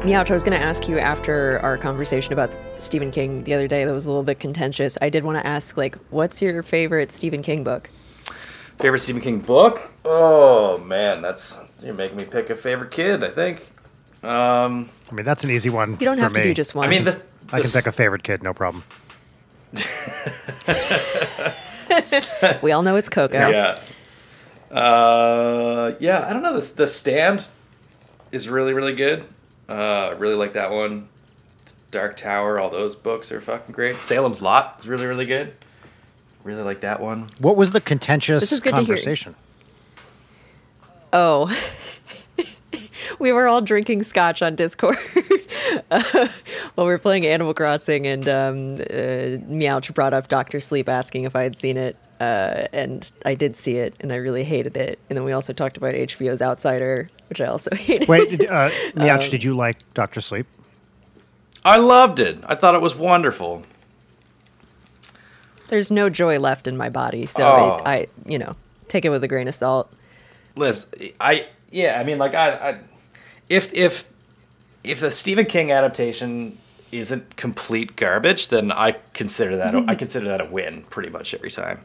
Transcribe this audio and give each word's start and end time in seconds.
Meouch, 0.00 0.30
I 0.30 0.32
was 0.32 0.42
going 0.42 0.58
to 0.58 0.64
ask 0.64 0.88
you 0.88 0.98
after 0.98 1.60
our 1.60 1.76
conversation 1.76 2.32
about 2.32 2.48
Stephen 2.78 3.10
King 3.10 3.44
the 3.44 3.52
other 3.52 3.68
day 3.68 3.84
that 3.84 3.92
was 3.92 4.06
a 4.06 4.10
little 4.10 4.22
bit 4.22 4.40
contentious. 4.40 4.96
I 5.02 5.10
did 5.10 5.24
want 5.24 5.36
to 5.36 5.46
ask, 5.46 5.76
like, 5.76 5.96
what's 6.08 6.40
your 6.40 6.62
favorite 6.62 7.12
Stephen 7.12 7.42
King 7.42 7.64
book? 7.64 7.90
Favorite 8.78 9.00
Stephen 9.00 9.20
King 9.20 9.40
book? 9.40 9.90
Oh 10.06 10.78
man, 10.78 11.20
that's 11.20 11.58
you're 11.82 11.92
making 11.92 12.16
me 12.16 12.24
pick 12.24 12.48
a 12.48 12.54
favorite 12.54 12.90
kid. 12.90 13.22
I 13.22 13.28
think. 13.28 13.68
Um, 14.22 14.88
I 15.10 15.14
mean, 15.14 15.24
that's 15.24 15.44
an 15.44 15.50
easy 15.50 15.68
one. 15.68 15.90
You 15.90 15.96
don't 15.98 16.16
for 16.16 16.22
have 16.22 16.32
to 16.32 16.38
me. 16.38 16.44
do 16.44 16.54
just 16.54 16.74
one. 16.74 16.86
I 16.86 16.90
mean, 16.90 17.04
the, 17.04 17.20
I 17.48 17.60
can 17.60 17.70
the 17.70 17.72
pick 17.74 17.86
a 17.86 17.92
favorite 17.92 18.22
kid, 18.22 18.42
no 18.42 18.54
problem. 18.54 18.84
we 22.62 22.72
all 22.72 22.82
know 22.82 22.96
it's 22.96 23.10
Coco. 23.10 23.50
Yeah. 23.50 23.78
Uh, 24.74 25.92
yeah, 26.00 26.26
I 26.26 26.32
don't 26.32 26.42
know. 26.42 26.58
The, 26.58 26.72
the 26.74 26.86
Stand 26.86 27.48
is 28.32 28.48
really, 28.48 28.72
really 28.72 28.94
good. 28.94 29.24
Uh, 29.70 30.08
I 30.08 30.10
really 30.12 30.34
like 30.34 30.54
that 30.54 30.70
one. 30.70 31.08
Dark 31.92 32.16
Tower, 32.16 32.58
all 32.58 32.70
those 32.70 32.96
books 32.96 33.30
are 33.30 33.40
fucking 33.40 33.72
great. 33.72 34.02
Salem's 34.02 34.42
Lot 34.42 34.76
is 34.80 34.88
really, 34.88 35.06
really 35.06 35.26
good. 35.26 35.54
Really 36.42 36.62
like 36.62 36.80
that 36.80 37.00
one. 37.00 37.30
What 37.38 37.56
was 37.56 37.72
the 37.72 37.80
contentious 37.80 38.40
This 38.40 38.52
is 38.52 38.62
good 38.62 38.74
to 38.74 38.82
hear. 38.82 38.94
conversation? 38.94 39.34
Oh. 41.12 41.54
we 43.18 43.32
were 43.32 43.46
all 43.46 43.60
drinking 43.60 44.02
scotch 44.02 44.42
on 44.42 44.56
Discord 44.56 44.96
uh, 45.90 46.28
while 46.74 46.86
we 46.86 46.92
were 46.92 46.98
playing 46.98 47.26
Animal 47.26 47.54
Crossing, 47.54 48.06
and 48.06 48.28
um, 48.28 48.74
uh, 48.74 49.38
Meouch 49.48 49.92
brought 49.94 50.14
up 50.14 50.28
Doctor 50.28 50.60
Sleep 50.60 50.88
asking 50.88 51.24
if 51.24 51.36
I 51.36 51.42
had 51.42 51.56
seen 51.56 51.76
it. 51.76 51.96
Uh, 52.20 52.66
and 52.74 53.10
I 53.24 53.34
did 53.34 53.56
see 53.56 53.76
it, 53.78 53.94
and 54.00 54.12
I 54.12 54.16
really 54.16 54.44
hated 54.44 54.76
it. 54.76 54.98
And 55.08 55.16
then 55.16 55.24
we 55.24 55.32
also 55.32 55.54
talked 55.54 55.78
about 55.78 55.94
HBO's 55.94 56.42
Outsider, 56.42 57.08
which 57.30 57.40
I 57.40 57.46
also 57.46 57.70
hated. 57.74 58.08
Wait, 58.08 58.28
did, 58.30 58.46
uh, 58.50 58.68
Meouch, 58.94 59.24
Um, 59.24 59.30
did 59.30 59.42
you 59.42 59.56
like 59.56 59.78
Doctor 59.94 60.20
Sleep? 60.20 60.46
I 61.64 61.78
loved 61.78 62.20
it. 62.20 62.38
I 62.46 62.54
thought 62.54 62.74
it 62.74 62.80
was 62.82 62.94
wonderful. 62.94 63.62
There's 65.68 65.90
no 65.90 66.10
joy 66.10 66.38
left 66.38 66.66
in 66.66 66.76
my 66.76 66.88
body, 66.90 67.26
so 67.26 67.44
Oh. 67.46 67.76
it, 67.76 67.86
I, 67.86 68.06
you 68.26 68.38
know, 68.38 68.56
take 68.88 69.04
it 69.04 69.10
with 69.10 69.22
a 69.24 69.28
grain 69.28 69.46
of 69.48 69.54
salt. 69.54 69.92
Liz, 70.56 70.88
I 71.20 71.46
yeah, 71.70 71.98
I 72.00 72.04
mean, 72.04 72.18
like 72.18 72.34
I, 72.34 72.50
I 72.70 72.78
if 73.48 73.72
if 73.72 74.10
if 74.82 75.00
the 75.00 75.10
Stephen 75.12 75.46
King 75.46 75.70
adaptation 75.70 76.58
isn't 76.90 77.36
complete 77.36 77.94
garbage, 77.94 78.48
then 78.48 78.72
I 78.72 78.96
consider 79.12 79.56
that 79.58 79.74
I 79.88 79.94
consider 80.04 80.26
that 80.26 80.40
a 80.40 80.44
win 80.46 80.82
pretty 80.90 81.08
much 81.08 81.32
every 81.34 81.50
time. 81.52 81.84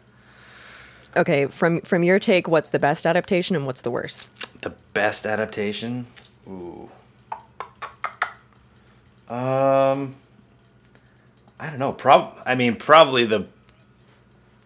Okay, 1.17 1.45
from 1.47 1.81
from 1.81 2.03
your 2.03 2.19
take, 2.19 2.47
what's 2.47 2.69
the 2.71 2.79
best 2.79 3.05
adaptation 3.05 3.55
and 3.55 3.65
what's 3.65 3.81
the 3.81 3.91
worst? 3.91 4.29
The 4.61 4.71
best 4.93 5.25
adaptation, 5.25 6.05
ooh, 6.47 6.89
um, 9.29 10.15
I 11.59 11.69
don't 11.69 11.79
know. 11.79 11.93
Prob, 11.93 12.33
I 12.45 12.55
mean, 12.55 12.75
probably 12.75 13.25
the 13.25 13.47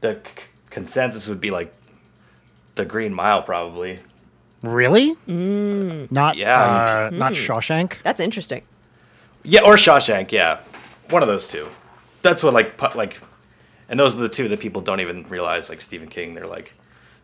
the 0.02 0.20
c- 0.26 0.44
consensus 0.70 1.28
would 1.28 1.42
be 1.42 1.52
like 1.52 1.74
the 2.76 2.86
Green 2.86 3.14
Mile, 3.14 3.42
probably. 3.44 4.00
Really? 4.62 5.16
Mm. 5.28 6.12
Not 6.12 6.36
Yeah. 6.38 6.60
uh, 6.62 7.10
not 7.14 7.34
Shawshank. 7.34 8.02
That's 8.04 8.20
interesting. 8.20 8.64
Yeah, 9.44 9.62
or 9.64 9.76
Shawshank. 9.76 10.32
Yeah, 10.32 10.60
one 11.10 11.22
of 11.22 11.28
those 11.30 11.48
two. 11.48 11.68
That's 12.22 12.44
what 12.44 12.54
like 12.54 12.76
pu- 12.78 12.98
like, 12.98 13.22
and 13.90 14.00
those 14.00 14.16
are 14.18 14.22
the 14.22 14.30
two 14.30 14.48
that 14.48 14.60
people 14.60 14.82
don't 14.82 15.00
even 15.02 15.24
realize. 15.28 15.70
Like 15.70 15.82
Stephen 15.82 16.08
King, 16.08 16.34
they're 16.36 16.48
like, 16.48 16.74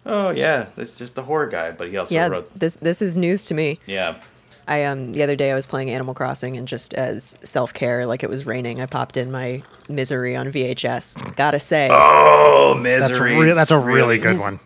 oh 0.05 0.31
yeah, 0.31 0.67
this 0.75 0.91
is 0.91 0.97
just 0.97 1.17
a 1.17 1.21
horror 1.23 1.47
guy, 1.47 1.71
but 1.71 1.89
he 1.89 1.97
also 1.97 2.15
yeah, 2.15 2.27
wrote. 2.27 2.59
this 2.59 2.75
this 2.77 3.01
is 3.01 3.15
news 3.17 3.45
to 3.45 3.53
me. 3.53 3.79
Yeah, 3.85 4.19
I 4.67 4.83
um 4.83 5.13
the 5.13 5.23
other 5.23 5.35
day 5.35 5.51
I 5.51 5.55
was 5.55 5.65
playing 5.65 5.89
Animal 5.91 6.13
Crossing 6.13 6.57
and 6.57 6.67
just 6.67 6.93
as 6.93 7.37
self 7.43 7.73
care, 7.73 8.05
like 8.05 8.23
it 8.23 8.29
was 8.29 8.45
raining, 8.45 8.81
I 8.81 8.85
popped 8.87 9.15
in 9.17 9.31
my 9.31 9.61
Misery 9.87 10.35
on 10.35 10.51
VHS. 10.51 11.35
Gotta 11.35 11.59
say, 11.59 11.87
oh 11.91 12.73
That's 12.83 13.05
a, 13.05 13.09
misery. 13.09 13.37
re- 13.37 13.51
that's 13.53 13.71
a 13.71 13.79
really 13.79 14.17
good 14.17 14.39
one. 14.39 14.59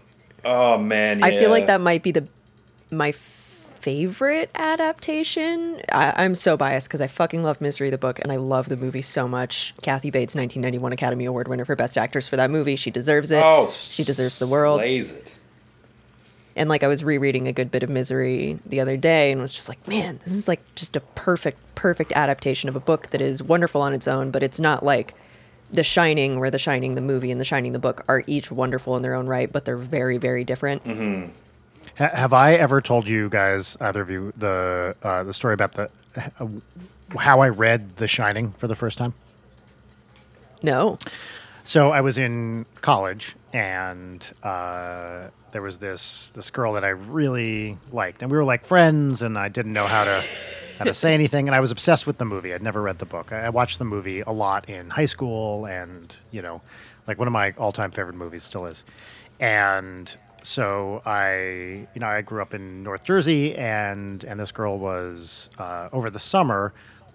Oh 0.45 0.77
man, 0.77 1.19
yeah. 1.19 1.25
I 1.25 1.31
feel 1.37 1.49
like 1.49 1.67
that 1.67 1.81
might 1.81 2.01
be 2.01 2.11
the 2.11 2.27
my 2.91 3.13
favorite 3.79 4.51
adaptation. 4.55 5.81
I, 5.91 6.23
I'm 6.23 6.35
so 6.35 6.57
biased 6.57 6.87
because 6.87 7.01
I 7.01 7.07
fucking 7.07 7.43
love 7.43 7.61
Misery 7.61 7.89
the 7.89 7.97
book 7.97 8.19
and 8.19 8.31
I 8.31 8.35
love 8.35 8.69
the 8.69 8.77
movie 8.77 9.01
so 9.01 9.27
much. 9.27 9.73
Kathy 9.81 10.11
Bates, 10.11 10.35
1991 10.35 10.91
Academy 10.91 11.25
Award 11.25 11.47
winner 11.47 11.65
for 11.65 11.75
Best 11.75 11.97
Actress 11.97 12.27
for 12.27 12.35
that 12.35 12.51
movie. 12.51 12.75
She 12.75 12.91
deserves 12.91 13.31
it. 13.31 13.43
Oh, 13.43 13.65
she 13.67 14.03
deserves 14.03 14.39
the 14.39 14.47
world. 14.47 14.79
Slays 14.79 15.11
it. 15.11 15.39
And 16.55 16.67
like 16.67 16.83
I 16.83 16.87
was 16.87 17.03
rereading 17.03 17.47
a 17.47 17.53
good 17.53 17.71
bit 17.71 17.83
of 17.83 17.89
Misery 17.89 18.59
the 18.65 18.81
other 18.81 18.97
day 18.97 19.31
and 19.31 19.41
was 19.41 19.53
just 19.53 19.69
like, 19.69 19.87
man, 19.87 20.19
this 20.25 20.33
is 20.33 20.47
like 20.47 20.59
just 20.75 20.95
a 20.95 20.99
perfect, 20.99 21.57
perfect 21.75 22.11
adaptation 22.13 22.67
of 22.67 22.75
a 22.75 22.81
book 22.81 23.11
that 23.11 23.21
is 23.21 23.41
wonderful 23.41 23.81
on 23.81 23.93
its 23.93 24.07
own, 24.07 24.29
but 24.29 24.43
it's 24.43 24.59
not 24.59 24.83
like 24.83 25.13
The 25.71 25.83
Shining, 25.83 26.37
where 26.37 26.51
The 26.51 26.59
Shining, 26.59 26.93
the 26.93 27.01
movie, 27.01 27.31
and 27.31 27.39
The 27.39 27.45
Shining, 27.45 27.71
the 27.71 27.79
book 27.79 28.03
are 28.09 28.23
each 28.27 28.51
wonderful 28.51 28.97
in 28.97 29.03
their 29.03 29.13
own 29.13 29.27
right, 29.27 29.49
but 29.49 29.63
they're 29.63 29.77
very, 29.77 30.17
very 30.17 30.43
different. 30.43 30.83
Mm-hmm. 30.83 31.31
Ha- 31.99 32.15
have 32.15 32.33
I 32.33 32.53
ever 32.53 32.81
told 32.81 33.07
you 33.07 33.29
guys, 33.29 33.77
either 33.81 34.01
of 34.01 34.09
you, 34.09 34.33
the 34.37 34.95
uh, 35.03 35.23
the 35.23 35.33
story 35.33 35.53
about 35.53 35.73
the 35.73 35.89
uh, 36.39 36.47
how 37.17 37.41
I 37.41 37.49
read 37.49 37.97
The 37.97 38.07
Shining 38.07 38.51
for 38.53 38.67
the 38.67 38.75
first 38.75 38.97
time? 38.97 39.13
No. 40.63 40.97
So 41.63 41.91
I 41.91 42.01
was 42.01 42.17
in 42.17 42.65
college, 42.81 43.35
and 43.53 44.27
uh, 44.41 45.27
there 45.51 45.61
was 45.61 45.77
this 45.77 46.31
this 46.31 46.49
girl 46.49 46.73
that 46.73 46.83
I 46.83 46.89
really 46.89 47.77
liked, 47.91 48.23
and 48.23 48.31
we 48.31 48.37
were 48.37 48.43
like 48.45 48.65
friends, 48.65 49.21
and 49.21 49.37
I 49.37 49.49
didn't 49.49 49.73
know 49.73 49.85
how 49.85 50.05
to 50.05 50.23
how 50.77 50.85
to 50.85 50.93
say 50.93 51.13
anything, 51.13 51.49
and 51.49 51.55
I 51.55 51.59
was 51.59 51.71
obsessed 51.71 52.07
with 52.07 52.17
the 52.17 52.25
movie. 52.25 52.53
I'd 52.53 52.63
never 52.63 52.81
read 52.81 52.99
the 52.99 53.05
book. 53.05 53.33
I, 53.33 53.47
I 53.47 53.49
watched 53.49 53.77
the 53.77 53.85
movie 53.85 54.21
a 54.21 54.31
lot 54.31 54.69
in 54.69 54.89
high 54.89 55.05
school, 55.05 55.65
and 55.65 56.15
you 56.31 56.41
know, 56.41 56.61
like 57.07 57.19
one 57.19 57.27
of 57.27 57.33
my 57.33 57.51
all 57.57 57.73
time 57.73 57.91
favorite 57.91 58.15
movies 58.15 58.43
still 58.43 58.65
is. 58.65 58.85
And 59.41 60.17
so 60.49 61.01
I, 61.05 61.87
you 61.93 61.99
know, 61.99 62.07
I 62.07 62.21
grew 62.21 62.41
up 62.41 62.55
in 62.55 62.81
North 62.81 63.03
Jersey, 63.03 63.55
and 63.55 64.23
and 64.23 64.39
this 64.39 64.51
girl 64.51 64.79
was 64.79 65.51
uh, 65.59 65.89
over 65.93 66.09
the 66.09 66.19
summer 66.19 66.73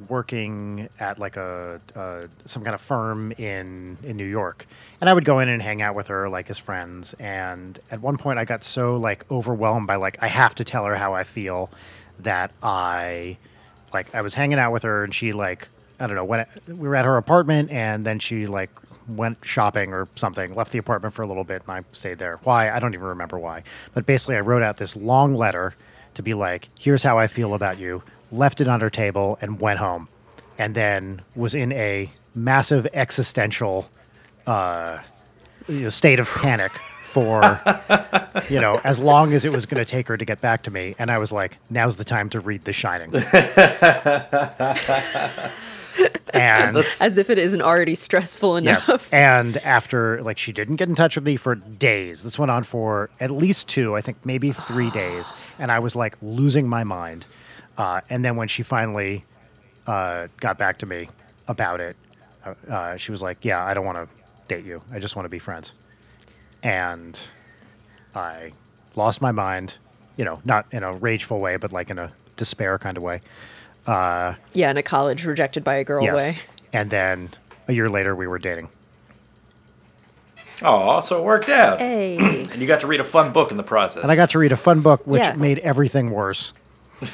working 0.09 0.89
at 0.99 1.19
like 1.21 1.37
a, 1.37 1.81
uh 1.95 2.27
some 2.45 2.65
kind 2.65 2.75
of 2.75 2.81
firm 2.81 3.33
in 3.33 3.99
in 4.05 4.17
New 4.17 4.27
York, 4.27 4.67
and 5.01 5.11
I 5.11 5.15
would 5.15 5.25
go 5.25 5.41
in 5.41 5.49
and 5.49 5.61
hang 5.61 5.83
out 5.83 5.97
with 5.97 6.07
her 6.07 6.29
like 6.29 6.49
as 6.49 6.59
friends. 6.59 7.15
And 7.15 7.79
at 7.91 8.01
one 8.01 8.19
point, 8.19 8.39
I 8.39 8.45
got 8.45 8.63
so 8.63 8.97
like 8.97 9.29
overwhelmed 9.31 9.89
by 9.89 9.97
like 9.97 10.17
I 10.23 10.29
have 10.29 10.55
to 10.57 10.65
tell 10.65 10.85
her 10.85 10.95
how 10.95 11.13
I 11.15 11.25
feel 11.25 11.71
that 12.21 12.53
I 12.63 13.37
like 13.93 14.15
I 14.15 14.23
was 14.23 14.35
hanging 14.35 14.61
out 14.61 14.73
with 14.73 14.85
her, 14.85 15.03
and 15.03 15.13
she 15.13 15.33
like 15.33 15.69
I 16.01 16.07
don't 16.07 16.17
know 16.17 16.25
when 16.25 16.47
we 16.67 16.89
were 16.89 16.97
at 16.97 17.05
her 17.05 17.17
apartment, 17.17 17.71
and 17.71 18.05
then 18.05 18.19
she 18.19 18.47
like 18.47 18.71
went 19.09 19.39
shopping 19.43 19.93
or 19.93 20.09
something, 20.15 20.55
left 20.55 20.73
the 20.73 20.79
apartment 20.79 21.15
for 21.15 21.23
a 21.23 21.27
little 21.27 21.45
bit, 21.45 21.63
and 21.67 21.71
I 21.71 21.85
stayed 21.93 22.19
there. 22.19 22.41
Why? 22.45 22.71
I 22.71 22.79
don't 22.79 22.95
even 22.95 23.07
remember 23.07 23.39
why. 23.39 23.63
But 23.93 24.07
basically, 24.07 24.37
I 24.37 24.41
wrote 24.41 24.63
out 24.63 24.77
this 24.77 24.97
long 24.97 25.35
letter 25.35 25.75
to 26.15 26.23
be 26.23 26.35
like, 26.35 26.69
here's 26.79 27.03
how 27.03 27.19
I 27.19 27.27
feel 27.27 27.55
about 27.55 27.79
you, 27.79 28.03
left 28.33 28.61
it 28.61 28.69
on 28.69 28.81
her 28.81 28.91
table, 28.91 29.39
and 29.41 29.61
went 29.61 29.79
home. 29.79 30.09
And 30.59 30.75
then 30.75 31.23
was 31.35 31.55
in 31.55 31.73
a 31.73 32.11
massive 32.35 32.87
existential 32.93 33.87
uh, 34.47 35.01
state 35.89 36.21
of 36.21 36.29
panic 36.29 36.73
for, 37.05 37.43
you 38.51 38.61
know, 38.61 38.81
as 38.85 38.99
long 38.99 39.33
as 39.33 39.45
it 39.45 39.53
was 39.53 39.67
going 39.67 39.79
to 39.79 39.85
take 39.85 40.09
her 40.09 40.17
to 40.17 40.25
get 40.25 40.41
back 40.41 40.63
to 40.65 40.71
me. 40.71 40.95
And 40.99 41.11
I 41.11 41.19
was 41.19 41.33
like, 41.33 41.59
now's 41.71 41.97
the 41.97 42.05
time 42.05 42.29
to 42.31 42.41
read 42.41 42.65
The 42.65 42.73
Shining. 42.73 43.11
and 46.33 46.77
As 46.77 47.19
if 47.19 47.31
it 47.31 47.39
isn't 47.39 47.63
already 47.63 47.95
stressful 47.95 48.57
enough. 48.57 48.89
Yes. 48.89 49.09
And 49.13 49.57
after, 49.59 50.23
like, 50.23 50.39
she 50.39 50.53
didn't 50.53 50.77
get 50.77 50.89
in 50.89 50.95
touch 50.95 51.17
with 51.17 51.25
me 51.25 51.37
for 51.37 51.55
days. 51.55 52.23
This 52.23 52.39
went 52.39 52.51
on 52.51 52.63
for 52.65 53.11
at 53.21 53.31
least 53.31 53.69
two, 53.69 53.97
I 53.97 54.01
think 54.01 54.19
maybe 54.25 54.53
three 54.53 54.91
days. 55.03 55.33
And 55.59 55.71
I 55.71 55.79
was 55.79 55.95
like 55.95 56.17
losing 56.23 56.69
my 56.69 56.85
mind. 56.85 57.27
Uh, 57.77 58.01
and 58.11 58.25
then 58.25 58.37
when 58.37 58.49
she 58.49 58.63
finally 58.63 59.25
uh, 59.87 60.29
got 60.39 60.59
back 60.59 60.79
to 60.79 60.87
me 60.87 61.09
about 61.49 61.81
it, 61.81 61.97
uh, 62.45 62.55
uh, 62.71 62.97
she 62.97 63.11
was 63.11 63.23
like, 63.23 63.45
Yeah, 63.45 63.65
I 63.65 63.75
don't 63.75 63.87
want 63.87 63.99
to 63.99 64.15
date 64.49 64.65
you. 64.65 64.83
I 64.93 64.99
just 64.99 65.17
want 65.17 65.27
to 65.27 65.31
be 65.31 65.39
friends. 65.39 65.73
And 66.63 67.19
I 68.15 68.53
lost 68.97 69.21
my 69.21 69.33
mind, 69.33 69.79
you 70.17 70.25
know, 70.25 70.41
not 70.45 70.67
in 70.71 70.83
a 70.83 70.93
rageful 70.95 71.41
way, 71.41 71.57
but 71.57 71.73
like 71.73 71.91
in 71.91 71.99
a 71.99 72.13
despair 72.37 72.79
kind 72.79 72.97
of 72.97 73.03
way. 73.03 73.21
Yeah, 73.87 74.37
in 74.71 74.77
a 74.77 74.83
college 74.83 75.25
rejected 75.25 75.65
by 75.65 75.75
a 75.75 75.85
girl 75.85 76.05
Yes. 76.05 76.17
way. 76.17 76.39
And 76.73 76.91
then 76.91 77.31
a 77.69 77.73
year 77.73 77.89
later, 77.89 78.15
we 78.17 78.27
were 78.27 78.39
dating. 78.39 78.69
Oh, 80.63 81.01
so 81.01 81.19
it 81.19 81.25
worked 81.25 81.49
out, 81.49 81.79
Hey. 81.81 82.17
and 82.53 82.57
you 82.61 82.67
got 82.67 82.81
to 82.81 82.87
read 82.87 83.01
a 83.01 83.05
fun 83.05 83.33
book 83.33 83.51
in 83.51 83.57
the 83.57 83.63
process. 83.63 84.03
And 84.03 84.11
I 84.13 84.17
got 84.17 84.31
to 84.31 84.39
read 84.39 84.53
a 84.53 84.57
fun 84.57 84.81
book, 84.81 85.07
which 85.07 85.23
Yeah. 85.23 85.35
made 85.35 85.59
everything 85.61 86.11
worse. 86.11 86.53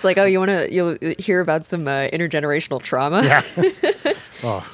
It's 0.00 0.04
like, 0.04 0.16
oh, 0.16 0.24
you 0.24 0.38
want 0.38 0.48
to 0.50 0.72
you'll 0.72 0.96
hear 1.18 1.40
about 1.40 1.66
some 1.66 1.86
uh, 1.86 2.08
intergenerational 2.10 2.80
trauma? 2.82 3.22
Yeah. 3.22 3.42
oh, 4.42 4.66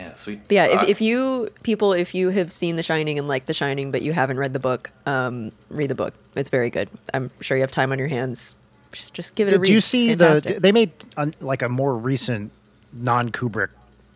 Yeah, 0.00 0.14
sweet. 0.14 0.40
But 0.48 0.54
yeah, 0.54 0.64
if, 0.66 0.88
if 0.88 1.00
you 1.00 1.50
people, 1.62 1.92
if 1.92 2.14
you 2.14 2.30
have 2.30 2.50
seen 2.50 2.76
The 2.76 2.82
Shining 2.82 3.18
and 3.18 3.28
like 3.28 3.46
The 3.46 3.54
Shining, 3.54 3.90
but 3.90 4.02
you 4.02 4.12
haven't 4.12 4.38
read 4.38 4.52
the 4.52 4.58
book, 4.58 4.90
um, 5.06 5.52
read 5.68 5.90
the 5.90 5.94
book. 5.94 6.14
It's 6.36 6.48
very 6.48 6.70
good. 6.70 6.88
I'm 7.12 7.30
sure 7.40 7.56
you 7.56 7.62
have 7.62 7.70
time 7.70 7.92
on 7.92 7.98
your 7.98 8.08
hands. 8.08 8.54
Just, 8.92 9.14
just 9.14 9.34
give 9.34 9.48
it 9.48 9.54
a 9.54 9.58
read. 9.58 9.66
Did 9.66 9.72
you 9.72 9.80
see 9.80 10.14
the? 10.14 10.58
They 10.60 10.72
made 10.72 10.92
a, 11.16 11.32
like 11.40 11.62
a 11.62 11.68
more 11.68 11.96
recent 11.96 12.50
non-Kubrick 12.92 13.68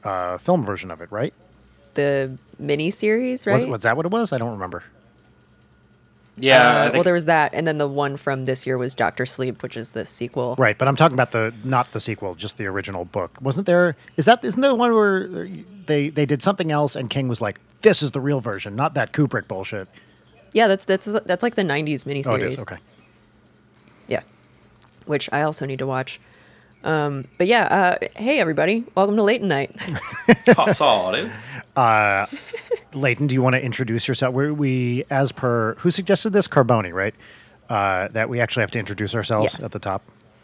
uh, 0.02 0.38
film 0.38 0.62
version 0.62 0.90
of 0.90 1.00
it, 1.00 1.12
right? 1.12 1.32
the 1.94 2.36
mini 2.58 2.90
series, 2.90 3.46
Was, 3.46 3.62
right? 3.62 3.70
was 3.70 3.82
that 3.82 3.96
what 3.96 4.06
it 4.06 4.12
was? 4.12 4.32
I 4.32 4.38
don't 4.38 4.52
remember. 4.52 4.82
Yeah, 6.36 6.68
Uh, 6.68 6.82
think, 6.84 6.94
well, 6.94 7.04
there 7.04 7.14
was 7.14 7.26
that, 7.26 7.54
and 7.54 7.66
then 7.66 7.78
the 7.78 7.86
one 7.88 8.16
from 8.16 8.44
this 8.44 8.66
year 8.66 8.76
was 8.76 8.94
Doctor 8.94 9.24
Sleep, 9.26 9.62
which 9.62 9.76
is 9.76 9.92
the 9.92 10.04
sequel. 10.04 10.56
Right, 10.58 10.76
but 10.76 10.88
I'm 10.88 10.96
talking 10.96 11.14
about 11.14 11.30
the 11.32 11.54
not 11.64 11.92
the 11.92 12.00
sequel, 12.00 12.34
just 12.34 12.56
the 12.58 12.66
original 12.66 13.04
book. 13.04 13.38
Wasn't 13.40 13.66
there? 13.66 13.96
Is 14.16 14.24
that 14.24 14.44
isn't 14.44 14.60
there 14.60 14.70
the 14.70 14.74
one 14.76 14.92
where 14.94 15.48
they 15.86 16.08
they 16.08 16.26
did 16.26 16.42
something 16.42 16.70
else 16.72 16.96
and 16.96 17.08
King 17.08 17.28
was 17.28 17.40
like, 17.40 17.60
"This 17.82 18.02
is 18.02 18.10
the 18.10 18.20
real 18.20 18.40
version, 18.40 18.74
not 18.74 18.94
that 18.94 19.12
Kubrick 19.12 19.46
bullshit." 19.48 19.88
Yeah, 20.52 20.68
that's 20.68 20.84
that's 20.84 21.06
that's 21.06 21.42
like 21.42 21.54
the 21.54 21.62
'90s 21.62 22.04
miniseries. 22.04 22.26
Oh, 22.26 22.34
it 22.36 22.42
is 22.42 22.60
okay. 22.60 22.78
Yeah, 24.08 24.22
which 25.06 25.28
I 25.32 25.42
also 25.42 25.66
need 25.66 25.78
to 25.78 25.86
watch. 25.86 26.20
Um, 26.84 27.26
but 27.38 27.46
yeah, 27.46 27.64
uh, 28.02 28.06
hey 28.16 28.38
everybody, 28.38 28.84
welcome 28.94 29.16
to 29.16 29.22
Late 29.22 29.42
Night. 29.42 29.74
saw 30.72 31.12
dude. 31.12 31.34
Leighton, 32.92 33.26
do 33.26 33.34
you 33.34 33.42
want 33.42 33.54
to 33.54 33.62
introduce 33.62 34.06
yourself? 34.06 34.34
We, 34.34 34.50
we 34.52 35.04
as 35.10 35.32
per 35.32 35.74
who 35.78 35.90
suggested 35.90 36.30
this, 36.30 36.46
Carboni, 36.46 36.92
right? 36.92 37.14
Uh, 37.70 38.08
that 38.08 38.28
we 38.28 38.38
actually 38.40 38.60
have 38.60 38.70
to 38.72 38.78
introduce 38.78 39.14
ourselves 39.14 39.54
Yes. 39.54 39.62
at 39.64 39.72
the 39.72 39.78
top, 39.78 40.02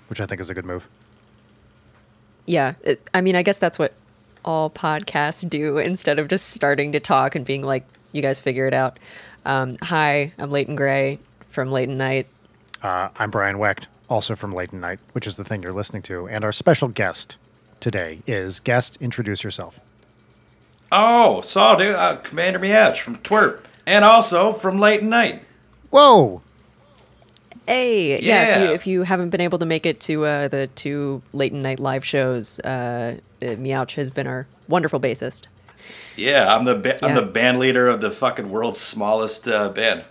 which 0.08 0.20
I 0.20 0.26
think 0.26 0.40
is 0.40 0.48
a 0.50 0.54
good 0.54 0.64
move. 0.64 0.88
yeah, 2.46 2.74
it, 2.82 3.06
I 3.14 3.20
mean, 3.20 3.36
I 3.36 3.42
guess 3.42 3.58
that's 3.58 3.78
what 3.78 3.92
all 4.44 4.70
podcasts 4.70 5.48
do 5.48 5.76
instead 5.78 6.18
of 6.18 6.28
just 6.28 6.48
starting 6.50 6.92
to 6.92 7.00
talk 7.00 7.34
and 7.34 7.44
being 7.44 7.62
like, 7.62 7.84
"You 8.12 8.22
guys 8.22 8.40
figure 8.40 8.66
it 8.66 8.72
out." 8.74 8.98
Um, 9.44 9.76
hi, 9.82 10.32
I'm 10.38 10.50
Leighton 10.50 10.74
Gray 10.74 11.18
from 11.50 11.70
Late 11.70 11.90
Night. 11.90 12.26
Uh, 12.82 13.10
I'm 13.18 13.30
Brian 13.30 13.58
Wecht, 13.58 13.86
also 14.10 14.34
from 14.36 14.52
Leighton 14.52 14.80
Night, 14.80 14.98
which 15.12 15.26
is 15.26 15.36
the 15.36 15.44
thing 15.44 15.62
you're 15.62 15.72
listening 15.72 16.02
to, 16.02 16.28
and 16.28 16.44
our 16.44 16.52
special 16.52 16.88
guest 16.88 17.38
today 17.78 18.20
is 18.26 18.60
guest. 18.60 18.98
Introduce 19.00 19.42
yourself. 19.42 19.80
Oh, 20.92 21.40
saw 21.40 21.76
dude. 21.76 21.94
Uh, 21.94 22.16
Commander 22.16 22.58
Meouch 22.58 22.98
from 22.98 23.16
TWRP, 23.18 23.64
and 23.86 24.04
also 24.04 24.52
from 24.52 24.78
Late 24.78 25.02
Night. 25.02 25.42
Whoa! 25.90 26.42
Hey, 27.66 28.20
yeah. 28.20 28.58
If, 28.58 28.62
you, 28.68 28.74
if 28.74 28.86
you 28.86 29.02
haven't 29.04 29.30
been 29.30 29.40
able 29.40 29.58
to 29.60 29.66
make 29.66 29.86
it 29.86 30.00
to 30.00 30.24
uh, 30.24 30.48
the 30.48 30.66
two 30.74 31.22
late 31.32 31.52
night 31.52 31.78
live 31.78 32.04
shows, 32.04 32.58
uh, 32.60 33.18
uh, 33.40 33.44
Meouch 33.44 33.94
has 33.94 34.10
been 34.10 34.26
our 34.26 34.48
wonderful 34.66 34.98
bassist. 34.98 35.46
Yeah, 36.16 36.52
I'm 36.54 36.64
the 36.64 36.74
ba- 36.74 37.04
I'm 37.04 37.14
the 37.14 37.22
band 37.22 37.58
leader 37.58 37.86
of 37.88 38.00
the 38.00 38.10
fucking 38.10 38.50
world's 38.50 38.80
smallest 38.80 39.46
uh, 39.48 39.68
band. 39.68 40.04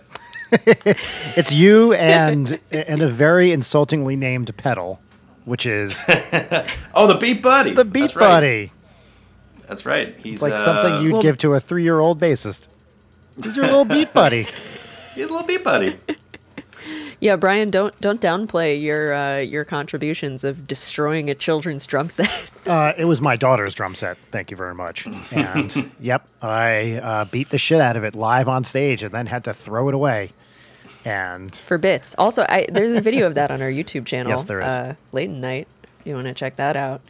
It's 1.36 1.52
you 1.52 1.92
and 1.94 2.58
and 2.70 3.02
a 3.02 3.08
very 3.08 3.52
insultingly 3.52 4.16
named 4.16 4.56
pedal, 4.56 5.00
which 5.44 5.66
is 5.66 5.98
Oh, 6.94 7.06
the 7.06 7.18
Beat 7.20 7.42
Buddy. 7.42 7.70
the 7.72 7.84
Beat 7.84 8.00
That's 8.00 8.16
right. 8.16 8.26
Buddy. 8.26 8.72
That's 9.68 9.86
right. 9.86 10.16
He's 10.18 10.34
It's 10.34 10.42
like 10.42 10.52
uh, 10.54 10.64
something 10.64 11.04
you'd 11.04 11.12
Well- 11.14 11.22
give 11.22 11.38
to 11.38 11.54
a 11.54 11.60
three-year-old 11.60 12.20
bassist. 12.20 12.66
He's 13.42 13.54
your 13.56 13.66
little 13.66 13.84
Beat 13.84 14.12
Buddy. 14.12 14.42
He's 15.14 15.28
a 15.28 15.32
little 15.32 15.46
Beat 15.46 15.62
Buddy. 15.64 15.96
Yeah, 17.20 17.36
Brian, 17.36 17.70
don't 17.70 17.94
don't 18.00 18.20
downplay 18.20 18.80
your 18.80 19.12
uh, 19.12 19.38
your 19.38 19.64
contributions 19.64 20.42
of 20.42 20.66
destroying 20.66 21.28
a 21.28 21.34
children's 21.34 21.86
drum 21.86 22.10
set. 22.10 22.30
Uh, 22.66 22.92
it 22.98 23.06
was 23.06 23.22
my 23.22 23.36
daughter's 23.36 23.74
drum 23.74 23.94
set. 23.94 24.18
Thank 24.30 24.50
you 24.50 24.56
very 24.56 24.74
much. 24.74 25.06
And 25.32 25.90
yep, 26.00 26.28
I 26.42 26.96
uh, 26.96 27.24
beat 27.24 27.48
the 27.48 27.56
shit 27.56 27.80
out 27.80 27.96
of 27.96 28.04
it 28.04 28.14
live 28.14 28.48
on 28.48 28.64
stage, 28.64 29.02
and 29.02 29.12
then 29.12 29.26
had 29.26 29.44
to 29.44 29.54
throw 29.54 29.88
it 29.88 29.94
away. 29.94 30.30
And 31.06 31.52
for 31.56 31.78
bits. 31.78 32.14
Also, 32.18 32.44
I, 32.48 32.66
there's 32.70 32.94
a 32.94 33.00
video 33.00 33.26
of 33.26 33.34
that 33.36 33.50
on 33.50 33.62
our 33.62 33.70
YouTube 33.70 34.04
channel. 34.04 34.32
Yes, 34.32 34.44
there 34.44 34.60
is. 34.60 34.66
Uh, 34.66 34.94
late 35.10 35.30
at 35.30 35.36
night. 35.36 35.68
If 35.82 36.06
you 36.06 36.14
want 36.14 36.26
to 36.26 36.34
check 36.34 36.56
that 36.56 36.76
out. 36.76 37.00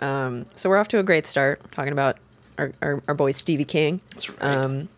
Um, 0.00 0.46
so 0.54 0.68
we're 0.68 0.76
off 0.76 0.88
to 0.88 0.98
a 0.98 1.02
great 1.02 1.24
start 1.24 1.62
talking 1.72 1.92
about 1.92 2.18
our, 2.58 2.72
our, 2.82 3.02
our 3.08 3.14
boy 3.14 3.30
Stevie 3.30 3.64
King. 3.64 4.02
That's 4.10 4.28
right. 4.28 4.42
Um, 4.42 4.90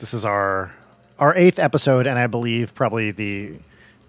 this 0.00 0.12
is 0.12 0.24
our 0.24 0.74
our 1.18 1.34
eighth 1.36 1.60
episode, 1.60 2.06
and 2.08 2.18
I 2.18 2.26
believe 2.26 2.74
probably 2.74 3.12
the 3.12 3.54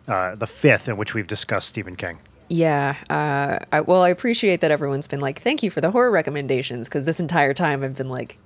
uh, 0.07 0.35
the 0.35 0.47
fifth 0.47 0.87
in 0.87 0.97
which 0.97 1.13
we've 1.13 1.27
discussed 1.27 1.69
Stephen 1.69 1.95
King. 1.95 2.19
yeah. 2.49 2.95
Uh, 3.09 3.65
I, 3.71 3.81
well, 3.81 4.03
I 4.03 4.09
appreciate 4.09 4.61
that 4.61 4.71
everyone's 4.71 5.07
been 5.07 5.19
like, 5.21 5.41
thank 5.41 5.63
you 5.63 5.71
for 5.71 5.81
the 5.81 5.91
horror 5.91 6.11
recommendations 6.11 6.87
because 6.87 7.05
this 7.05 7.19
entire 7.19 7.53
time 7.53 7.83
I've 7.83 7.95
been 7.95 8.09
like, 8.09 8.37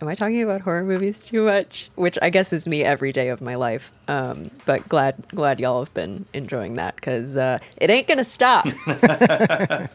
am 0.00 0.08
I 0.08 0.14
talking 0.14 0.42
about 0.42 0.60
horror 0.60 0.84
movies 0.84 1.26
too 1.26 1.44
much? 1.44 1.90
Which 1.94 2.18
I 2.20 2.30
guess 2.30 2.52
is 2.52 2.66
me 2.66 2.84
every 2.84 3.12
day 3.12 3.28
of 3.28 3.40
my 3.40 3.54
life. 3.54 3.92
Um, 4.08 4.50
but 4.66 4.88
glad 4.88 5.16
glad 5.28 5.58
y'all 5.60 5.84
have 5.84 5.94
been 5.94 6.26
enjoying 6.34 6.74
that 6.76 6.96
because 6.96 7.36
uh, 7.36 7.58
it 7.78 7.90
ain't 7.90 8.06
gonna 8.06 8.24
stop. 8.24 8.66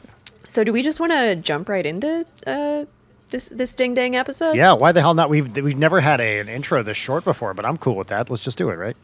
so 0.48 0.64
do 0.64 0.74
we 0.74 0.82
just 0.82 1.00
want 1.00 1.12
to 1.12 1.36
jump 1.36 1.70
right 1.70 1.86
into 1.86 2.26
uh, 2.48 2.86
this 3.30 3.50
this 3.50 3.76
ding 3.76 3.94
dang 3.94 4.16
episode? 4.16 4.56
Yeah, 4.56 4.74
why 4.74 4.92
the 4.92 5.02
hell 5.02 5.14
not? 5.14 5.30
We've 5.30 5.56
we've 5.58 5.78
never 5.78 6.02
had 6.02 6.20
a, 6.20 6.40
an 6.40 6.50
intro 6.50 6.82
this 6.84 6.98
short 6.98 7.24
before, 7.24 7.54
but 7.54 7.66
I'm 7.66 7.78
cool 7.78 7.96
with 7.96 8.08
that. 8.08 8.30
Let's 8.30 8.44
just 8.44 8.58
do 8.58 8.70
it, 8.70 8.78
right? 8.78 8.98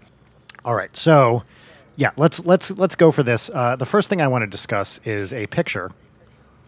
All 0.66 0.74
right. 0.74 0.96
So, 0.98 1.44
yeah, 1.98 2.12
let's 2.16 2.46
let's 2.46 2.72
let's 2.72 2.96
go 2.96 3.12
for 3.12 3.24
this. 3.24 3.50
Uh, 3.54 3.76
the 3.76 3.86
first 3.86 4.08
thing 4.08 4.22
I 4.22 4.28
want 4.28 4.44
to 4.44 4.48
discuss 4.48 5.02
is 5.04 5.34
a 5.34 5.48
picture 5.48 5.92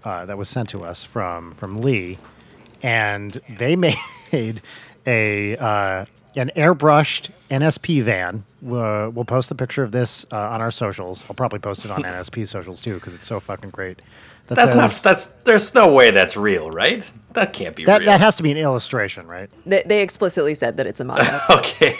uh, 0.03 0.25
that 0.25 0.37
was 0.37 0.49
sent 0.49 0.69
to 0.69 0.83
us 0.83 1.03
from 1.03 1.53
from 1.53 1.77
Lee, 1.77 2.17
and 2.81 3.39
they 3.47 3.75
made 4.33 4.61
a 5.05 5.55
uh, 5.55 6.05
an 6.35 6.51
airbrushed 6.55 7.29
NSP 7.51 8.01
van. 8.03 8.43
Uh, 8.65 9.11
we'll 9.13 9.23
post 9.23 9.49
the 9.49 9.55
picture 9.55 9.83
of 9.83 9.91
this 9.91 10.25
uh, 10.31 10.37
on 10.37 10.61
our 10.61 10.71
socials. 10.71 11.23
I'll 11.29 11.35
probably 11.35 11.59
post 11.59 11.85
it 11.85 11.91
on 11.91 12.03
NSP 12.03 12.47
socials 12.47 12.81
too 12.81 12.95
because 12.95 13.13
it's 13.13 13.27
so 13.27 13.39
fucking 13.39 13.69
great. 13.69 14.01
That 14.47 14.55
That's 14.55 14.75
not. 14.75 14.91
That's. 15.03 15.27
There's 15.43 15.75
no 15.75 15.93
way 15.93 16.09
that's 16.09 16.35
real, 16.35 16.71
right? 16.71 17.09
That 17.33 17.53
can't 17.53 17.75
be 17.75 17.85
that 17.85 17.99
real. 17.99 18.07
that 18.07 18.19
has 18.19 18.35
to 18.37 18.43
be 18.43 18.49
an 18.51 18.57
illustration, 18.57 19.27
right? 19.27 19.47
They, 19.67 19.83
they 19.85 20.01
explicitly 20.01 20.55
said 20.55 20.77
that 20.77 20.87
it's 20.87 20.99
a 20.99 21.05
mock-up, 21.05 21.49
okay. 21.57 21.95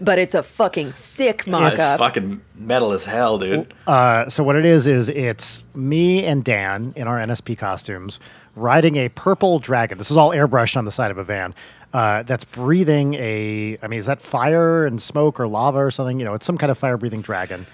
But 0.00 0.18
it's 0.18 0.34
a 0.34 0.42
fucking 0.42 0.92
sick 0.92 1.40
It's 1.40 1.48
mock-up. 1.48 1.98
fucking 1.98 2.40
metal 2.56 2.92
as 2.92 3.06
hell, 3.06 3.38
dude. 3.38 3.72
Uh, 3.86 4.28
so 4.28 4.42
what 4.42 4.56
it 4.56 4.64
is 4.64 4.86
is 4.86 5.08
it's 5.08 5.64
me 5.74 6.24
and 6.24 6.44
Dan 6.44 6.92
in 6.96 7.06
our 7.08 7.18
NSP 7.18 7.58
costumes 7.58 8.18
riding 8.54 8.96
a 8.96 9.08
purple 9.10 9.58
dragon. 9.58 9.98
This 9.98 10.10
is 10.10 10.16
all 10.16 10.30
airbrushed 10.30 10.76
on 10.76 10.84
the 10.84 10.92
side 10.92 11.10
of 11.10 11.18
a 11.18 11.24
van. 11.24 11.54
Uh, 11.92 12.22
that's 12.24 12.44
breathing 12.44 13.14
a. 13.14 13.78
I 13.82 13.86
mean, 13.86 13.98
is 13.98 14.06
that 14.06 14.20
fire 14.20 14.86
and 14.86 15.00
smoke 15.00 15.38
or 15.40 15.46
lava 15.46 15.78
or 15.78 15.90
something? 15.90 16.18
You 16.18 16.26
know, 16.26 16.34
it's 16.34 16.44
some 16.44 16.58
kind 16.58 16.70
of 16.70 16.76
fire-breathing 16.76 17.22
dragon. 17.22 17.66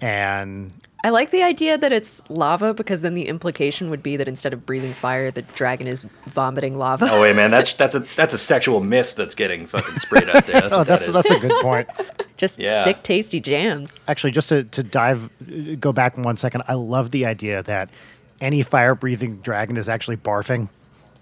And 0.00 0.72
I 1.04 1.10
like 1.10 1.30
the 1.30 1.42
idea 1.44 1.78
that 1.78 1.92
it's 1.92 2.22
lava 2.28 2.74
because 2.74 3.02
then 3.02 3.14
the 3.14 3.28
implication 3.28 3.88
would 3.90 4.02
be 4.02 4.16
that 4.16 4.26
instead 4.26 4.52
of 4.52 4.66
breathing 4.66 4.92
fire, 4.92 5.30
the 5.30 5.42
dragon 5.42 5.86
is 5.86 6.04
vomiting 6.26 6.76
lava. 6.76 7.08
Oh 7.10 7.22
wait, 7.22 7.36
man, 7.36 7.50
that's 7.52 7.72
that's 7.82 7.94
a 7.94 8.00
that's 8.16 8.34
a 8.34 8.38
sexual 8.38 8.82
mist 8.82 9.16
that's 9.16 9.34
getting 9.36 9.66
fucking 9.66 9.98
sprayed 10.00 10.28
out 10.28 10.46
there. 10.46 10.60
That's 10.60 10.72
oh, 10.74 10.78
what 10.78 10.86
that's 10.88 11.06
that 11.06 11.16
is. 11.16 11.22
that's 11.22 11.30
a 11.30 11.38
good 11.48 11.62
point. 11.62 11.88
Just 12.36 12.58
Yeah. 12.58 12.82
sick, 12.84 13.02
tasty 13.02 13.40
jams. 13.40 14.00
Actually, 14.08 14.30
just 14.32 14.48
to 14.50 14.64
to 14.64 14.82
dive, 14.82 15.28
go 15.80 15.92
back 15.92 16.16
one 16.16 16.36
second. 16.36 16.62
I 16.68 16.74
love 16.74 17.10
the 17.10 17.26
idea 17.26 17.62
that 17.64 17.90
any 18.40 18.62
fire-breathing 18.62 19.38
dragon 19.38 19.76
is 19.76 19.88
actually 19.88 20.16
barfing 20.18 20.68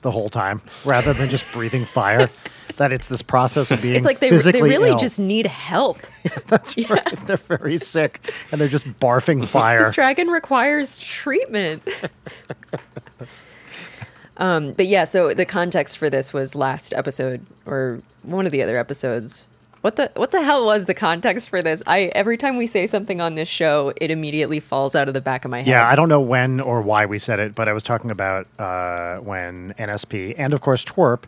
the 0.06 0.10
whole 0.12 0.28
time 0.30 0.62
rather 0.84 1.12
than 1.12 1.28
just 1.28 1.44
breathing 1.52 1.84
fire. 1.84 2.30
That 2.78 2.92
it's 2.92 3.08
this 3.08 3.22
process 3.22 3.70
of 3.70 3.80
being 3.80 3.94
It's 3.94 4.04
like 4.04 4.18
they, 4.18 4.28
they 4.28 4.60
really 4.60 4.90
ill. 4.90 4.98
just 4.98 5.18
need 5.18 5.46
help. 5.46 5.98
That's 6.48 6.76
right. 6.90 7.26
They're 7.26 7.38
very 7.38 7.78
sick 7.78 8.30
and 8.52 8.60
they're 8.60 8.68
just 8.68 8.84
barfing 9.00 9.46
fire. 9.48 9.84
This 9.84 9.92
dragon 9.92 10.28
requires 10.28 10.98
treatment. 10.98 11.82
um, 14.36 14.72
but 14.72 14.86
yeah, 14.86 15.04
so 15.04 15.32
the 15.32 15.46
context 15.46 15.96
for 15.96 16.10
this 16.10 16.34
was 16.34 16.54
last 16.54 16.92
episode 16.92 17.46
or 17.64 18.02
one 18.22 18.44
of 18.44 18.52
the 18.52 18.62
other 18.62 18.76
episodes. 18.76 19.46
What 19.86 19.94
the 19.94 20.10
what 20.16 20.32
the 20.32 20.42
hell 20.42 20.64
was 20.66 20.86
the 20.86 20.94
context 20.94 21.48
for 21.48 21.62
this? 21.62 21.80
I 21.86 22.10
every 22.16 22.36
time 22.36 22.56
we 22.56 22.66
say 22.66 22.88
something 22.88 23.20
on 23.20 23.36
this 23.36 23.48
show, 23.48 23.92
it 24.00 24.10
immediately 24.10 24.58
falls 24.58 24.96
out 24.96 25.06
of 25.06 25.14
the 25.14 25.20
back 25.20 25.44
of 25.44 25.52
my 25.52 25.58
head. 25.58 25.68
Yeah, 25.68 25.88
I 25.88 25.94
don't 25.94 26.08
know 26.08 26.20
when 26.20 26.60
or 26.60 26.82
why 26.82 27.06
we 27.06 27.20
said 27.20 27.38
it, 27.38 27.54
but 27.54 27.68
I 27.68 27.72
was 27.72 27.84
talking 27.84 28.10
about 28.10 28.48
uh, 28.58 29.18
when 29.18 29.74
NSP 29.78 30.34
and 30.38 30.52
of 30.52 30.60
course 30.60 30.84
TWRP 30.84 31.26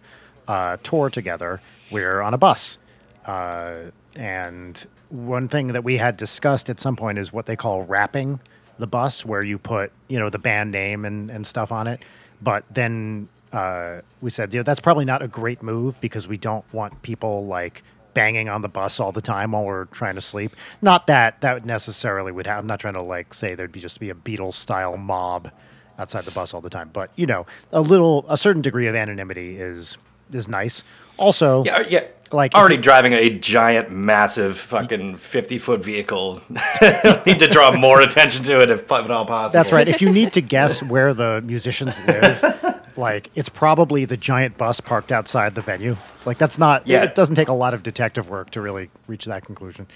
uh, 0.48 0.76
tour 0.82 1.08
together. 1.08 1.60
We're 1.92 2.20
on 2.20 2.34
a 2.34 2.36
bus, 2.36 2.78
uh, 3.26 3.92
and 4.16 4.86
one 5.08 5.46
thing 5.46 5.68
that 5.68 5.84
we 5.84 5.98
had 5.98 6.16
discussed 6.16 6.68
at 6.68 6.80
some 6.80 6.96
point 6.96 7.16
is 7.16 7.32
what 7.32 7.46
they 7.46 7.54
call 7.54 7.82
wrapping 7.82 8.40
the 8.76 8.88
bus, 8.88 9.24
where 9.24 9.44
you 9.44 9.58
put 9.58 9.92
you 10.08 10.18
know 10.18 10.30
the 10.30 10.40
band 10.40 10.72
name 10.72 11.04
and, 11.04 11.30
and 11.30 11.46
stuff 11.46 11.70
on 11.70 11.86
it. 11.86 12.02
But 12.42 12.64
then 12.68 13.28
uh, 13.52 14.00
we 14.20 14.30
said, 14.30 14.52
you 14.52 14.58
know, 14.58 14.64
that's 14.64 14.80
probably 14.80 15.04
not 15.04 15.22
a 15.22 15.28
great 15.28 15.62
move 15.62 16.00
because 16.00 16.26
we 16.26 16.36
don't 16.36 16.64
want 16.72 17.02
people 17.02 17.46
like 17.46 17.84
banging 18.14 18.48
on 18.48 18.62
the 18.62 18.68
bus 18.68 19.00
all 19.00 19.12
the 19.12 19.20
time 19.20 19.52
while 19.52 19.64
we're 19.64 19.84
trying 19.86 20.14
to 20.16 20.20
sleep. 20.20 20.54
Not 20.82 21.06
that 21.06 21.40
that 21.42 21.64
necessarily 21.64 22.32
would 22.32 22.46
have. 22.46 22.58
I'm 22.58 22.66
not 22.66 22.80
trying 22.80 22.94
to 22.94 23.02
like 23.02 23.34
say 23.34 23.54
there'd 23.54 23.72
be 23.72 23.80
just 23.80 24.00
be 24.00 24.10
a 24.10 24.14
Beatles 24.14 24.54
style 24.54 24.96
mob 24.96 25.50
outside 25.98 26.24
the 26.24 26.30
bus 26.30 26.54
all 26.54 26.60
the 26.60 26.70
time. 26.70 26.90
But 26.92 27.10
you 27.16 27.26
know, 27.26 27.46
a 27.72 27.80
little, 27.80 28.24
a 28.28 28.36
certain 28.36 28.62
degree 28.62 28.86
of 28.86 28.94
anonymity 28.94 29.58
is 29.60 29.96
is 30.32 30.48
nice. 30.48 30.84
Also, 31.16 31.64
Yeah, 31.64 31.76
uh, 31.78 31.84
yeah. 31.88 32.04
Like, 32.30 32.54
already 32.54 32.74
you- 32.76 32.82
driving 32.82 33.14
a 33.14 33.30
giant, 33.30 33.90
massive, 33.90 34.58
fucking 34.58 35.16
fifty-foot 35.16 35.82
vehicle. 35.82 36.42
Need 36.50 37.38
to 37.38 37.48
draw 37.50 37.72
more 37.72 38.02
attention 38.02 38.44
to 38.44 38.60
it 38.62 38.70
if 38.70 38.92
at 38.92 39.10
all 39.10 39.24
possible. 39.24 39.52
That's 39.58 39.72
right. 39.72 39.88
If 39.88 40.02
you 40.02 40.10
need 40.10 40.34
to 40.34 40.42
guess 40.42 40.82
where 40.82 41.14
the 41.14 41.40
musicians 41.46 41.98
live, 42.06 42.38
like 42.98 43.30
it's 43.34 43.48
probably 43.48 44.04
the 44.04 44.16
giant 44.16 44.58
bus 44.58 44.80
parked 44.80 45.10
outside 45.12 45.54
the 45.54 45.62
venue. 45.62 45.96
Like 46.26 46.36
that's 46.36 46.58
not. 46.58 46.86
Yeah. 46.86 47.04
It 47.04 47.14
doesn't 47.14 47.36
take 47.36 47.48
a 47.48 47.52
lot 47.54 47.72
of 47.72 47.82
detective 47.82 48.28
work 48.28 48.50
to 48.50 48.60
really 48.60 48.90
reach 49.06 49.24
that 49.26 49.44
conclusion. 49.44 49.86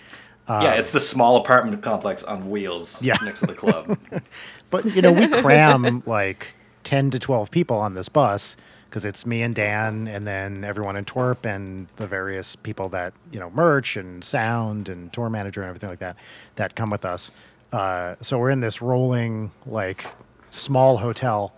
yeah, 0.49 0.73
it's 0.75 0.93
the 0.93 1.01
small 1.01 1.37
apartment 1.37 1.83
complex 1.83 2.23
on 2.25 2.49
wheels 2.51 3.03
Yeah. 3.03 3.17
next 3.23 3.41
to 3.41 3.47
the 3.47 3.55
club. 3.55 3.99
But 4.71 4.87
you 4.87 5.03
know, 5.03 5.13
we 5.13 5.29
cram 5.43 6.03
like 6.07 6.55
ten 6.85 7.11
to 7.11 7.19
twelve 7.19 7.51
people 7.51 7.77
on 7.77 7.95
this 7.95 8.09
bus 8.09 8.57
because 8.89 9.05
it's 9.05 9.25
me 9.27 9.43
and 9.43 9.55
Dan, 9.55 10.07
and 10.07 10.27
then 10.27 10.65
everyone 10.65 10.97
in 10.97 11.05
TWRP 11.05 11.47
and 11.47 11.89
the 11.97 12.07
various 12.07 12.57
people 12.57 12.89
that 12.91 13.13
you 13.31 13.41
know, 13.41 13.51
merch 13.51 13.97
and 13.97 14.23
sound 14.25 14.89
and 14.89 15.13
tour 15.13 15.29
manager 15.31 15.61
and 15.63 15.69
everything 15.69 15.89
like 15.91 15.99
that, 16.01 16.17
that 16.57 16.75
come 16.75 16.91
with 16.91 17.05
us. 17.05 17.31
Uh, 17.73 18.17
so 18.21 18.39
we're 18.39 18.51
in 18.51 18.61
this 18.61 18.83
rolling 18.83 19.51
like 19.67 20.07
small 20.51 20.99
hotel, 20.99 21.55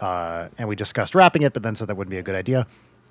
uh, 0.00 0.48
and 0.58 0.68
we 0.68 0.76
discussed 0.76 1.14
wrapping 1.14 1.42
it, 1.42 1.52
but 1.52 1.62
then 1.62 1.74
said 1.74 1.88
that 1.88 1.96
wouldn't 1.96 2.10
be 2.10 2.18
a 2.18 2.22
good 2.22 2.34
idea. 2.34 2.66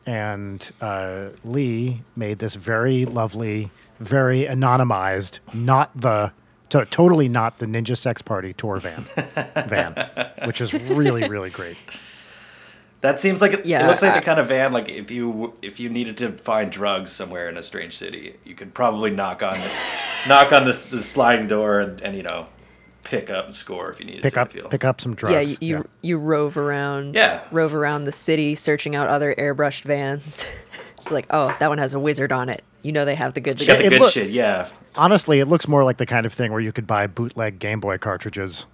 And 0.06 0.70
uh, 0.82 1.30
Lee 1.44 2.01
made 2.15 2.38
this 2.39 2.56
very 2.56 3.06
lovely, 3.06 3.72
very 4.00 4.44
anonymized, 4.46 5.39
not 5.54 5.89
the 6.00 6.32
to, 6.70 6.86
totally 6.86 7.27
not 7.30 7.60
the 7.60 7.65
Ninja 7.65 7.98
Sex 7.98 8.22
Party 8.22 8.54
tour 8.54 8.77
van, 8.77 9.01
van, 9.68 9.94
which 10.46 10.62
is 10.62 10.74
really 10.74 11.27
really 11.27 11.50
great. 11.50 11.77
That 13.01 13.20
seems 13.20 13.39
like 13.42 13.54
it, 13.54 13.65
Yeah, 13.65 13.84
it 13.84 13.88
looks 13.88 14.01
like 14.01 14.13
I- 14.13 14.20
the 14.20 14.25
kind 14.25 14.39
of 14.39 14.48
van 14.48 14.72
like 14.72 14.89
if 14.89 15.10
you 15.12 15.54
if 15.62 15.80
you 15.80 15.89
needed 15.89 16.18
to 16.18 16.32
find 16.34 16.72
drugs 16.72 17.12
somewhere 17.12 17.50
in 17.50 17.58
a 17.58 17.63
strange 17.63 17.96
city, 17.98 18.36
you 18.44 18.54
could 18.56 18.74
probably 18.74 19.10
knock 19.12 19.42
on 19.44 19.58
knock 20.27 20.51
on 20.51 20.65
the, 20.65 20.74
the 20.92 21.01
sliding 21.04 21.48
door 21.48 21.80
and, 21.82 22.01
and 22.01 22.15
you 22.15 22.24
know 22.24 22.46
pick 23.06 23.30
up 23.30 23.46
and 23.46 23.54
score 23.56 23.90
if 23.92 24.00
you 24.02 24.06
need 24.06 24.22
Pick 24.22 24.34
to. 24.34 24.40
I 24.40 24.44
up 24.44 24.52
feel. 24.52 24.68
pick 24.68 24.84
up 24.84 25.00
some 25.00 25.16
drugs. 25.16 25.34
yeah, 25.34 25.42
you, 25.62 25.78
you 25.78 25.90
you 26.02 26.18
rove 26.18 26.58
around. 26.58 27.16
Yeah. 27.16 27.42
Rove 27.52 27.74
around 27.74 28.04
the 28.04 28.12
city, 28.12 28.54
searching 28.56 28.96
out 28.96 29.08
other 29.08 29.34
airbrushed 29.34 29.84
vans. 29.84 30.46
it's 30.98 31.10
like, 31.12 31.26
oh, 31.30 31.56
that 31.60 31.70
one 31.70 31.78
has 31.78 31.94
a 31.94 32.00
wizard 32.00 32.32
on 32.34 32.50
it. 32.50 32.64
You 32.82 32.92
know 32.92 33.06
they 33.06 33.16
have 33.16 33.34
the 33.34 33.40
good 33.42 33.58
They 33.58 33.66
got 33.66 33.78
shit. 33.78 33.84
the 33.86 33.90
good 33.90 34.02
look- 34.02 34.12
shit, 34.14 34.30
yeah. 34.32 34.68
Honestly, 34.96 35.40
it 35.40 35.48
looks 35.48 35.68
more 35.68 35.84
like 35.84 35.98
the 35.98 36.06
kind 36.06 36.26
of 36.26 36.34
thing 36.34 36.52
where 36.52 36.62
you 36.62 36.72
could 36.72 36.86
buy 36.88 37.08
bootleg 37.08 37.60
Game 37.60 37.80
Boy 37.80 37.98
cartridges 37.98 38.66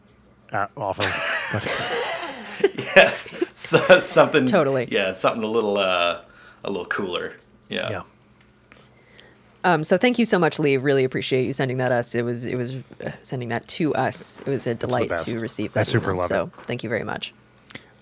uh, 0.52 0.68
off 0.76 1.00
of. 1.00 1.06
But 1.52 1.66
Yes, 2.96 3.44
so, 3.54 4.00
something 4.00 4.46
Totally. 4.46 4.88
Yeah, 4.92 5.14
something 5.14 5.44
a 5.44 5.48
little 5.48 5.78
uh, 5.78 6.24
a 6.64 6.70
little 6.70 6.86
cooler. 6.86 7.36
Yeah. 7.70 7.90
yeah. 7.90 8.02
Um, 9.64 9.84
so 9.84 9.98
thank 9.98 10.18
you 10.18 10.26
so 10.26 10.40
much, 10.40 10.58
Lee. 10.60 10.78
Really 10.78 11.04
appreciate 11.04 11.46
you 11.46 11.54
sending 11.54 11.78
that 11.78 11.92
us. 11.92 12.16
It 12.16 12.24
was 12.24 12.46
it 12.46 12.56
was 12.56 12.76
uh, 13.06 13.12
sending 13.22 13.50
that 13.50 13.68
to 13.70 13.94
us. 13.96 14.40
It 14.40 14.48
was 14.48 14.66
a 14.68 14.74
delight 14.76 15.12
to 15.26 15.40
receive. 15.40 15.72
I 15.72 15.82
That 15.82 15.88
super 15.88 16.12
email. 16.12 16.22
love 16.22 16.30
so 16.30 16.52
thank 16.64 16.84
you 16.84 16.90
very 16.90 17.04
much. 17.04 17.34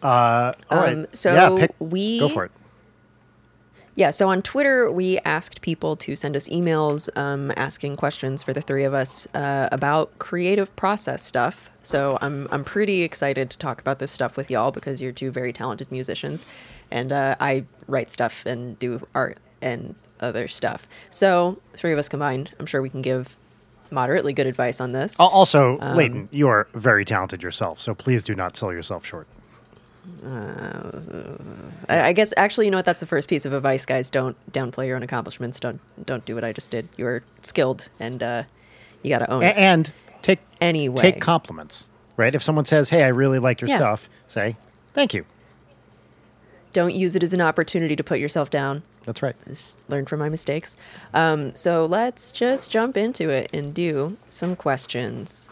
All 0.02 0.54
right. 0.72 0.94
Um, 0.94 1.08
so 1.12 1.34
yeah, 1.34 1.60
pick, 1.60 1.76
we- 1.80 2.20
go 2.20 2.30
for 2.30 2.46
it. 2.46 2.52
Yeah, 3.96 4.12
so 4.12 4.30
on 4.30 4.42
Twitter, 4.42 4.90
we 4.90 5.18
asked 5.26 5.60
people 5.60 5.98
to 5.98 6.16
send 6.16 6.34
us 6.38 6.48
emails 6.48 7.10
um, 7.18 7.52
asking 7.58 7.98
questions 7.98 8.42
for 8.42 8.54
the 8.54 8.62
three 8.62 8.86
of 8.86 8.94
us 8.94 9.28
uh, 9.34 9.68
about 9.74 10.18
creative 10.20 10.74
process 10.78 11.22
stuff. 11.22 11.70
So 11.82 12.18
I'm, 12.22 12.48
I'm 12.50 12.64
pretty 12.64 13.02
excited 13.02 13.50
to 13.50 13.58
talk 13.58 13.82
about 13.82 14.00
this 14.00 14.10
stuff 14.14 14.38
with 14.38 14.50
y'all 14.50 14.72
because 14.72 15.02
you're 15.02 15.12
two 15.12 15.32
very 15.32 15.52
talented 15.52 15.92
musicians. 15.92 16.46
And 16.90 17.12
uh, 17.12 17.36
I 17.42 17.66
write 17.88 18.10
stuff 18.10 18.46
and 18.46 18.80
do 18.80 19.06
art 19.14 19.38
and 19.62 19.96
other 20.20 20.48
stuff. 20.48 20.88
So, 21.10 21.60
three 21.74 21.92
of 21.94 22.00
us 22.00 22.10
combined, 22.10 22.52
I'm 22.60 22.66
sure 22.66 22.82
we 22.82 22.90
can 22.90 23.02
give 23.02 23.36
moderately 23.92 24.34
good 24.34 24.48
advice 24.48 24.80
on 24.82 24.92
this. 24.92 25.20
Also, 25.20 25.78
Um, 25.82 25.96
Leighton, 25.98 26.30
you 26.32 26.48
are 26.48 26.68
very 26.74 27.06
talented 27.06 27.42
yourself, 27.44 27.80
so 27.82 27.94
please 27.96 28.24
do 28.24 28.36
not 28.36 28.56
sell 28.58 28.72
yourself 28.72 29.06
short. 29.06 29.28
I, 30.24 32.02
I 32.10 32.14
guess 32.14 32.34
actually, 32.38 32.66
you 32.66 32.72
know 32.72 32.78
what? 32.78 32.86
That's 32.86 33.00
the 33.00 33.06
first 33.06 33.28
piece 33.28 33.46
of 33.46 33.54
advice, 33.54 33.86
guys. 33.86 34.10
Don't 34.10 34.36
downplay 34.52 34.88
your 34.88 34.96
own 34.96 35.04
accomplishments. 35.04 35.60
Don't 35.60 35.80
don't 36.06 36.26
do 36.26 36.36
what 36.36 36.44
I 36.44 36.52
just 36.54 36.72
did. 36.72 36.88
You're 36.98 37.24
skilled, 37.42 37.90
and 38.00 38.22
uh, 38.24 38.44
you 39.04 39.10
got 39.10 39.20
to 39.20 39.32
own 39.32 39.44
A- 39.44 39.48
it. 39.48 39.58
and 39.58 39.92
take 40.22 40.40
Anyway. 40.62 40.98
take 41.02 41.22
compliments, 41.22 41.88
right? 42.18 42.34
If 42.34 42.44
someone 42.44 42.66
says, 42.66 42.90
"Hey, 42.90 43.04
I 43.04 43.08
really 43.08 43.40
like 43.40 43.62
your 43.62 43.70
Yeah. 43.70 43.78
stuff," 43.78 44.10
say, 44.28 44.56
"Thank 44.94 45.14
you." 45.14 45.26
Don't 46.74 46.94
use 46.94 47.16
it 47.16 47.24
as 47.24 47.34
an 47.34 47.42
opportunity 47.42 47.96
to 47.96 48.04
put 48.04 48.20
yourself 48.20 48.50
down. 48.50 48.84
That's 49.10 49.24
right. 49.24 49.36
Just 49.48 49.80
learn 49.90 50.06
from 50.06 50.20
my 50.20 50.30
mistakes. 50.30 50.78
Um, 51.16 51.56
so 51.56 51.88
let's 51.88 52.32
just 52.32 52.70
jump 52.70 52.96
into 52.96 53.32
it 53.32 53.50
and 53.52 53.74
do 53.74 54.18
some 54.30 54.56
questions. 54.56 55.50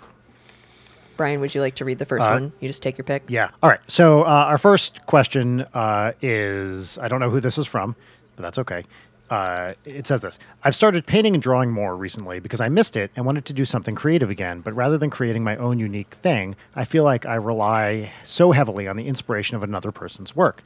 Brian, 1.16 1.40
would 1.42 1.56
you 1.56 1.62
like 1.62 1.74
to 1.74 1.84
read 1.86 1.98
the 1.98 2.06
first 2.06 2.24
Uh, 2.28 2.34
one? 2.34 2.52
You 2.60 2.68
just 2.68 2.84
take 2.84 3.00
your 3.00 3.06
pick. 3.06 3.24
Yeah. 3.28 3.50
All 3.64 3.70
right. 3.72 3.80
So 3.88 4.22
uh, 4.22 4.26
our 4.28 4.60
first 4.60 5.08
question 5.08 5.62
uh, 5.74 6.12
is 6.22 7.00
I 7.00 7.08
don't 7.08 7.20
know 7.20 7.32
who 7.32 7.40
this 7.40 7.58
is 7.58 7.66
from, 7.66 7.96
but 8.36 8.44
that's 8.44 8.60
okay. 8.60 8.84
Uh, 9.32 9.74
it 9.86 10.06
says 10.06 10.22
this 10.22 10.38
I've 10.64 10.76
started 10.76 11.08
painting 11.08 11.34
and 11.34 11.42
drawing 11.42 11.72
more 11.72 11.98
recently 11.98 12.40
because 12.40 12.62
I 12.62 12.70
missed 12.70 12.96
it 12.96 13.10
and 13.16 13.26
wanted 13.26 13.44
to 13.46 13.54
do 13.54 13.66
something 13.66 13.96
creative 13.96 14.30
again. 14.30 14.62
But 14.62 14.76
rather 14.76 15.00
than 15.00 15.10
creating 15.10 15.44
my 15.44 15.58
own 15.58 15.80
unique 15.80 16.14
thing, 16.14 16.56
I 16.76 16.86
feel 16.86 17.04
like 17.04 17.26
I 17.26 17.34
rely 17.34 18.12
so 18.24 18.52
heavily 18.52 18.88
on 18.88 18.98
the 18.98 19.08
inspiration 19.08 19.58
of 19.58 19.64
another 19.64 19.92
person's 19.92 20.36
work. 20.36 20.64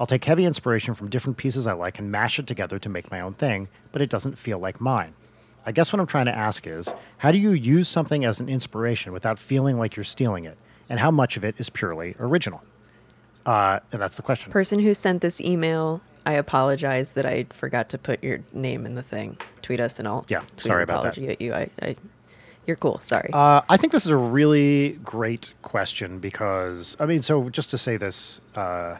I'll 0.00 0.06
take 0.06 0.24
heavy 0.24 0.44
inspiration 0.44 0.94
from 0.94 1.08
different 1.10 1.36
pieces 1.36 1.66
I 1.66 1.74
like 1.74 1.98
and 1.98 2.10
mash 2.10 2.38
it 2.38 2.46
together 2.46 2.78
to 2.78 2.88
make 2.88 3.10
my 3.10 3.20
own 3.20 3.34
thing, 3.34 3.68
but 3.92 4.02
it 4.02 4.10
doesn't 4.10 4.36
feel 4.38 4.58
like 4.58 4.80
mine. 4.80 5.14
I 5.64 5.70
guess 5.72 5.92
what 5.92 6.00
I'm 6.00 6.06
trying 6.06 6.26
to 6.26 6.36
ask 6.36 6.66
is 6.66 6.92
how 7.18 7.30
do 7.30 7.38
you 7.38 7.52
use 7.52 7.88
something 7.88 8.24
as 8.24 8.40
an 8.40 8.48
inspiration 8.48 9.12
without 9.12 9.38
feeling 9.38 9.78
like 9.78 9.94
you're 9.96 10.04
stealing 10.04 10.44
it? 10.44 10.58
And 10.88 10.98
how 10.98 11.10
much 11.10 11.36
of 11.36 11.44
it 11.44 11.54
is 11.58 11.70
purely 11.70 12.16
original? 12.18 12.62
Uh, 13.46 13.78
and 13.92 14.02
that's 14.02 14.16
the 14.16 14.22
question. 14.22 14.50
Person 14.50 14.80
who 14.80 14.92
sent 14.92 15.20
this 15.22 15.40
email, 15.40 16.00
I 16.26 16.32
apologize 16.34 17.12
that 17.12 17.24
I 17.26 17.46
forgot 17.50 17.88
to 17.90 17.98
put 17.98 18.22
your 18.24 18.40
name 18.52 18.84
in 18.86 18.94
the 18.96 19.02
thing. 19.02 19.36
Tweet 19.62 19.78
us 19.80 19.98
and 19.98 20.08
I'll 20.08 20.24
Yeah, 20.28 20.40
tweet 20.56 20.60
sorry 20.62 20.82
about 20.82 21.04
that. 21.04 21.16
apology 21.16 21.32
at 21.32 21.40
you. 21.40 21.54
I, 21.54 21.70
I, 21.80 21.94
you're 22.66 22.76
cool. 22.76 22.98
Sorry. 22.98 23.30
Uh, 23.32 23.62
I 23.68 23.76
think 23.76 23.92
this 23.92 24.04
is 24.04 24.10
a 24.12 24.16
really 24.16 24.98
great 25.04 25.52
question 25.62 26.18
because 26.18 26.96
I 27.00 27.06
mean, 27.06 27.22
so 27.22 27.48
just 27.50 27.70
to 27.70 27.78
say 27.78 27.96
this 27.96 28.40
uh, 28.56 28.96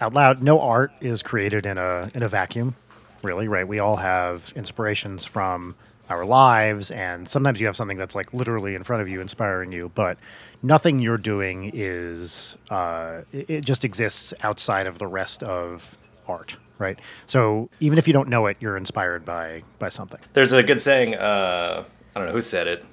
out 0.00 0.14
loud, 0.14 0.42
no 0.42 0.60
art 0.60 0.92
is 1.00 1.22
created 1.22 1.66
in 1.66 1.78
a 1.78 2.08
in 2.14 2.22
a 2.22 2.28
vacuum, 2.28 2.76
really, 3.22 3.48
right? 3.48 3.66
We 3.66 3.78
all 3.78 3.96
have 3.96 4.52
inspirations 4.56 5.24
from 5.24 5.74
our 6.08 6.24
lives, 6.24 6.90
and 6.90 7.28
sometimes 7.28 7.60
you 7.60 7.66
have 7.66 7.76
something 7.76 7.96
that's 7.96 8.14
like 8.14 8.32
literally 8.32 8.74
in 8.74 8.84
front 8.84 9.02
of 9.02 9.08
you, 9.08 9.20
inspiring 9.20 9.72
you, 9.72 9.90
but 9.94 10.18
nothing 10.62 11.00
you're 11.00 11.18
doing 11.18 11.70
is 11.74 12.56
uh, 12.70 13.22
it, 13.32 13.50
it 13.50 13.64
just 13.64 13.84
exists 13.84 14.32
outside 14.42 14.86
of 14.86 14.98
the 14.98 15.06
rest 15.06 15.42
of 15.42 15.96
art, 16.28 16.56
right? 16.78 16.98
So 17.26 17.70
even 17.80 17.98
if 17.98 18.06
you 18.06 18.12
don't 18.12 18.28
know 18.28 18.46
it, 18.46 18.56
you're 18.60 18.76
inspired 18.76 19.24
by 19.24 19.62
by 19.78 19.88
something. 19.88 20.20
There's 20.32 20.52
a 20.52 20.62
good 20.62 20.80
saying. 20.80 21.14
Uh, 21.14 21.84
I 22.14 22.18
don't 22.18 22.28
know 22.28 22.34
who 22.34 22.42
said 22.42 22.66
it. 22.66 22.84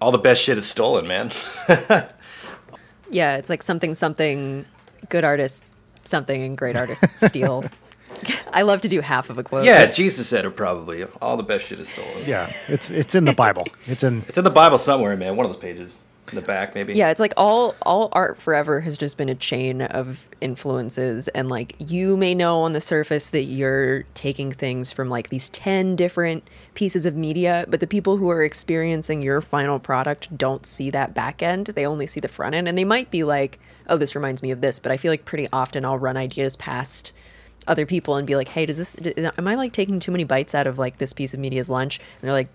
All 0.00 0.10
the 0.10 0.18
best 0.18 0.42
shit 0.42 0.58
is 0.58 0.66
stolen, 0.66 1.06
man. 1.06 1.30
yeah, 3.10 3.36
it's 3.36 3.48
like 3.48 3.62
something, 3.62 3.94
something, 3.94 4.66
good 5.08 5.24
artists, 5.24 5.62
something, 6.04 6.42
and 6.42 6.56
great 6.56 6.76
artists 6.76 7.06
steal. 7.26 7.64
I 8.52 8.62
love 8.62 8.80
to 8.82 8.88
do 8.88 9.00
half 9.00 9.28
of 9.28 9.38
a 9.38 9.42
quote. 9.42 9.64
yeah, 9.64 9.86
Jesus 9.86 10.28
said 10.28 10.44
it 10.44 10.50
probably. 10.50 11.04
All 11.20 11.36
the 11.36 11.42
best 11.42 11.66
shit 11.66 11.80
is 11.80 11.88
stolen. 11.88 12.24
Yeah, 12.26 12.52
it's 12.68 12.90
it's 12.90 13.14
in 13.14 13.24
the 13.24 13.32
Bible. 13.32 13.66
It's 13.86 14.04
in 14.04 14.22
It's 14.28 14.38
in 14.38 14.44
the 14.44 14.50
Bible 14.50 14.78
somewhere, 14.78 15.16
man. 15.16 15.36
One 15.36 15.44
of 15.44 15.52
those 15.52 15.60
pages 15.60 15.96
in 16.30 16.36
the 16.36 16.42
back, 16.42 16.74
maybe. 16.74 16.94
Yeah, 16.94 17.10
it's 17.10 17.20
like 17.20 17.34
all 17.36 17.74
all 17.82 18.08
art 18.12 18.40
forever 18.40 18.80
has 18.82 18.96
just 18.96 19.18
been 19.18 19.28
a 19.28 19.34
chain 19.34 19.82
of 19.82 20.20
influences 20.40 21.28
and 21.28 21.48
like 21.48 21.74
you 21.78 22.16
may 22.16 22.34
know 22.34 22.62
on 22.62 22.72
the 22.72 22.80
surface 22.80 23.30
that 23.30 23.42
you're 23.42 24.04
taking 24.14 24.52
things 24.52 24.90
from 24.92 25.08
like 25.08 25.28
these 25.28 25.48
10 25.50 25.96
different 25.96 26.48
pieces 26.74 27.04
of 27.04 27.14
media, 27.16 27.66
but 27.68 27.80
the 27.80 27.86
people 27.86 28.16
who 28.16 28.30
are 28.30 28.42
experiencing 28.44 29.20
your 29.22 29.40
final 29.40 29.78
product 29.78 30.34
don't 30.38 30.64
see 30.64 30.88
that 30.90 31.12
back 31.14 31.42
end. 31.42 31.66
They 31.66 31.84
only 31.86 32.06
see 32.06 32.20
the 32.20 32.28
front 32.28 32.54
end 32.54 32.68
and 32.68 32.78
they 32.78 32.84
might 32.84 33.10
be 33.10 33.24
like, 33.24 33.58
"Oh, 33.88 33.96
this 33.96 34.14
reminds 34.14 34.42
me 34.42 34.50
of 34.50 34.60
this," 34.60 34.78
but 34.78 34.92
I 34.92 34.96
feel 34.96 35.12
like 35.12 35.24
pretty 35.24 35.48
often 35.52 35.84
I'll 35.84 35.98
run 35.98 36.16
ideas 36.16 36.56
past 36.56 37.12
other 37.66 37.86
people 37.86 38.16
and 38.16 38.26
be 38.26 38.36
like, 38.36 38.48
"Hey, 38.48 38.66
does 38.66 38.76
this 38.76 38.96
am 39.38 39.48
I 39.48 39.54
like 39.54 39.72
taking 39.72 40.00
too 40.00 40.12
many 40.12 40.24
bites 40.24 40.54
out 40.54 40.66
of 40.66 40.78
like 40.78 40.98
this 40.98 41.12
piece 41.12 41.34
of 41.34 41.40
media's 41.40 41.70
lunch?" 41.70 41.98
And 41.98 42.22
they're 42.22 42.32
like, 42.32 42.48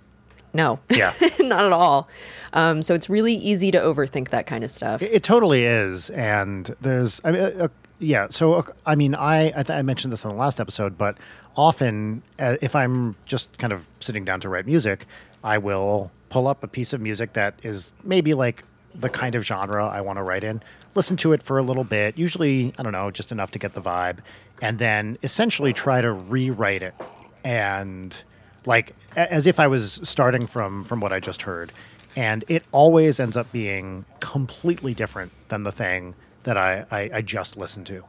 "No." 0.53 0.79
Yeah. 0.89 1.13
not 1.39 1.65
at 1.65 1.73
all. 1.73 2.07
Um, 2.53 2.81
so 2.81 2.93
it's 2.93 3.09
really 3.09 3.33
easy 3.33 3.71
to 3.71 3.79
overthink 3.79 4.29
that 4.29 4.47
kind 4.47 4.63
of 4.63 4.71
stuff. 4.71 5.01
It, 5.01 5.11
it 5.11 5.23
totally 5.23 5.65
is, 5.65 6.09
and 6.11 6.73
there's, 6.81 7.21
I 7.23 7.31
mean, 7.31 7.41
uh, 7.41 7.51
uh, 7.59 7.67
yeah. 7.99 8.27
So 8.29 8.53
uh, 8.55 8.63
I 8.85 8.95
mean, 8.95 9.15
I 9.15 9.47
I, 9.47 9.63
th- 9.63 9.71
I 9.71 9.81
mentioned 9.81 10.13
this 10.13 10.23
in 10.23 10.29
the 10.29 10.35
last 10.35 10.59
episode, 10.59 10.97
but 10.97 11.17
often 11.55 12.23
uh, 12.39 12.55
if 12.61 12.75
I'm 12.75 13.15
just 13.25 13.55
kind 13.57 13.73
of 13.73 13.85
sitting 13.99 14.23
down 14.23 14.39
to 14.41 14.49
write 14.49 14.65
music, 14.65 15.05
I 15.43 15.57
will 15.57 16.11
pull 16.29 16.47
up 16.47 16.63
a 16.63 16.67
piece 16.67 16.93
of 16.93 17.01
music 17.01 17.33
that 17.33 17.55
is 17.63 17.91
maybe 18.03 18.33
like 18.33 18.63
the 18.95 19.09
kind 19.09 19.35
of 19.35 19.45
genre 19.45 19.87
I 19.87 20.01
want 20.01 20.17
to 20.17 20.23
write 20.23 20.43
in, 20.43 20.61
listen 20.95 21.17
to 21.17 21.33
it 21.33 21.43
for 21.43 21.57
a 21.57 21.63
little 21.63 21.83
bit, 21.83 22.17
usually, 22.17 22.73
I 22.77 22.83
don't 22.83 22.91
know, 22.91 23.11
just 23.11 23.31
enough 23.31 23.51
to 23.51 23.59
get 23.59 23.73
the 23.73 23.81
vibe, 23.81 24.19
and 24.61 24.79
then 24.79 25.17
essentially 25.23 25.73
try 25.73 26.01
to 26.01 26.11
rewrite 26.11 26.83
it 26.83 26.93
and 27.43 28.23
like 28.65 28.93
as 29.15 29.47
if 29.47 29.59
I 29.59 29.67
was 29.67 29.99
starting 30.03 30.45
from 30.45 30.83
from 30.83 30.99
what 30.99 31.11
I 31.11 31.19
just 31.19 31.43
heard. 31.43 31.71
And 32.15 32.43
it 32.47 32.63
always 32.71 33.19
ends 33.19 33.37
up 33.37 33.51
being 33.51 34.05
completely 34.19 34.93
different 34.93 35.31
than 35.49 35.63
the 35.63 35.71
thing 35.71 36.15
that 36.43 36.57
I, 36.57 36.85
I, 36.89 37.09
I 37.15 37.21
just 37.21 37.55
listened 37.55 37.85
to. 37.87 38.03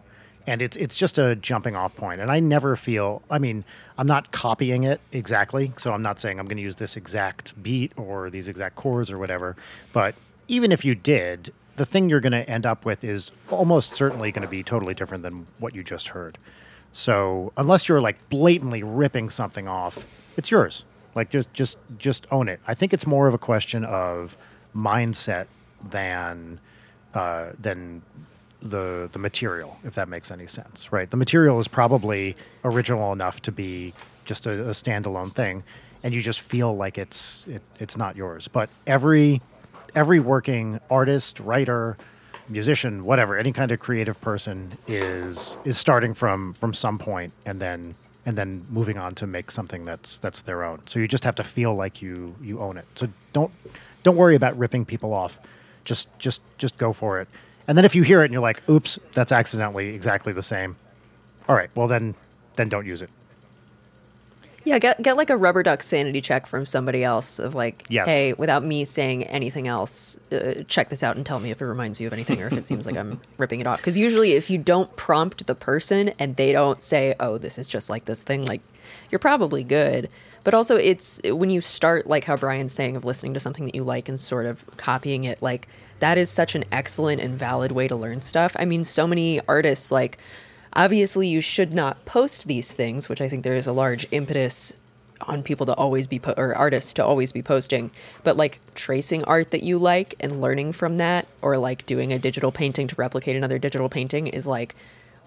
And 0.47 0.63
it's 0.63 0.77
it's 0.77 0.97
just 0.97 1.19
a 1.19 1.37
jumping 1.37 1.77
off 1.77 1.95
point. 1.95 2.21
And 2.21 2.31
I 2.31 2.41
never 2.41 2.77
feel 2.77 3.23
I 3.31 3.39
mean, 3.39 3.65
I'm 3.99 4.07
not 4.07 4.33
copying 4.33 4.85
it 4.85 5.01
exactly, 5.13 5.73
so 5.77 5.93
I'm 5.93 6.03
not 6.03 6.19
saying 6.19 6.41
I'm 6.41 6.47
gonna 6.47 6.63
use 6.63 6.77
this 6.77 6.97
exact 6.97 7.63
beat 7.63 7.93
or 7.97 8.31
these 8.31 8.49
exact 8.49 8.77
chords 8.77 9.11
or 9.11 9.19
whatever. 9.19 9.57
But 9.93 10.15
even 10.49 10.73
if 10.73 10.85
you 10.85 10.95
did, 10.95 11.53
the 11.81 11.87
thing 11.87 12.11
you're 12.11 12.21
gonna 12.21 12.41
end 12.41 12.67
up 12.67 12.85
with 12.85 13.03
is 13.05 13.33
almost 13.49 13.95
certainly 13.95 14.31
gonna 14.31 14.47
be 14.47 14.63
totally 14.63 14.93
different 14.93 15.23
than 15.23 15.47
what 15.59 15.75
you 15.75 15.83
just 15.83 16.09
heard. 16.09 16.37
So 16.93 17.55
unless 17.57 17.89
you're 17.89 18.03
like 18.03 18.29
blatantly 18.29 18.83
ripping 18.83 19.31
something 19.31 19.67
off, 19.67 20.07
it's 20.37 20.51
yours. 20.51 20.85
Like 21.15 21.31
just 21.31 21.51
just 21.55 21.79
just 21.97 22.27
own 22.31 22.51
it. 22.51 22.61
I 22.69 22.75
think 22.75 22.93
it's 22.93 23.07
more 23.07 23.29
of 23.29 23.33
a 23.33 23.39
question 23.39 23.87
of 23.87 24.37
mindset 24.77 25.47
than 25.89 26.61
uh, 27.15 27.53
than 27.59 28.03
the 28.61 29.09
the 29.11 29.19
material, 29.19 29.79
if 29.83 29.95
that 29.95 30.07
makes 30.07 30.31
any 30.31 30.49
sense, 30.49 30.93
right? 30.93 31.11
The 31.11 31.17
material 31.17 31.59
is 31.61 31.67
probably 31.67 32.37
original 32.63 33.11
enough 33.15 33.41
to 33.41 33.53
be 33.53 33.95
just 34.27 34.47
a, 34.47 34.69
a 34.69 34.73
standalone 34.73 35.33
thing, 35.33 35.63
and 36.03 36.13
you 36.13 36.21
just 36.21 36.43
feel 36.43 36.77
like 36.77 36.99
it's 36.99 37.47
it, 37.47 37.63
it's 37.79 37.97
not 37.97 38.17
yours. 38.17 38.49
But 38.49 38.69
every 38.87 39.41
every 39.95 40.21
working 40.21 40.81
artist, 40.91 41.41
writer, 41.41 41.97
musician, 42.49 43.05
whatever, 43.05 43.37
any 43.37 43.53
kind 43.53 43.73
of 43.73 43.79
creative 43.79 44.21
person 44.21 44.77
is 44.87 45.57
is 45.65 45.79
starting 45.79 46.15
from 46.15 46.53
from 46.55 46.75
some 46.75 46.99
point 46.99 47.33
and 47.47 47.61
then 47.61 47.95
and 48.27 48.37
then 48.37 48.67
moving 48.69 48.99
on 48.99 49.15
to 49.15 49.27
make 49.27 49.51
something 49.51 49.85
that's 49.85 50.19
that's 50.19 50.43
their 50.43 50.63
own. 50.65 50.81
So 50.87 50.99
you 50.99 51.09
just 51.09 51.25
have 51.25 51.35
to 51.37 51.45
feel 51.45 51.75
like 51.75 52.03
you 52.03 52.35
you 52.43 52.61
own 52.61 52.77
it. 52.77 52.87
So 52.95 53.09
don't 53.33 53.53
don't 54.03 54.17
worry 54.17 54.35
about 54.35 54.59
ripping 54.59 54.85
people 54.85 55.15
off. 55.15 55.39
Just 55.85 56.09
just 56.19 56.43
just 56.59 56.77
go 56.77 56.93
for 56.93 57.21
it. 57.21 57.29
And 57.69 57.79
then 57.79 57.85
if 57.85 57.95
you 57.95 58.03
hear 58.03 58.23
it 58.23 58.27
and 58.27 58.33
you're 58.33 58.43
like, 58.43 58.69
"Oops, 58.69 58.99
that's 59.13 59.33
accidentally 59.33 59.95
exactly 59.95 60.33
the 60.33 60.43
same." 60.43 60.77
All 61.49 61.55
right, 61.55 61.71
well 61.75 61.87
then 61.87 62.15
then 62.57 62.69
don't 62.69 62.87
use 62.87 63.03
it. 63.03 63.11
Yeah, 64.65 64.79
get 64.79 65.01
get 65.03 65.17
like 65.17 65.31
a 65.31 65.37
rubber 65.37 65.63
duck 65.63 65.83
sanity 65.83 66.21
check 66.21 66.47
from 66.47 66.67
somebody 66.67 67.03
else 67.03 67.39
of 67.39 67.55
like, 67.55 67.85
Yes. 67.89 68.09
hey, 68.09 68.33
without 68.35 68.63
me 68.65 68.85
saying 68.85 69.25
anything 69.25 69.67
else, 69.67 70.19
uh, 70.31 70.63
check 70.69 70.91
this 70.91 71.03
out 71.03 71.17
and 71.17 71.25
tell 71.25 71.41
me 71.41 71.51
if 71.51 71.61
it 71.63 71.67
reminds 71.67 71.99
you 72.01 72.07
of 72.07 72.13
anything 72.13 72.43
or 72.43 72.47
if 72.49 72.53
it 72.53 72.67
seems 72.67 72.85
like 72.87 72.97
I'm 72.97 73.21
ripping 73.39 73.61
it 73.61 73.67
off. 73.67 73.79
Because 73.79 73.97
usually, 73.97 74.33
if 74.33 74.51
you 74.51 74.59
don't 74.59 74.95
prompt 74.97 75.47
the 75.47 75.55
person 75.55 76.11
and 76.19 76.37
they 76.37 76.53
don't 76.53 76.85
say, 76.85 77.15
oh, 77.19 77.39
this 77.39 77.59
is 77.59 77.69
just 77.69 77.89
like 77.89 78.05
this 78.05 78.23
thing, 78.23 78.45
like 78.45 78.61
you're 79.11 79.19
probably 79.19 79.65
good. 79.65 80.11
But 80.45 80.55
also, 80.55 80.77
it's 80.77 81.21
when 81.25 81.51
you 81.51 81.61
start 81.61 82.07
like 82.07 82.25
how 82.25 82.37
Brian's 82.37 82.73
saying 82.73 82.97
of 82.97 83.05
listening 83.05 83.35
to 83.35 83.41
something 83.41 83.65
that 83.67 83.75
you 83.75 83.85
like 83.85 84.09
and 84.09 84.19
sort 84.19 84.47
of 84.47 84.65
copying 84.77 85.25
it, 85.25 85.41
like 85.43 85.69
that 86.01 86.17
is 86.17 86.31
such 86.31 86.55
an 86.55 86.65
excellent 86.73 87.21
and 87.21 87.39
valid 87.39 87.73
way 87.73 87.87
to 87.89 87.97
learn 87.97 88.23
stuff. 88.23 88.57
I 88.59 88.65
mean, 88.65 88.85
so 88.85 89.07
many 89.07 89.41
artists 89.49 89.91
like 89.91 90.19
obviously 90.75 91.27
you 91.27 91.41
should 91.41 91.73
not 91.73 92.05
post 92.05 92.47
these 92.47 92.73
things 92.73 93.09
which 93.09 93.21
i 93.21 93.29
think 93.29 93.43
there 93.43 93.57
is 93.57 93.67
a 93.67 93.73
large 93.73 94.07
impetus 94.11 94.77
on 95.23 95.43
people 95.43 95.67
to 95.67 95.75
always 95.75 96.07
be 96.07 96.19
po- 96.19 96.35
or 96.37 96.55
artists 96.55 96.95
to 96.95 97.05
always 97.05 97.33
be 97.33 97.43
posting 97.43 97.91
but 98.25 98.37
like 98.37 98.59
tracing 98.75 99.23
art 99.25 99.51
that 99.51 99.63
you 99.63 99.79
like 99.79 100.15
and 100.19 100.41
learning 100.41 100.73
from 100.73 100.97
that 100.97 101.27
or 101.43 101.59
like 101.59 101.85
doing 101.85 102.13
a 102.13 102.19
digital 102.19 102.51
painting 102.51 102.87
to 102.87 102.95
replicate 102.97 103.37
another 103.37 103.59
digital 103.59 103.89
painting 103.89 104.27
is 104.29 104.47
like 104.47 104.75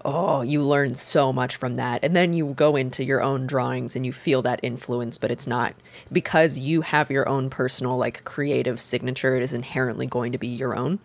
oh 0.04 0.42
you 0.42 0.62
learn 0.62 0.94
so 0.94 1.32
much 1.32 1.56
from 1.56 1.76
that. 1.76 2.04
And 2.04 2.14
then 2.14 2.32
you 2.32 2.52
go 2.54 2.76
into 2.76 3.04
your 3.04 3.22
own 3.22 3.46
drawings 3.46 3.96
and 3.96 4.04
you 4.04 4.12
feel 4.12 4.42
that 4.42 4.60
influence 4.62 5.18
but 5.18 5.30
it's 5.30 5.46
not. 5.46 5.74
Because 6.12 6.58
you 6.58 6.82
have 6.82 7.10
your 7.10 7.28
own 7.28 7.50
personal 7.50 7.96
like 7.96 8.24
creative 8.24 8.80
signature 8.80 9.36
it 9.36 9.42
is 9.42 9.52
inherently 9.52 10.06
going 10.06 10.32
to 10.32 10.38
be 10.38 10.48
your 10.48 10.76
own. 10.76 11.00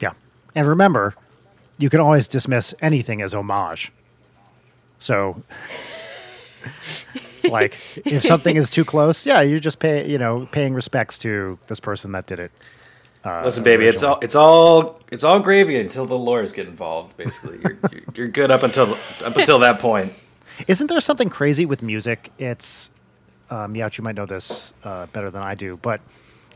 Yeah. 0.00 0.12
And 0.54 0.66
remember, 0.66 1.14
you 1.78 1.88
can 1.88 2.00
always 2.00 2.26
dismiss 2.26 2.74
anything 2.80 3.22
as 3.22 3.34
homage. 3.34 3.92
So, 4.98 5.42
like, 7.44 7.76
if 8.04 8.24
something 8.24 8.56
is 8.56 8.68
too 8.68 8.84
close, 8.84 9.24
yeah, 9.24 9.40
you're 9.40 9.60
just 9.60 9.78
pay, 9.78 10.08
you 10.08 10.18
know, 10.18 10.48
paying 10.50 10.74
respects 10.74 11.18
to 11.18 11.58
this 11.68 11.80
person 11.80 12.12
that 12.12 12.26
did 12.26 12.40
it. 12.40 12.50
Listen, 13.24 13.62
baby, 13.62 13.86
it's 13.86 14.02
all 14.02 14.18
it's 14.22 14.34
all 14.34 15.00
it's 15.12 15.22
all 15.22 15.38
gravy 15.38 15.78
until 15.78 16.06
the 16.06 16.16
lawyers 16.16 16.52
get 16.52 16.66
involved. 16.66 17.14
Basically, 17.18 17.58
you're, 17.58 17.76
you're, 17.92 18.02
you're 18.14 18.28
good 18.28 18.50
up 18.50 18.62
until 18.62 18.94
up 19.24 19.36
until 19.36 19.58
that 19.58 19.80
point. 19.80 20.12
Isn't 20.66 20.88
there 20.88 21.00
something 21.00 21.28
crazy 21.28 21.66
with 21.66 21.82
music? 21.82 22.32
It's, 22.38 22.90
um, 23.50 23.76
you 23.76 23.88
might 24.00 24.16
know 24.16 24.26
this 24.26 24.74
uh, 24.82 25.06
better 25.06 25.30
than 25.30 25.42
I 25.42 25.54
do, 25.54 25.76
but 25.76 26.00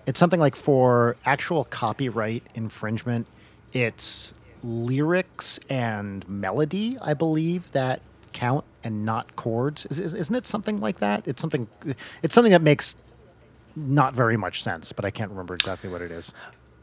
it's 0.07 0.19
something 0.19 0.41
like 0.41 0.57
for 0.57 1.17
actual 1.25 1.65
copyright 1.65 2.43
infringement, 2.55 3.27
it's 3.73 4.35
lyrics 4.63 5.59
and 5.69 6.29
melody, 6.29 6.97
I 7.01 7.15
believe, 7.15 7.71
that 7.73 8.01
count 8.33 8.65
and 8.85 9.05
not 9.05 9.37
chords. 9.37 9.87
Is, 9.87 10.01
is, 10.01 10.15
isn't 10.15 10.35
it 10.35 10.47
something 10.47 10.81
like 10.81 10.99
that? 10.99 11.27
It's 11.27 11.41
something. 11.41 11.69
It's 12.23 12.35
something 12.35 12.53
that 12.53 12.63
makes 12.63 12.97
not 13.77 14.15
very 14.15 14.37
much 14.37 14.63
sense, 14.63 14.93
but 14.93 15.05
I 15.05 15.11
can't 15.11 15.31
remember 15.31 15.55
exactly 15.55 15.91
what 15.91 16.03
it 16.03 16.11
is. 16.11 16.33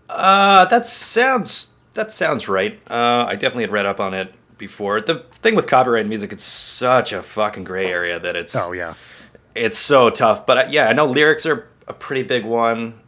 Uh, 0.10 0.66
that 0.66 0.86
sounds 0.86 1.72
that 1.94 2.12
sounds 2.12 2.48
right. 2.48 2.80
Uh, 2.90 3.26
I 3.28 3.36
definitely 3.36 3.64
had 3.64 3.72
read 3.72 3.86
up 3.86 4.00
on 4.00 4.14
it 4.14 4.34
before. 4.58 5.02
The 5.02 5.20
thing 5.32 5.56
with 5.56 5.68
copyright 5.68 6.08
music, 6.08 6.32
it's 6.32 6.44
such 6.44 7.14
a 7.14 7.22
fucking 7.22 7.64
gray 7.64 7.88
area 7.88 8.20
that 8.20 8.36
it's 8.36 8.56
Oh 8.56 8.72
yeah, 8.72 8.96
it's 9.56 9.78
so 9.78 10.10
tough. 10.10 10.46
But 10.46 10.58
uh, 10.58 10.68
yeah, 10.70 10.88
I 10.88 10.94
know 10.94 11.06
lyrics 11.06 11.46
are 11.46 11.68
a 11.88 11.94
pretty 11.94 12.24
big 12.24 12.46
one. 12.46 13.00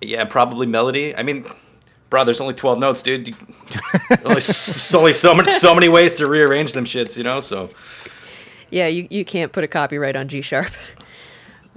Yeah, 0.00 0.24
probably 0.24 0.66
melody. 0.66 1.14
I 1.14 1.22
mean, 1.22 1.44
bro, 2.10 2.24
there's 2.24 2.40
only 2.40 2.54
twelve 2.54 2.78
notes, 2.78 3.02
dude. 3.02 3.28
You- 3.28 3.34
only, 4.24 4.40
so 4.40 5.00
many 5.02 5.48
so 5.48 5.74
many 5.74 5.88
ways 5.88 6.16
to 6.16 6.26
rearrange 6.26 6.72
them 6.72 6.84
shits, 6.84 7.16
you 7.16 7.22
know. 7.24 7.40
So 7.40 7.70
yeah 8.70 8.86
you, 8.86 9.06
you 9.10 9.24
can't 9.24 9.52
put 9.52 9.64
a 9.64 9.68
copyright 9.68 10.16
on 10.16 10.28
g 10.28 10.40
sharp 10.40 10.72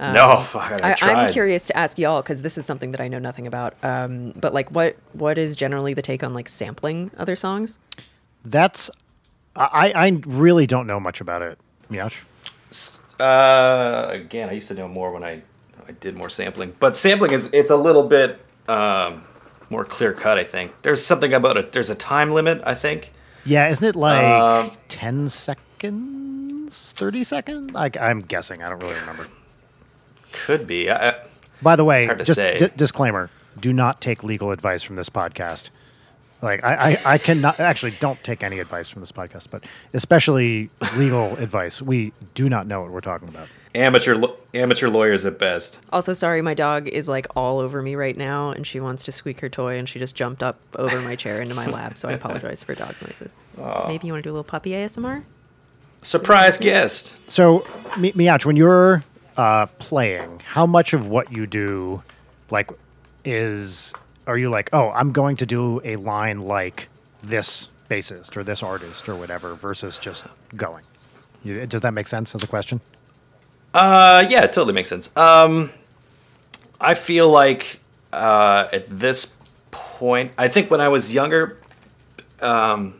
no, 0.00 0.40
fuck, 0.40 0.82
I, 0.82 0.90
I, 0.90 0.94
tried. 0.94 1.14
I'm 1.14 1.32
curious 1.32 1.68
to 1.68 1.76
ask 1.76 1.98
y'all 1.98 2.20
because 2.20 2.42
this 2.42 2.58
is 2.58 2.66
something 2.66 2.90
that 2.90 3.00
I 3.00 3.06
know 3.06 3.20
nothing 3.20 3.46
about. 3.46 3.74
Um, 3.84 4.32
but 4.32 4.52
like, 4.52 4.68
what 4.70 4.96
what 5.12 5.38
is 5.38 5.54
generally 5.54 5.94
the 5.94 6.02
take 6.02 6.24
on 6.24 6.34
like 6.34 6.48
sampling 6.48 7.12
other 7.16 7.36
songs? 7.36 7.78
that's. 8.44 8.90
I, 9.56 9.92
I 9.94 10.20
really 10.26 10.66
don't 10.66 10.88
know 10.88 10.98
much 10.98 11.20
about 11.20 11.42
it, 11.42 11.58
Meouch. 11.88 12.22
Uh, 13.20 14.08
again, 14.10 14.48
I 14.48 14.52
used 14.52 14.66
to 14.66 14.74
know 14.74 14.88
more 14.88 15.12
when 15.12 15.22
I 15.22 15.42
I 15.86 15.92
did 15.92 16.16
more 16.16 16.28
sampling, 16.28 16.74
but 16.80 16.96
sampling 16.96 17.30
is 17.30 17.48
it's 17.52 17.70
a 17.70 17.76
little 17.76 18.02
bit 18.02 18.44
um, 18.68 19.24
more 19.74 19.84
clear 19.84 20.12
cut. 20.12 20.38
I 20.38 20.44
think 20.44 20.72
there's 20.82 21.04
something 21.04 21.32
about 21.34 21.56
it. 21.56 21.72
There's 21.72 21.90
a 21.90 21.94
time 21.96 22.30
limit. 22.30 22.62
I 22.64 22.74
think. 22.74 23.12
Yeah, 23.44 23.68
isn't 23.68 23.84
it 23.86 23.96
like 23.96 24.24
Um, 24.24 24.70
10 24.88 25.28
seconds? 25.28 26.92
30 26.96 27.24
seconds? 27.24 27.72
I, 27.74 27.90
I'm 28.00 28.20
guessing. 28.20 28.62
I 28.62 28.68
don't 28.68 28.80
really 28.80 28.94
remember. 29.00 29.26
Could 30.32 30.66
be. 30.66 30.90
I, 30.90 31.16
By 31.60 31.76
the 31.76 31.84
way, 31.84 32.06
hard 32.06 32.18
to 32.18 32.24
just 32.24 32.36
say. 32.36 32.58
di- 32.58 32.70
disclaimer 32.76 33.30
do 33.60 33.72
not 33.72 34.00
take 34.00 34.24
legal 34.24 34.50
advice 34.50 34.82
from 34.82 34.96
this 34.96 35.10
podcast. 35.10 35.70
Like, 36.42 36.62
I, 36.64 36.92
I, 36.92 37.14
I 37.14 37.18
cannot 37.18 37.58
actually 37.60 37.92
don't 38.00 38.22
take 38.24 38.42
any 38.42 38.58
advice 38.58 38.88
from 38.88 39.00
this 39.00 39.12
podcast, 39.12 39.48
but 39.50 39.64
especially 39.92 40.70
legal 40.96 41.36
advice. 41.38 41.80
We 41.82 42.12
do 42.34 42.48
not 42.48 42.66
know 42.66 42.80
what 42.82 42.90
we're 42.92 43.00
talking 43.00 43.28
about. 43.28 43.48
Amateur 43.74 44.22
amateur 44.54 44.88
lawyers 44.88 45.24
at 45.24 45.38
best. 45.38 45.80
Also, 45.92 46.12
sorry, 46.12 46.40
my 46.42 46.54
dog 46.54 46.86
is 46.86 47.08
like 47.08 47.26
all 47.34 47.58
over 47.58 47.82
me 47.82 47.96
right 47.96 48.16
now, 48.16 48.50
and 48.50 48.64
she 48.64 48.78
wants 48.78 49.04
to 49.04 49.12
squeak 49.12 49.40
her 49.40 49.48
toy, 49.48 49.76
and 49.78 49.88
she 49.88 49.98
just 49.98 50.14
jumped 50.14 50.44
up 50.44 50.60
over 50.76 51.00
my 51.00 51.16
chair 51.16 51.42
into 51.42 51.56
my 51.56 51.66
lap. 51.66 51.98
So 51.98 52.08
I 52.08 52.12
apologize 52.12 52.62
for 52.62 52.74
dog 52.76 52.94
noises. 53.02 53.42
Maybe 53.88 54.06
you 54.06 54.12
want 54.12 54.22
to 54.22 54.28
do 54.28 54.30
a 54.30 54.34
little 54.34 54.44
puppy 54.44 54.70
ASMR? 54.70 55.24
Surprise 56.02 56.56
guest. 56.58 57.14
So, 57.28 57.66
Mi- 57.98 58.12
Meouch, 58.12 58.44
when 58.44 58.56
you're 58.56 59.02
uh, 59.36 59.66
playing, 59.78 60.40
how 60.44 60.66
much 60.66 60.92
of 60.92 61.08
what 61.08 61.34
you 61.34 61.46
do, 61.46 62.02
like, 62.50 62.70
is 63.24 63.92
are 64.26 64.38
you 64.38 64.50
like, 64.50 64.70
oh, 64.72 64.90
I'm 64.90 65.10
going 65.12 65.36
to 65.38 65.46
do 65.46 65.80
a 65.82 65.96
line 65.96 66.42
like 66.42 66.88
this 67.22 67.70
bassist 67.90 68.36
or 68.36 68.44
this 68.44 68.62
artist 68.62 69.08
or 69.08 69.16
whatever, 69.16 69.54
versus 69.54 69.98
just 69.98 70.26
going? 70.54 70.84
You, 71.42 71.66
does 71.66 71.80
that 71.80 71.92
make 71.92 72.06
sense 72.06 72.34
as 72.34 72.42
a 72.42 72.46
question? 72.46 72.80
Uh, 73.74 74.24
yeah, 74.30 74.44
it 74.44 74.52
totally 74.52 74.72
makes 74.72 74.88
sense. 74.88 75.14
Um, 75.16 75.70
I 76.80 76.94
feel 76.94 77.28
like 77.28 77.80
uh, 78.12 78.68
at 78.72 78.88
this 78.88 79.32
point, 79.72 80.32
I 80.38 80.48
think 80.48 80.70
when 80.70 80.80
I 80.80 80.88
was 80.88 81.12
younger, 81.12 81.58
um, 82.40 82.94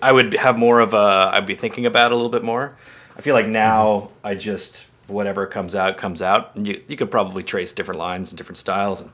I 0.00 0.12
would 0.12 0.32
have 0.34 0.58
more 0.58 0.80
of 0.80 0.94
a. 0.94 1.30
I'd 1.32 1.46
be 1.46 1.54
thinking 1.54 1.84
about 1.84 2.10
it 2.10 2.14
a 2.14 2.16
little 2.16 2.30
bit 2.30 2.42
more. 2.42 2.74
I 3.16 3.20
feel 3.20 3.34
like 3.34 3.46
now 3.46 4.10
I 4.24 4.34
just 4.34 4.86
whatever 5.06 5.46
comes 5.46 5.74
out 5.74 5.98
comes 5.98 6.22
out. 6.22 6.56
And 6.56 6.66
you 6.66 6.82
you 6.88 6.96
could 6.96 7.10
probably 7.10 7.42
trace 7.42 7.72
different 7.72 7.98
lines 7.98 8.30
and 8.30 8.38
different 8.38 8.56
styles 8.56 9.02
and 9.02 9.10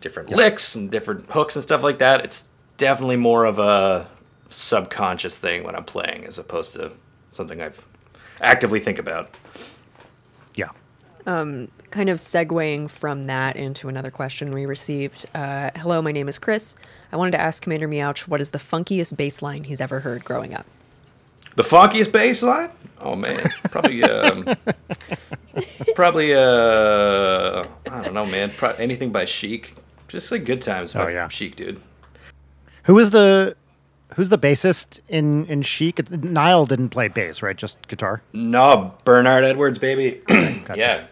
different 0.00 0.30
licks 0.30 0.74
and 0.76 0.90
different 0.90 1.26
hooks 1.30 1.56
and 1.56 1.62
stuff 1.62 1.82
like 1.82 1.98
that. 1.98 2.24
It's 2.24 2.48
definitely 2.76 3.16
more 3.16 3.44
of 3.44 3.58
a 3.58 4.08
subconscious 4.50 5.38
thing 5.38 5.64
when 5.64 5.74
I'm 5.74 5.84
playing 5.84 6.24
as 6.26 6.38
opposed 6.38 6.74
to 6.74 6.92
something 7.32 7.60
I've 7.60 7.84
actively 8.40 8.78
think 8.78 8.98
about. 8.98 9.30
Yeah. 11.26 11.66
kind 11.90 12.08
of 12.08 12.18
segueing 12.18 12.90
from 12.90 13.24
that 13.24 13.56
into 13.56 13.88
another 13.88 14.10
question 14.10 14.50
we 14.50 14.66
received. 14.66 15.26
Uh, 15.34 15.70
Hello, 15.76 16.02
my 16.02 16.12
name 16.12 16.28
is 16.28 16.38
Chris. 16.38 16.76
I 17.12 17.16
wanted 17.16 17.30
to 17.32 17.40
ask 17.40 17.62
Commander 17.62 17.88
Meouch 17.88 18.26
what 18.28 18.40
is 18.40 18.50
the 18.50 18.58
funkiest 18.58 19.16
bass 19.16 19.40
line 19.42 19.64
he's 19.64 19.80
ever 19.80 20.00
heard 20.00 20.24
growing 20.24 20.54
up? 20.54 20.66
The 21.56 21.62
funkiest 21.62 22.10
bass 22.10 22.42
line? 22.42 22.70
Oh 23.00 23.14
man, 23.14 23.48
probably 23.70 24.02
um, 24.02 24.44
probably 25.94 26.34
uh, 26.34 27.66
I 27.90 28.02
don't 28.02 28.14
know, 28.14 28.26
man. 28.26 28.52
Pro- 28.56 28.70
anything 28.72 29.12
by 29.12 29.24
Chic. 29.24 29.74
Just 30.08 30.30
like 30.32 30.44
good 30.44 30.62
times 30.62 30.92
by 30.92 31.04
Oh, 31.04 31.08
yeah. 31.08 31.28
Chic, 31.28 31.54
dude. 31.56 31.80
Who 32.84 32.98
is 32.98 33.10
the 33.10 33.56
who's 34.14 34.30
the 34.30 34.38
bassist 34.38 35.00
in 35.08 35.46
in 35.46 35.62
Chic? 35.62 35.98
It's- 36.00 36.18
Nile 36.24 36.66
didn't 36.66 36.88
play 36.90 37.06
bass, 37.08 37.40
right? 37.42 37.56
Just 37.56 37.86
guitar. 37.88 38.20
No, 38.32 38.94
Bernard 39.04 39.44
Edwards, 39.44 39.78
baby. 39.78 40.22
yeah, 40.74 41.06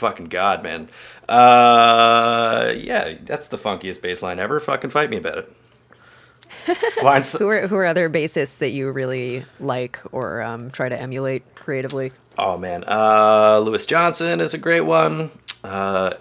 fucking 0.00 0.26
god, 0.26 0.62
man. 0.64 0.88
Uh, 1.28 2.72
yeah, 2.76 3.14
that's 3.22 3.46
the 3.48 3.56
funkiest 3.58 4.02
bass 4.02 4.22
line 4.22 4.38
ever. 4.40 4.58
Fucking 4.58 4.90
fight 4.90 5.10
me 5.10 5.18
about 5.18 5.38
it. 5.38 5.52
Find 7.00 7.24
Who 7.24 7.48
are 7.48 7.66
who 7.68 7.76
are 7.76 7.86
other 7.86 8.10
bassists 8.10 8.58
that 8.58 8.70
you 8.70 8.90
really 8.90 9.44
like 9.60 9.98
or 10.12 10.42
um, 10.42 10.70
try 10.70 10.88
to 10.88 11.00
emulate 11.00 11.54
creatively? 11.54 12.12
oh 12.38 12.56
man, 12.58 12.84
uh, 12.86 13.60
Louis 13.64 13.84
Johnson 13.86 14.40
is 14.40 14.54
a 14.54 14.58
great 14.58 14.82
one. 14.82 15.30
Uh, 15.62 16.14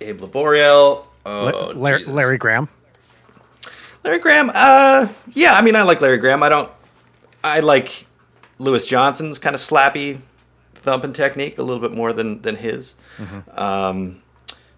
Abe 0.00 0.20
Laboriel. 0.20 1.06
Oh, 1.26 1.44
La- 1.44 1.72
Larry, 1.72 1.98
Jesus. 2.00 2.14
Larry 2.14 2.38
Graham. 2.38 2.68
Larry 4.04 4.18
Graham. 4.20 4.50
Uh, 4.54 5.08
yeah, 5.34 5.54
I 5.54 5.62
mean, 5.62 5.76
I 5.76 5.82
like 5.82 6.00
Larry 6.00 6.18
Graham. 6.18 6.42
I 6.42 6.48
don't. 6.48 6.70
I 7.42 7.60
like 7.60 8.06
Louis 8.58 8.84
Johnson's 8.86 9.38
kind 9.38 9.54
of 9.54 9.60
slappy 9.60 10.20
thumping 10.88 11.12
technique 11.12 11.58
a 11.58 11.62
little 11.62 11.80
bit 11.86 11.92
more 11.92 12.12
than 12.14 12.40
than 12.42 12.56
his. 12.56 12.94
Um, 13.54 14.22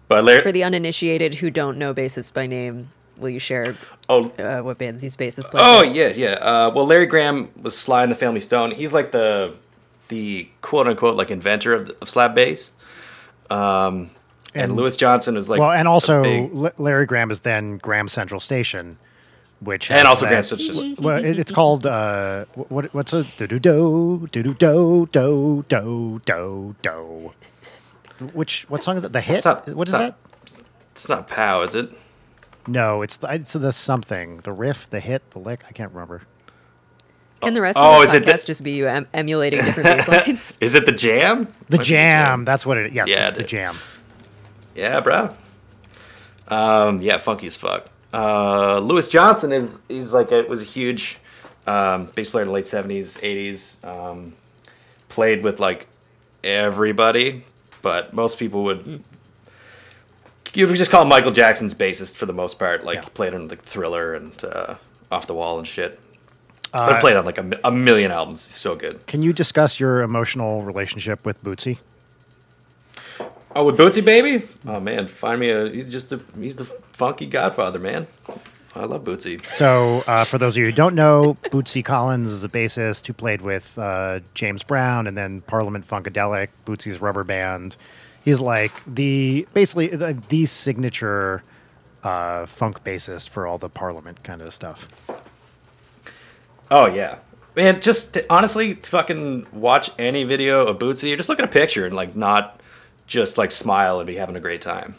but 0.09 0.23
Larry. 0.25 0.41
For 0.41 0.51
the 0.51 0.63
uninitiated 0.65 1.35
who 1.35 1.49
don't 1.49 1.77
know 1.77 1.93
bassists 1.93 2.33
by 2.33 2.45
name, 2.47 2.89
will 3.17 3.29
you 3.29 3.39
share 3.39 3.75
oh, 4.09 4.25
uh, 4.37 4.61
what 4.61 4.77
bands 4.77 5.01
these 5.01 5.15
bassists 5.15 5.49
play? 5.49 5.61
oh 5.63 5.83
for? 5.85 5.89
yeah, 5.89 6.09
yeah. 6.09 6.33
Uh, 6.33 6.71
well, 6.75 6.85
Larry 6.85 7.05
Graham 7.05 7.49
was 7.61 7.77
Sly 7.77 8.03
and 8.03 8.11
the 8.11 8.15
Family 8.17 8.41
Stone. 8.41 8.71
He's 8.71 8.93
like 8.93 9.11
the 9.13 9.55
the 10.09 10.49
quote 10.61 10.87
unquote 10.87 11.15
like 11.15 11.31
inventor 11.31 11.73
of, 11.73 11.89
of 12.01 12.09
slap 12.09 12.35
bass. 12.35 12.71
Um, 13.49 14.11
and, 14.53 14.63
And- 14.71 14.75
Louis 14.75 14.97
Johnson 14.97 15.37
is 15.37 15.49
like 15.49 15.59
well, 15.61 15.71
and 15.71 15.87
also 15.87 16.23
big- 16.23 16.53
La- 16.53 16.71
Larry 16.77 17.05
Graham 17.05 17.31
is 17.31 17.41
then 17.41 17.77
Graham 17.77 18.09
Central 18.09 18.41
Station, 18.41 18.97
which 19.61 19.89
and 19.91 20.07
also 20.07 20.25
that- 20.25 20.29
Graham 20.31 20.43
such 20.43 20.59
just 20.59 20.79
Well, 20.99 21.23
it, 21.23 21.39
it's 21.39 21.51
called 21.51 21.85
uh, 21.85 22.45
what? 22.55 22.93
What's 22.93 23.13
a 23.13 23.23
do 23.37 23.47
do 23.47 23.59
do 23.59 24.27
do 24.31 24.41
do 24.43 24.53
do 24.55 25.07
do 25.11 25.65
do 25.69 26.21
do 26.25 26.75
do? 26.81 27.31
Which 28.33 28.69
what 28.69 28.83
song 28.83 28.97
is 28.97 29.03
it? 29.03 29.13
The 29.13 29.21
hit? 29.21 29.37
It's 29.37 29.45
not- 29.45 29.67
what 29.69 29.87
it's 29.87 29.89
is 29.89 29.93
not- 29.93 29.99
that? 29.99 30.61
it's 30.91 31.09
not 31.09 31.27
pow, 31.27 31.61
is 31.61 31.73
it? 31.75 31.89
No, 32.67 33.01
it's 33.01 33.17
the, 33.17 33.33
it's 33.33 33.53
the 33.53 33.71
something. 33.71 34.37
The 34.37 34.51
riff, 34.53 34.87
the 34.89 34.99
hit, 34.99 35.31
the 35.31 35.39
lick. 35.39 35.63
I 35.67 35.71
can't 35.71 35.91
remember. 35.91 36.21
Can 37.41 37.55
the 37.55 37.61
rest 37.61 37.75
Oh, 37.81 37.97
of 37.97 38.03
is 38.03 38.11
this 38.11 38.21
it 38.21 38.25
the- 38.25 38.45
just 38.45 38.63
be 38.63 38.71
you 38.73 38.87
em- 38.87 39.07
emulating 39.15 39.61
different 39.61 40.05
bass 40.05 40.07
lines? 40.27 40.57
Is 40.61 40.75
it 40.75 40.85
the 40.85 40.91
jam? 40.91 41.45
The 41.69 41.77
Might 41.77 41.83
be 41.83 41.85
jam. 41.85 42.45
That's 42.45 42.63
what 42.65 42.77
it. 42.77 42.93
Yes, 42.93 43.09
Yeah, 43.09 43.29
it's 43.29 43.37
the 43.37 43.43
jam. 43.43 43.75
Yeah, 44.75 44.99
bro. 44.99 45.33
Um, 46.49 47.01
yeah, 47.01 47.17
funky 47.17 47.47
as 47.47 47.57
fuck. 47.57 47.89
Uh, 48.13 48.79
Louis 48.79 49.07
Johnson 49.09 49.51
is 49.51 49.81
he's 49.87 50.13
like 50.13 50.31
a, 50.31 50.43
was 50.43 50.61
a 50.61 50.65
huge 50.65 51.19
um, 51.67 52.05
bass 52.15 52.29
player 52.29 52.43
in 52.43 52.47
the 52.49 52.53
late 52.53 52.67
seventies, 52.67 53.17
eighties. 53.23 53.79
Um, 53.83 54.33
played 55.09 55.43
with 55.43 55.59
like 55.59 55.87
everybody, 56.43 57.43
but 57.81 58.13
most 58.13 58.37
people 58.39 58.63
would 58.65 59.03
you 60.53 60.67
would 60.67 60.75
just 60.75 60.91
call 60.91 61.03
him 61.03 61.07
Michael 61.07 61.31
Jackson's 61.31 61.73
bassist 61.73 62.15
for 62.15 62.25
the 62.25 62.33
most 62.33 62.59
part. 62.59 62.83
Like 62.83 62.97
Yeah. 62.97 63.07
played 63.13 63.33
on 63.33 63.47
like 63.47 63.61
Thriller 63.61 64.13
and 64.13 64.43
uh, 64.43 64.75
Off 65.11 65.27
the 65.27 65.33
Wall 65.33 65.57
and 65.57 65.67
shit. 65.67 65.99
Uh, 66.73 66.87
but 66.89 67.01
played 67.01 67.15
on 67.17 67.25
like 67.25 67.37
a, 67.37 67.59
a 67.65 67.71
million 67.71 68.11
albums. 68.11 68.45
He's 68.45 68.55
so 68.55 68.75
good. 68.75 69.05
Can 69.05 69.21
you 69.21 69.31
discuss 69.33 69.79
your 69.79 70.01
emotional 70.01 70.61
relationship 70.63 71.25
with 71.25 71.41
Bootsy? 71.43 71.79
Oh, 73.53 73.65
with 73.65 73.77
Bootsy 73.77 74.03
Baby? 74.03 74.47
Oh 74.65 74.79
man, 74.79 75.07
find 75.07 75.39
me 75.39 75.49
a. 75.49 75.69
He's 75.69 75.91
just 75.91 76.11
a. 76.13 76.21
He's 76.37 76.55
the 76.55 76.63
funky 77.01 77.25
Godfather, 77.25 77.79
man. 77.79 78.05
I 78.75 78.85
love 78.85 79.03
Bootsy. 79.03 79.43
So, 79.51 80.03
uh, 80.05 80.23
for 80.23 80.37
those 80.37 80.53
of 80.53 80.59
you 80.59 80.67
who 80.67 80.71
don't 80.71 80.93
know, 80.93 81.35
Bootsy 81.45 81.83
Collins 81.83 82.31
is 82.31 82.43
a 82.43 82.47
bassist 82.47 83.07
who 83.07 83.13
played 83.13 83.41
with 83.41 83.75
uh, 83.79 84.19
James 84.35 84.61
Brown 84.61 85.07
and 85.07 85.17
then 85.17 85.41
Parliament 85.41 85.87
Funkadelic, 85.87 86.49
Bootsy's 86.63 87.01
rubber 87.01 87.23
band. 87.23 87.75
He's 88.23 88.39
like 88.39 88.71
the 88.85 89.47
basically 89.55 89.87
the, 89.87 90.13
the 90.29 90.45
signature 90.45 91.41
uh, 92.03 92.45
funk 92.45 92.83
bassist 92.83 93.29
for 93.29 93.47
all 93.47 93.57
the 93.57 93.67
Parliament 93.67 94.23
kind 94.23 94.43
of 94.43 94.53
stuff. 94.53 94.87
Oh 96.69 96.85
yeah, 96.85 97.17
man. 97.55 97.81
Just 97.81 98.13
to, 98.13 98.31
honestly, 98.31 98.75
to 98.75 98.89
fucking 98.91 99.47
watch 99.51 99.89
any 99.97 100.23
video 100.23 100.67
of 100.67 100.77
Bootsy, 100.77 101.11
or 101.11 101.17
just 101.17 101.29
look 101.29 101.39
at 101.39 101.45
a 101.45 101.47
picture 101.51 101.87
and 101.87 101.95
like 101.95 102.15
not 102.15 102.61
just 103.07 103.39
like 103.39 103.51
smile 103.51 103.99
and 103.99 104.05
be 104.05 104.17
having 104.17 104.35
a 104.35 104.39
great 104.39 104.61
time. 104.61 104.93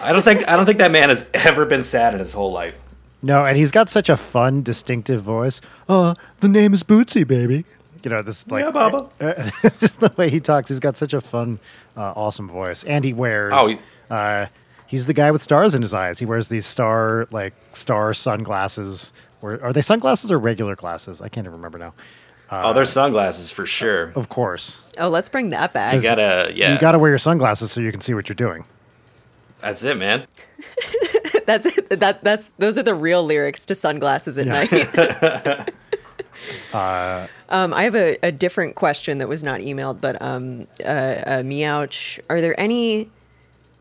I 0.00 0.12
don't 0.12 0.22
think 0.22 0.48
I 0.48 0.56
don't 0.56 0.66
think 0.66 0.78
that 0.78 0.90
man 0.90 1.08
has 1.08 1.28
ever 1.34 1.64
been 1.66 1.82
sad 1.82 2.12
in 2.14 2.20
his 2.20 2.32
whole 2.32 2.52
life. 2.52 2.78
No, 3.22 3.42
and 3.44 3.56
he's 3.56 3.70
got 3.70 3.88
such 3.88 4.08
a 4.10 4.16
fun, 4.16 4.62
distinctive 4.62 5.22
voice. 5.22 5.60
Uh, 5.88 6.14
the 6.40 6.48
name 6.48 6.74
is 6.74 6.82
Bootsy, 6.82 7.26
baby. 7.26 7.64
You 8.02 8.10
know, 8.10 8.20
this 8.20 8.46
like 8.48 8.64
yeah, 8.64 8.70
Baba. 8.70 9.08
just 9.80 10.00
the 10.00 10.12
way 10.16 10.28
he 10.28 10.40
talks. 10.40 10.68
He's 10.68 10.80
got 10.80 10.96
such 10.96 11.14
a 11.14 11.22
fun, 11.22 11.58
uh, 11.96 12.12
awesome 12.14 12.48
voice, 12.48 12.84
and 12.84 13.02
he 13.04 13.12
wears. 13.14 13.52
Oh, 13.56 13.66
he- 13.68 13.78
uh, 14.10 14.46
he's 14.86 15.06
the 15.06 15.14
guy 15.14 15.30
with 15.30 15.42
stars 15.42 15.74
in 15.74 15.80
his 15.80 15.94
eyes. 15.94 16.18
He 16.18 16.26
wears 16.26 16.48
these 16.48 16.66
star 16.66 17.26
like 17.30 17.54
star 17.72 18.12
sunglasses. 18.12 19.12
Or 19.40 19.62
are 19.62 19.72
they 19.72 19.80
sunglasses 19.82 20.30
or 20.32 20.38
regular 20.38 20.74
glasses? 20.76 21.20
I 21.22 21.28
can't 21.28 21.46
even 21.46 21.56
remember 21.56 21.78
now. 21.78 21.92
oh, 22.50 22.72
they're 22.72 22.84
sunglasses 22.84 23.50
for 23.50 23.66
sure. 23.66 24.12
Of 24.16 24.28
course, 24.28 24.82
Oh, 24.98 25.08
let's 25.08 25.28
bring 25.28 25.50
that 25.50 25.72
back. 25.72 25.94
You 25.94 26.02
gotta, 26.02 26.52
yeah. 26.54 26.72
you 26.74 26.78
got 26.78 26.92
to 26.92 26.98
wear 26.98 27.10
your 27.10 27.18
sunglasses 27.18 27.70
so 27.72 27.80
you 27.80 27.90
can 27.90 28.00
see 28.00 28.14
what 28.14 28.28
you're 28.28 28.34
doing. 28.36 28.64
That's 29.64 29.82
it, 29.82 29.96
man. 29.96 30.26
that's 31.46 31.64
it. 31.64 31.88
that. 31.88 32.22
That's 32.22 32.50
those 32.58 32.76
are 32.76 32.82
the 32.82 32.94
real 32.94 33.24
lyrics 33.24 33.64
to 33.64 33.74
"Sunglasses 33.74 34.36
at 34.36 34.46
Night." 34.46 34.70
um, 37.48 37.72
I 37.72 37.84
have 37.84 37.96
a, 37.96 38.18
a 38.22 38.30
different 38.30 38.74
question 38.74 39.16
that 39.18 39.28
was 39.28 39.42
not 39.42 39.60
emailed, 39.60 40.02
but 40.02 40.20
um, 40.20 40.66
uh, 40.80 40.86
uh, 40.86 41.42
Meouch, 41.42 42.20
are 42.28 42.42
there 42.42 42.60
any? 42.60 43.08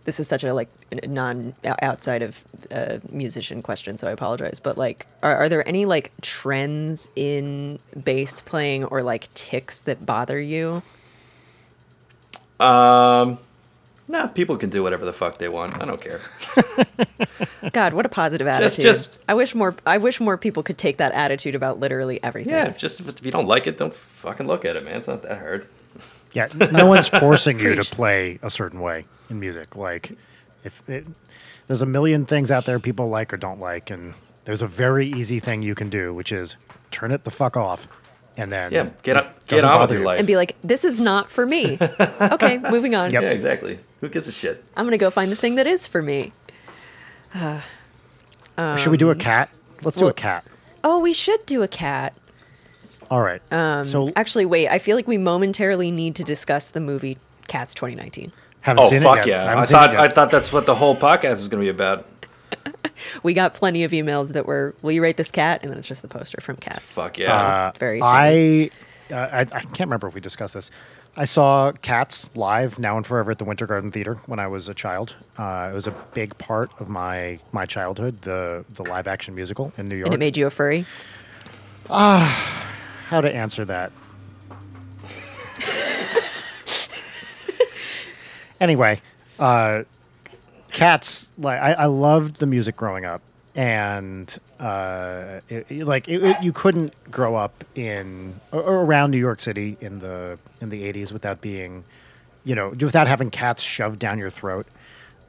This 0.05 0.21
is 0.21 0.27
such 0.29 0.45
a 0.45 0.53
like 0.53 0.69
non 1.05 1.53
outside 1.81 2.21
of 2.21 2.41
uh, 2.71 2.99
musician 3.09 3.61
question, 3.61 3.97
so 3.97 4.07
I 4.07 4.11
apologize. 4.11 4.61
But 4.61 4.77
like, 4.77 5.05
are, 5.21 5.35
are 5.35 5.49
there 5.49 5.67
any 5.67 5.83
like 5.83 6.13
trends 6.21 7.09
in 7.17 7.79
bass 8.01 8.39
playing 8.39 8.85
or 8.85 9.03
like 9.03 9.33
ticks 9.33 9.81
that 9.81 10.05
bother 10.05 10.39
you? 10.39 10.81
Um, 12.61 13.37
nah, 14.07 14.27
people 14.27 14.57
can 14.57 14.69
do 14.69 14.83
whatever 14.83 15.05
the 15.05 15.13
fuck 15.13 15.37
they 15.37 15.49
want. 15.49 15.81
I 15.81 15.85
don't 15.85 16.01
care. 16.01 16.19
God, 17.71 17.93
what 17.93 18.05
a 18.05 18.09
positive 18.09 18.47
attitude! 18.47 18.83
just- 18.83 19.19
I 19.27 19.33
wish 19.33 19.55
more. 19.55 19.75
I 19.85 19.97
wish 19.97 20.19
more 20.19 20.37
people 20.37 20.63
could 20.63 20.77
take 20.77 20.97
that 20.97 21.11
attitude 21.13 21.55
about 21.55 21.79
literally 21.79 22.21
everything. 22.23 22.53
Yeah, 22.53 22.69
just 22.69 22.99
if, 22.99 23.07
if 23.07 23.25
you 23.25 23.31
don't 23.31 23.47
like 23.47 23.67
it, 23.67 23.77
don't 23.77 23.93
fucking 23.93 24.47
look 24.47 24.65
at 24.65 24.75
it, 24.75 24.83
man. 24.83 24.95
It's 24.97 25.07
not 25.07 25.23
that 25.23 25.37
hard. 25.39 25.67
Yeah, 26.33 26.47
no 26.71 26.85
one's 26.87 27.07
forcing 27.19 27.59
you 27.59 27.75
to 27.75 27.83
play 27.83 28.39
a 28.41 28.49
certain 28.49 28.79
way 28.81 29.05
in 29.29 29.39
music. 29.39 29.75
Like, 29.75 30.17
if 30.63 30.87
it, 30.89 31.07
there's 31.67 31.81
a 31.81 31.85
million 31.85 32.25
things 32.25 32.49
out 32.51 32.65
there 32.65 32.79
people 32.79 33.09
like 33.09 33.33
or 33.33 33.37
don't 33.37 33.59
like, 33.59 33.89
and 33.91 34.13
there's 34.45 34.61
a 34.61 34.67
very 34.67 35.07
easy 35.07 35.39
thing 35.39 35.61
you 35.61 35.75
can 35.75 35.89
do, 35.89 36.13
which 36.13 36.31
is 36.31 36.57
turn 36.91 37.11
it 37.11 37.23
the 37.23 37.31
fuck 37.31 37.55
off, 37.55 37.87
and 38.37 38.51
then 38.51 38.71
Yeah, 38.71 38.89
get 39.03 39.17
up, 39.17 39.45
get 39.47 39.57
doesn't 39.57 39.69
on 39.69 39.81
with 39.81 39.91
your 39.91 39.99
you. 40.01 40.05
life. 40.05 40.17
and 40.19 40.27
be 40.27 40.35
like, 40.35 40.55
"This 40.63 40.83
is 40.83 40.99
not 41.01 41.31
for 41.31 41.45
me." 41.45 41.77
okay, 42.21 42.57
moving 42.57 42.95
on. 42.95 43.11
Yep. 43.11 43.21
yeah, 43.23 43.29
exactly. 43.29 43.79
Who 44.01 44.09
gives 44.09 44.27
a 44.27 44.31
shit? 44.31 44.63
I'm 44.75 44.85
gonna 44.85 44.97
go 44.97 45.09
find 45.09 45.31
the 45.31 45.35
thing 45.35 45.55
that 45.55 45.67
is 45.67 45.87
for 45.87 46.01
me. 46.01 46.33
uh 47.33 48.75
Should 48.75 48.91
we 48.91 48.97
do 48.97 49.09
a 49.11 49.15
cat? 49.15 49.49
Let's 49.83 49.97
do 49.97 50.07
a 50.07 50.13
cat. 50.13 50.45
Oh, 50.83 50.99
we 50.99 51.13
should 51.13 51.45
do 51.45 51.63
a 51.63 51.67
cat. 51.67 52.13
All 53.09 53.21
right. 53.21 53.41
Um, 53.51 53.83
so 53.83 54.09
Actually, 54.15 54.45
wait. 54.45 54.69
I 54.69 54.79
feel 54.79 54.95
like 54.95 55.07
we 55.07 55.17
momentarily 55.17 55.91
need 55.91 56.15
to 56.15 56.23
discuss 56.23 56.69
the 56.71 56.79
movie 56.79 57.17
Cats 57.47 57.73
2019. 57.73 58.31
haven't 58.61 58.83
Oh 58.83 58.89
seen 58.89 59.01
fuck 59.01 59.19
it 59.19 59.27
yet. 59.27 59.27
yeah! 59.27 59.43
haven't 59.49 59.63
I 59.63 59.65
thought. 59.65 59.95
I 59.95 60.07
thought 60.07 60.31
that's 60.31 60.51
what 60.53 60.65
the 60.65 60.75
whole 60.75 60.95
podcast 60.95 61.31
was 61.31 61.47
going 61.49 61.61
to 61.61 61.65
be 61.65 61.69
about. 61.69 62.05
We 63.23 63.33
got 63.33 63.53
plenty 63.53 63.83
of 63.83 63.91
emails 63.91 64.33
that 64.33 64.45
were, 64.45 64.75
"Will 64.81 64.91
you 64.91 65.01
rate 65.01 65.17
this 65.17 65.31
cat?" 65.31 65.59
And 65.63 65.71
then 65.71 65.77
it's 65.77 65.87
just 65.87 66.01
the 66.01 66.07
poster 66.07 66.39
from 66.41 66.57
Cats. 66.57 66.93
Fuck 66.93 67.17
yeah! 67.17 67.35
Uh, 67.35 67.71
Very 67.79 68.01
I, 68.01 68.69
uh, 69.11 69.15
I 69.15 69.39
I 69.41 69.45
can't 69.45 69.81
remember 69.81 70.07
if 70.07 70.15
we 70.15 70.21
discussed 70.21 70.53
this, 70.53 70.71
I 71.15 71.25
saw 71.25 71.71
Cats 71.73 72.27
live 72.35 72.79
now 72.79 72.97
and 72.97 73.05
forever 73.05 73.29
at 73.31 73.37
the 73.37 73.45
Winter 73.45 73.67
Garden 73.67 73.91
Theater 73.91 74.15
when 74.25 74.39
I 74.39 74.47
was 74.47 74.67
a 74.67 74.73
child. 74.73 75.15
Uh, 75.37 75.69
it 75.71 75.75
was 75.75 75.85
a 75.85 75.91
big 76.13 76.35
part 76.39 76.71
of 76.79 76.89
my 76.89 77.39
my 77.51 77.65
childhood. 77.65 78.23
The 78.23 78.65
the 78.73 78.83
live 78.83 79.07
action 79.07 79.35
musical 79.35 79.71
in 79.77 79.85
New 79.85 79.95
York. 79.95 80.07
And 80.07 80.15
it 80.15 80.19
made 80.19 80.35
you 80.37 80.47
a 80.47 80.49
furry. 80.49 80.85
Ah, 81.89 82.73
how 83.07 83.21
to 83.21 83.31
answer 83.31 83.63
that? 83.65 83.91
anyway, 88.59 88.99
uh, 89.37 89.83
Cats. 90.73 91.29
Like 91.37 91.59
I, 91.61 91.73
I 91.73 91.85
loved 91.85 92.37
the 92.37 92.45
music 92.45 92.75
growing 92.75 93.05
up, 93.05 93.21
and 93.55 94.35
uh, 94.59 95.39
it, 95.49 95.65
it- 95.69 95.85
like 95.87 96.07
it, 96.09 96.23
it- 96.23 96.43
you 96.43 96.51
couldn't 96.51 96.93
grow 97.11 97.35
up 97.35 97.63
in 97.75 98.39
or, 98.51 98.61
around 98.83 99.11
New 99.11 99.17
York 99.19 99.39
City 99.41 99.77
in 99.79 99.99
the 99.99 100.37
in 100.59 100.69
the 100.69 100.83
'80s 100.91 101.13
without 101.13 101.39
being, 101.41 101.83
you 102.43 102.55
know, 102.55 102.69
without 102.69 103.07
having 103.07 103.29
Cats 103.29 103.63
shoved 103.63 103.99
down 103.99 104.17
your 104.19 104.29
throat. 104.29 104.67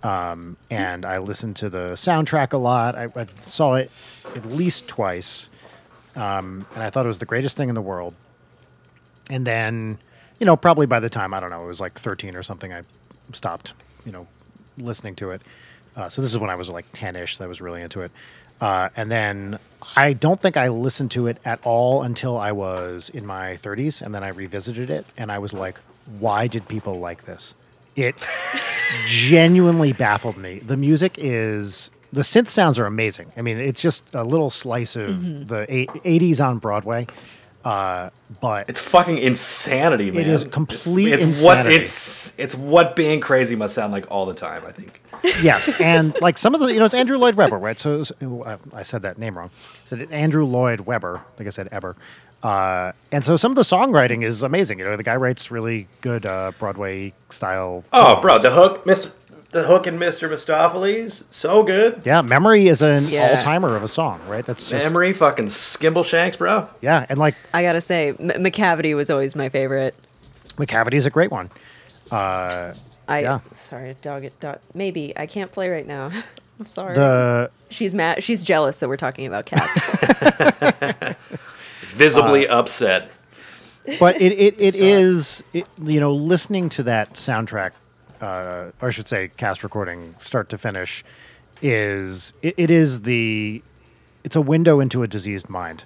Um, 0.02 0.58
and 0.70 1.06
I 1.06 1.16
listened 1.18 1.56
to 1.56 1.70
the 1.70 1.90
soundtrack 1.92 2.52
a 2.52 2.58
lot. 2.58 2.94
I, 2.94 3.08
I 3.16 3.24
saw 3.40 3.74
it 3.76 3.90
at 4.36 4.44
least 4.44 4.86
twice 4.86 5.48
and 6.14 6.64
I 6.76 6.90
thought 6.90 7.06
it 7.06 7.08
was 7.08 7.20
the 7.20 7.24
greatest 7.26 7.56
thing 7.56 7.70
in 7.70 7.74
the 7.74 7.80
world. 7.82 8.12
And 9.30 9.46
then, 9.46 9.98
you 10.38 10.44
know, 10.46 10.56
probably 10.56 10.84
by 10.86 11.00
the 11.00 11.08
time 11.08 11.32
I 11.32 11.40
don't 11.40 11.48
know, 11.50 11.64
it 11.64 11.68
was 11.68 11.80
like 11.80 11.98
13 11.98 12.36
or 12.36 12.42
something, 12.42 12.70
I 12.72 12.82
stopped, 13.32 13.72
you 14.04 14.12
know, 14.12 14.26
listening 14.78 15.14
to 15.16 15.30
it. 15.30 15.42
Uh, 15.96 16.08
so 16.08 16.22
this 16.22 16.32
is 16.32 16.38
when 16.38 16.50
I 16.50 16.56
was 16.56 16.68
like 16.68 16.90
10ish. 16.92 17.38
that 17.38 17.44
I 17.44 17.46
was 17.46 17.60
really 17.60 17.80
into 17.80 18.02
it. 18.02 18.10
Uh, 18.60 18.88
and 18.96 19.10
then 19.10 19.58
I 19.96 20.12
don't 20.12 20.40
think 20.40 20.56
I 20.56 20.68
listened 20.68 21.10
to 21.12 21.26
it 21.26 21.38
at 21.44 21.60
all 21.64 22.02
until 22.02 22.38
I 22.38 22.52
was 22.52 23.10
in 23.10 23.26
my 23.26 23.54
30s, 23.54 24.00
and 24.00 24.14
then 24.14 24.24
I 24.24 24.30
revisited 24.30 24.90
it, 24.90 25.06
and 25.16 25.30
I 25.30 25.38
was 25.38 25.52
like, 25.52 25.78
why 26.18 26.46
did 26.46 26.68
people 26.68 26.98
like 27.00 27.24
this? 27.24 27.54
It 27.96 28.22
genuinely 29.06 29.92
baffled 29.92 30.36
me. 30.36 30.60
The 30.60 30.76
music 30.76 31.16
is 31.18 31.90
the 32.12 32.22
synth 32.22 32.48
sounds 32.48 32.78
are 32.78 32.86
amazing. 32.86 33.32
I 33.36 33.42
mean, 33.42 33.58
it's 33.58 33.82
just 33.82 34.14
a 34.14 34.22
little 34.22 34.50
slice 34.50 34.94
of 34.94 35.48
the 35.48 35.66
eight, 35.68 35.90
80s 35.90 36.44
on 36.44 36.58
Broadway. 36.58 37.06
Uh, 37.64 38.10
but 38.40 38.68
It's 38.68 38.80
fucking 38.80 39.18
insanity, 39.18 40.10
man. 40.10 40.22
It's- 40.22 40.44
complete 40.44 41.12
it's, 41.12 41.42
what 41.42 41.58
insanity. 41.58 41.76
it's 41.76 42.38
it's 42.38 42.54
what 42.54 42.94
being 42.94 43.20
crazy 43.20 43.56
must 43.56 43.74
sound 43.74 43.92
like 43.92 44.10
all 44.10 44.26
the 44.26 44.34
time. 44.34 44.62
I 44.66 44.72
think. 44.72 45.00
yes, 45.42 45.72
and 45.80 46.14
like 46.20 46.36
some 46.36 46.54
of 46.54 46.60
the, 46.60 46.66
you 46.72 46.78
know, 46.78 46.84
it's 46.84 46.94
Andrew 46.94 47.16
Lloyd 47.16 47.36
Webber, 47.36 47.58
right? 47.58 47.78
So 47.78 48.02
it 48.02 48.58
I 48.74 48.82
said 48.82 49.02
that 49.02 49.18
name 49.18 49.38
wrong. 49.38 49.50
I 49.64 49.84
said 49.84 50.08
Andrew 50.10 50.44
Lloyd 50.44 50.80
Webber. 50.80 51.22
Think 51.36 51.46
I 51.46 51.50
said 51.50 51.68
Eber. 51.72 51.96
Uh, 52.42 52.92
and 53.10 53.24
so 53.24 53.36
some 53.36 53.52
of 53.52 53.56
the 53.56 53.62
songwriting 53.62 54.22
is 54.22 54.42
amazing. 54.42 54.78
You 54.78 54.84
know, 54.84 54.96
the 54.98 55.02
guy 55.02 55.16
writes 55.16 55.50
really 55.50 55.88
good 56.02 56.26
uh, 56.26 56.52
Broadway 56.58 57.14
style. 57.30 57.84
Oh, 57.94 58.12
songs. 58.12 58.20
bro, 58.20 58.38
the 58.38 58.50
hook, 58.50 58.84
Mister, 58.84 59.10
the 59.54 59.62
hook 59.64 59.86
in 59.86 59.98
Mister 59.98 60.28
Mistoffelees, 60.28 61.24
so 61.30 61.62
good. 61.62 62.02
yeah, 62.04 62.20
memory 62.22 62.68
is 62.68 62.82
an 62.82 63.02
Yeah. 63.08 63.28
all 63.38 63.42
timer 63.44 63.74
of 63.76 63.82
a 63.82 63.88
song, 63.88 64.20
right? 64.28 64.44
That's 64.44 64.68
just 64.68 64.84
Memory, 64.84 65.12
fucking 65.14 65.46
Skimbleshanks, 65.46 66.36
bro. 66.36 66.68
yeah, 66.82 67.06
and 67.08 67.18
like 67.18 67.34
I 67.54 67.62
gotta 67.62 67.80
say, 67.80 68.08
M- 68.10 68.42
Macavity 68.44 68.94
was 68.94 69.08
always 69.10 69.34
my 69.34 69.48
favorite. 69.48 69.94
Macavity 70.58 70.94
is 70.94 71.06
a 71.06 71.10
great 71.10 71.30
one. 71.30 71.50
Uh, 72.10 72.74
I 73.08 73.20
Yeah. 73.20 73.40
sorry, 73.54 73.96
dog 74.02 74.24
it 74.24 74.38
dog. 74.40 74.58
Maybe 74.74 75.12
I 75.16 75.26
can't 75.26 75.50
play 75.50 75.68
right 75.70 75.86
now. 75.86 76.10
I'm 76.60 76.66
sorry. 76.66 76.94
The 76.94 77.50
she's 77.70 77.94
mad. 77.94 78.22
She's 78.22 78.42
jealous 78.44 78.78
that 78.78 78.88
we're 78.88 78.96
talking 78.96 79.26
about 79.26 79.46
cats. 79.46 81.14
Visibly 81.82 82.46
uh, 82.48 82.58
upset. 82.58 83.10
but 84.00 84.20
it 84.20 84.32
it, 84.32 84.54
it 84.60 84.74
is 84.74 85.44
it, 85.52 85.66
you 85.82 86.00
know 86.00 86.12
listening 86.14 86.68
to 86.70 86.82
that 86.84 87.14
soundtrack 87.14 87.72
uh, 88.24 88.70
or 88.80 88.88
I 88.88 88.90
should 88.90 89.08
say 89.08 89.30
cast 89.36 89.62
recording 89.62 90.14
start 90.18 90.48
to 90.48 90.58
finish 90.58 91.04
is 91.60 92.32
it, 92.42 92.54
it 92.56 92.70
is 92.70 93.02
the 93.02 93.62
it's 94.24 94.36
a 94.36 94.40
window 94.40 94.80
into 94.80 95.02
a 95.02 95.08
diseased 95.08 95.50
mind. 95.50 95.84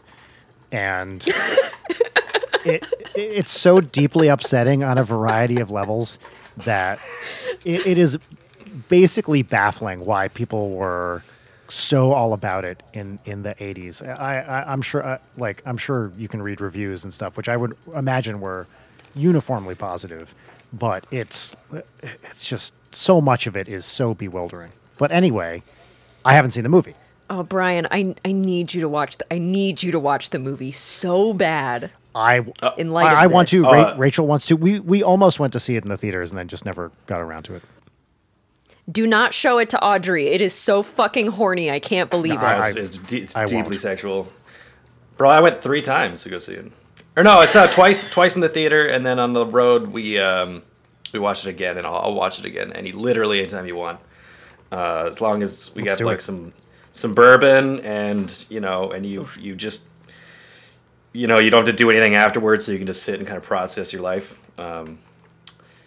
And 0.70 1.26
it, 2.64 2.86
it's 3.16 3.50
so 3.50 3.80
deeply 3.80 4.28
upsetting 4.28 4.84
on 4.84 4.98
a 4.98 5.02
variety 5.02 5.58
of 5.60 5.70
levels 5.70 6.18
that 6.58 7.00
it, 7.64 7.86
it 7.86 7.98
is 7.98 8.18
basically 8.88 9.42
baffling 9.42 10.04
why 10.04 10.28
people 10.28 10.70
were 10.70 11.24
so 11.68 12.12
all 12.12 12.32
about 12.32 12.64
it 12.64 12.82
in 12.94 13.18
in 13.26 13.42
the 13.42 13.54
80s 13.56 14.02
i, 14.18 14.38
I 14.40 14.72
i'm 14.72 14.80
sure 14.80 15.04
uh, 15.04 15.18
like 15.36 15.62
i'm 15.66 15.76
sure 15.76 16.10
you 16.16 16.26
can 16.26 16.40
read 16.40 16.62
reviews 16.62 17.04
and 17.04 17.12
stuff 17.12 17.36
which 17.36 17.46
i 17.46 17.58
would 17.58 17.76
imagine 17.94 18.40
were 18.40 18.66
uniformly 19.14 19.74
positive 19.74 20.34
but 20.72 21.06
it's 21.10 21.56
it's 22.02 22.48
just 22.48 22.74
so 22.92 23.20
much 23.20 23.46
of 23.46 23.56
it 23.56 23.68
is 23.68 23.84
so 23.84 24.14
bewildering 24.14 24.70
but 24.98 25.10
anyway 25.12 25.62
i 26.24 26.32
haven't 26.32 26.50
seen 26.52 26.62
the 26.62 26.68
movie 26.68 26.94
oh, 27.30 27.42
Brian, 27.42 27.86
I 27.90 28.14
I 28.24 28.32
need 28.32 28.72
you 28.72 28.80
to 28.80 28.88
watch. 28.88 29.18
The, 29.18 29.30
I 29.34 29.36
need 29.38 29.82
you 29.82 29.92
to 29.92 29.98
watch 30.00 30.30
the 30.30 30.38
movie 30.38 30.72
so 30.72 31.34
bad. 31.34 31.90
I 32.14 32.38
In 32.78 32.90
light 32.90 33.12
of 33.12 33.18
I, 33.18 33.24
I 33.24 33.26
want 33.26 33.50
this. 33.50 33.60
to. 33.60 33.64
Ra- 33.64 33.82
Uh, 33.92 33.96
Rachel 33.98 34.26
wants 34.26 34.46
to. 34.46 34.56
We 34.56 34.80
we 34.80 35.02
almost 35.02 35.38
went 35.38 35.52
to 35.52 35.60
see 35.60 35.76
it 35.76 35.82
in 35.84 35.90
the 35.90 35.98
theaters 35.98 36.30
and 36.30 36.38
then 36.38 36.48
just 36.48 36.64
never 36.64 36.90
got 37.06 37.20
around 37.20 37.42
to 37.42 37.54
it. 37.56 37.62
Do 38.90 39.06
not 39.06 39.34
show 39.34 39.58
it 39.58 39.68
to 39.70 39.84
Audrey. 39.84 40.28
It 40.28 40.40
is 40.40 40.54
so 40.54 40.82
fucking 40.82 41.26
horny. 41.32 41.70
I 41.70 41.78
can't 41.80 42.08
believe 42.08 42.36
No, 42.40 42.46
it. 42.46 42.50
I- 42.50 42.70
it's, 42.70 42.96
it's, 42.96 43.12
it's 43.12 43.36
I 43.36 43.44
deeply 43.44 43.62
won't. 43.62 43.80
sexual. 43.80 44.32
Bro, 45.18 45.28
I 45.28 45.40
went 45.40 45.60
three 45.62 45.82
times 45.82 46.22
to 46.22 46.30
go 46.30 46.38
see 46.38 46.54
it. 46.54 46.72
Or 47.18 47.24
no, 47.24 47.40
it's 47.40 47.56
uh, 47.56 47.66
twice 47.66 48.08
twice 48.08 48.36
in 48.36 48.42
the 48.42 48.48
theater, 48.48 48.86
and 48.86 49.04
then 49.04 49.18
on 49.18 49.32
the 49.32 49.44
road 49.44 49.88
we 49.88 50.20
um, 50.20 50.62
we 51.12 51.18
watched 51.18 51.44
it 51.44 51.50
again, 51.50 51.76
and 51.76 51.84
I'll, 51.84 51.96
I'll 51.96 52.14
watch 52.14 52.38
it 52.38 52.44
again, 52.44 52.72
any 52.74 52.92
literally 52.92 53.40
anytime 53.40 53.66
you 53.66 53.74
want, 53.74 53.98
uh, 54.70 55.06
as 55.08 55.20
long 55.20 55.42
as 55.42 55.72
we 55.74 55.82
Let's 55.82 55.96
got 55.96 56.06
like 56.06 56.18
it. 56.18 56.22
some 56.22 56.52
some 56.92 57.14
bourbon, 57.14 57.80
and 57.80 58.46
you 58.48 58.60
know, 58.60 58.92
and 58.92 59.04
you 59.04 59.26
you 59.36 59.56
just 59.56 59.88
you 61.12 61.26
know 61.26 61.38
you 61.40 61.50
don't 61.50 61.66
have 61.66 61.74
to 61.74 61.76
do 61.76 61.90
anything 61.90 62.14
afterwards, 62.14 62.64
so 62.64 62.70
you 62.70 62.78
can 62.78 62.86
just 62.86 63.02
sit 63.02 63.18
and 63.18 63.26
kind 63.26 63.36
of 63.36 63.42
process 63.42 63.92
your 63.92 64.02
life. 64.02 64.38
Um, 64.56 65.00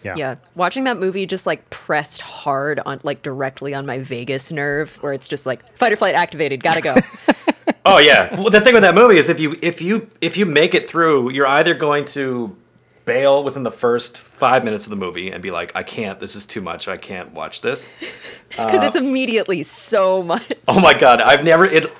Yeah. 0.02 0.16
Yeah, 0.18 0.34
watching 0.54 0.84
that 0.84 0.98
movie 0.98 1.24
just 1.24 1.46
like 1.46 1.70
pressed 1.70 2.20
hard 2.20 2.78
on 2.84 3.00
like 3.04 3.22
directly 3.22 3.72
on 3.72 3.86
my 3.86 4.00
vagus 4.00 4.52
nerve, 4.52 5.02
where 5.02 5.14
it's 5.14 5.28
just 5.28 5.46
like 5.46 5.76
fight 5.78 5.94
or 5.94 5.96
flight 5.96 6.14
activated. 6.14 6.62
Gotta 6.62 6.82
go. 6.82 6.96
Oh 7.84 7.98
yeah. 7.98 8.34
Well, 8.34 8.50
the 8.50 8.60
thing 8.60 8.74
with 8.74 8.82
that 8.82 8.94
movie 8.94 9.16
is 9.16 9.28
if 9.28 9.40
you 9.40 9.56
if 9.62 9.80
you 9.80 10.08
if 10.20 10.36
you 10.36 10.46
make 10.46 10.74
it 10.74 10.88
through, 10.88 11.32
you're 11.32 11.46
either 11.46 11.74
going 11.74 12.04
to 12.06 12.56
bail 13.04 13.42
within 13.42 13.62
the 13.62 13.70
first 13.70 14.16
five 14.16 14.64
minutes 14.64 14.86
of 14.86 14.90
the 14.90 14.96
movie 14.96 15.30
and 15.30 15.42
be 15.42 15.50
like, 15.50 15.72
I 15.74 15.82
can't. 15.82 16.20
This 16.20 16.36
is 16.36 16.46
too 16.46 16.60
much. 16.60 16.88
I 16.88 16.96
can't 16.96 17.32
watch 17.32 17.60
this. 17.60 17.88
because 18.48 18.82
it's 18.82 18.96
uh, 18.96 19.00
immediately 19.00 19.62
so 19.62 20.22
much. 20.22 20.52
Oh 20.68 20.80
my 20.80 20.94
god. 20.94 21.20
I've 21.20 21.44
never 21.44 21.64
it. 21.64 21.90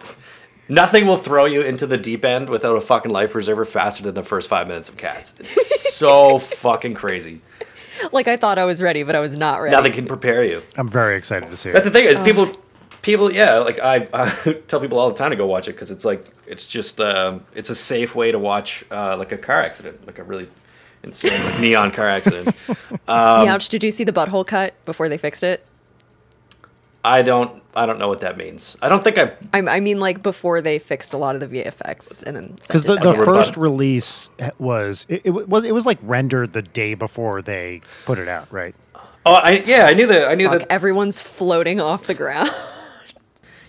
Nothing 0.69 1.07
will 1.07 1.17
throw 1.17 1.45
you 1.45 1.61
into 1.61 1.87
the 1.87 1.99
deep 1.99 2.25
end 2.25 2.49
without 2.49 2.77
a 2.77 2.81
fucking 2.81 3.11
life 3.11 3.33
preserver 3.33 3.65
faster 3.65 4.03
than 4.05 4.15
the 4.15 4.23
first 4.23 4.49
five 4.49 4.69
minutes 4.69 4.89
of 4.89 4.97
Cats. 4.97 5.35
It's 5.41 5.93
so 5.95 6.39
fucking 6.39 6.95
crazy. 6.95 7.41
Like 8.11 8.27
I 8.27 8.37
thought 8.37 8.59
I 8.59 8.65
was 8.65 8.81
ready, 8.81 9.03
but 9.03 9.15
I 9.15 9.21
was 9.21 9.37
not 9.37 9.61
ready. 9.61 9.75
Nothing 9.75 9.93
can 9.93 10.07
prepare 10.07 10.45
you. 10.45 10.63
I'm 10.77 10.89
very 10.89 11.17
excited 11.17 11.51
to 11.51 11.57
see 11.57 11.71
That's 11.71 11.87
it. 11.87 11.93
the 11.93 11.99
thing 11.99 12.07
is 12.07 12.19
people, 12.21 12.47
people, 13.03 13.33
yeah. 13.33 13.59
Like 13.59 13.79
I, 13.81 14.09
I 14.13 14.31
tell 14.69 14.81
people 14.81 14.99
all 14.99 15.11
the 15.11 15.17
time 15.17 15.31
to 15.31 15.37
go 15.37 15.47
watch 15.47 15.69
it 15.69 15.73
because 15.73 15.91
it's 15.91 16.05
like 16.05 16.25
it's 16.47 16.67
just 16.67 17.01
um, 17.01 17.45
it's 17.55 17.71
a 17.71 17.75
safe 17.75 18.15
way 18.15 18.33
to 18.33 18.39
watch 18.39 18.85
uh, 18.91 19.17
like 19.17 19.33
a 19.33 19.39
car 19.39 19.61
accident, 19.61 20.07
like 20.07 20.19
a 20.19 20.25
really 20.25 20.49
insane 21.03 21.45
like, 21.45 21.61
neon 21.61 21.91
car 21.91 22.09
accident. 22.09 22.57
Um, 23.09 23.49
Ouch! 23.49 23.69
Did 23.69 23.83
you 23.83 23.91
see 23.91 24.05
the 24.05 24.13
butthole 24.13 24.47
cut 24.47 24.75
before 24.85 25.09
they 25.09 25.19
fixed 25.19 25.43
it? 25.43 25.67
I 27.05 27.23
don't, 27.23 27.63
I 27.75 27.85
don't 27.85 27.99
know 27.99 28.07
what 28.07 28.21
that 28.21 28.37
means. 28.37 28.77
I 28.81 28.89
don't 28.89 29.03
think 29.03 29.19
I. 29.19 29.33
I, 29.53 29.77
I 29.77 29.81
mean, 29.81 29.99
like 29.99 30.23
before 30.23 30.61
they 30.61 30.79
fixed 30.79 31.13
a 31.13 31.17
lot 31.17 31.35
of 31.35 31.41
the 31.41 31.49
VFX 31.65 32.23
and 32.23 32.37
then 32.37 32.53
Because 32.61 32.85
the, 32.85 32.95
the 32.95 33.01
back. 33.01 33.19
Rebut- 33.19 33.25
first 33.25 33.57
release 33.57 34.31
was 34.59 35.05
it, 35.09 35.23
it 35.25 35.31
was 35.31 35.65
it 35.65 35.73
was 35.73 35.85
like 35.85 35.99
rendered 36.03 36.53
the 36.53 36.63
day 36.63 36.95
before 36.95 37.43
they 37.43 37.81
put 38.05 38.21
it 38.21 38.29
out, 38.29 38.51
right? 38.53 38.75
Oh, 39.27 39.35
I 39.35 39.63
yeah, 39.67 39.87
I 39.87 39.95
knew 39.95 40.07
that. 40.07 40.29
I 40.29 40.37
knew 40.37 40.49
Fuck, 40.49 40.61
that. 40.61 40.71
everyone's 40.71 41.21
floating 41.21 41.81
off 41.81 42.07
the 42.07 42.15
ground. 42.15 42.51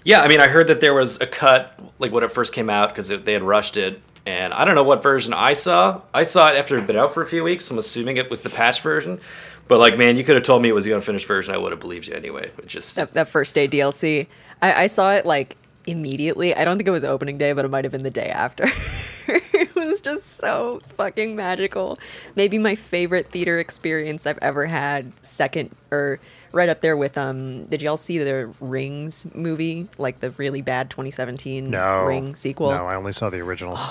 Yeah, 0.04 0.22
I 0.22 0.28
mean, 0.28 0.40
I 0.40 0.48
heard 0.48 0.68
that 0.68 0.82
there 0.82 0.94
was 0.94 1.20
a 1.22 1.28
cut 1.28 1.80
like 2.00 2.12
when 2.12 2.24
it 2.24 2.32
first 2.32 2.54
came 2.54 2.70
out 2.70 2.90
because 2.90 3.08
they 3.08 3.34
had 3.34 3.44
rushed 3.44 3.78
it, 3.78 4.02
and 4.26 4.54
I 4.54 4.66
don't 4.66 4.76
know 4.76 4.84
what 4.84 5.02
version 5.02 5.34
I 5.34 5.54
saw. 5.54 6.02
I 6.14 6.24
saw 6.24 6.50
it 6.50 6.56
after 6.56 6.76
it 6.76 6.80
had 6.80 6.88
been 6.88 6.98
out 6.98 7.14
for 7.14 7.22
a 7.22 7.26
few 7.26 7.44
weeks. 7.44 7.70
I'm 7.72 7.78
assuming 7.78 8.18
it 8.18 8.30
was 8.30 8.42
the 8.42 8.50
patch 8.50 8.82
version. 8.82 9.20
But 9.68 9.80
like, 9.80 9.98
man, 9.98 10.18
you 10.18 10.24
could 10.24 10.36
have 10.36 10.44
told 10.44 10.62
me 10.62 10.70
it 10.70 10.74
was 10.74 10.86
the 10.86 10.92
unfinished 10.92 11.28
version. 11.28 11.54
I 11.54 11.58
would 11.58 11.72
have 11.72 11.80
believed 11.80 12.08
you 12.08 12.14
anyway. 12.14 12.52
It 12.58 12.68
just 12.68 12.96
that, 12.96 13.14
that 13.14 13.28
first 13.28 13.56
day 13.56 13.68
DLC. 13.68 14.28
I, 14.62 14.84
I 14.84 14.88
saw 14.88 15.14
it 15.14 15.26
like 15.26 15.56
immediately. 15.86 16.56
I 16.56 16.66
don't 16.66 16.78
think 16.78 16.88
it 16.88 16.92
was 16.92 17.06
opening 17.06 17.38
day, 17.38 17.54
but 17.54 17.66
it 17.66 17.70
might 17.70 17.86
have 17.86 17.92
been 17.92 18.04
the 18.04 18.12
day 18.12 18.30
after. 18.30 18.66
it 19.28 19.74
was 19.76 20.02
just 20.02 20.38
so 20.38 20.82
fucking 20.98 21.36
magical. 21.36 21.98
Maybe 22.36 22.58
my 22.58 22.76
favorite 22.76 23.32
theater 23.32 23.58
experience 23.60 24.28
I've 24.28 24.40
ever 24.42 24.66
had. 24.66 25.12
Second 25.26 25.76
or 25.92 26.20
right 26.54 26.70
up 26.70 26.80
there 26.80 26.96
with 26.96 27.18
um. 27.18 27.66
Did 27.66 27.82
y'all 27.82 27.98
see 27.98 28.18
the 28.20 28.54
Rings 28.62 29.28
movie? 29.36 29.90
Like 29.98 30.22
the 30.22 30.32
really 30.32 30.62
bad 30.62 30.90
2017 30.90 31.70
No 31.70 32.06
Ring 32.06 32.36
sequel. 32.36 32.72
No, 32.72 32.86
I 32.86 32.96
only 32.96 33.12
saw 33.12 33.30
the 33.30 33.40
originals. 33.40 33.84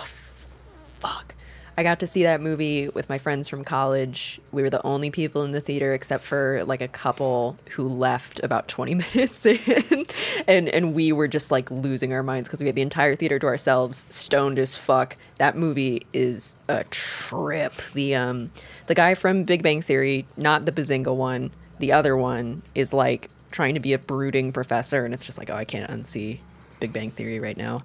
Fuck. 0.98 1.35
I 1.77 1.81
I 1.83 1.85
got 1.85 2.01
to 2.01 2.07
see 2.07 2.22
that 2.22 2.40
movie 2.40 2.90
with 2.90 3.09
my 3.09 3.18
friends 3.18 3.48
from 3.48 3.64
college. 3.64 4.40
We 4.53 4.62
were 4.62 4.70
the 4.70 4.87
only 4.87 5.11
people 5.11 5.42
in 5.42 5.51
the 5.51 5.61
theater 5.61 5.94
except 5.94 6.22
for 6.22 6.62
like 6.64 6.81
a 6.81 6.87
couple 6.87 7.57
who 7.70 7.88
left 7.88 8.38
about 8.44 8.68
20 8.68 8.94
minutes 9.14 9.44
in. 9.44 10.05
and 10.46 10.68
and 10.68 10.94
we 10.94 11.11
were 11.11 11.27
just 11.27 11.51
like 11.51 11.70
losing 11.70 12.12
our 12.12 12.22
minds 12.22 12.48
because 12.48 12.61
we 12.61 12.66
had 12.66 12.77
the 12.77 12.83
entire 12.83 13.16
theater 13.16 13.38
to 13.40 13.46
ourselves, 13.46 14.07
stoned 14.11 14.61
as 14.61 14.77
fuck. 14.77 15.16
That 15.38 15.57
movie 15.57 16.07
is 16.12 16.57
a 16.68 16.85
trip. 16.85 17.72
The 17.94 18.14
um 18.14 18.53
the 18.87 18.94
guy 18.94 19.14
from 19.14 19.42
Big 19.42 19.64
Bang 19.64 19.83
Theory, 19.83 20.27
not 20.37 20.66
the 20.66 20.72
Bazinga 20.72 21.12
one, 21.12 21.51
the 21.83 21.90
other 21.92 22.16
one 22.16 22.62
is 22.77 22.92
like 22.92 23.29
trying 23.51 23.75
to 23.75 23.81
be 23.81 23.92
a 23.92 23.99
brooding 23.99 24.53
professor 24.53 25.05
and 25.05 25.12
it's 25.12 25.27
just 25.27 25.37
like, 25.37 25.51
oh, 25.51 25.55
I 25.57 25.64
can't 25.64 25.90
unsee 25.90 26.38
Big 26.79 26.92
Bang 26.92 27.11
Theory 27.11 27.40
right 27.40 27.57
now. 27.57 27.81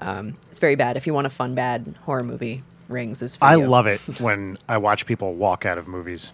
Um, 0.00 0.36
it's 0.50 0.58
very 0.58 0.74
bad. 0.74 0.96
If 0.96 1.06
you 1.06 1.14
want 1.14 1.28
a 1.28 1.30
fun, 1.30 1.54
bad 1.54 1.94
horror 2.02 2.24
movie, 2.24 2.64
Rings 2.88 3.22
is 3.22 3.38
I 3.40 3.54
you. 3.56 3.66
love 3.68 3.86
it 3.86 4.00
when 4.20 4.58
I 4.68 4.78
watch 4.78 5.06
people 5.06 5.34
walk 5.34 5.64
out 5.64 5.78
of 5.78 5.86
movies. 5.86 6.32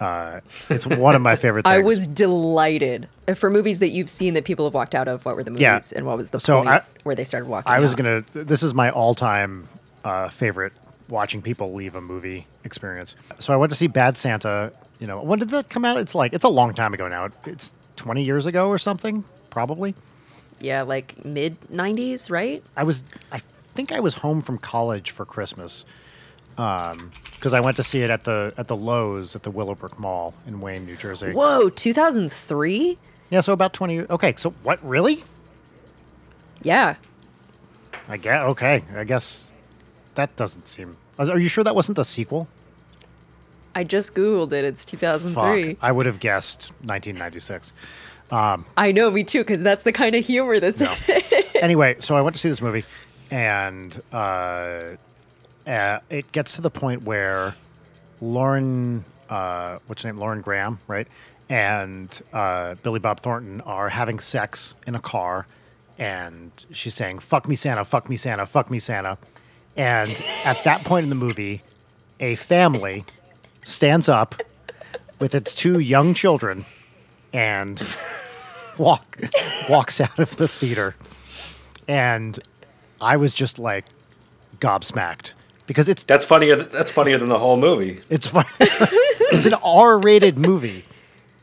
Uh, 0.00 0.40
it's 0.68 0.84
one 0.84 1.14
of 1.14 1.22
my 1.22 1.36
favorite 1.36 1.64
things. 1.64 1.74
I 1.76 1.78
was 1.78 2.08
delighted 2.08 3.08
Uh, 3.28 3.34
for 3.34 3.50
movies 3.50 3.78
that 3.78 3.90
you've 3.90 4.10
seen 4.10 4.34
that 4.34 4.44
people 4.44 4.64
have 4.66 4.74
walked 4.74 4.96
out 4.96 5.06
of. 5.06 5.24
What 5.24 5.36
were 5.36 5.44
the 5.44 5.52
movies 5.52 5.62
Yeah. 5.62 5.80
and 5.94 6.04
what 6.06 6.16
was 6.18 6.30
the 6.30 6.40
So 6.40 6.56
point 6.56 6.68
I- 6.70 6.82
where 7.04 7.14
they 7.14 7.22
started 7.24 7.48
walking? 7.48 7.70
I 7.70 7.78
was 7.78 7.92
out? 7.92 7.98
gonna. 7.98 8.24
This 8.34 8.64
is 8.64 8.74
my 8.74 8.90
all-time 8.90 9.68
uh, 10.04 10.28
favorite 10.28 10.72
watching 11.08 11.40
people 11.40 11.72
leave 11.72 11.94
a 11.94 12.00
movie 12.00 12.46
experience. 12.64 13.14
So 13.38 13.52
I 13.52 13.56
went 13.56 13.70
to 13.70 13.76
see 13.76 13.86
Bad 13.86 14.16
Santa. 14.18 14.72
You 15.02 15.08
know, 15.08 15.20
when 15.20 15.40
did 15.40 15.48
that 15.48 15.68
come 15.68 15.84
out? 15.84 15.96
It's 15.96 16.14
like 16.14 16.32
it's 16.32 16.44
a 16.44 16.48
long 16.48 16.74
time 16.74 16.94
ago 16.94 17.08
now. 17.08 17.30
It's 17.44 17.74
20 17.96 18.22
years 18.22 18.46
ago 18.46 18.68
or 18.68 18.78
something, 18.78 19.24
probably. 19.50 19.96
yeah, 20.60 20.82
like 20.82 21.24
mid 21.24 21.60
'90s, 21.72 22.30
right? 22.30 22.62
I 22.76 22.84
was. 22.84 23.02
I 23.32 23.40
think 23.74 23.90
I 23.90 23.98
was 23.98 24.14
home 24.14 24.40
from 24.40 24.58
college 24.58 25.10
for 25.10 25.24
Christmas 25.24 25.84
um, 26.56 27.10
because 27.32 27.52
I 27.52 27.58
went 27.58 27.76
to 27.78 27.82
see 27.82 28.02
it 28.02 28.10
at 28.10 28.22
the 28.22 28.54
at 28.56 28.68
the 28.68 28.76
Loews 28.76 29.34
at 29.34 29.42
the 29.42 29.50
Willowbrook 29.50 29.98
Mall 29.98 30.34
in 30.46 30.60
Wayne, 30.60 30.86
New 30.86 30.96
Jersey. 30.96 31.32
Whoa, 31.32 31.68
2003. 31.68 32.96
Yeah, 33.30 33.40
so 33.40 33.52
about 33.52 33.72
20. 33.72 34.02
Okay, 34.02 34.34
so 34.36 34.50
what? 34.62 34.78
Really? 34.88 35.24
Yeah, 36.62 36.94
I 38.08 38.18
guess. 38.18 38.44
Okay, 38.52 38.84
I 38.94 39.02
guess 39.02 39.50
that 40.14 40.36
doesn't 40.36 40.68
seem. 40.68 40.96
Are 41.18 41.40
you 41.40 41.48
sure 41.48 41.64
that 41.64 41.74
wasn't 41.74 41.96
the 41.96 42.04
sequel? 42.04 42.46
I 43.74 43.84
just 43.84 44.14
googled 44.14 44.52
it. 44.52 44.64
It's 44.64 44.84
2003. 44.84 45.74
Fuck, 45.74 45.78
I 45.80 45.92
would 45.92 46.06
have 46.06 46.20
guessed 46.20 46.70
1996. 46.82 47.72
I 48.76 48.92
know, 48.92 49.10
me 49.10 49.24
too, 49.24 49.40
because 49.40 49.62
that's 49.62 49.82
the 49.82 49.92
kind 49.92 50.14
of 50.14 50.24
humor 50.24 50.58
that's 50.58 50.80
in 50.80 50.88
it. 51.08 51.56
anyway, 51.62 51.96
so 51.98 52.16
I 52.16 52.22
went 52.22 52.34
to 52.34 52.40
see 52.40 52.48
this 52.48 52.62
movie, 52.62 52.84
and 53.30 54.00
uh, 54.12 54.80
uh, 55.66 55.98
it 56.08 56.32
gets 56.32 56.56
to 56.56 56.62
the 56.62 56.70
point 56.70 57.02
where 57.02 57.54
Lauren, 58.20 59.04
uh, 59.28 59.78
what's 59.86 60.02
her 60.02 60.08
name, 60.08 60.18
Lauren 60.18 60.40
Graham, 60.40 60.80
right, 60.86 61.06
and 61.50 62.22
uh, 62.32 62.74
Billy 62.82 63.00
Bob 63.00 63.20
Thornton 63.20 63.60
are 63.62 63.90
having 63.90 64.18
sex 64.18 64.74
in 64.86 64.94
a 64.94 65.00
car, 65.00 65.46
and 65.98 66.50
she's 66.70 66.94
saying 66.94 67.18
"fuck 67.18 67.46
me, 67.46 67.54
Santa, 67.54 67.84
fuck 67.84 68.08
me, 68.08 68.16
Santa, 68.16 68.46
fuck 68.46 68.70
me, 68.70 68.78
Santa," 68.78 69.18
and 69.76 70.10
at 70.44 70.64
that 70.64 70.84
point 70.84 71.04
in 71.04 71.10
the 71.10 71.16
movie, 71.16 71.62
a 72.18 72.34
family 72.36 73.04
stands 73.62 74.08
up 74.08 74.34
with 75.18 75.34
its 75.34 75.54
two 75.54 75.78
young 75.78 76.14
children 76.14 76.64
and 77.32 77.82
walk 78.78 79.18
walks 79.68 80.00
out 80.00 80.18
of 80.18 80.36
the 80.36 80.48
theater 80.48 80.94
and 81.88 82.38
i 83.00 83.16
was 83.16 83.32
just 83.34 83.58
like 83.58 83.84
gobsmacked 84.60 85.32
because 85.66 85.88
it's 85.88 86.02
That's 86.04 86.24
funnier. 86.24 86.56
th- 86.56 86.68
That's 86.70 86.90
funnier 86.90 87.18
than 87.18 87.28
the 87.28 87.38
whole 87.38 87.56
movie. 87.56 88.02
it's 88.10 88.26
fun. 88.26 88.44
it's 88.60 89.46
an 89.46 89.54
r-rated 89.54 90.38
movie 90.38 90.84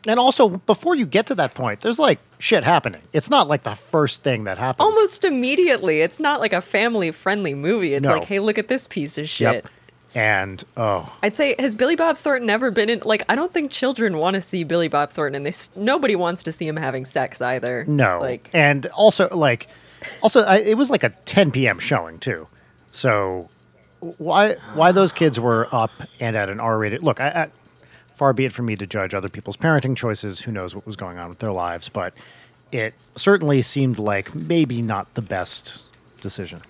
and 0.07 0.19
also 0.19 0.49
before 0.49 0.95
you 0.95 1.05
get 1.05 1.27
to 1.27 1.35
that 1.35 1.53
point 1.55 1.81
there's 1.81 1.99
like 1.99 2.19
shit 2.37 2.63
happening 2.63 3.01
it's 3.13 3.29
not 3.29 3.47
like 3.47 3.63
the 3.63 3.75
first 3.75 4.23
thing 4.23 4.43
that 4.45 4.57
happens 4.57 4.85
Almost 4.85 5.25
immediately. 5.25 6.01
It's 6.01 6.19
not 6.19 6.39
like 6.39 6.53
a 6.53 6.61
family 6.61 7.11
friendly 7.11 7.53
movie. 7.53 7.93
It's 7.93 8.03
No. 8.05 8.13
like, 8.15 8.23
hey, 8.25 8.39
look 8.39 8.57
at 8.57 8.67
this 8.69 8.87
piece 8.87 9.17
of 9.17 9.27
shit. 9.29 9.53
yep 9.63 9.67
and 10.19 10.65
oh. 10.75 11.17
I'd 11.23 11.33
say 11.33 11.55
has 11.57 11.77
Billy 11.77 11.95
Bob 11.95 12.17
Thornton 12.17 12.49
ever 12.49 12.71
been 12.71 12.89
in 12.89 13.01
like 13.05 13.23
I 13.29 13.35
don't 13.35 13.53
think 13.53 13.71
children 13.71 14.17
want 14.17 14.33
to 14.33 14.41
see 14.41 14.65
Billy 14.65 14.89
Bob 14.89 15.11
Thornton 15.11 15.35
and 15.35 15.45
they 15.45 15.57
nobody 15.79 16.17
wants 16.17 16.43
to 16.43 16.51
see 16.51 16.67
him 16.67 16.75
having 16.75 17.05
sex 17.05 17.41
either. 17.41 17.85
no. 17.87 18.19
Like 18.19 18.49
and 18.51 18.85
also 18.87 19.29
like 19.29 19.67
also 20.21 20.41
I, 20.41 20.57
it 20.57 20.77
was 20.77 20.89
like 20.89 21.05
a 21.05 21.11
10 21.23 21.51
p.m 21.51 21.79
showing 21.79 22.19
too. 22.19 22.47
So 22.91 23.47
why 24.01 24.55
why 24.73 24.91
those 24.91 25.13
kids 25.13 25.39
were 25.39 25.73
up 25.73 25.91
and 26.19 26.35
at 26.35 26.49
an 26.49 26.59
r-rated 26.59 27.01
look 27.01 27.21
I, 27.21 27.29
I 27.29 27.49
far 28.13 28.33
be 28.33 28.43
it 28.43 28.51
from 28.51 28.65
me 28.65 28.75
to 28.75 28.85
judge 28.85 29.13
other 29.13 29.29
people's 29.29 29.55
parenting 29.55 29.95
choices. 29.95 30.41
Who 30.41 30.51
knows 30.51 30.75
what 30.75 30.85
was 30.85 30.97
going 30.97 31.17
on 31.17 31.29
with 31.29 31.39
their 31.39 31.53
lives? 31.53 31.87
But 31.87 32.13
it 32.73 32.93
certainly 33.15 33.61
seemed 33.61 33.97
like 33.97 34.35
maybe 34.35 34.81
not 34.81 35.13
the 35.13 35.21
best 35.21 35.85
decision 36.19 36.61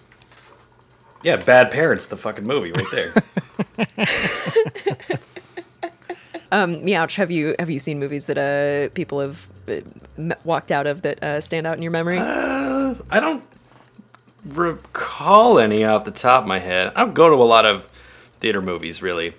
Yeah, 1.24 1.36
Bad 1.38 1.72
Parents, 1.72 2.06
the 2.08 2.18
fucking 2.18 2.46
movie 2.46 2.72
right 2.72 2.86
there. 2.92 3.14
um 6.52 6.78
Meouch, 6.78 7.16
have 7.16 7.30
you 7.32 7.56
have 7.60 7.70
you 7.70 7.80
seen 7.80 8.00
movies 8.00 8.26
that 8.28 8.38
uh 8.38 8.90
people 8.94 9.20
have 9.20 9.48
uh, 9.68 9.82
walked 10.44 10.72
out 10.72 10.88
of 10.88 11.02
that 11.04 11.22
uh, 11.24 11.40
stand 11.42 11.68
out 11.68 11.76
in 11.78 11.84
your 11.84 11.92
memory? 11.92 12.18
I 12.20 13.20
don't 13.20 13.44
recall 14.46 15.60
any 15.60 15.84
off 15.84 16.06
the 16.06 16.12
top 16.12 16.44
of 16.44 16.48
my 16.48 16.60
head. 16.60 16.92
I 16.96 17.02
don't 17.04 17.14
go 17.14 17.30
to 17.30 17.36
a 17.36 17.44
lot 17.46 17.66
of 17.66 17.88
theater 18.40 18.62
movies, 18.62 19.02
really. 19.02 19.34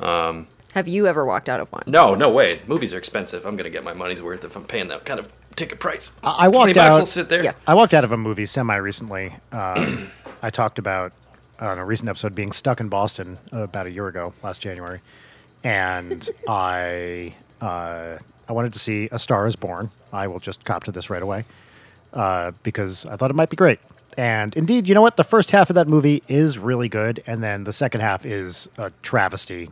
Um, 0.00 0.46
have 0.74 0.88
you 0.88 1.06
ever 1.06 1.24
walked 1.24 1.48
out 1.48 1.60
of 1.60 1.70
one? 1.72 1.84
no, 1.86 2.14
no 2.14 2.30
way. 2.30 2.60
Movies 2.66 2.92
are 2.94 2.98
expensive. 2.98 3.46
I'm 3.46 3.56
gonna 3.56 3.70
get 3.70 3.84
my 3.84 3.94
money's 3.94 4.20
worth 4.22 4.44
if 4.44 4.56
I'm 4.56 4.64
paying 4.64 4.88
that 4.88 5.04
kind 5.04 5.20
of 5.20 5.32
ticket 5.54 5.78
price. 5.78 6.12
I- 6.22 6.46
I 6.46 6.48
walked 6.48 6.74
bucks, 6.74 6.94
out- 6.94 7.00
I'll 7.00 7.06
sit 7.06 7.28
there. 7.28 7.44
Yeah. 7.44 7.52
I 7.66 7.74
walked 7.74 7.94
out 7.94 8.04
of 8.04 8.12
a 8.12 8.16
movie 8.16 8.46
semi 8.46 8.76
recently. 8.76 9.34
Um, 9.52 10.10
I 10.42 10.50
talked 10.50 10.78
about 10.78 11.12
on 11.60 11.78
a 11.78 11.84
recent 11.84 12.08
episode 12.08 12.34
being 12.34 12.52
stuck 12.52 12.80
in 12.80 12.88
Boston 12.88 13.38
uh, 13.52 13.62
about 13.62 13.86
a 13.86 13.90
year 13.90 14.08
ago, 14.08 14.32
last 14.42 14.60
January, 14.60 15.00
and 15.64 16.28
I 16.48 17.34
uh, 17.60 18.18
I 18.48 18.52
wanted 18.52 18.72
to 18.72 18.78
see 18.78 19.08
A 19.12 19.18
Star 19.18 19.46
Is 19.46 19.56
Born. 19.56 19.90
I 20.12 20.26
will 20.28 20.40
just 20.40 20.64
cop 20.64 20.84
to 20.84 20.92
this 20.92 21.10
right 21.10 21.22
away 21.22 21.44
uh, 22.12 22.52
because 22.62 23.06
I 23.06 23.16
thought 23.16 23.30
it 23.30 23.34
might 23.34 23.50
be 23.50 23.56
great. 23.56 23.80
And 24.16 24.56
indeed, 24.56 24.88
you 24.88 24.94
know 24.94 25.02
what? 25.02 25.16
The 25.16 25.24
first 25.24 25.50
half 25.50 25.68
of 25.68 25.74
that 25.74 25.88
movie 25.88 26.22
is 26.28 26.58
really 26.58 26.88
good, 26.88 27.22
and 27.26 27.42
then 27.42 27.64
the 27.64 27.72
second 27.72 28.00
half 28.00 28.24
is 28.24 28.68
a 28.78 28.90
travesty. 29.02 29.70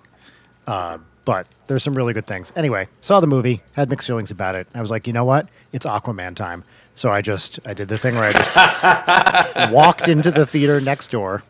Uh, 0.66 0.98
but 1.24 1.48
there's 1.66 1.82
some 1.82 1.94
really 1.94 2.12
good 2.12 2.26
things. 2.26 2.52
Anyway, 2.54 2.88
saw 3.00 3.20
the 3.20 3.26
movie, 3.26 3.62
had 3.72 3.88
mixed 3.88 4.06
feelings 4.06 4.30
about 4.30 4.56
it. 4.56 4.66
I 4.74 4.80
was 4.82 4.90
like, 4.90 5.06
you 5.06 5.12
know 5.14 5.24
what? 5.24 5.48
It's 5.72 5.86
Aquaman 5.86 6.36
time. 6.36 6.64
So 6.94 7.10
I 7.10 7.22
just 7.22 7.58
I 7.64 7.72
did 7.74 7.88
the 7.88 7.96
thing 7.98 8.14
where 8.14 8.24
I 8.24 8.32
just 8.32 9.72
walked 9.72 10.08
into 10.08 10.30
the 10.30 10.44
theater 10.46 10.80
next 10.80 11.10
door, 11.10 11.42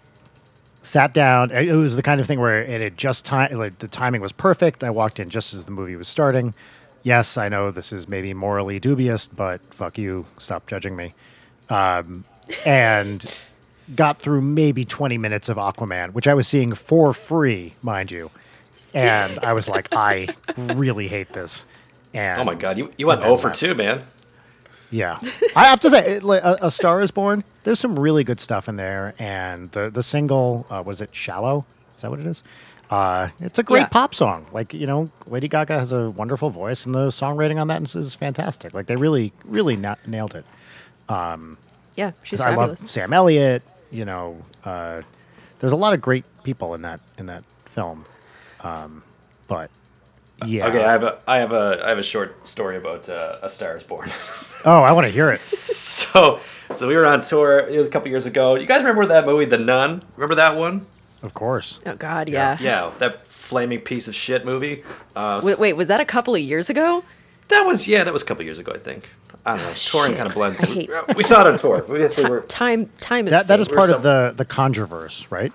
sat 0.85 1.13
down. 1.15 1.51
It 1.51 1.75
was 1.75 1.97
the 1.97 2.03
kind 2.03 2.21
of 2.21 2.27
thing 2.27 2.41
where 2.41 2.63
it 2.63 2.81
had 2.81 2.97
just 2.97 3.25
time 3.25 3.57
like 3.57 3.79
the 3.79 3.89
timing 3.89 4.21
was 4.21 4.33
perfect. 4.33 4.85
I 4.85 4.91
walked 4.91 5.19
in 5.19 5.31
just 5.31 5.55
as 5.55 5.65
the 5.65 5.73
movie 5.73 5.97
was 5.97 6.09
starting. 6.09 6.55
Yes, 7.03 7.37
I 7.37 7.49
know 7.49 7.71
this 7.71 7.93
is 7.93 8.09
maybe 8.09 8.33
morally 8.33 8.79
dubious, 8.79 9.27
but 9.27 9.61
fuck 9.71 9.99
you, 9.99 10.27
stop 10.39 10.67
judging 10.67 10.97
me. 10.97 11.15
Um, 11.69 12.25
and 12.65 13.25
got 13.95 14.19
through 14.19 14.41
maybe 14.41 14.85
20 14.85 15.19
minutes 15.19 15.49
of 15.49 15.57
Aquaman, 15.57 16.13
which 16.13 16.27
I 16.27 16.35
was 16.35 16.49
seeing 16.49 16.73
for 16.73 17.13
free, 17.13 17.75
mind 17.83 18.11
you. 18.11 18.31
And 18.95 19.39
I 19.41 19.53
was 19.53 19.69
like, 19.69 19.89
I 19.93 20.29
really 20.57 21.09
hate 21.09 21.33
this. 21.33 21.67
And 22.15 22.41
Oh 22.41 22.45
my 22.45 22.55
god, 22.55 22.79
you, 22.79 22.91
you 22.97 23.07
went 23.07 23.23
0 23.23 23.37
for 23.37 23.51
2, 23.51 23.75
man. 23.75 24.05
Yeah, 24.95 25.19
I 25.57 25.65
have 25.67 25.81
to 25.81 25.91
say, 25.91 26.17
it, 26.17 26.23
like, 26.25 26.43
a, 26.45 26.59
a 26.63 26.71
Star 26.71 27.01
Is 27.01 27.11
Born. 27.11 27.43
There's 27.65 27.81
some 27.81 27.99
really 27.99 28.23
good 28.25 28.39
stuff 28.41 28.69
in 28.69 28.77
there, 28.77 29.15
and 29.19 29.71
the 29.73 29.91
the 29.91 30.03
single 30.03 30.67
uh, 30.71 30.83
was 30.87 31.01
it 31.01 31.11
"Shallow"? 31.13 31.65
Is 31.97 32.03
that 32.03 32.11
what 32.11 32.21
it 32.21 32.27
is? 32.27 32.43
Uh, 32.91 33.29
it's 33.41 33.59
a 33.59 33.63
great 33.63 33.81
Yeah. 33.81 33.87
pop 33.89 34.15
song. 34.15 34.47
Like 34.53 34.73
you 34.73 34.87
know, 34.87 35.11
Lady 35.27 35.49
Gaga 35.49 35.79
has 35.79 35.93
a 35.93 36.11
wonderful 36.11 36.51
voice, 36.51 36.87
and 36.87 36.95
the 36.95 37.09
songwriting 37.09 37.61
on 37.61 37.67
that 37.69 37.83
is, 37.83 37.97
is 37.97 38.15
fantastic. 38.15 38.73
Like 38.75 38.87
they 38.87 38.97
really, 38.97 39.33
really 39.45 39.75
na- 39.77 39.97
nailed 40.07 40.35
it. 40.37 40.45
Yeah, 41.97 42.13
she's 42.23 42.41
'Cause 42.41 42.47
I 42.53 42.55
love. 42.55 42.79
Sam 42.79 43.13
Elliott. 43.13 43.63
You 43.91 44.05
know, 44.05 44.37
uh, 44.65 45.03
there's 45.61 45.73
a 45.73 45.77
lot 45.77 45.95
of 45.95 46.01
great 46.01 46.25
people 46.43 46.75
in 46.75 46.83
that 46.83 47.01
in 47.19 47.27
that 47.27 47.45
film. 47.67 48.05
Um, 48.61 49.03
but 49.49 49.71
yeah, 50.47 50.67
Okay, 50.67 50.85
I 50.85 50.93
have 50.93 51.03
a 51.03 51.19
I 51.27 51.39
have 51.39 51.53
a 51.53 51.81
I 51.85 51.89
have 51.91 51.99
a 51.99 52.03
short 52.03 52.47
story 52.47 52.77
about 52.77 53.09
uh, 53.09 53.39
A 53.43 53.49
Star 53.49 53.77
Is 53.77 53.83
Born. 53.83 54.11
oh, 54.65 54.83
I 54.83 54.93
want 54.93 55.07
to 55.07 55.13
hear 55.13 55.31
it. 55.31 55.39
so 55.39 56.41
so 56.73 56.89
we 56.89 56.97
were 56.97 57.07
on 57.07 57.21
tour. 57.21 57.59
It 57.61 57.79
was 57.79 57.87
a 57.87 57.91
couple 57.91 58.09
years 58.09 58.27
ago. 58.27 58.55
You 58.57 58.67
guys 58.67 58.79
remember 58.81 59.07
that 59.07 59.27
movie, 59.27 59.45
The 59.45 59.59
Nun? 59.59 60.03
Remember 60.17 60.35
that 60.35 60.57
one? 60.57 60.87
Of 61.23 61.35
course. 61.35 61.79
Oh 61.87 61.95
God, 61.95 62.29
yeah. 62.29 62.59
Yeah, 62.61 62.91
that 62.99 63.27
flaming 63.27 63.81
piece 63.81 64.09
of 64.09 64.15
shit 64.15 64.45
movie. 64.45 64.83
Uh, 65.17 65.41
Wait, 65.45 65.59
wait, 65.59 65.73
was 65.75 65.89
that 65.89 66.01
a 66.01 66.05
couple 66.05 66.35
of 66.35 66.41
years 66.41 66.69
ago? 66.71 67.05
that 67.49 67.63
was 67.67 67.87
yeah, 67.87 68.05
that 68.05 68.13
was 68.13 68.23
a 68.23 68.27
couple 68.27 68.43
of 68.43 68.47
years 68.47 68.59
ago, 68.59 68.73
I 68.75 68.79
think. 68.79 69.09
I 69.47 69.57
don't 69.57 69.67
know. 69.67 69.73
Touring 69.75 70.11
shit. 70.13 70.17
kind 70.17 70.29
of 70.29 70.35
blends. 70.35 70.63
I 70.63 70.67
hate- 70.67 70.91
We 71.17 71.23
saw 71.23 71.43
it 71.43 71.47
on 71.47 71.59
tour. 71.59 71.85
We 71.87 71.99
basically 71.99 72.31
were. 72.31 72.41
Time, 72.43 72.91
time 73.01 73.27
is 73.27 73.33
That 73.33 73.49
that 73.49 73.61
is 73.61 73.69
part 73.69 73.91
of 73.91 74.03
the 74.03 74.33
the 74.37 74.45
controversy, 74.47 75.27
right? 75.31 75.53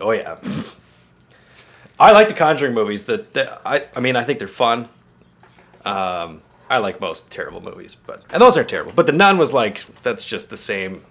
Oh 0.00 0.12
yeah. 0.12 0.38
I 2.02 2.12
like 2.12 2.28
the 2.28 2.34
Conjuring 2.34 2.74
movies. 2.74 3.04
That 3.06 3.36
I 3.64 3.86
I 3.96 4.00
mean 4.00 4.16
I 4.16 4.24
think 4.24 4.38
they're 4.38 4.48
fun. 4.48 4.88
Um, 5.84 6.42
I 6.68 6.78
like 6.78 7.00
most 7.00 7.30
terrible 7.30 7.60
movies, 7.60 7.94
but 7.94 8.22
and 8.30 8.40
those 8.42 8.56
aren't 8.56 8.68
terrible. 8.68 8.92
But 8.94 9.06
the 9.06 9.12
Nun 9.12 9.38
was 9.38 9.52
like 9.52 9.84
that's 10.02 10.24
just 10.24 10.50
the 10.50 10.56
same. 10.56 11.02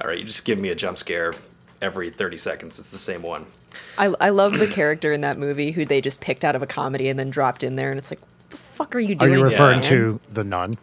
All 0.00 0.08
right, 0.08 0.18
you 0.18 0.24
just 0.24 0.44
give 0.44 0.58
me 0.58 0.70
a 0.70 0.74
jump 0.74 0.96
scare 0.98 1.34
every 1.82 2.10
thirty 2.10 2.36
seconds. 2.36 2.78
It's 2.78 2.90
the 2.90 2.98
same 2.98 3.22
one. 3.22 3.46
I, 3.98 4.06
I 4.20 4.30
love 4.30 4.58
the 4.58 4.66
character 4.66 5.12
in 5.12 5.20
that 5.20 5.38
movie 5.38 5.70
who 5.72 5.84
they 5.84 6.00
just 6.00 6.20
picked 6.20 6.44
out 6.44 6.56
of 6.56 6.62
a 6.62 6.66
comedy 6.66 7.08
and 7.08 7.18
then 7.18 7.30
dropped 7.30 7.62
in 7.62 7.76
there, 7.76 7.90
and 7.90 7.98
it's 7.98 8.10
like, 8.10 8.20
what 8.20 8.50
the 8.50 8.56
fuck 8.56 8.96
are 8.96 9.00
you 9.00 9.14
doing? 9.14 9.32
Are 9.32 9.36
you 9.36 9.44
referring 9.44 9.80
man? 9.80 9.88
to 9.90 10.20
the 10.32 10.44
nun? 10.44 10.78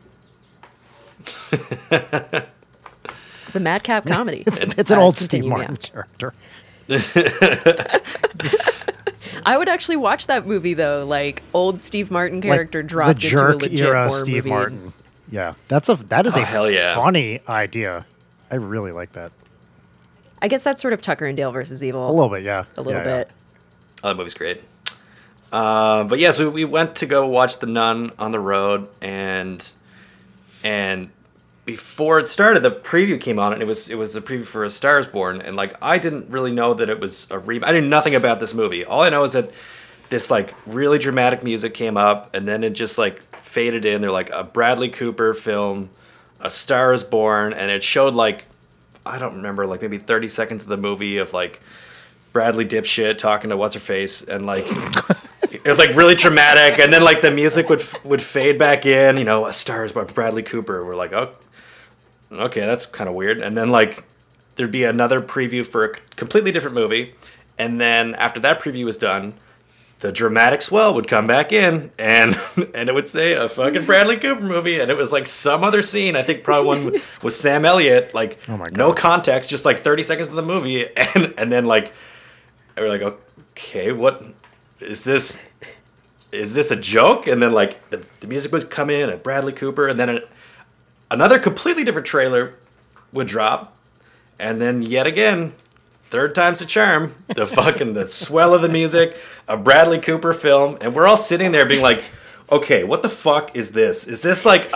It's 3.47 3.55
a 3.55 3.59
madcap 3.59 4.05
comedy. 4.05 4.43
It's 4.47 4.91
an 4.91 4.99
Uh, 4.99 5.01
old 5.01 5.17
continue, 5.17 5.49
Steve 5.49 5.51
Martin 5.57 5.77
yeah. 5.81 5.89
character. 5.89 6.33
I 9.47 9.57
would 9.57 9.69
actually 9.69 9.95
watch 9.97 10.27
that 10.27 10.45
movie 10.45 10.73
though, 10.73 11.05
like 11.05 11.41
old 11.53 11.79
Steve 11.79 12.11
Martin 12.11 12.39
Like 12.41 12.43
character 12.49 12.83
dropped 12.83 13.21
the 13.21 13.27
into 13.27 13.37
a 13.37 13.39
jerk 13.39 13.61
legit 13.61 13.79
era 13.79 14.09
horror 14.09 14.11
Steve 14.23 14.35
movie. 14.45 14.49
Martin. 14.49 14.93
Yeah, 15.31 15.53
that's 15.67 15.89
a 15.89 15.95
that 15.95 16.25
is 16.25 16.35
Oh, 16.37 16.41
a 16.41 16.43
hell 16.45 16.69
yeah. 16.69 16.95
funny 16.95 17.39
idea. 17.47 18.05
I 18.51 18.55
really 18.55 18.91
like 18.91 19.13
that. 19.13 19.31
I 20.41 20.47
guess 20.47 20.63
that's 20.63 20.81
sort 20.81 20.93
of 20.93 21.01
Tucker 21.01 21.25
and 21.25 21.35
Dale 21.35 21.51
versus 21.51 21.83
Evil. 21.83 22.07
A 22.09 22.11
little 22.13 22.29
bit, 22.29 22.43
yeah. 22.43 22.65
A 22.77 22.81
little 22.81 23.01
Yeah, 23.01 23.07
yeah. 23.07 23.17
bit. 23.23 23.31
Oh, 24.03 24.09
that 24.09 24.17
movie's 24.17 24.33
great. 24.35 24.61
Uh, 25.51 26.03
but 26.03 26.19
yeah, 26.19 26.31
so 26.31 26.49
we 26.49 26.63
went 26.65 26.95
to 26.97 27.05
go 27.05 27.25
watch 27.27 27.59
The 27.59 27.65
Nun 27.67 28.11
on 28.19 28.31
the 28.31 28.39
road, 28.39 28.87
and 29.01 29.67
and 30.63 31.09
before 31.67 32.17
it 32.17 32.29
started, 32.29 32.63
the 32.63 32.71
preview 32.71 33.19
came 33.19 33.37
on, 33.37 33.51
and 33.51 33.61
it 33.61 33.65
was 33.65 33.89
it 33.89 33.95
was 33.95 34.15
a 34.15 34.21
preview 34.21 34.45
for 34.45 34.63
A 34.63 34.71
Star 34.71 34.99
Is 34.99 35.05
Born, 35.05 35.41
and 35.41 35.57
like 35.57 35.75
I 35.81 35.99
didn't 35.99 36.29
really 36.29 36.53
know 36.53 36.73
that 36.73 36.89
it 36.89 36.99
was 36.99 37.27
a 37.29 37.37
re. 37.37 37.59
I 37.61 37.73
knew 37.73 37.81
nothing 37.81 38.15
about 38.15 38.39
this 38.39 38.53
movie. 38.53 38.85
All 38.85 39.03
I 39.03 39.09
know 39.09 39.23
is 39.23 39.33
that 39.33 39.51
this 40.07 40.31
like 40.31 40.55
really 40.65 40.97
dramatic 40.97 41.43
music 41.43 41.73
came 41.73 41.97
up, 41.97 42.33
and 42.33 42.47
then 42.47 42.63
it 42.63 42.69
just 42.69 42.97
like 42.97 43.21
faded 43.37 43.83
in. 43.83 43.99
They're 43.99 44.11
like 44.11 44.29
a 44.29 44.45
Bradley 44.45 44.87
Cooper 44.87 45.33
film, 45.33 45.89
A 46.39 46.49
Star 46.49 46.93
Is 46.93 47.03
Born, 47.03 47.51
and 47.51 47.69
it 47.69 47.83
showed 47.83 48.15
like 48.15 48.45
I 49.05 49.19
don't 49.19 49.35
remember 49.35 49.67
like 49.67 49.81
maybe 49.81 49.97
thirty 49.97 50.29
seconds 50.29 50.63
of 50.63 50.69
the 50.69 50.77
movie 50.77 51.17
of 51.17 51.33
like 51.33 51.59
Bradley 52.31 52.65
dipshit 52.65 53.17
talking 53.17 53.49
to 53.49 53.57
what's 53.57 53.75
her 53.75 53.81
face, 53.81 54.23
and 54.23 54.45
like 54.45 54.65
it 55.51 55.65
was 55.65 55.77
like 55.77 55.93
really 55.97 56.15
dramatic, 56.15 56.79
and 56.79 56.93
then 56.93 57.03
like 57.03 57.21
the 57.21 57.31
music 57.31 57.67
would 57.67 57.83
would 58.05 58.21
fade 58.21 58.57
back 58.57 58.85
in. 58.85 59.17
You 59.17 59.25
know, 59.25 59.47
a 59.47 59.51
stars 59.51 59.91
by 59.91 60.05
Bradley 60.05 60.43
Cooper. 60.43 60.85
We're 60.85 60.95
like, 60.95 61.11
oh, 61.11 61.35
okay, 62.31 62.61
that's 62.61 62.85
kind 62.85 63.09
of 63.09 63.15
weird. 63.15 63.41
And 63.41 63.57
then 63.57 63.69
like 63.69 64.03
there'd 64.55 64.71
be 64.71 64.83
another 64.83 65.21
preview 65.21 65.65
for 65.65 65.85
a 65.85 65.97
completely 66.15 66.51
different 66.51 66.75
movie, 66.75 67.13
and 67.57 67.79
then 67.79 68.15
after 68.15 68.39
that 68.41 68.61
preview 68.61 68.85
was 68.85 68.97
done. 68.97 69.33
The 69.99 70.11
dramatic 70.11 70.61
swell 70.61 70.93
would 70.93 71.07
come 71.07 71.25
back 71.25 71.51
in, 71.51 71.91
and 71.97 72.39
and 72.75 72.87
it 72.87 72.93
would 72.93 73.09
say 73.09 73.33
a 73.33 73.49
fucking 73.49 73.83
Bradley 73.85 74.17
Cooper 74.17 74.43
movie, 74.43 74.79
and 74.79 74.91
it 74.91 74.97
was 74.97 75.11
like 75.11 75.25
some 75.25 75.63
other 75.63 75.81
scene. 75.81 76.15
I 76.15 76.21
think 76.21 76.43
probably 76.43 76.67
one 76.67 77.01
with 77.23 77.33
Sam 77.33 77.65
Elliott, 77.65 78.13
like 78.13 78.37
Oh 78.47 78.63
no 78.73 78.93
context, 78.93 79.49
just 79.49 79.65
like 79.65 79.79
thirty 79.79 80.03
seconds 80.03 80.29
of 80.29 80.35
the 80.35 80.43
movie, 80.43 80.85
and 81.15 81.33
and 81.35 81.51
then 81.51 81.65
like 81.65 81.93
and 82.77 82.85
we're 82.85 82.91
like, 82.91 83.01
okay, 83.55 83.91
what 83.91 84.23
is 84.79 85.03
this? 85.03 85.41
Is 86.31 86.53
this 86.53 86.69
a 86.69 86.75
joke? 86.75 87.25
And 87.25 87.41
then 87.41 87.51
like 87.51 87.89
the, 87.89 88.05
the 88.19 88.27
music 88.27 88.51
would 88.51 88.69
come 88.69 88.91
in 88.91 89.09
and 89.09 89.23
Bradley 89.23 89.51
Cooper, 89.53 89.87
and 89.87 89.99
then 89.99 90.09
a, 90.09 90.19
another 91.09 91.39
completely 91.39 91.83
different 91.83 92.07
trailer 92.07 92.55
would 93.11 93.27
drop, 93.27 93.75
and 94.39 94.61
then 94.61 94.81
yet 94.81 95.07
again, 95.07 95.53
third 96.05 96.35
time's 96.35 96.59
the 96.59 96.65
charm. 96.65 97.15
The 97.33 97.47
fucking 97.47 97.93
the 97.93 98.07
swell 98.07 98.53
of 98.53 98.61
the 98.61 98.69
music, 98.69 99.17
a 99.47 99.57
Bradley 99.57 99.99
Cooper 99.99 100.33
film, 100.33 100.77
and 100.81 100.93
we're 100.93 101.07
all 101.07 101.17
sitting 101.17 101.51
there 101.51 101.65
being 101.65 101.81
like, 101.81 102.03
okay, 102.51 102.83
what 102.83 103.01
the 103.01 103.09
fuck 103.09 103.55
is 103.55 103.71
this? 103.71 104.07
Is 104.07 104.21
this 104.21 104.45
like 104.45 104.71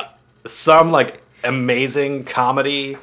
some 0.46 0.92
like 0.92 1.22
amazing 1.44 2.24
comedy? 2.24 2.98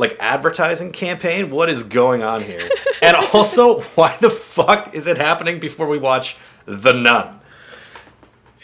like 0.00 0.16
advertising 0.18 0.90
campaign? 0.90 1.50
What 1.50 1.68
is 1.68 1.84
going 1.84 2.22
on 2.22 2.42
here? 2.42 2.68
and 3.02 3.16
also, 3.32 3.80
why 3.94 4.16
the 4.16 4.30
fuck 4.30 4.94
is 4.94 5.06
it 5.06 5.18
happening 5.18 5.60
before 5.60 5.86
we 5.86 5.98
watch 5.98 6.38
The 6.64 6.92
Nun? 6.92 7.38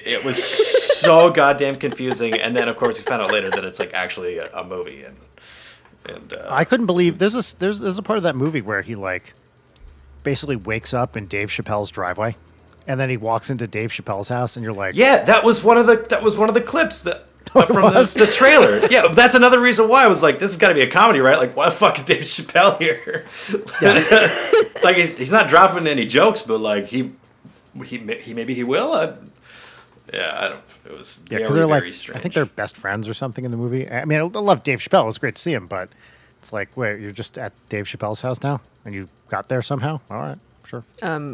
It 0.04 0.24
was 0.24 0.36
so 1.00 1.30
goddamn 1.30 1.76
confusing. 1.76 2.34
And 2.34 2.56
then, 2.56 2.68
of 2.68 2.76
course, 2.76 2.98
we 2.98 3.04
found 3.04 3.22
out 3.22 3.32
later 3.32 3.50
that 3.50 3.64
it's 3.64 3.78
like 3.78 3.92
actually 3.94 4.38
a, 4.38 4.50
a 4.52 4.64
movie. 4.64 5.04
And 5.04 5.16
and 6.08 6.32
uh, 6.32 6.48
I 6.50 6.64
couldn't 6.64 6.86
believe 6.86 7.18
there's 7.18 7.34
a 7.34 7.56
there's 7.58 7.80
there's 7.80 7.98
a 7.98 8.02
part 8.02 8.16
of 8.16 8.22
that 8.24 8.36
movie 8.36 8.60
where 8.60 8.82
he 8.82 8.94
like 8.94 9.34
basically 10.22 10.56
wakes 10.56 10.92
up 10.94 11.16
in 11.16 11.26
Dave 11.26 11.48
Chappelle's 11.48 11.90
driveway, 11.90 12.36
and 12.86 12.98
then 12.98 13.08
he 13.10 13.16
walks 13.16 13.50
into 13.50 13.66
Dave 13.66 13.90
Chappelle's 13.90 14.28
house, 14.28 14.56
and 14.56 14.64
you're 14.64 14.72
like, 14.72 14.94
yeah, 14.94 15.24
that 15.24 15.44
was 15.44 15.62
one 15.64 15.78
of 15.78 15.86
the 15.86 15.96
that 16.10 16.22
was 16.22 16.36
one 16.36 16.48
of 16.48 16.54
the 16.54 16.60
clips 16.60 17.02
that. 17.02 17.24
from 17.52 17.94
the, 17.94 18.14
the 18.18 18.26
trailer, 18.26 18.84
yeah, 18.90 19.06
that's 19.06 19.36
another 19.36 19.60
reason 19.60 19.88
why 19.88 20.02
I 20.02 20.08
was 20.08 20.20
like, 20.20 20.40
"This 20.40 20.50
has 20.50 20.56
got 20.56 20.68
to 20.68 20.74
be 20.74 20.80
a 20.80 20.90
comedy, 20.90 21.20
right?" 21.20 21.38
Like, 21.38 21.56
why 21.56 21.66
the 21.66 21.70
fuck 21.70 21.96
is 21.96 22.04
Dave 22.04 22.22
Chappelle 22.22 22.76
here? 22.78 23.24
like, 24.82 24.96
he's, 24.96 25.16
he's 25.16 25.30
not 25.30 25.48
dropping 25.48 25.86
any 25.86 26.06
jokes, 26.06 26.42
but 26.42 26.58
like 26.58 26.88
he 26.88 27.12
he 27.84 27.98
he 28.20 28.34
maybe 28.34 28.52
he 28.52 28.64
will. 28.64 28.92
I, 28.92 29.14
yeah, 30.12 30.36
I 30.38 30.48
don't. 30.48 30.62
It 30.84 30.92
was 30.92 31.18
yeah, 31.24 31.28
very 31.28 31.42
because 31.42 31.54
they're 31.54 31.66
very 31.66 31.88
like, 31.88 31.94
strange. 31.94 32.18
I 32.18 32.20
think 32.20 32.34
they're 32.34 32.46
best 32.46 32.76
friends 32.76 33.08
or 33.08 33.14
something 33.14 33.44
in 33.44 33.50
the 33.50 33.56
movie. 33.56 33.88
I 33.90 34.04
mean, 34.04 34.20
I 34.20 34.22
love 34.22 34.62
Dave 34.62 34.80
Chappelle. 34.80 35.02
It 35.02 35.06
was 35.06 35.18
great 35.18 35.36
to 35.36 35.42
see 35.42 35.52
him, 35.52 35.66
but 35.66 35.88
it's 36.40 36.52
like, 36.52 36.76
wait, 36.76 37.00
you're 37.00 37.12
just 37.12 37.38
at 37.38 37.52
Dave 37.68 37.86
Chappelle's 37.86 38.20
house 38.20 38.42
now, 38.42 38.60
and 38.84 38.94
you 38.94 39.08
got 39.28 39.48
there 39.48 39.62
somehow. 39.62 40.00
All 40.10 40.18
right, 40.18 40.38
sure. 40.64 40.84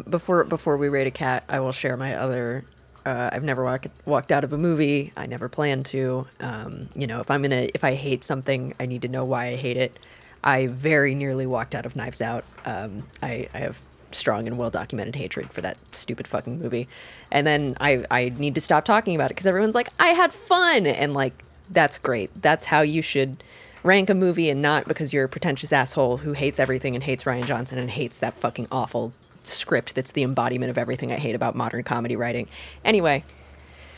Before 0.09 0.43
before 0.43 0.77
we 0.77 0.89
rate 0.89 1.07
a 1.07 1.11
cat, 1.11 1.43
I 1.47 1.59
will 1.59 1.71
share 1.71 1.97
my 1.97 2.15
other. 2.15 2.65
Uh, 3.05 3.29
I've 3.33 3.43
never 3.43 3.65
walk, 3.65 3.87
walked 4.05 4.31
out 4.31 4.45
of 4.45 4.53
a 4.53 4.57
movie. 4.57 5.11
I 5.17 5.25
never 5.25 5.49
plan 5.49 5.83
to. 5.83 6.25
Um, 6.39 6.87
you 6.95 7.05
know, 7.05 7.19
if 7.19 7.29
I'm 7.29 7.41
gonna, 7.41 7.67
if 7.73 7.83
I 7.83 7.95
hate 7.95 8.23
something, 8.23 8.73
I 8.79 8.85
need 8.85 9.01
to 9.01 9.09
know 9.09 9.25
why 9.25 9.47
I 9.47 9.55
hate 9.55 9.75
it. 9.75 9.99
I 10.41 10.67
very 10.67 11.13
nearly 11.13 11.45
walked 11.45 11.75
out 11.75 11.85
of 11.85 11.95
Knives 11.95 12.21
Out. 12.21 12.43
Um, 12.65 13.03
I, 13.21 13.47
I 13.53 13.59
have 13.59 13.77
strong 14.15 14.47
and 14.47 14.57
well 14.57 14.69
documented 14.69 15.15
hatred 15.15 15.51
for 15.51 15.61
that 15.61 15.77
stupid 15.91 16.27
fucking 16.27 16.59
movie, 16.59 16.87
and 17.31 17.45
then 17.45 17.75
I 17.79 18.05
I 18.09 18.29
need 18.37 18.55
to 18.55 18.61
stop 18.61 18.85
talking 18.85 19.15
about 19.15 19.25
it 19.25 19.29
because 19.29 19.47
everyone's 19.47 19.75
like, 19.75 19.89
I 19.99 20.07
had 20.07 20.33
fun, 20.33 20.85
and 20.87 21.13
like 21.13 21.43
that's 21.69 21.99
great. 21.99 22.29
That's 22.41 22.65
how 22.65 22.81
you 22.81 23.01
should 23.01 23.43
rank 23.83 24.09
a 24.09 24.13
movie, 24.13 24.49
and 24.49 24.61
not 24.61 24.87
because 24.87 25.13
you're 25.13 25.25
a 25.25 25.29
pretentious 25.29 25.73
asshole 25.73 26.17
who 26.17 26.33
hates 26.33 26.59
everything 26.59 26.95
and 26.95 27.03
hates 27.03 27.23
Rian 27.23 27.45
Johnson 27.45 27.77
and 27.77 27.89
hates 27.89 28.19
that 28.19 28.35
fucking 28.35 28.67
awful 28.71 29.13
script 29.43 29.93
that's 29.95 30.11
the 30.11 30.23
embodiment 30.23 30.69
of 30.69 30.77
everything 30.77 31.11
I 31.11 31.17
hate 31.17 31.35
about 31.35 31.55
modern 31.55 31.83
comedy 31.83 32.15
writing. 32.15 32.47
Anyway, 32.85 33.23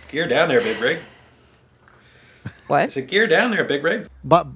gear 0.10 0.28
down 0.28 0.50
there, 0.50 0.62
Big 0.62 0.80
Rig. 0.82 1.00
What? 2.68 2.86
It's 2.86 2.98
a 2.98 3.02
gear 3.02 3.28
down 3.28 3.52
there, 3.52 3.64
Big 3.64 3.84
Rig? 3.84 4.08
But 4.24 4.48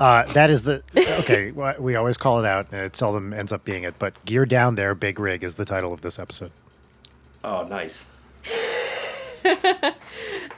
uh, 0.00 0.32
that 0.32 0.50
is 0.50 0.64
the 0.64 0.82
okay. 1.20 1.50
We 1.78 1.94
always 1.94 2.16
call 2.16 2.38
it 2.40 2.46
out, 2.46 2.72
and 2.72 2.80
it 2.80 2.96
seldom 2.96 3.32
ends 3.32 3.52
up 3.52 3.64
being 3.64 3.84
it. 3.84 3.94
But 3.98 4.24
"Gear 4.24 4.46
Down 4.46 4.74
There, 4.74 4.94
Big 4.94 5.20
Rig" 5.20 5.44
is 5.44 5.54
the 5.54 5.64
title 5.64 5.92
of 5.92 6.00
this 6.00 6.18
episode. 6.18 6.52
Oh, 7.44 7.66
nice. 7.66 8.08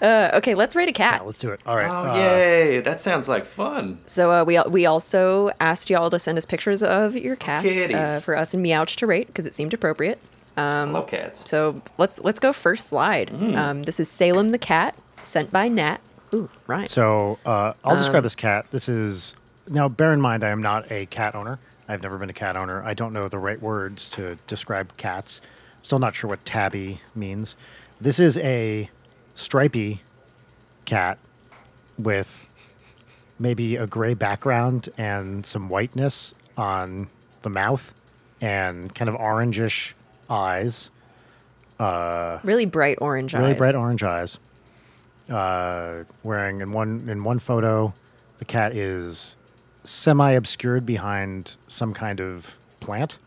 Uh, 0.03 0.31
okay, 0.35 0.57
let's 0.57 0.75
rate 0.75 0.89
a 0.89 0.93
cat. 0.93 1.21
Yeah, 1.21 1.27
let's 1.27 1.39
do 1.39 1.53
it. 1.53 1.61
All 1.65 1.77
right. 1.77 1.89
Oh, 1.89 2.11
uh, 2.11 2.17
yay! 2.17 2.81
That 2.81 3.01
sounds 3.01 3.29
like 3.29 3.45
fun. 3.45 4.01
So 4.07 4.33
uh, 4.33 4.43
we 4.43 4.59
we 4.69 4.85
also 4.85 5.53
asked 5.61 5.91
y'all 5.91 6.11
to 6.11 6.19
send 6.19 6.37
us 6.37 6.45
pictures 6.45 6.83
of 6.83 7.15
your 7.15 7.37
cats 7.37 7.69
uh, 7.69 8.21
for 8.21 8.37
us 8.37 8.53
and 8.53 8.67
Meouch 8.67 8.97
to 8.97 9.07
rate 9.07 9.29
because 9.29 9.47
it 9.47 9.55
seemed 9.55 9.73
appropriate. 9.73 10.19
I 10.57 10.83
love 10.85 11.07
cats. 11.07 11.49
So 11.49 11.81
let's 11.99 12.19
let's 12.19 12.41
go 12.41 12.53
first 12.53 12.89
slide. 12.89 13.29
Mm. 13.29 13.57
Um, 13.57 13.83
this 13.85 14.01
is 14.01 14.09
Salem 14.09 14.51
the 14.51 14.59
cat, 14.59 14.97
sent 15.23 15.53
by 15.53 15.69
Nat. 15.69 16.01
Ooh, 16.35 16.49
right. 16.67 16.89
So 16.89 17.39
uh, 17.45 17.73
I'll 17.85 17.93
Um, 17.93 17.99
describe 17.99 18.23
this 18.23 18.35
cat. 18.35 18.67
This 18.71 18.89
is 18.89 19.37
now. 19.69 19.89
Bear 19.89 20.13
in 20.13 20.21
mind, 20.21 20.45
I 20.45 20.51
am 20.51 20.63
not 20.63 20.91
a 20.91 21.07
cat 21.07 21.35
owner. 21.35 21.59
I've 21.89 22.03
never 22.03 22.17
been 22.19 22.31
a 22.31 22.35
cat 22.35 22.57
owner. 22.57 22.83
I 22.83 22.95
don't 22.95 23.13
know 23.13 23.29
the 23.29 23.39
right 23.39 23.61
words 23.61 24.09
to 24.11 24.39
describe 24.47 24.97
cats. 24.97 25.41
Still 25.83 25.99
not 25.99 26.15
sure 26.15 26.31
what 26.31 26.45
tabby 26.45 27.01
means. 27.15 27.57
This 28.01 28.19
is 28.19 28.39
a 28.39 28.89
stripy 29.35 30.01
cat 30.85 31.19
with 31.99 32.47
maybe 33.39 33.77
a 33.77 33.87
gray 33.87 34.15
background 34.15 34.89
and 34.97 35.45
some 35.45 35.69
whiteness 35.69 36.35
on 36.57 37.09
the 37.43 37.51
mouth 37.51 37.93
and 38.41 38.95
kind 38.95 39.09
of 39.09 39.17
orangish 39.17 39.93
eyes. 40.31 40.91
really 41.81 42.67
bright 42.67 42.99
orange 43.01 43.35
really 43.35 43.45
eyes. 43.47 43.49
Really 43.51 43.59
bright 43.59 43.75
orange 43.75 44.03
eyes. 44.03 44.39
Uh, 45.33 46.05
wearing 46.23 46.61
in 46.61 46.73
one 46.73 47.09
in 47.09 47.25
one 47.25 47.39
photo, 47.39 47.95
the 48.39 48.45
cat 48.45 48.77
is 48.77 49.37
semi 49.85 50.33
obscured 50.33 50.85
behind 50.85 51.57
some 51.69 51.95
kind 51.95 52.21
of 52.21 52.57
plant, 52.81 53.19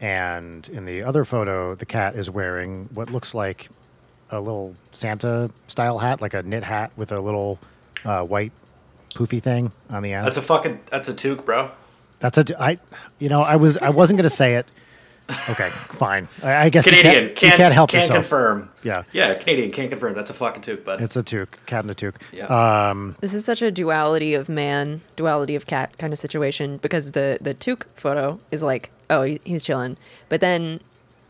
and 0.00 0.68
in 0.68 0.84
the 0.84 1.02
other 1.02 1.24
photo, 1.24 1.74
the 1.74 1.86
cat 1.86 2.14
is 2.14 2.28
wearing 2.28 2.88
what 2.92 3.10
looks 3.10 3.32
like 3.34 3.70
a 4.30 4.40
little 4.40 4.74
Santa 4.90 5.50
style 5.66 5.98
hat, 5.98 6.20
like 6.20 6.34
a 6.34 6.42
knit 6.42 6.64
hat 6.64 6.92
with 6.96 7.10
a 7.10 7.20
little 7.20 7.58
uh, 8.04 8.22
white 8.22 8.52
poofy 9.14 9.42
thing 9.42 9.72
on 9.88 10.02
the 10.02 10.12
end. 10.12 10.26
That's 10.26 10.36
a 10.36 10.42
fucking. 10.42 10.80
That's 10.90 11.08
a 11.08 11.14
toque, 11.14 11.44
bro. 11.44 11.70
That's 12.18 12.38
a 12.38 12.62
I, 12.62 12.76
you 13.18 13.28
know, 13.28 13.40
I 13.40 13.56
was 13.56 13.78
I 13.78 13.90
wasn't 13.90 14.18
gonna 14.18 14.28
say 14.30 14.56
it 14.56 14.66
Okay, 15.48 15.70
fine. 15.70 16.28
I, 16.42 16.54
I 16.66 16.68
guess 16.68 16.84
Canadian 16.84 17.14
you 17.14 17.20
can't, 17.28 17.36
can't, 17.36 17.52
you 17.52 17.56
can't 17.56 17.74
help 17.74 17.90
can't 17.90 18.02
yourself. 18.04 18.16
confirm. 18.24 18.70
Yeah. 18.82 19.04
yeah, 19.12 19.34
Canadian 19.34 19.70
can't 19.72 19.88
confirm. 19.90 20.14
That's 20.14 20.28
a 20.30 20.34
fucking 20.34 20.62
toque, 20.62 20.84
bud. 20.84 21.00
It's 21.00 21.16
a 21.16 21.22
toque, 21.22 21.64
cat 21.66 21.84
and 21.84 21.90
a 21.90 21.94
toque. 21.94 22.16
yeah. 22.32 22.46
Um, 22.90 23.16
This 23.20 23.32
is 23.32 23.44
such 23.44 23.62
a 23.62 23.70
duality 23.70 24.34
of 24.34 24.48
man, 24.48 25.00
duality 25.16 25.54
of 25.54 25.66
cat 25.66 25.96
kind 25.98 26.12
of 26.12 26.18
situation 26.18 26.76
because 26.78 27.12
the 27.12 27.38
the 27.40 27.54
toque 27.54 27.86
photo 27.96 28.38
is 28.50 28.62
like, 28.62 28.90
oh, 29.08 29.22
he's 29.22 29.64
chilling, 29.64 29.96
but 30.28 30.40
then 30.40 30.80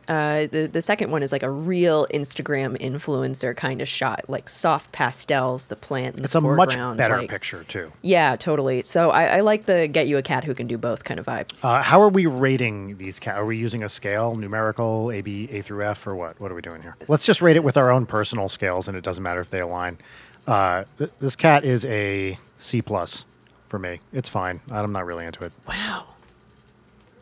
uh, 0.08 0.46
the 0.46 0.68
the 0.72 0.82
second 0.82 1.10
one 1.10 1.22
is 1.22 1.32
like 1.32 1.42
a 1.42 1.50
real 1.50 2.06
Instagram 2.12 2.78
influencer 2.80 3.56
kind 3.56 3.80
of 3.80 3.88
shot, 3.88 4.24
like 4.28 4.48
soft 4.48 4.92
pastels, 4.92 5.68
the 5.68 5.76
plant. 5.76 6.16
The 6.18 6.24
it's 6.24 6.34
a 6.34 6.40
much 6.40 6.74
better 6.96 7.18
like- 7.18 7.30
picture 7.30 7.64
too. 7.64 7.92
Yeah, 8.02 8.36
totally. 8.36 8.82
So 8.82 9.10
I, 9.10 9.24
I 9.36 9.40
like 9.40 9.66
the 9.66 9.86
get 9.88 10.06
you 10.08 10.18
a 10.18 10.22
cat 10.22 10.44
who 10.44 10.54
can 10.54 10.66
do 10.66 10.76
both 10.78 11.04
kind 11.04 11.18
of 11.20 11.26
vibe. 11.26 11.50
Uh, 11.62 11.82
how 11.82 12.00
are 12.00 12.08
we 12.08 12.26
rating 12.26 12.96
these 12.98 13.18
cat? 13.18 13.36
Are 13.36 13.46
we 13.46 13.56
using 13.56 13.82
a 13.82 13.88
scale, 13.88 14.34
numerical, 14.36 15.10
A, 15.12 15.20
B, 15.20 15.48
A 15.50 15.60
through 15.62 15.82
F, 15.84 16.06
or 16.06 16.14
what? 16.14 16.40
What 16.40 16.50
are 16.50 16.54
we 16.54 16.62
doing 16.62 16.82
here? 16.82 16.96
Let's 17.08 17.24
just 17.24 17.40
rate 17.42 17.56
it 17.56 17.64
with 17.64 17.76
our 17.76 17.90
own 17.90 18.06
personal 18.06 18.48
scales, 18.48 18.88
and 18.88 18.96
it 18.96 19.04
doesn't 19.04 19.22
matter 19.22 19.40
if 19.40 19.50
they 19.50 19.60
align. 19.60 19.98
Uh, 20.46 20.84
th- 20.98 21.10
this 21.20 21.36
cat 21.36 21.64
is 21.64 21.84
a 21.86 22.38
C 22.58 22.82
plus 22.82 23.24
for 23.68 23.78
me. 23.78 24.00
It's 24.12 24.28
fine. 24.28 24.60
I'm 24.70 24.92
not 24.92 25.06
really 25.06 25.24
into 25.24 25.44
it. 25.44 25.52
Wow, 25.66 26.06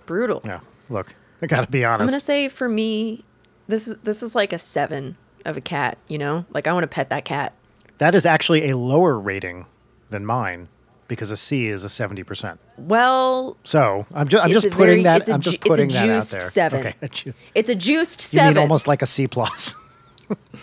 brutal. 0.07 0.43
Yeah. 0.45 0.61
Look, 0.91 1.15
I 1.45 1.47
gotta 1.47 1.67
be 1.71 1.85
honest. 1.85 2.01
I'm 2.03 2.07
gonna 2.07 2.21
say 2.21 2.49
for 2.49 2.69
me, 2.69 3.25
this 3.69 3.89
is 3.89 3.97
this 4.03 4.23
is 4.23 4.35
like 4.35 4.53
a 4.53 4.59
seven 4.59 5.17
of 5.45 5.57
a 5.57 5.61
cat. 5.61 5.99
You 6.09 6.19
know, 6.19 6.45
like 6.53 6.67
I 6.67 6.73
want 6.73 6.85
to 6.85 6.89
pet 6.89 7.11
that 7.11 7.25
cat. 7.25 7.53
that 7.99 8.15
is 8.15 8.25
actually 8.27 8.71
a 8.71 8.77
lower 8.77 9.19
rating 9.19 9.67
than 10.11 10.25
mine 10.27 10.69
because 11.09 11.31
a 11.31 11.37
C 11.37 11.67
is 11.69 11.85
a 11.85 11.89
seventy 11.89 12.23
percent. 12.23 12.59
Well, 12.79 13.57
So 13.65 14.07
I'm 14.15 14.29
just 14.29 14.45
I'm 14.45 14.51
just 14.51 14.71
putting 14.71 15.03
very- 15.03 15.03
that 15.05 15.21
it's 15.23 15.29
a 15.29 15.35
I'm 15.35 15.41
ju- 15.41 15.51
just 15.51 15.61
putting 15.63 15.89
that 15.89 15.97
out 15.99 16.05
juiced 16.05 16.33
there. 16.33 16.41
seven. 16.41 16.81
Okay, 16.81 16.95
a 17.03 17.09
ju- 17.11 17.35
it's 17.55 17.69
a 17.71 17.75
juiced 17.75 18.21
you 18.33 18.39
seven. 18.39 18.59
almost 18.59 18.87
like 18.89 19.03
a 19.03 19.07
C 19.07 19.27
plus. 19.27 19.75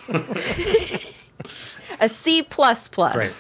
a 1.99 2.09
C 2.09 2.41
plus 2.43 2.88
plus. 2.88 3.39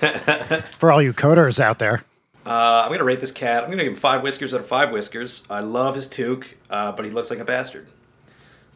For 0.77 0.91
all 0.91 1.01
you 1.01 1.13
coders 1.13 1.59
out 1.59 1.79
there. 1.79 2.03
Uh, 2.49 2.81
I'm 2.83 2.91
gonna 2.91 3.03
rate 3.03 3.21
this 3.21 3.31
cat. 3.31 3.63
I'm 3.63 3.69
gonna 3.69 3.83
give 3.83 3.93
him 3.93 3.99
five 3.99 4.23
whiskers 4.23 4.55
out 4.55 4.61
of 4.61 4.65
five 4.65 4.91
whiskers. 4.91 5.43
I 5.51 5.59
love 5.59 5.93
his 5.93 6.07
toque, 6.07 6.47
uh, 6.71 6.91
but 6.93 7.05
he 7.05 7.11
looks 7.11 7.29
like 7.29 7.37
a 7.37 7.45
bastard. 7.45 7.87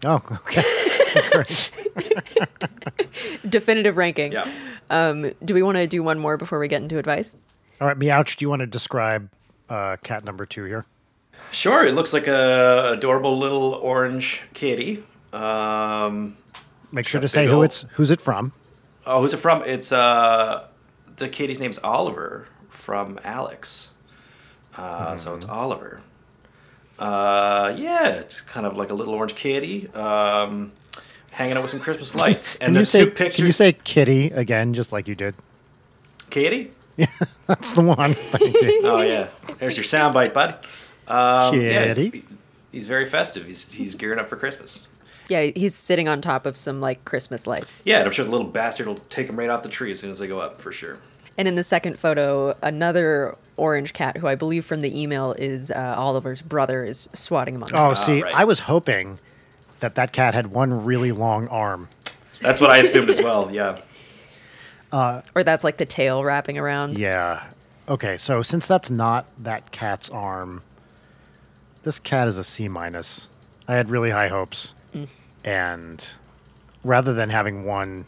Oh, 0.06 0.22
okay. 0.32 0.64
Definitive 3.50 3.98
ranking. 3.98 4.32
Yeah. 4.32 4.52
Um, 4.92 5.32
do 5.44 5.56
we 5.56 5.64
want 5.64 5.78
to 5.78 5.88
do 5.88 6.04
one 6.04 6.20
more 6.20 6.38
before 6.38 6.60
we 6.60 6.68
get 6.68 6.84
into 6.84 7.00
advice? 7.00 7.36
All 7.82 7.88
right, 7.88 7.98
Meouch, 7.98 8.36
do 8.36 8.46
you 8.46 8.50
want 8.50 8.60
to 8.60 8.68
describe 8.68 9.28
uh, 9.70 9.98
cat 10.04 10.24
number 10.24 10.46
two 10.46 10.66
here? 10.66 10.86
Sure, 11.52 11.84
it 11.84 11.94
looks 11.94 12.14
like 12.14 12.28
a 12.28 12.92
adorable 12.94 13.40
little 13.40 13.74
orange 13.74 14.44
kitty. 14.54 15.04
Um, 15.32 16.38
Make 16.92 17.08
sure 17.08 17.22
to 17.22 17.28
say 17.28 17.44
big 17.44 17.50
who 17.50 17.56
ol' 17.58 17.64
it's 17.64 17.86
who's 17.94 18.12
it 18.12 18.22
from. 18.22 18.54
oh, 19.08 19.22
who's 19.22 19.34
it 19.34 19.38
from? 19.38 19.64
It's 19.64 19.92
uh, 19.92 20.68
the 21.16 21.28
kitty's 21.28 21.60
name's 21.60 21.80
Oliver 21.80 22.48
from 22.84 23.20
Alex. 23.24 23.92
Uh, 24.76 25.16
So 25.18 25.36
it's 25.36 25.46
Oliver. 25.48 26.02
Uh, 27.00 27.74
yeah, 27.78 28.08
it's 28.10 28.42
kind 28.42 28.66
of 28.66 28.78
like 28.78 28.92
a 28.92 28.94
little 28.94 29.14
orange 29.16 29.36
kitty, 29.36 29.90
um, 29.94 30.72
hanging 31.32 31.56
out 31.58 31.64
with 31.64 31.72
some 31.72 31.80
Christmas 31.80 32.14
lights. 32.14 32.56
And 32.58 32.68
Can 32.68 32.74
the 32.74 32.80
you 32.82 32.86
say 32.86 33.06
two 33.06 33.12
pictures. 33.12 33.36
can 33.38 33.46
you 33.46 33.52
say 33.52 33.74
kitty 33.74 34.28
again, 34.28 34.74
just 34.74 34.92
like 34.92 35.08
you 35.08 35.16
did? 35.16 35.36
kitty? 36.30 36.72
Yeah, 36.96 37.08
that's 37.48 37.74
the 37.74 37.82
one. 37.82 38.14
Thank 38.14 38.54
you. 38.62 38.82
Oh 38.84 39.02
yeah, 39.02 39.30
there's 39.58 39.76
your 39.76 39.84
soundbite, 39.84 40.32
bud. 40.32 40.60
Um, 41.08 41.60
yeah, 41.60 41.86
Kitty. 41.88 42.10
he's, 42.12 42.24
he's 42.72 42.88
very 42.88 43.08
festive. 43.08 43.48
He's 43.48 43.72
he's 43.72 43.96
gearing 43.96 44.20
up 44.20 44.28
for 44.30 44.36
Christmas. 44.36 44.86
Yeah, 45.28 45.42
he's 45.56 45.74
sitting 45.74 46.08
on 46.08 46.22
top 46.22 46.46
of 46.46 46.56
some 46.56 46.80
like 46.82 47.04
Christmas 47.04 47.48
lights. 47.48 47.82
Yeah, 47.84 47.98
and 47.98 48.06
I'm 48.06 48.12
sure 48.12 48.24
the 48.26 48.30
little 48.30 48.46
bastard 48.46 48.86
will 48.86 49.00
take 49.10 49.28
him 49.28 49.40
right 49.40 49.50
off 49.50 49.64
the 49.64 49.70
tree 49.70 49.90
as 49.92 50.02
soon 50.02 50.12
as 50.12 50.20
they 50.20 50.28
go 50.28 50.38
up, 50.40 50.62
for 50.62 50.72
sure. 50.72 50.98
And 51.38 51.48
in 51.48 51.56
the 51.56 51.64
second 51.64 52.00
photo, 52.00 52.56
another 52.62 53.36
orange 53.58 53.94
cat, 53.94 54.18
who 54.18 54.28
I 54.28 54.36
believe 54.36 54.66
from 54.66 54.82
the 54.82 55.02
email 55.02 55.34
is 55.34 55.72
uh, 55.72 55.96
Oliver's 55.98 56.42
brother, 56.42 56.84
is 56.84 57.10
swatting 57.14 57.56
him 57.56 57.64
on. 57.64 57.70
Oh, 57.74 57.94
see, 57.94 58.22
ah, 58.22 58.26
right. 58.26 58.36
I 58.36 58.44
was 58.44 58.60
hoping 58.60 59.20
that 59.80 59.96
that 59.96 60.14
cat 60.14 60.34
had 60.34 60.48
one 60.48 60.86
really 60.86 61.12
long 61.12 61.48
arm. 61.48 61.90
That's 62.40 62.62
what 62.62 62.70
I 62.72 62.78
assumed 62.78 63.10
as 63.10 63.20
well. 63.20 63.50
Yeah. 63.52 63.80
Uh, 64.92 65.22
or 65.34 65.44
that's 65.44 65.64
like 65.64 65.78
the 65.78 65.86
tail 65.86 66.24
wrapping 66.24 66.58
around. 66.58 67.00
Yeah. 67.00 67.44
Okay, 67.90 68.16
so 68.16 68.42
since 68.42 68.68
that's 68.68 68.92
not 68.92 69.26
that 69.40 69.72
cat's 69.72 70.10
arm, 70.10 70.62
this 71.84 72.00
cat 72.00 72.28
is 72.28 72.38
a 72.38 72.44
C 72.44 72.68
minus. 72.68 73.28
I 73.68 73.74
had 73.74 73.90
really 73.90 74.10
high 74.12 74.28
hopes, 74.28 74.74
mm. 74.94 75.08
and 75.44 76.14
rather 76.84 77.14
than 77.14 77.30
having 77.30 77.66
one 77.66 78.06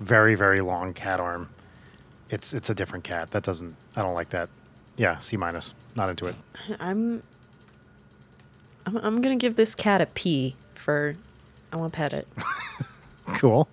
very 0.00 0.34
very 0.34 0.60
long 0.60 0.92
cat 0.92 1.20
arm, 1.20 1.50
it's 2.32 2.52
it's 2.54 2.70
a 2.70 2.74
different 2.74 3.04
cat. 3.04 3.30
That 3.30 3.42
doesn't. 3.44 3.76
I 3.94 4.02
don't 4.02 4.14
like 4.14 4.30
that. 4.30 4.48
Yeah, 4.96 5.18
C 5.18 5.36
minus. 5.36 5.74
Not 5.94 6.08
into 6.10 6.26
it. 6.26 6.34
I'm, 6.80 7.22
I'm, 8.86 8.96
I'm 8.96 9.22
gonna 9.22 9.36
give 9.36 9.56
this 9.56 9.74
cat 9.74 10.00
a 10.00 10.06
P 10.06 10.56
for. 10.74 11.14
I 11.72 11.76
want 11.76 11.92
to 11.92 11.96
pet 11.96 12.12
it. 12.12 12.26
Cool. 13.38 13.68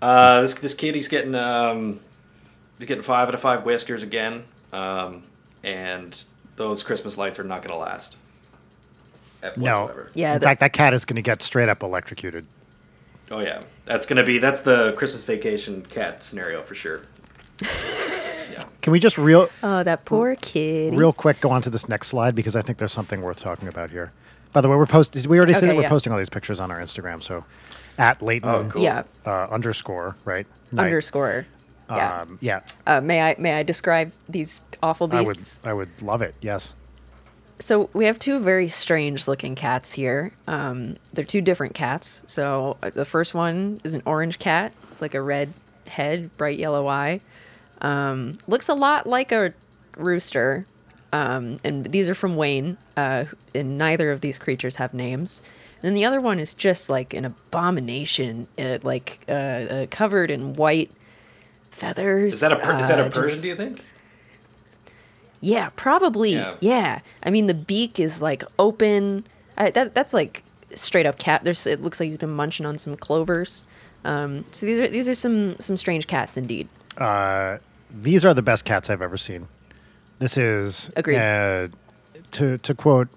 Uh, 0.00 0.42
this 0.42 0.54
this 0.54 0.74
kitty's 0.74 1.08
getting 1.08 1.34
um, 1.34 2.00
he's 2.78 2.88
getting 2.88 3.02
five 3.02 3.28
out 3.28 3.34
of 3.34 3.40
five 3.40 3.64
whiskers 3.64 4.02
again, 4.02 4.44
um, 4.72 5.22
and 5.62 6.24
those 6.56 6.82
Christmas 6.82 7.16
lights 7.16 7.38
are 7.38 7.44
not 7.44 7.62
going 7.62 7.70
to 7.72 7.76
last. 7.78 8.16
No. 9.42 9.50
Whatsoever. 9.56 10.10
Yeah, 10.14 10.34
In 10.34 10.40
the- 10.40 10.44
fact, 10.46 10.60
that 10.60 10.72
cat 10.72 10.94
is 10.94 11.04
going 11.04 11.16
to 11.16 11.22
get 11.22 11.42
straight 11.42 11.68
up 11.68 11.82
electrocuted. 11.82 12.46
Oh 13.30 13.40
yeah, 13.40 13.62
that's 13.84 14.06
going 14.06 14.16
to 14.18 14.24
be 14.24 14.38
that's 14.38 14.60
the 14.60 14.92
Christmas 14.96 15.24
vacation 15.24 15.82
cat 15.86 16.22
scenario 16.22 16.62
for 16.62 16.74
sure. 16.74 17.02
yeah. 18.52 18.64
Can 18.82 18.92
we 18.92 18.98
just 19.00 19.16
real 19.18 19.48
Oh, 19.62 19.82
that 19.82 20.04
poor 20.04 20.34
kid. 20.36 20.94
real 20.94 21.12
quick 21.12 21.40
go 21.40 21.50
on 21.50 21.62
to 21.62 21.70
this 21.70 21.88
next 21.88 22.08
slide 22.08 22.34
because 22.34 22.56
I 22.56 22.62
think 22.62 22.78
there's 22.78 22.92
something 22.92 23.22
worth 23.22 23.40
talking 23.40 23.68
about 23.68 23.90
here. 23.90 24.12
By 24.52 24.60
the 24.60 24.68
way, 24.68 24.76
we're 24.76 24.86
post. 24.86 25.12
Did 25.12 25.26
we 25.26 25.38
already 25.38 25.54
say 25.54 25.66
Okay, 25.66 25.68
that 25.68 25.76
we're 25.76 25.88
posting 25.88 26.12
all 26.12 26.18
these 26.18 26.28
pictures 26.30 26.60
on 26.60 26.70
our 26.70 26.78
Instagram? 26.78 27.22
So, 27.22 27.44
at 27.98 28.22
Leighton 28.22 28.48
Oh, 28.48 28.68
cool. 28.70 28.82
Yeah, 28.82 29.02
uh, 29.26 29.46
underscore 29.50 30.16
right 30.24 30.46
Knight. 30.70 30.84
underscore. 30.84 31.46
Yeah. 31.90 32.20
Um, 32.22 32.38
yeah, 32.40 32.60
uh, 32.86 33.00
may 33.00 33.20
I 33.20 33.36
may 33.38 33.54
I 33.54 33.62
describe 33.62 34.12
these 34.28 34.62
awful 34.82 35.08
I 35.12 35.20
would 35.22 35.36
beasts? 35.38 35.60
I 35.64 35.72
would 35.72 35.90
love 36.02 36.22
it. 36.22 36.34
Yes. 36.40 36.74
So 37.64 37.88
we 37.94 38.04
have 38.04 38.18
two 38.18 38.40
very 38.40 38.68
strange 38.68 39.26
looking 39.26 39.54
cats 39.54 39.90
here. 39.94 40.32
Um, 40.46 40.98
they're 41.14 41.24
two 41.24 41.40
different 41.40 41.72
cats. 41.72 42.22
So 42.26 42.76
uh, 42.82 42.90
the 42.90 43.06
first 43.06 43.32
one 43.32 43.80
is 43.84 43.94
an 43.94 44.02
orange 44.04 44.38
cat. 44.38 44.74
It's 44.92 45.00
like 45.00 45.14
a 45.14 45.22
red 45.22 45.54
head, 45.86 46.36
bright 46.36 46.58
yellow 46.58 46.86
eye. 46.88 47.22
Um, 47.80 48.32
looks 48.46 48.68
a 48.68 48.74
lot 48.74 49.06
like 49.06 49.32
a 49.32 49.54
rooster. 49.96 50.66
Um, 51.14 51.56
and 51.64 51.86
these 51.86 52.10
are 52.10 52.14
from 52.14 52.36
Wayne. 52.36 52.76
Uh, 52.98 53.24
and 53.54 53.78
neither 53.78 54.10
of 54.12 54.20
these 54.20 54.38
creatures 54.38 54.76
have 54.76 54.92
names. 54.92 55.40
And 55.76 55.84
then 55.84 55.94
the 55.94 56.04
other 56.04 56.20
one 56.20 56.38
is 56.38 56.52
just 56.52 56.90
like 56.90 57.14
an 57.14 57.24
abomination, 57.24 58.46
uh, 58.58 58.80
like 58.82 59.24
uh, 59.26 59.32
uh, 59.32 59.86
covered 59.90 60.30
in 60.30 60.52
white 60.52 60.90
feathers. 61.70 62.34
Is 62.34 62.40
that 62.40 62.52
a 62.52 62.56
per- 62.56 62.78
is 62.78 62.88
that 62.88 63.00
a 63.00 63.04
Persian? 63.08 63.30
just- 63.30 63.42
Do 63.42 63.48
you 63.48 63.56
think? 63.56 63.80
Yeah, 65.44 65.68
probably. 65.76 66.32
Yeah. 66.32 66.56
Yeah. 66.60 67.00
I 67.22 67.30
mean, 67.30 67.46
the 67.46 67.54
beak 67.54 68.00
is 68.00 68.22
like 68.22 68.42
open. 68.58 69.26
I, 69.58 69.70
that 69.70 69.94
that's 69.94 70.14
like 70.14 70.42
straight 70.74 71.06
up 71.06 71.18
cat. 71.18 71.44
There's 71.44 71.66
it 71.66 71.82
looks 71.82 72.00
like 72.00 72.06
he's 72.06 72.16
been 72.16 72.30
munching 72.30 72.66
on 72.66 72.78
some 72.78 72.96
clovers. 72.96 73.66
Um, 74.04 74.44
so 74.50 74.64
these 74.66 74.80
are 74.80 74.88
these 74.88 75.08
are 75.08 75.14
some 75.14 75.56
some 75.60 75.76
strange 75.76 76.06
cats 76.06 76.36
indeed. 76.36 76.68
Uh, 76.96 77.58
these 77.90 78.24
are 78.24 78.32
the 78.32 78.42
best 78.42 78.64
cats 78.64 78.88
I've 78.88 79.02
ever 79.02 79.16
seen. 79.16 79.48
This 80.18 80.38
is 80.38 80.90
Agreed. 80.96 81.18
Uh, 81.18 81.68
to 82.32 82.58
to 82.58 82.74
quote 82.74 83.08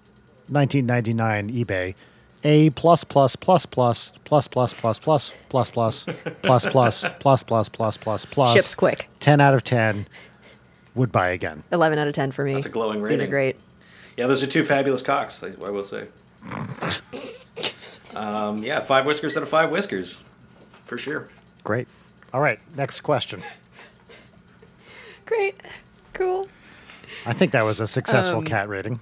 1999 0.49 1.51
eBay, 1.51 1.95
a 2.43 2.69
plus 2.71 3.03
plus 3.03 3.35
plus 3.37 3.65
plus 3.65 4.11
plus 4.25 4.47
plus 4.47 4.73
plus 4.73 4.73
plus 4.73 4.93
plus 4.99 5.33
plus 5.49 6.05
plus 6.41 6.65
plus 6.65 7.05
plus 7.19 7.43
plus 7.43 7.69
plus 7.69 7.97
plus 7.97 8.25
plus. 8.25 8.53
Ships 8.53 8.75
quick. 8.75 9.09
Ten 9.19 9.39
out 9.39 9.53
of 9.53 9.63
ten. 9.63 10.07
Would 10.97 11.11
buy 11.11 11.29
again. 11.29 11.63
Eleven 11.71 11.99
out 11.99 12.07
of 12.07 12.13
ten 12.15 12.31
for 12.31 12.43
me. 12.43 12.53
That's 12.55 12.65
a 12.65 12.69
glowing 12.69 13.01
rating. 13.01 13.19
These 13.19 13.27
are 13.27 13.29
great. 13.29 13.55
Yeah, 14.17 14.25
those 14.27 14.41
are 14.41 14.47
two 14.47 14.65
fabulous 14.65 15.03
cocks. 15.03 15.43
I, 15.43 15.47
I 15.63 15.69
will 15.69 15.83
say. 15.83 16.07
um, 18.15 18.63
yeah, 18.63 18.79
five 18.79 19.05
whiskers 19.05 19.37
out 19.37 19.43
of 19.43 19.49
five 19.49 19.69
whiskers, 19.69 20.23
for 20.85 20.97
sure. 20.97 21.29
Great. 21.63 21.87
All 22.33 22.41
right. 22.41 22.59
Next 22.75 23.01
question. 23.01 23.43
Great. 25.25 25.55
Cool. 26.13 26.47
I 27.25 27.33
think 27.33 27.51
that 27.51 27.63
was 27.63 27.79
a 27.79 27.87
successful 27.87 28.39
Um, 28.39 28.45
cat 28.45 28.67
rating. 28.69 28.99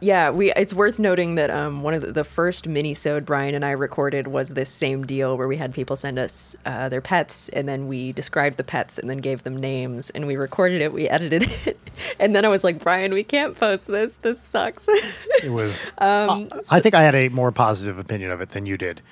Yeah, 0.00 0.30
we. 0.30 0.52
It's 0.52 0.72
worth 0.72 0.98
noting 0.98 1.34
that 1.34 1.50
um, 1.50 1.82
one 1.82 1.92
of 1.92 2.00
the, 2.00 2.12
the 2.12 2.24
first 2.24 2.66
mini-sode 2.66 3.26
Brian 3.26 3.54
and 3.54 3.64
I 3.64 3.72
recorded 3.72 4.26
was 4.26 4.54
this 4.54 4.70
same 4.70 5.06
deal 5.06 5.36
where 5.36 5.46
we 5.46 5.56
had 5.56 5.74
people 5.74 5.94
send 5.94 6.18
us 6.18 6.56
uh, 6.64 6.88
their 6.88 7.02
pets, 7.02 7.50
and 7.50 7.68
then 7.68 7.86
we 7.86 8.12
described 8.12 8.56
the 8.56 8.64
pets 8.64 8.98
and 8.98 9.10
then 9.10 9.18
gave 9.18 9.42
them 9.42 9.56
names, 9.56 10.08
and 10.10 10.26
we 10.26 10.36
recorded 10.36 10.80
it, 10.80 10.92
we 10.92 11.08
edited 11.08 11.42
it, 11.66 11.78
and 12.18 12.34
then 12.34 12.44
I 12.44 12.48
was 12.48 12.64
like, 12.64 12.78
Brian, 12.78 13.12
we 13.12 13.22
can't 13.22 13.56
post 13.56 13.88
this. 13.88 14.16
This 14.16 14.40
sucks. 14.40 14.88
It 15.42 15.50
was. 15.50 15.90
Um, 16.00 16.48
I 16.70 16.80
think 16.80 16.94
I 16.94 17.02
had 17.02 17.14
a 17.14 17.28
more 17.28 17.52
positive 17.52 17.98
opinion 17.98 18.30
of 18.30 18.40
it 18.40 18.50
than 18.50 18.64
you 18.64 18.78
did. 18.78 19.02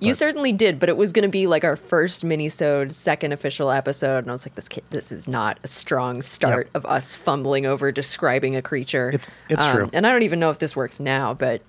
You 0.00 0.14
certainly 0.14 0.52
did, 0.52 0.78
but 0.78 0.88
it 0.88 0.96
was 0.96 1.12
going 1.12 1.22
to 1.24 1.28
be 1.28 1.46
like 1.46 1.64
our 1.64 1.76
first 1.76 2.24
mini-sode, 2.24 2.92
second 2.92 3.32
official 3.32 3.70
episode, 3.70 4.18
and 4.18 4.28
I 4.28 4.32
was 4.32 4.46
like, 4.46 4.54
this 4.54 4.68
kid, 4.68 4.84
this 4.90 5.10
is 5.10 5.26
not 5.26 5.58
a 5.64 5.68
strong 5.68 6.22
start 6.22 6.66
Yep. 6.68 6.74
of 6.76 6.86
us 6.86 7.14
fumbling 7.14 7.66
over 7.66 7.90
describing 7.92 8.54
a 8.56 8.62
creature. 8.62 9.08
It's- 9.10 9.30
it's 9.48 9.66
true. 9.72 9.90
and 9.92 10.06
I 10.06 10.12
don't 10.12 10.22
even 10.22 10.38
know 10.38 10.50
if 10.50 10.58
this 10.58 10.76
works 10.76 11.00
now, 11.00 11.34
but 11.34 11.62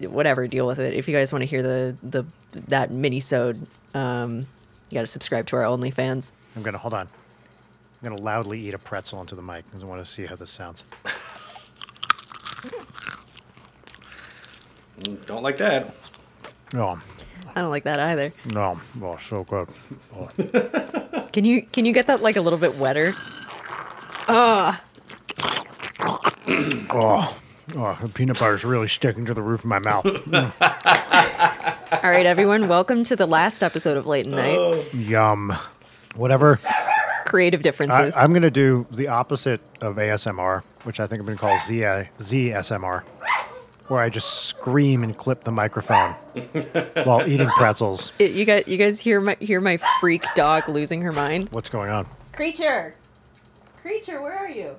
whatever, 0.00 0.46
deal 0.48 0.66
with 0.66 0.78
it. 0.78 0.94
If 0.94 1.08
you 1.08 1.14
guys 1.16 1.32
want 1.32 1.42
to 1.42 1.46
hear 1.46 1.62
the 1.62 1.96
the 2.02 2.24
that 2.68 2.90
mini-sode, 2.90 3.66
um, 3.94 4.46
you 4.88 4.94
got 4.94 5.02
to 5.02 5.06
subscribe 5.06 5.46
to 5.46 5.56
our 5.56 5.62
OnlyFans. 5.62 6.32
I'm 6.56 6.62
gonna 6.62 6.78
hold 6.78 6.94
on. 6.94 7.06
I'm 8.02 8.08
gonna 8.08 8.20
loudly 8.20 8.60
eat 8.66 8.74
a 8.74 8.78
pretzel 8.78 9.20
into 9.20 9.34
the 9.36 9.42
mic 9.42 9.64
because 9.66 9.82
I 9.82 9.86
want 9.86 10.04
to 10.04 10.10
see 10.10 10.26
how 10.26 10.34
this 10.36 10.50
sounds. 10.50 10.82
Don't 15.26 15.42
like 15.42 15.56
that. 15.58 15.94
Oh, 16.74 17.00
I 17.54 17.60
don't 17.60 17.70
like 17.70 17.84
that 17.84 17.98
either. 17.98 18.32
no, 18.52 18.80
oh, 19.02 19.16
so 19.18 19.44
good. 19.44 19.68
Oh. 20.16 21.28
Can 21.32 21.44
you 21.44 21.62
can 21.62 21.84
you 21.84 21.92
get 21.92 22.06
that 22.06 22.22
like 22.22 22.36
a 22.36 22.40
little 22.40 22.58
bit 22.58 22.76
wetter? 22.76 23.14
Oh, 24.32 24.78
oh, 26.92 27.98
the 28.00 28.08
peanut 28.14 28.38
butter 28.38 28.54
is 28.54 28.64
really 28.64 28.88
sticking 28.88 29.24
to 29.26 29.34
the 29.34 29.42
roof 29.42 29.60
of 29.60 29.66
my 29.66 29.78
mouth. 29.80 30.06
All 31.92 32.08
right, 32.10 32.26
everyone, 32.26 32.68
welcome 32.68 33.02
to 33.04 33.16
the 33.16 33.26
last 33.26 33.62
episode 33.62 33.96
of 33.96 34.06
Late 34.06 34.26
at 34.26 34.32
Night. 34.32 34.94
Yum. 34.94 35.56
Whatever. 36.16 36.58
Creative 37.26 37.62
differences. 37.62 38.14
I'm 38.16 38.30
going 38.30 38.42
to 38.42 38.50
do 38.50 38.86
the 38.90 39.08
opposite 39.08 39.60
of 39.80 39.96
ASMR, 39.96 40.62
which 40.84 41.00
I 41.00 41.06
think 41.06 41.20
I'm 41.20 41.26
going 41.26 41.38
to 41.38 41.40
call 41.40 41.58
Z, 41.58 41.80
ZSMR, 42.18 43.02
where 43.90 44.00
I 44.00 44.08
just 44.08 44.44
scream 44.44 45.02
and 45.02 45.16
clip 45.16 45.42
the 45.42 45.50
microphone 45.50 46.12
while 47.04 47.28
eating 47.28 47.48
pretzels. 47.48 48.12
It- 48.20 48.30
you 48.36 48.44
guys, 48.44 48.64
you 48.68 48.76
guys 48.76 49.00
hear 49.00 49.20
my 49.20 49.36
hear 49.40 49.60
my 49.60 49.78
freak 50.00 50.24
dog 50.36 50.68
losing 50.68 51.02
her 51.02 51.10
mind? 51.10 51.48
What's 51.50 51.68
going 51.68 51.90
on? 51.90 52.06
Creature, 52.32 52.94
creature, 53.82 54.22
where 54.22 54.38
are 54.38 54.48
you? 54.48 54.76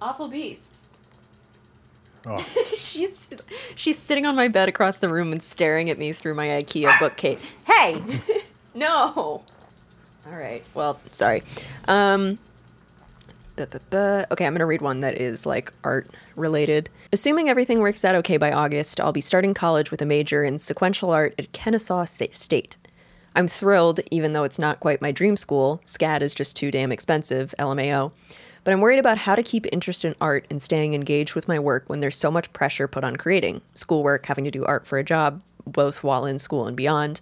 Awful 0.00 0.28
beast. 0.28 0.72
Oh, 2.26 2.38
she's 2.78 3.28
she's 3.74 3.98
sitting 3.98 4.24
on 4.24 4.34
my 4.34 4.48
bed 4.48 4.70
across 4.70 4.98
the 4.98 5.10
room 5.10 5.30
and 5.30 5.42
staring 5.42 5.90
at 5.90 5.98
me 5.98 6.14
through 6.14 6.34
my 6.34 6.46
IKEA 6.48 6.98
bookcase. 6.98 7.42
Hey, 7.64 8.02
no. 8.74 9.42
All 10.26 10.32
right. 10.32 10.64
Well, 10.72 11.00
sorry. 11.12 11.42
Um. 11.86 12.38
Okay, 14.30 14.46
I'm 14.46 14.54
gonna 14.54 14.66
read 14.66 14.82
one 14.82 15.00
that 15.00 15.20
is 15.20 15.46
like 15.46 15.72
art 15.84 16.08
related. 16.36 16.90
Assuming 17.12 17.48
everything 17.48 17.80
works 17.80 18.04
out 18.04 18.14
okay 18.16 18.36
by 18.36 18.52
August, 18.52 19.00
I'll 19.00 19.12
be 19.12 19.20
starting 19.20 19.54
college 19.54 19.90
with 19.90 20.02
a 20.02 20.06
major 20.06 20.44
in 20.44 20.58
sequential 20.58 21.10
art 21.10 21.34
at 21.38 21.52
Kennesaw 21.52 22.04
State. 22.04 22.76
I'm 23.34 23.48
thrilled, 23.48 24.00
even 24.10 24.32
though 24.32 24.44
it's 24.44 24.58
not 24.58 24.80
quite 24.80 25.00
my 25.00 25.12
dream 25.12 25.36
school. 25.36 25.80
SCAD 25.84 26.22
is 26.22 26.34
just 26.34 26.56
too 26.56 26.70
damn 26.70 26.92
expensive, 26.92 27.54
LMAO. 27.58 28.12
But 28.64 28.74
I'm 28.74 28.80
worried 28.80 28.98
about 28.98 29.18
how 29.18 29.34
to 29.34 29.42
keep 29.42 29.66
interest 29.72 30.04
in 30.04 30.14
art 30.20 30.46
and 30.50 30.60
staying 30.60 30.92
engaged 30.92 31.34
with 31.34 31.48
my 31.48 31.58
work 31.58 31.84
when 31.86 32.00
there's 32.00 32.16
so 32.16 32.30
much 32.30 32.52
pressure 32.52 32.88
put 32.88 33.04
on 33.04 33.16
creating 33.16 33.62
schoolwork, 33.74 34.26
having 34.26 34.44
to 34.44 34.50
do 34.50 34.64
art 34.64 34.86
for 34.86 34.98
a 34.98 35.04
job, 35.04 35.40
both 35.66 36.02
while 36.02 36.26
in 36.26 36.38
school 36.38 36.66
and 36.66 36.76
beyond. 36.76 37.20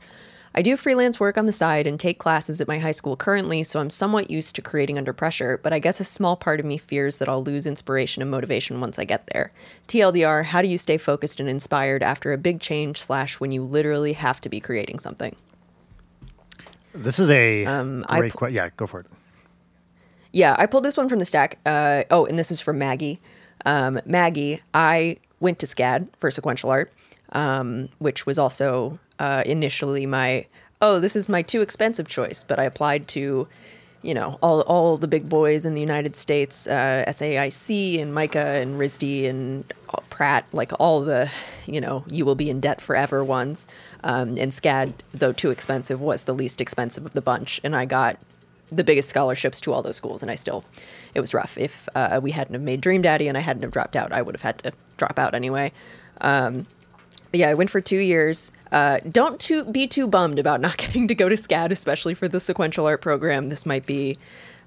I 0.58 0.62
do 0.62 0.76
freelance 0.78 1.20
work 1.20 1.36
on 1.36 1.44
the 1.44 1.52
side 1.52 1.86
and 1.86 2.00
take 2.00 2.18
classes 2.18 2.62
at 2.62 2.68
my 2.68 2.78
high 2.78 2.92
school 2.92 3.14
currently, 3.14 3.62
so 3.62 3.78
I'm 3.78 3.90
somewhat 3.90 4.30
used 4.30 4.54
to 4.56 4.62
creating 4.62 4.96
under 4.96 5.12
pressure, 5.12 5.60
but 5.62 5.74
I 5.74 5.78
guess 5.78 6.00
a 6.00 6.04
small 6.04 6.34
part 6.34 6.60
of 6.60 6.64
me 6.66 6.78
fears 6.78 7.18
that 7.18 7.28
I'll 7.28 7.44
lose 7.44 7.66
inspiration 7.66 8.22
and 8.22 8.30
motivation 8.30 8.80
once 8.80 8.98
I 8.98 9.04
get 9.04 9.26
there. 9.34 9.52
TLDR, 9.88 10.44
how 10.46 10.62
do 10.62 10.68
you 10.68 10.78
stay 10.78 10.96
focused 10.96 11.40
and 11.40 11.48
inspired 11.48 12.02
after 12.02 12.32
a 12.32 12.38
big 12.38 12.60
change 12.60 12.98
slash 13.02 13.38
when 13.38 13.52
you 13.52 13.62
literally 13.62 14.14
have 14.14 14.40
to 14.40 14.48
be 14.48 14.58
creating 14.60 14.98
something? 14.98 15.36
this 16.94 17.18
is 17.18 17.28
a 17.28 17.66
Um, 17.66 18.00
great 18.08 18.32
pu- 18.32 18.38
question. 18.38 18.56
Yeah, 18.56 18.70
go 18.78 18.86
for 18.86 19.00
it. 19.00 19.06
Yeah, 20.32 20.56
I 20.58 20.64
pulled 20.64 20.84
this 20.86 20.96
one 20.96 21.10
from 21.10 21.18
the 21.18 21.26
stack. 21.26 21.58
Uh, 21.66 22.04
oh, 22.10 22.24
and 22.24 22.38
this 22.38 22.50
is 22.50 22.62
from 22.62 22.78
Maggie. 22.78 23.20
Um, 23.66 24.00
Maggie, 24.06 24.62
I 24.72 25.18
went 25.38 25.58
to 25.58 25.66
SCAD 25.66 26.08
for 26.16 26.30
sequential 26.30 26.70
art, 26.70 26.90
um, 27.32 27.90
which 27.98 28.24
was 28.24 28.38
also 28.38 28.98
uh, 29.18 29.42
initially 29.46 30.06
my 30.06 30.46
oh, 30.80 30.98
this 30.98 31.16
is 31.16 31.28
my 31.28 31.42
too 31.42 31.62
expensive 31.62 32.08
choice, 32.08 32.44
but 32.44 32.58
I 32.58 32.64
applied 32.64 33.08
to, 33.08 33.48
you 34.02 34.14
know, 34.14 34.38
all 34.42 34.60
all 34.62 34.96
the 34.96 35.08
big 35.08 35.28
boys 35.28 35.64
in 35.64 35.74
the 35.74 35.80
United 35.80 36.16
States, 36.16 36.66
uh, 36.66 37.04
SAIC 37.08 38.00
and 38.00 38.14
MICA 38.14 38.62
and 38.62 38.78
RISD 38.78 39.28
and 39.28 39.72
Pratt, 40.10 40.46
like 40.52 40.72
all 40.78 41.00
the, 41.00 41.30
you 41.66 41.80
know, 41.80 42.04
you 42.08 42.24
will 42.24 42.34
be 42.34 42.50
in 42.50 42.60
debt 42.60 42.80
forever 42.80 43.24
ones. 43.24 43.66
Um, 44.04 44.36
and 44.38 44.52
SCAD, 44.52 44.92
though 45.12 45.32
too 45.32 45.50
expensive, 45.50 46.00
was 46.00 46.24
the 46.24 46.34
least 46.34 46.60
expensive 46.60 47.04
of 47.06 47.12
the 47.12 47.22
bunch, 47.22 47.60
and 47.64 47.74
I 47.74 47.86
got 47.86 48.18
the 48.68 48.84
biggest 48.84 49.08
scholarships 49.08 49.60
to 49.62 49.72
all 49.72 49.82
those 49.82 49.96
schools, 49.96 50.22
and 50.22 50.30
I 50.30 50.34
still, 50.34 50.64
it 51.14 51.20
was 51.20 51.32
rough. 51.32 51.56
If 51.56 51.88
uh, 51.94 52.20
we 52.22 52.32
hadn't 52.32 52.54
have 52.54 52.62
made 52.62 52.80
Dream 52.80 53.02
Daddy 53.02 53.28
and 53.28 53.38
I 53.38 53.40
hadn't 53.40 53.62
have 53.62 53.72
dropped 53.72 53.96
out, 53.96 54.12
I 54.12 54.22
would 54.22 54.34
have 54.34 54.42
had 54.42 54.58
to 54.60 54.72
drop 54.96 55.18
out 55.18 55.34
anyway. 55.34 55.72
Um, 56.20 56.66
yeah, 57.36 57.48
I 57.48 57.54
went 57.54 57.70
for 57.70 57.80
two 57.80 57.98
years. 57.98 58.52
Uh, 58.72 59.00
don't 59.10 59.38
too, 59.38 59.64
be 59.64 59.86
too 59.86 60.06
bummed 60.06 60.38
about 60.38 60.60
not 60.60 60.76
getting 60.78 61.08
to 61.08 61.14
go 61.14 61.28
to 61.28 61.36
SCAD, 61.36 61.70
especially 61.70 62.14
for 62.14 62.28
the 62.28 62.40
sequential 62.40 62.86
art 62.86 63.00
program. 63.00 63.48
This 63.48 63.66
might 63.66 63.86
be, 63.86 64.18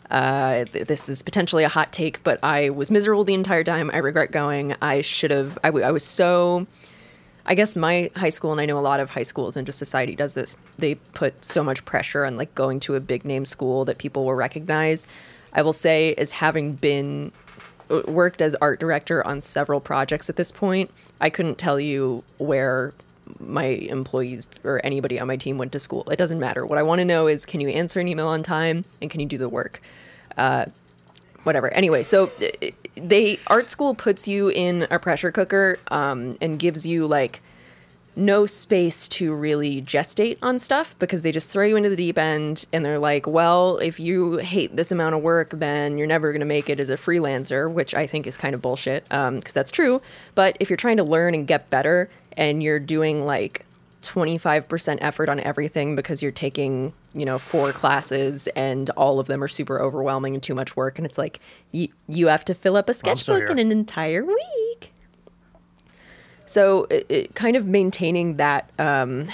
uh, 0.09 0.65
th- 0.65 0.87
this 0.87 1.09
is 1.09 1.21
potentially 1.21 1.63
a 1.63 1.69
hot 1.69 1.91
take, 1.91 2.23
but 2.23 2.39
I 2.43 2.69
was 2.69 2.89
miserable 2.89 3.23
the 3.23 3.33
entire 3.33 3.63
time. 3.63 3.91
I 3.93 3.97
regret 3.97 4.31
going. 4.31 4.75
I 4.81 5.01
should 5.01 5.31
have, 5.31 5.57
I, 5.63 5.67
w- 5.67 5.85
I 5.85 5.91
was 5.91 6.03
so, 6.03 6.65
I 7.45 7.55
guess 7.55 7.75
my 7.75 8.09
high 8.15 8.29
school, 8.29 8.51
and 8.51 8.61
I 8.61 8.65
know 8.65 8.77
a 8.77 8.81
lot 8.81 8.99
of 8.99 9.09
high 9.09 9.23
schools 9.23 9.57
and 9.57 9.65
just 9.65 9.79
society 9.79 10.15
does 10.15 10.33
this, 10.33 10.55
they 10.77 10.95
put 10.95 11.43
so 11.43 11.63
much 11.63 11.83
pressure 11.85 12.25
on 12.25 12.37
like 12.37 12.53
going 12.55 12.79
to 12.81 12.95
a 12.95 12.99
big 12.99 13.25
name 13.25 13.45
school 13.45 13.85
that 13.85 13.97
people 13.97 14.25
will 14.25 14.35
recognize. 14.35 15.07
I 15.53 15.63
will 15.63 15.73
say, 15.73 16.13
as 16.15 16.31
having 16.31 16.73
been 16.73 17.31
worked 18.07 18.41
as 18.41 18.55
art 18.55 18.79
director 18.79 19.25
on 19.25 19.41
several 19.41 19.79
projects 19.79 20.29
at 20.29 20.35
this 20.35 20.51
point, 20.51 20.91
I 21.19 21.29
couldn't 21.29 21.57
tell 21.57 21.79
you 21.79 22.23
where 22.37 22.93
my 23.39 23.65
employees 23.65 24.49
or 24.63 24.81
anybody 24.83 25.19
on 25.19 25.27
my 25.27 25.37
team 25.37 25.57
went 25.57 25.71
to 25.73 25.79
school. 25.79 26.09
It 26.09 26.17
doesn't 26.17 26.39
matter. 26.39 26.65
What 26.65 26.77
I 26.77 26.83
want 26.83 26.99
to 26.99 27.05
know 27.05 27.27
is 27.27 27.45
can 27.45 27.59
you 27.61 27.69
answer 27.69 27.99
an 27.99 28.07
email 28.07 28.27
on 28.27 28.43
time 28.43 28.85
and 29.01 29.09
can 29.09 29.19
you 29.19 29.25
do 29.25 29.37
the 29.37 29.49
work? 29.49 29.81
Uh, 30.37 30.65
whatever. 31.43 31.71
Anyway, 31.73 32.03
so 32.03 32.31
they 32.95 33.39
art 33.47 33.69
school 33.69 33.93
puts 33.93 34.27
you 34.27 34.49
in 34.49 34.87
a 34.89 34.99
pressure 34.99 35.31
cooker 35.31 35.79
um, 35.89 36.37
and 36.41 36.59
gives 36.59 36.85
you 36.85 37.07
like 37.07 37.41
no 38.19 38.45
space 38.45 39.07
to 39.07 39.33
really 39.33 39.81
gestate 39.81 40.37
on 40.41 40.59
stuff 40.59 40.95
because 40.99 41.23
they 41.23 41.31
just 41.31 41.51
throw 41.51 41.65
you 41.65 41.75
into 41.75 41.89
the 41.89 41.95
deep 41.95 42.17
end 42.17 42.65
and 42.73 42.83
they're 42.83 42.99
like, 42.99 43.25
well, 43.25 43.77
if 43.77 43.99
you 43.99 44.37
hate 44.37 44.75
this 44.75 44.91
amount 44.91 45.15
of 45.15 45.21
work, 45.21 45.51
then 45.51 45.97
you're 45.97 46.07
never 46.07 46.31
going 46.31 46.41
to 46.41 46.45
make 46.45 46.69
it 46.69 46.79
as 46.79 46.89
a 46.89 46.97
freelancer, 46.97 47.71
which 47.71 47.93
I 47.93 48.05
think 48.05 48.27
is 48.27 48.37
kind 48.37 48.53
of 48.53 48.61
bullshit 48.61 49.05
um, 49.11 49.37
because 49.37 49.53
that's 49.53 49.71
true. 49.71 50.01
But 50.35 50.57
if 50.59 50.69
you're 50.69 50.77
trying 50.77 50.97
to 50.97 51.03
learn 51.03 51.33
and 51.33 51.47
get 51.47 51.69
better 51.69 52.09
and 52.37 52.61
you're 52.61 52.79
doing 52.79 53.25
like 53.25 53.65
25% 54.03 54.97
effort 55.01 55.29
on 55.29 55.39
everything 55.41 55.95
because 55.95 56.21
you're 56.21 56.31
taking, 56.31 56.93
you 57.13 57.25
know, 57.25 57.37
four 57.37 57.71
classes 57.71 58.47
and 58.49 58.89
all 58.91 59.19
of 59.19 59.27
them 59.27 59.43
are 59.43 59.47
super 59.47 59.81
overwhelming 59.81 60.33
and 60.33 60.43
too 60.43 60.55
much 60.55 60.75
work. 60.75 60.97
And 60.97 61.05
it's 61.05 61.17
like, 61.17 61.39
you, 61.71 61.89
you 62.07 62.27
have 62.27 62.45
to 62.45 62.53
fill 62.53 62.77
up 62.77 62.89
a 62.89 62.93
sketchbook 62.93 63.49
in 63.49 63.59
an 63.59 63.71
entire 63.71 64.23
week. 64.23 64.91
So, 66.49 66.87
it, 66.89 67.05
it, 67.09 67.35
kind 67.35 67.55
of 67.55 67.67
maintaining 67.67 68.37
that 68.37 68.71
um, 68.79 69.27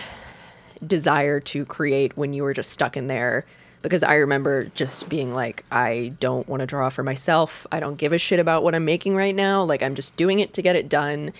desire 0.85 1.39
to 1.39 1.63
create 1.63 2.17
when 2.17 2.33
you 2.33 2.43
were 2.43 2.53
just 2.53 2.71
stuck 2.71 2.97
in 2.97 3.07
there. 3.07 3.45
Because 3.81 4.03
I 4.03 4.15
remember 4.15 4.65
just 4.75 5.07
being 5.07 5.33
like, 5.33 5.63
I 5.71 6.11
don't 6.19 6.45
want 6.49 6.59
to 6.59 6.65
draw 6.65 6.89
for 6.89 7.03
myself. 7.03 7.65
I 7.71 7.79
don't 7.79 7.95
give 7.95 8.11
a 8.11 8.17
shit 8.17 8.41
about 8.41 8.63
what 8.63 8.75
I'm 8.75 8.83
making 8.83 9.15
right 9.15 9.33
now. 9.33 9.63
Like, 9.63 9.81
I'm 9.81 9.95
just 9.95 10.17
doing 10.17 10.39
it 10.39 10.51
to 10.55 10.61
get 10.61 10.75
it 10.75 10.89
done. 10.89 11.31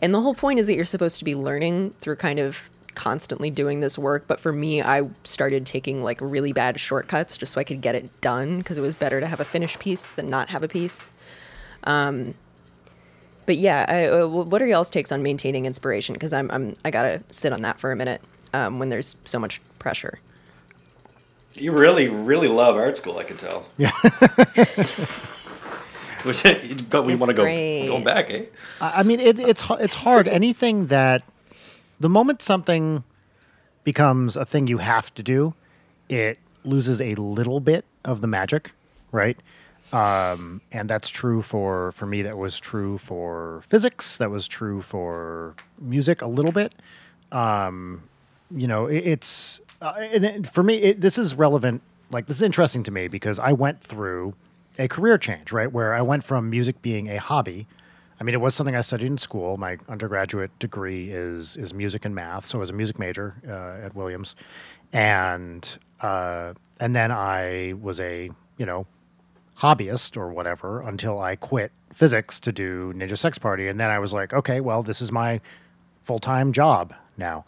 And 0.00 0.12
the 0.12 0.20
whole 0.20 0.34
point 0.34 0.58
is 0.58 0.66
that 0.66 0.74
you're 0.74 0.84
supposed 0.84 1.18
to 1.20 1.24
be 1.24 1.34
learning 1.34 1.94
through 1.98 2.16
kind 2.16 2.38
of 2.38 2.68
constantly 2.94 3.50
doing 3.50 3.80
this 3.80 3.96
work. 3.96 4.26
But 4.26 4.38
for 4.38 4.52
me, 4.52 4.82
I 4.82 5.08
started 5.24 5.64
taking 5.64 6.02
like 6.02 6.20
really 6.20 6.52
bad 6.52 6.78
shortcuts 6.78 7.38
just 7.38 7.54
so 7.54 7.60
I 7.62 7.64
could 7.64 7.80
get 7.80 7.94
it 7.94 8.20
done 8.20 8.58
because 8.58 8.76
it 8.76 8.82
was 8.82 8.94
better 8.94 9.18
to 9.18 9.26
have 9.26 9.40
a 9.40 9.46
finished 9.46 9.78
piece 9.78 10.10
than 10.10 10.28
not 10.28 10.50
have 10.50 10.62
a 10.62 10.68
piece. 10.68 11.10
But 13.46 13.56
yeah, 13.56 13.84
I, 13.88 14.06
uh, 14.06 14.26
what 14.26 14.62
are 14.62 14.66
y'all's 14.66 14.90
takes 14.90 15.10
on 15.10 15.22
maintaining 15.22 15.66
inspiration? 15.66 16.12
Because 16.12 16.32
I'm, 16.32 16.50
I'm 16.50 16.76
I 16.84 16.90
gotta 16.90 17.22
sit 17.30 17.52
on 17.52 17.62
that 17.62 17.80
for 17.80 17.90
a 17.92 17.96
minute 17.96 18.20
um, 18.52 18.78
when 18.78 18.88
there's 18.88 19.16
so 19.24 19.38
much 19.38 19.60
pressure. 19.78 20.20
You 21.54 21.72
really, 21.72 22.08
really 22.08 22.48
love 22.48 22.76
art 22.76 22.96
school. 22.96 23.18
I 23.18 23.24
can 23.24 23.36
tell. 23.36 23.66
Which 26.22 26.44
but 26.88 27.04
we 27.04 27.16
want 27.16 27.30
to 27.30 27.34
go 27.34 27.42
great. 27.42 27.88
go 27.88 28.00
back, 28.00 28.30
eh? 28.30 28.44
I 28.80 29.00
I 29.00 29.02
mean, 29.02 29.18
it, 29.18 29.40
it's 29.40 29.64
it's 29.70 29.96
hard. 29.96 30.28
Anything 30.28 30.86
that 30.86 31.24
the 31.98 32.08
moment 32.08 32.42
something 32.42 33.02
becomes 33.84 34.36
a 34.36 34.44
thing 34.44 34.68
you 34.68 34.78
have 34.78 35.12
to 35.14 35.22
do, 35.22 35.54
it 36.08 36.38
loses 36.64 37.00
a 37.00 37.14
little 37.16 37.58
bit 37.60 37.84
of 38.04 38.20
the 38.20 38.28
magic, 38.28 38.70
right? 39.10 39.38
Um, 39.92 40.62
and 40.72 40.88
that's 40.88 41.10
true 41.10 41.42
for 41.42 41.92
for 41.92 42.06
me. 42.06 42.22
That 42.22 42.38
was 42.38 42.58
true 42.58 42.96
for 42.98 43.62
physics. 43.68 44.16
That 44.16 44.30
was 44.30 44.48
true 44.48 44.80
for 44.80 45.54
music 45.78 46.22
a 46.22 46.26
little 46.26 46.52
bit. 46.52 46.74
Um, 47.30 48.02
you 48.50 48.66
know, 48.66 48.86
it, 48.86 49.06
it's 49.06 49.60
uh, 49.82 49.92
for 50.50 50.62
me. 50.62 50.76
It, 50.76 51.00
this 51.00 51.18
is 51.18 51.34
relevant. 51.34 51.82
Like 52.10 52.26
this 52.26 52.36
is 52.36 52.42
interesting 52.42 52.82
to 52.84 52.90
me 52.90 53.08
because 53.08 53.38
I 53.38 53.52
went 53.52 53.82
through 53.82 54.34
a 54.78 54.88
career 54.88 55.18
change, 55.18 55.52
right? 55.52 55.70
Where 55.70 55.94
I 55.94 56.00
went 56.00 56.24
from 56.24 56.48
music 56.48 56.80
being 56.80 57.08
a 57.08 57.18
hobby. 57.18 57.66
I 58.18 58.24
mean, 58.24 58.34
it 58.34 58.40
was 58.40 58.54
something 58.54 58.76
I 58.76 58.82
studied 58.82 59.06
in 59.06 59.18
school. 59.18 59.56
My 59.56 59.78
undergraduate 59.88 60.56
degree 60.58 61.10
is 61.10 61.56
is 61.56 61.74
music 61.74 62.04
and 62.06 62.14
math, 62.14 62.46
so 62.46 62.58
I 62.58 62.60
was 62.60 62.70
a 62.70 62.74
music 62.74 62.98
major 62.98 63.34
uh, 63.46 63.84
at 63.84 63.94
Williams, 63.94 64.36
and 64.92 65.68
uh, 66.00 66.54
and 66.80 66.96
then 66.96 67.10
I 67.10 67.74
was 67.80 68.00
a 68.00 68.30
you 68.56 68.64
know 68.64 68.86
hobbyist 69.62 70.16
or 70.16 70.28
whatever 70.28 70.80
until 70.80 71.20
I 71.20 71.36
quit 71.36 71.70
physics 71.94 72.40
to 72.40 72.52
do 72.52 72.92
Ninja 72.94 73.16
Sex 73.16 73.38
Party, 73.38 73.68
and 73.68 73.78
then 73.78 73.90
I 73.90 74.00
was 74.00 74.12
like, 74.12 74.32
okay, 74.32 74.60
well, 74.60 74.82
this 74.82 75.00
is 75.00 75.12
my 75.12 75.40
full 76.02 76.18
time 76.18 76.52
job 76.52 76.92
now. 77.16 77.44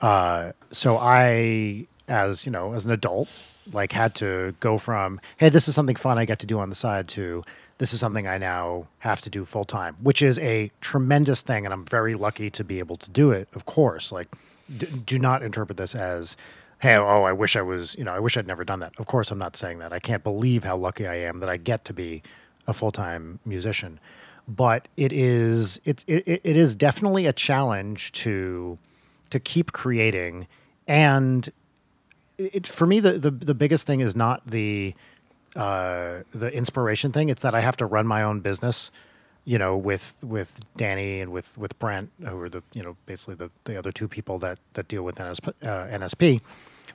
Uh, 0.00 0.52
so 0.70 0.98
I, 0.98 1.86
as 2.06 2.44
you 2.44 2.52
know, 2.52 2.74
as 2.74 2.84
an 2.84 2.90
adult, 2.90 3.28
like 3.72 3.92
had 3.92 4.14
to 4.16 4.54
go 4.60 4.78
from 4.78 5.20
hey, 5.38 5.48
this 5.48 5.68
is 5.68 5.74
something 5.74 5.96
fun 5.96 6.18
I 6.18 6.24
get 6.24 6.38
to 6.40 6.46
do 6.46 6.58
on 6.58 6.68
the 6.68 6.76
side 6.76 7.08
to 7.08 7.42
this 7.78 7.92
is 7.92 8.00
something 8.00 8.26
I 8.26 8.38
now 8.38 8.88
have 8.98 9.20
to 9.22 9.30
do 9.30 9.44
full 9.44 9.64
time, 9.64 9.96
which 10.02 10.20
is 10.20 10.38
a 10.40 10.70
tremendous 10.80 11.42
thing, 11.42 11.64
and 11.64 11.72
I'm 11.72 11.84
very 11.84 12.14
lucky 12.14 12.50
to 12.50 12.64
be 12.64 12.78
able 12.80 12.96
to 12.96 13.10
do 13.10 13.30
it. 13.30 13.48
Of 13.54 13.64
course, 13.64 14.12
like 14.12 14.28
d- 14.76 14.86
do 15.06 15.18
not 15.18 15.42
interpret 15.42 15.78
this 15.78 15.94
as 15.94 16.36
hey, 16.80 16.96
oh, 16.96 17.24
I 17.24 17.32
wish 17.32 17.56
I 17.56 17.62
was, 17.62 17.94
you 17.96 18.04
know, 18.04 18.12
I 18.12 18.20
wish 18.20 18.36
I'd 18.36 18.46
never 18.46 18.64
done 18.64 18.80
that. 18.80 18.92
Of 18.98 19.06
course, 19.06 19.30
I'm 19.30 19.38
not 19.38 19.56
saying 19.56 19.78
that. 19.78 19.92
I 19.92 19.98
can't 19.98 20.22
believe 20.22 20.64
how 20.64 20.76
lucky 20.76 21.06
I 21.06 21.16
am 21.16 21.40
that 21.40 21.48
I 21.48 21.56
get 21.56 21.84
to 21.86 21.92
be 21.92 22.22
a 22.66 22.72
full 22.72 22.92
time 22.92 23.40
musician. 23.44 23.98
But 24.46 24.88
it 24.96 25.12
is 25.12 25.80
it's 25.84 26.04
it, 26.06 26.24
it 26.26 26.56
is 26.56 26.74
definitely 26.74 27.26
a 27.26 27.32
challenge 27.32 28.12
to 28.12 28.78
to 29.30 29.38
keep 29.38 29.72
creating 29.72 30.46
and 30.86 31.50
it 32.38 32.66
for 32.66 32.86
me 32.86 33.00
the, 33.00 33.12
the 33.12 33.30
the 33.30 33.54
biggest 33.54 33.86
thing 33.86 34.00
is 34.00 34.16
not 34.16 34.46
the 34.46 34.94
uh 35.54 36.20
the 36.32 36.50
inspiration 36.52 37.12
thing 37.12 37.28
it's 37.28 37.42
that 37.42 37.54
i 37.54 37.60
have 37.60 37.76
to 37.76 37.84
run 37.86 38.06
my 38.06 38.22
own 38.22 38.40
business 38.40 38.90
you 39.48 39.58
know 39.58 39.74
with 39.76 40.14
with 40.22 40.60
danny 40.76 41.20
and 41.20 41.32
with 41.32 41.56
with 41.56 41.76
brent 41.78 42.10
who 42.26 42.38
are 42.38 42.50
the 42.50 42.62
you 42.74 42.82
know 42.82 42.96
basically 43.06 43.34
the 43.34 43.50
the 43.64 43.78
other 43.78 43.90
two 43.90 44.06
people 44.06 44.38
that 44.38 44.58
that 44.74 44.86
deal 44.88 45.02
with 45.02 45.16
NSP, 45.16 45.48
uh, 45.62 45.98
nsp 45.98 46.40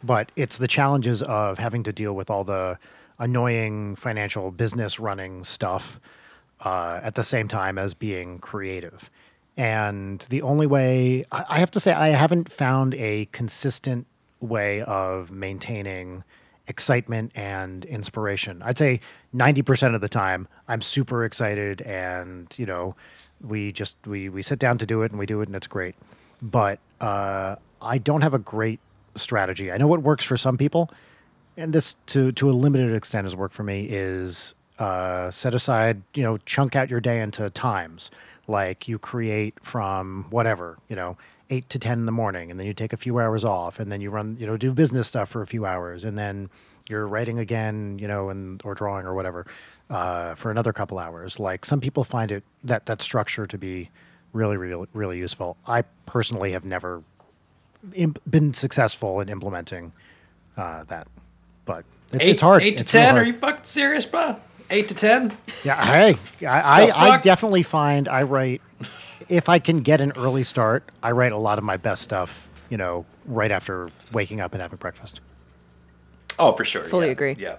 but 0.04 0.32
it's 0.36 0.58
the 0.58 0.68
challenges 0.68 1.24
of 1.24 1.58
having 1.58 1.82
to 1.84 1.92
deal 1.92 2.14
with 2.14 2.30
all 2.30 2.44
the 2.44 2.78
annoying 3.18 3.96
financial 3.96 4.52
business 4.52 5.00
running 5.00 5.44
stuff 5.44 6.00
uh, 6.62 7.00
at 7.02 7.16
the 7.16 7.24
same 7.24 7.48
time 7.48 7.78
as 7.78 7.94
being 7.94 8.40
creative. 8.40 9.10
And 9.56 10.20
the 10.30 10.42
only 10.42 10.68
way, 10.68 11.24
I 11.32 11.46
I 11.50 11.60
have 11.60 11.72
to 11.72 11.80
say, 11.80 11.94
I 11.94 12.10
haven't 12.10 12.52
found 12.52 12.96
a 12.96 13.26
consistent 13.32 14.08
way 14.40 14.82
of 14.82 15.32
maintaining 15.32 16.24
excitement 16.68 17.32
and 17.36 17.86
inspiration. 17.86 18.62
I'd 18.64 18.78
say 18.78 19.02
90% 19.36 19.96
of 19.96 20.02
the 20.02 20.10
time 20.10 20.48
I'm 20.68 20.82
super 20.82 21.26
excited 21.26 21.82
and, 21.82 22.48
you 22.58 22.66
know, 22.66 22.96
we 23.42 23.72
just 23.72 23.98
we 24.08 24.30
we 24.30 24.42
sit 24.42 24.58
down 24.58 24.78
to 24.78 24.86
do 24.86 25.02
it 25.02 25.12
and 25.12 25.20
we 25.20 25.26
do 25.26 25.42
it 25.42 25.50
and 25.50 25.56
it's 25.56 25.68
great. 25.68 25.96
But 26.42 26.80
uh, 27.02 27.58
I 27.82 27.98
don't 27.98 28.22
have 28.22 28.34
a 28.34 28.40
great 28.40 28.80
strategy. 29.16 29.72
I 29.72 29.78
know 29.78 29.88
what 29.88 30.02
works 30.02 30.24
for 30.26 30.38
some 30.38 30.58
people, 30.58 30.90
and 31.58 31.74
this 31.74 31.96
to 32.08 32.32
to 32.34 32.50
a 32.50 32.54
limited 32.54 32.94
extent 32.96 33.26
has 33.26 33.36
worked 33.36 33.54
for 33.54 33.64
me 33.64 33.86
is 33.90 34.56
uh, 34.80 35.30
set 35.30 35.54
aside 35.54 36.02
you 36.16 36.24
know 36.24 36.38
chunk 36.46 36.76
out 36.76 36.90
your 36.90 37.00
day 37.00 37.20
into 37.22 37.50
times 37.52 38.10
like 38.48 38.88
you 38.88 38.98
create 38.98 39.54
from 39.62 40.26
whatever 40.30 40.78
you 40.90 40.96
know 40.96 41.18
eight 41.54 41.70
to 41.70 41.80
ten 41.80 42.00
in 42.00 42.06
the 42.06 42.12
morning 42.12 42.52
and 42.52 42.60
then 42.60 42.68
you 42.68 42.74
take 42.74 42.94
a 42.94 42.98
few 42.98 43.20
hours 43.20 43.46
off 43.46 43.80
and 43.80 43.92
then 43.92 44.02
you 44.02 44.10
run 44.10 44.38
you 44.40 44.48
know 44.48 44.58
do 44.58 44.74
business 44.74 45.08
stuff 45.08 45.30
for 45.30 45.42
a 45.42 45.48
few 45.48 45.66
hours 45.66 46.04
and 46.06 46.18
then 46.18 46.50
you're 46.90 47.08
writing 47.08 47.40
again 47.40 47.98
you 48.00 48.08
know 48.08 48.30
and 48.30 48.62
or 48.66 48.74
drawing 48.76 49.06
or 49.06 49.14
whatever 49.14 49.46
uh, 49.90 50.34
for 50.36 50.52
another 50.52 50.74
couple 50.74 50.98
hours 51.00 51.40
like 51.40 51.66
some 51.66 51.80
people 51.80 52.04
find 52.04 52.32
it 52.32 52.44
that 52.64 52.86
that 52.88 53.02
structure 53.02 53.46
to 53.46 53.58
be 53.58 53.90
really 54.34 54.58
really 54.58 54.88
really 54.94 55.18
useful 55.18 55.56
i 55.68 55.84
personally 56.06 56.52
have 56.54 56.66
never 56.66 57.04
imp- 57.94 58.22
been 58.30 58.54
successful 58.54 59.20
in 59.22 59.30
implementing 59.30 59.92
uh, 60.58 60.84
that. 60.86 61.08
But 61.66 61.86
it's, 62.14 62.24
Eight, 62.24 62.30
it's 62.32 62.42
hard. 62.42 62.62
Eight 62.62 62.78
to 62.78 62.84
It's 62.84 62.92
ten? 62.92 63.18
Are 63.18 63.24
you 63.24 63.34
fucking 63.34 63.64
serious, 63.64 64.06
bro? 64.06 64.38
Eight 64.70 64.88
to 64.90 64.96
ten? 64.96 65.36
Yeah, 65.64 65.84
hey, 65.84 66.18
I, 66.48 66.86
The 66.86 66.98
I, 66.98 67.10
I 67.16 67.22
definitely 67.22 67.64
find 67.64 68.08
I 68.08 68.24
write 68.24 68.62
if 69.30 69.50
I 69.50 69.60
can 69.60 69.80
get 69.82 70.02
an 70.02 70.12
early 70.16 70.44
start. 70.44 70.84
I 71.02 71.12
write 71.12 71.32
a 71.32 71.38
lot 71.38 71.58
of 71.58 71.64
my 71.64 71.78
best 71.78 72.02
stuff. 72.02 72.50
You 72.70 72.78
know, 72.78 73.06
right 73.26 73.52
after 73.52 73.90
waking 74.12 74.42
up 74.42 74.54
and 74.54 74.62
having 74.62 74.78
breakfast. 74.78 75.20
Oh, 76.40 76.54
for 76.54 76.66
sure. 76.66 76.84
Fully 76.84 77.08
yeah. 77.08 77.12
agree. 77.12 77.36
Yeah. 77.38 77.56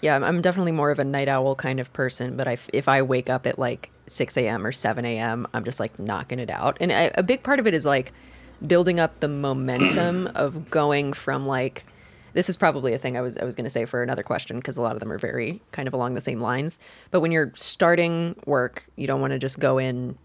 Yeah, 0.00 0.12
I'm- 0.12 0.24
I'm 0.24 0.40
definitely 0.42 0.72
more 0.72 0.90
of 0.90 0.98
a 0.98 1.04
night 1.04 1.28
owl 1.28 1.54
kind 1.54 1.80
of 1.80 1.92
person, 1.92 2.36
but 2.36 2.46
I 2.46 2.52
f 2.52 2.68
if 2.72 2.88
I 2.88 3.02
wake 3.02 3.30
up 3.30 3.46
at 3.46 3.58
like 3.58 3.90
6 4.06 4.36
a.m. 4.36 4.66
or 4.66 4.72
7 4.72 5.04
a.m., 5.04 5.46
I'm 5.54 5.64
just 5.64 5.80
like 5.80 5.98
knocking 5.98 6.38
it 6.38 6.50
out. 6.50 6.76
And 6.80 6.92
I, 6.92 7.10
a 7.14 7.22
big 7.22 7.42
part 7.42 7.58
of 7.60 7.66
it 7.66 7.74
is 7.74 7.84
like 7.86 8.12
building 8.66 9.00
up 9.00 9.20
the 9.20 9.28
momentum 9.28 10.26
of 10.34 10.70
going 10.70 11.12
from 11.14 11.46
like, 11.46 11.84
this 12.34 12.48
is 12.48 12.56
probably 12.56 12.92
a 12.92 12.98
thing 12.98 13.16
I 13.16 13.22
was 13.22 13.38
I 13.38 13.44
was 13.44 13.56
going 13.56 13.64
to 13.64 13.70
say 13.70 13.86
for 13.86 14.02
another 14.02 14.22
question 14.22 14.58
because 14.58 14.76
a 14.76 14.82
lot 14.82 14.92
of 14.92 15.00
them 15.00 15.10
are 15.10 15.18
very 15.18 15.62
kind 15.72 15.88
of 15.88 15.94
along 15.94 16.14
the 16.14 16.20
same 16.20 16.40
lines. 16.40 16.78
But 17.10 17.20
when 17.20 17.32
you're 17.32 17.52
starting 17.56 18.36
work, 18.44 18.86
you 18.96 19.06
don't 19.06 19.20
want 19.20 19.32
to 19.32 19.38
just 19.38 19.58
go 19.58 19.78
in 19.78 20.16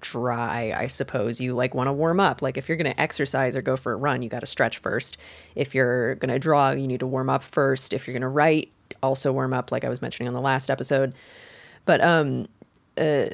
dry, 0.00 0.74
I 0.76 0.86
suppose. 0.86 1.40
You 1.40 1.54
like 1.54 1.74
want 1.74 1.88
to 1.88 1.92
warm 1.92 2.20
up. 2.20 2.42
Like 2.42 2.56
if 2.56 2.68
you're 2.68 2.76
going 2.76 2.92
to 2.92 3.00
exercise 3.00 3.56
or 3.56 3.62
go 3.62 3.76
for 3.76 3.92
a 3.92 3.96
run, 3.96 4.22
you 4.22 4.28
got 4.28 4.40
to 4.40 4.46
stretch 4.46 4.78
first. 4.78 5.16
If 5.54 5.74
you're 5.74 6.14
going 6.16 6.32
to 6.32 6.38
draw, 6.38 6.70
you 6.70 6.86
need 6.86 7.00
to 7.00 7.06
warm 7.06 7.30
up 7.30 7.42
first. 7.42 7.92
If 7.92 8.06
you're 8.06 8.12
going 8.12 8.22
to 8.22 8.28
write, 8.28 8.70
also 9.02 9.32
warm 9.32 9.52
up 9.52 9.72
like 9.72 9.84
I 9.84 9.88
was 9.88 10.02
mentioning 10.02 10.28
on 10.28 10.34
the 10.34 10.40
last 10.40 10.70
episode. 10.70 11.14
But 11.84 12.00
um 12.00 12.48
uh 12.98 13.26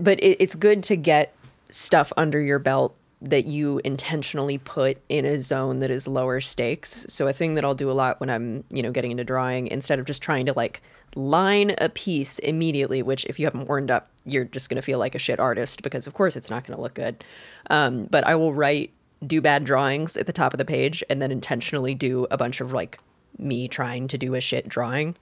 but 0.00 0.20
it, 0.20 0.40
it's 0.40 0.54
good 0.54 0.82
to 0.84 0.96
get 0.96 1.34
stuff 1.70 2.12
under 2.16 2.40
your 2.40 2.58
belt 2.58 2.94
that 3.20 3.46
you 3.46 3.80
intentionally 3.84 4.58
put 4.58 4.98
in 5.08 5.24
a 5.24 5.40
zone 5.40 5.80
that 5.80 5.90
is 5.90 6.06
lower 6.06 6.40
stakes. 6.40 7.04
So 7.08 7.26
a 7.26 7.32
thing 7.32 7.54
that 7.54 7.64
I'll 7.64 7.74
do 7.74 7.90
a 7.90 7.92
lot 7.92 8.20
when 8.20 8.30
I'm, 8.30 8.64
you 8.70 8.82
know, 8.82 8.92
getting 8.92 9.10
into 9.10 9.24
drawing 9.24 9.66
instead 9.66 9.98
of 9.98 10.04
just 10.04 10.22
trying 10.22 10.46
to 10.46 10.52
like 10.52 10.82
line 11.16 11.74
a 11.78 11.88
piece 11.88 12.38
immediately, 12.38 13.02
which 13.02 13.24
if 13.26 13.38
you 13.38 13.46
haven't 13.46 13.66
warmed 13.66 13.90
up, 13.90 14.08
you're 14.30 14.44
just 14.44 14.68
going 14.68 14.76
to 14.76 14.82
feel 14.82 14.98
like 14.98 15.14
a 15.14 15.18
shit 15.18 15.40
artist 15.40 15.82
because 15.82 16.06
of 16.06 16.14
course 16.14 16.36
it's 16.36 16.50
not 16.50 16.66
going 16.66 16.76
to 16.76 16.82
look 16.82 16.94
good. 16.94 17.24
Um, 17.70 18.04
but 18.04 18.26
I 18.26 18.34
will 18.34 18.54
write 18.54 18.92
do 19.26 19.40
bad 19.40 19.64
drawings 19.64 20.16
at 20.16 20.26
the 20.26 20.32
top 20.32 20.54
of 20.54 20.58
the 20.58 20.64
page 20.64 21.02
and 21.10 21.20
then 21.20 21.32
intentionally 21.32 21.94
do 21.94 22.26
a 22.30 22.36
bunch 22.36 22.60
of 22.60 22.72
like 22.72 22.98
me 23.36 23.68
trying 23.68 24.08
to 24.08 24.18
do 24.18 24.34
a 24.34 24.40
shit 24.40 24.68
drawing. 24.68 25.16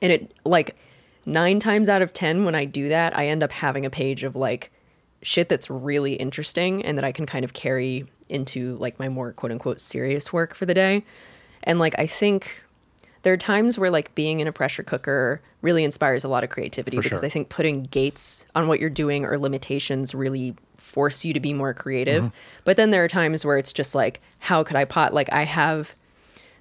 And 0.00 0.12
it 0.12 0.32
like 0.44 0.76
nine 1.24 1.58
times 1.60 1.88
out 1.88 2.02
of 2.02 2.12
10, 2.12 2.44
when 2.44 2.54
I 2.54 2.64
do 2.64 2.88
that, 2.88 3.16
I 3.16 3.28
end 3.28 3.42
up 3.42 3.52
having 3.52 3.84
a 3.84 3.90
page 3.90 4.24
of 4.24 4.36
like 4.36 4.70
shit 5.22 5.48
that's 5.48 5.68
really 5.68 6.14
interesting 6.14 6.84
and 6.84 6.96
that 6.96 7.04
I 7.04 7.12
can 7.12 7.26
kind 7.26 7.44
of 7.44 7.52
carry 7.52 8.06
into 8.28 8.76
like 8.76 8.98
my 8.98 9.08
more 9.08 9.32
quote 9.32 9.52
unquote 9.52 9.80
serious 9.80 10.32
work 10.32 10.54
for 10.54 10.66
the 10.66 10.74
day. 10.74 11.02
And 11.64 11.78
like, 11.78 11.98
I 11.98 12.06
think 12.06 12.64
there 13.26 13.32
are 13.32 13.36
times 13.36 13.76
where 13.76 13.90
like 13.90 14.14
being 14.14 14.38
in 14.38 14.46
a 14.46 14.52
pressure 14.52 14.84
cooker 14.84 15.40
really 15.60 15.82
inspires 15.82 16.22
a 16.22 16.28
lot 16.28 16.44
of 16.44 16.50
creativity 16.50 16.96
For 16.96 17.02
because 17.02 17.22
sure. 17.22 17.26
I 17.26 17.28
think 17.28 17.48
putting 17.48 17.82
gates 17.82 18.46
on 18.54 18.68
what 18.68 18.78
you're 18.78 18.88
doing 18.88 19.24
or 19.24 19.36
limitations 19.36 20.14
really 20.14 20.54
force 20.76 21.24
you 21.24 21.34
to 21.34 21.40
be 21.40 21.52
more 21.52 21.74
creative. 21.74 22.22
Mm-hmm. 22.22 22.36
But 22.62 22.76
then 22.76 22.92
there 22.92 23.02
are 23.02 23.08
times 23.08 23.44
where 23.44 23.58
it's 23.58 23.72
just 23.72 23.96
like, 23.96 24.20
how 24.38 24.62
could 24.62 24.76
I 24.76 24.84
pot? 24.84 25.12
Like, 25.12 25.32
I 25.32 25.42
have 25.42 25.96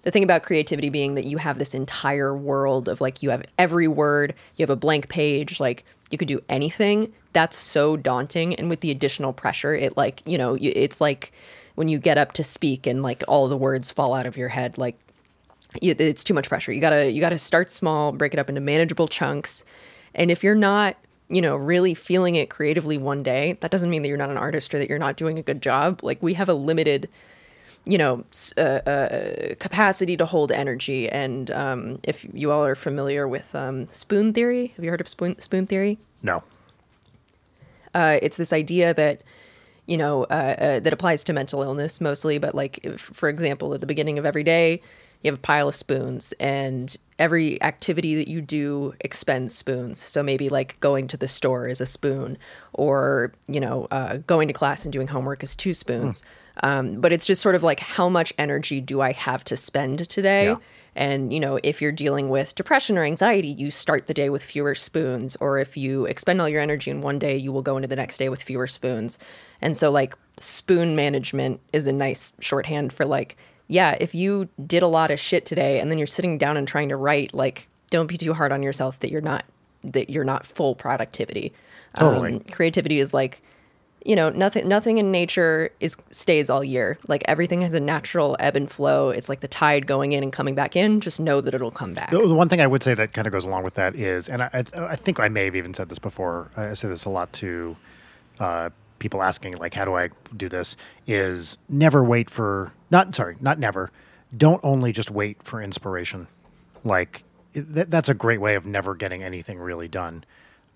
the 0.01 0.09
thing 0.09 0.23
about 0.23 0.41
creativity 0.41 0.89
being 0.89 1.13
that 1.13 1.25
you 1.25 1.37
have 1.37 1.59
this 1.59 1.75
entire 1.75 2.35
world 2.35 2.89
of 2.89 2.99
like 2.99 3.21
you 3.21 3.29
have 3.29 3.43
every 3.59 3.87
word 3.87 4.33
you 4.55 4.63
have 4.63 4.71
a 4.71 4.75
blank 4.75 5.07
page 5.07 5.59
like 5.59 5.83
you 6.09 6.17
could 6.17 6.27
do 6.27 6.39
anything 6.49 7.13
that's 7.33 7.57
so 7.57 7.97
daunting 7.97 8.55
and 8.55 8.69
with 8.69 8.81
the 8.81 8.89
additional 8.91 9.33
pressure 9.33 9.73
it 9.73 9.97
like 9.97 10.21
you 10.25 10.37
know 10.37 10.57
it's 10.61 11.01
like 11.01 11.31
when 11.73 11.87
you 11.87 11.97
get 11.97 12.19
up 12.19 12.33
to 12.33 12.43
speak 12.43 12.85
and 12.85 13.01
like 13.01 13.23
all 13.27 13.47
the 13.47 13.57
words 13.57 13.89
fall 13.89 14.13
out 14.13 14.27
of 14.27 14.37
your 14.37 14.49
head 14.49 14.77
like 14.77 14.95
it's 15.81 16.23
too 16.23 16.33
much 16.33 16.49
pressure 16.49 16.71
you 16.71 16.81
gotta 16.81 17.11
you 17.11 17.21
gotta 17.21 17.37
start 17.37 17.71
small 17.71 18.11
break 18.11 18.33
it 18.33 18.39
up 18.39 18.49
into 18.49 18.61
manageable 18.61 19.07
chunks 19.07 19.65
and 20.13 20.31
if 20.31 20.43
you're 20.43 20.55
not 20.55 20.95
you 21.29 21.41
know 21.41 21.55
really 21.55 21.93
feeling 21.93 22.35
it 22.35 22.49
creatively 22.49 22.97
one 22.97 23.23
day 23.23 23.57
that 23.61 23.71
doesn't 23.71 23.89
mean 23.89 24.01
that 24.01 24.07
you're 24.07 24.17
not 24.17 24.29
an 24.29 24.37
artist 24.37 24.73
or 24.73 24.79
that 24.79 24.89
you're 24.89 24.99
not 24.99 25.17
doing 25.17 25.37
a 25.37 25.43
good 25.43 25.61
job 25.61 26.01
like 26.03 26.21
we 26.21 26.33
have 26.33 26.49
a 26.49 26.53
limited 26.53 27.09
you 27.85 27.99
know, 27.99 28.23
uh, 28.57 28.61
uh, 28.61 29.55
capacity 29.59 30.17
to 30.17 30.25
hold 30.25 30.51
energy. 30.51 31.07
And 31.07 31.51
um, 31.51 31.99
if 32.03 32.25
you 32.33 32.51
all 32.51 32.65
are 32.65 32.75
familiar 32.75 33.27
with 33.27 33.53
um, 33.53 33.87
spoon 33.87 34.33
theory, 34.33 34.73
have 34.75 34.83
you 34.83 34.89
heard 34.89 35.01
of 35.01 35.07
spoon 35.07 35.39
spoon 35.39 35.67
theory? 35.67 35.99
No. 36.23 36.43
Uh, 37.93 38.19
it's 38.21 38.37
this 38.37 38.51
idea 38.51 38.93
that 38.95 39.21
you 39.85 39.97
know 39.97 40.23
uh, 40.25 40.55
uh, 40.57 40.79
that 40.79 40.91
applies 40.91 41.23
to 41.25 41.33
mental 41.33 41.61
illness 41.61 42.01
mostly, 42.01 42.39
but 42.39 42.55
like 42.55 42.79
if, 42.83 43.01
for 43.01 43.29
example, 43.29 43.73
at 43.73 43.81
the 43.81 43.87
beginning 43.87 44.17
of 44.17 44.25
every 44.25 44.43
day, 44.43 44.81
you 45.25 45.31
have 45.31 45.39
a 45.39 45.41
pile 45.41 45.67
of 45.67 45.75
spoons, 45.75 46.33
and 46.39 46.95
every 47.19 47.61
activity 47.61 48.15
that 48.15 48.27
you 48.27 48.41
do 48.41 48.93
expends 49.01 49.53
spoons. 49.53 50.01
So 50.01 50.21
maybe 50.21 50.49
like 50.49 50.79
going 50.79 51.07
to 51.09 51.17
the 51.17 51.27
store 51.27 51.67
is 51.67 51.81
a 51.81 51.85
spoon, 51.85 52.37
or 52.73 53.33
you 53.47 53.59
know, 53.59 53.87
uh, 53.91 54.17
going 54.27 54.47
to 54.47 54.53
class 54.53 54.85
and 54.85 54.93
doing 54.93 55.07
homework 55.07 55.43
is 55.43 55.55
two 55.55 55.73
spoons. 55.73 56.23
Um, 56.63 57.01
but 57.01 57.11
it's 57.11 57.25
just 57.25 57.41
sort 57.41 57.55
of 57.55 57.63
like 57.63 57.81
how 57.81 58.07
much 58.07 58.33
energy 58.37 58.79
do 58.79 59.01
I 59.01 59.11
have 59.11 59.43
to 59.45 59.57
spend 59.57 60.07
today? 60.09 60.45
Yeah. 60.45 60.57
And, 60.97 61.33
you 61.33 61.41
know, 61.41 61.59
if 61.61 61.81
you're 61.81 61.91
dealing 61.91 62.29
with 62.29 62.55
depression 62.55 62.97
or 62.97 63.03
anxiety, 63.03 63.49
you 63.49 63.69
start 63.69 64.07
the 64.07 64.13
day 64.13 64.29
with 64.29 64.41
fewer 64.41 64.73
spoons. 64.73 65.35
Or 65.41 65.59
if 65.59 65.75
you 65.75 66.05
expend 66.05 66.39
all 66.39 66.47
your 66.47 66.61
energy 66.61 66.89
in 66.89 67.01
one 67.01 67.19
day, 67.19 67.35
you 67.35 67.51
will 67.51 67.61
go 67.61 67.75
into 67.75 67.89
the 67.89 67.97
next 67.97 68.17
day 68.17 68.29
with 68.29 68.41
fewer 68.41 68.65
spoons. 68.65 69.19
And 69.61 69.75
so, 69.75 69.91
like, 69.91 70.15
spoon 70.39 70.95
management 70.95 71.59
is 71.73 71.85
a 71.85 71.91
nice 71.91 72.31
shorthand 72.39 72.93
for, 72.93 73.05
like, 73.05 73.35
yeah, 73.67 73.97
if 73.99 74.13
you 74.13 74.49
did 74.65 74.83
a 74.83 74.87
lot 74.87 75.11
of 75.11 75.19
shit 75.19 75.45
today 75.45 75.79
and 75.79 75.89
then 75.89 75.97
you're 75.97 76.07
sitting 76.07 76.37
down 76.37 76.57
and 76.57 76.67
trying 76.67 76.89
to 76.89 76.95
write, 76.95 77.33
like, 77.33 77.67
don't 77.89 78.07
be 78.07 78.17
too 78.17 78.33
hard 78.33 78.51
on 78.51 78.63
yourself 78.63 78.99
that 78.99 79.11
you're 79.11 79.21
not 79.21 79.45
that 79.83 80.09
you're 80.09 80.23
not 80.23 80.45
full 80.45 80.75
productivity. 80.75 81.53
Totally. 81.97 82.33
Um, 82.33 82.39
creativity 82.39 82.99
is 82.99 83.13
like 83.13 83.41
you 84.03 84.15
know 84.15 84.29
nothing 84.29 84.67
nothing 84.67 84.97
in 84.97 85.11
nature 85.11 85.71
is 85.79 85.97
stays 86.11 86.49
all 86.49 86.63
year 86.63 86.97
like 87.07 87.23
everything 87.27 87.61
has 87.61 87.73
a 87.73 87.79
natural 87.79 88.37
ebb 88.39 88.55
and 88.55 88.69
flow 88.69 89.09
it's 89.09 89.27
like 89.27 89.39
the 89.39 89.47
tide 89.47 89.87
going 89.87 90.11
in 90.11 90.21
and 90.21 90.31
coming 90.31 90.53
back 90.53 90.75
in 90.75 91.01
just 91.01 91.19
know 91.19 91.41
that 91.41 91.55
it'll 91.55 91.71
come 91.71 91.93
back 91.93 92.11
The, 92.11 92.19
the 92.19 92.35
one 92.35 92.47
thing 92.47 92.61
I 92.61 92.67
would 92.67 92.83
say 92.83 92.93
that 92.93 93.13
kind 93.13 93.25
of 93.25 93.33
goes 93.33 93.45
along 93.45 93.63
with 93.63 93.73
that 93.75 93.95
is, 93.95 94.29
and 94.29 94.43
I, 94.43 94.49
I, 94.53 94.63
I 94.85 94.95
think 94.95 95.19
I 95.19 95.27
may 95.27 95.45
have 95.45 95.55
even 95.55 95.73
said 95.73 95.89
this 95.89 95.99
before. 95.99 96.51
I 96.55 96.73
say 96.75 96.87
this 96.87 97.05
a 97.05 97.09
lot 97.09 97.33
to 97.33 97.75
uh, 98.39 98.69
people 99.05 99.21
asking, 99.21 99.53
like, 99.57 99.75
how 99.75 99.85
do 99.85 99.95
I 99.95 100.09
do 100.35 100.49
this? 100.49 100.75
Is 101.05 101.59
never 101.69 102.03
wait 102.03 102.27
for 102.27 102.73
not 102.89 103.13
sorry, 103.13 103.37
not 103.39 103.59
never. 103.59 103.91
Don't 104.35 104.59
only 104.63 104.91
just 104.91 105.11
wait 105.11 105.43
for 105.43 105.61
inspiration. 105.61 106.27
Like 106.83 107.23
that's 107.53 108.09
a 108.09 108.15
great 108.15 108.41
way 108.41 108.55
of 108.55 108.65
never 108.65 108.95
getting 108.95 109.21
anything 109.21 109.59
really 109.59 109.87
done 109.87 110.23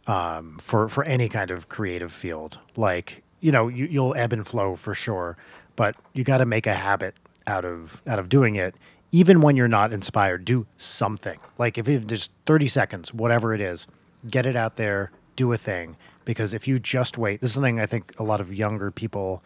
um, 0.05 0.59
for 0.61 0.87
for 0.89 1.03
any 1.05 1.27
kind 1.27 1.49
of 1.49 1.69
creative 1.69 2.11
field. 2.11 2.59
Like 2.75 3.23
you 3.39 3.51
know, 3.51 3.67
you, 3.67 3.85
you'll 3.85 4.15
ebb 4.15 4.31
and 4.31 4.45
flow 4.45 4.75
for 4.75 4.93
sure, 4.93 5.37
but 5.75 5.95
you 6.13 6.23
got 6.23 6.37
to 6.37 6.45
make 6.45 6.67
a 6.67 6.75
habit 6.75 7.15
out 7.47 7.65
of 7.65 8.03
out 8.05 8.19
of 8.19 8.29
doing 8.29 8.55
it. 8.55 8.75
Even 9.11 9.41
when 9.41 9.55
you're 9.55 9.67
not 9.67 9.91
inspired, 9.91 10.45
do 10.45 10.67
something. 10.77 11.39
Like 11.57 11.79
if 11.79 11.89
it's 11.89 12.05
just 12.05 12.31
30 12.45 12.67
seconds, 12.67 13.11
whatever 13.11 13.55
it 13.55 13.61
is, 13.61 13.87
get 14.29 14.45
it 14.45 14.55
out 14.55 14.75
there, 14.75 15.11
do 15.35 15.51
a 15.51 15.57
thing. 15.57 15.97
Because 16.29 16.53
if 16.53 16.67
you 16.67 16.77
just 16.77 17.17
wait, 17.17 17.41
this 17.41 17.49
is 17.49 17.53
something 17.55 17.79
I 17.79 17.87
think 17.87 18.13
a 18.19 18.23
lot 18.23 18.39
of 18.39 18.53
younger 18.53 18.91
people 18.91 19.41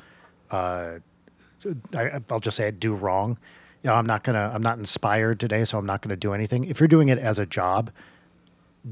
uh, 0.51 0.99
I, 1.95 2.19
I'll 2.29 2.41
just 2.41 2.57
say, 2.57 2.67
I 2.67 2.71
do 2.71 2.93
wrong. 2.93 3.37
You 3.83 3.89
know, 3.89 3.95
I'm 3.95 4.05
not 4.05 4.23
gonna. 4.23 4.51
I'm 4.53 4.61
not 4.61 4.77
inspired 4.77 5.39
today, 5.39 5.63
so 5.63 5.77
I'm 5.77 5.85
not 5.85 6.01
gonna 6.01 6.15
do 6.15 6.33
anything. 6.33 6.65
If 6.65 6.79
you're 6.79 6.87
doing 6.87 7.09
it 7.09 7.17
as 7.17 7.39
a 7.39 7.45
job, 7.45 7.89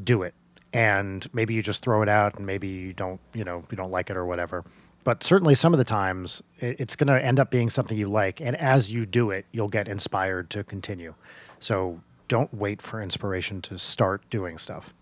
do 0.03 0.23
it, 0.23 0.33
and 0.71 1.27
maybe 1.33 1.53
you 1.53 1.61
just 1.61 1.81
throw 1.81 2.01
it 2.01 2.09
out, 2.09 2.35
and 2.37 2.45
maybe 2.45 2.67
you 2.67 2.93
don't. 2.93 3.19
You 3.33 3.43
know, 3.43 3.63
you 3.69 3.77
don't 3.77 3.91
like 3.91 4.09
it 4.09 4.17
or 4.17 4.25
whatever. 4.25 4.63
But 5.03 5.23
certainly, 5.23 5.55
some 5.55 5.73
of 5.73 5.77
the 5.77 5.85
times, 5.85 6.41
it, 6.59 6.77
it's 6.79 6.95
gonna 6.95 7.17
end 7.17 7.39
up 7.39 7.51
being 7.51 7.69
something 7.69 7.97
you 7.97 8.09
like, 8.09 8.41
and 8.41 8.55
as 8.55 8.91
you 8.91 9.05
do 9.05 9.31
it, 9.31 9.45
you'll 9.51 9.69
get 9.69 9.87
inspired 9.87 10.49
to 10.51 10.63
continue. 10.63 11.13
So 11.59 12.01
don't 12.27 12.53
wait 12.53 12.81
for 12.81 13.01
inspiration 13.01 13.61
to 13.63 13.77
start 13.77 14.29
doing 14.29 14.57
stuff. 14.57 14.93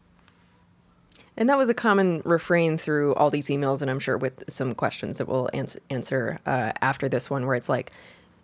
And 1.40 1.50
that 1.50 1.58
was 1.58 1.70
a 1.70 1.74
common 1.74 2.22
refrain 2.24 2.78
through 2.78 3.16
all 3.16 3.32
these 3.32 3.48
emails 3.48 3.82
and 3.82 3.90
i'm 3.90 4.00
sure 4.00 4.18
with 4.18 4.44
some 4.48 4.76
questions 4.76 5.18
that 5.18 5.28
we'll 5.28 5.50
answer, 5.54 5.80
answer 5.90 6.40
uh, 6.46 6.72
after 6.82 7.10
this 7.10 7.30
one 7.30 7.48
where 7.48 7.56
it's 7.56 7.70
like 7.70 7.92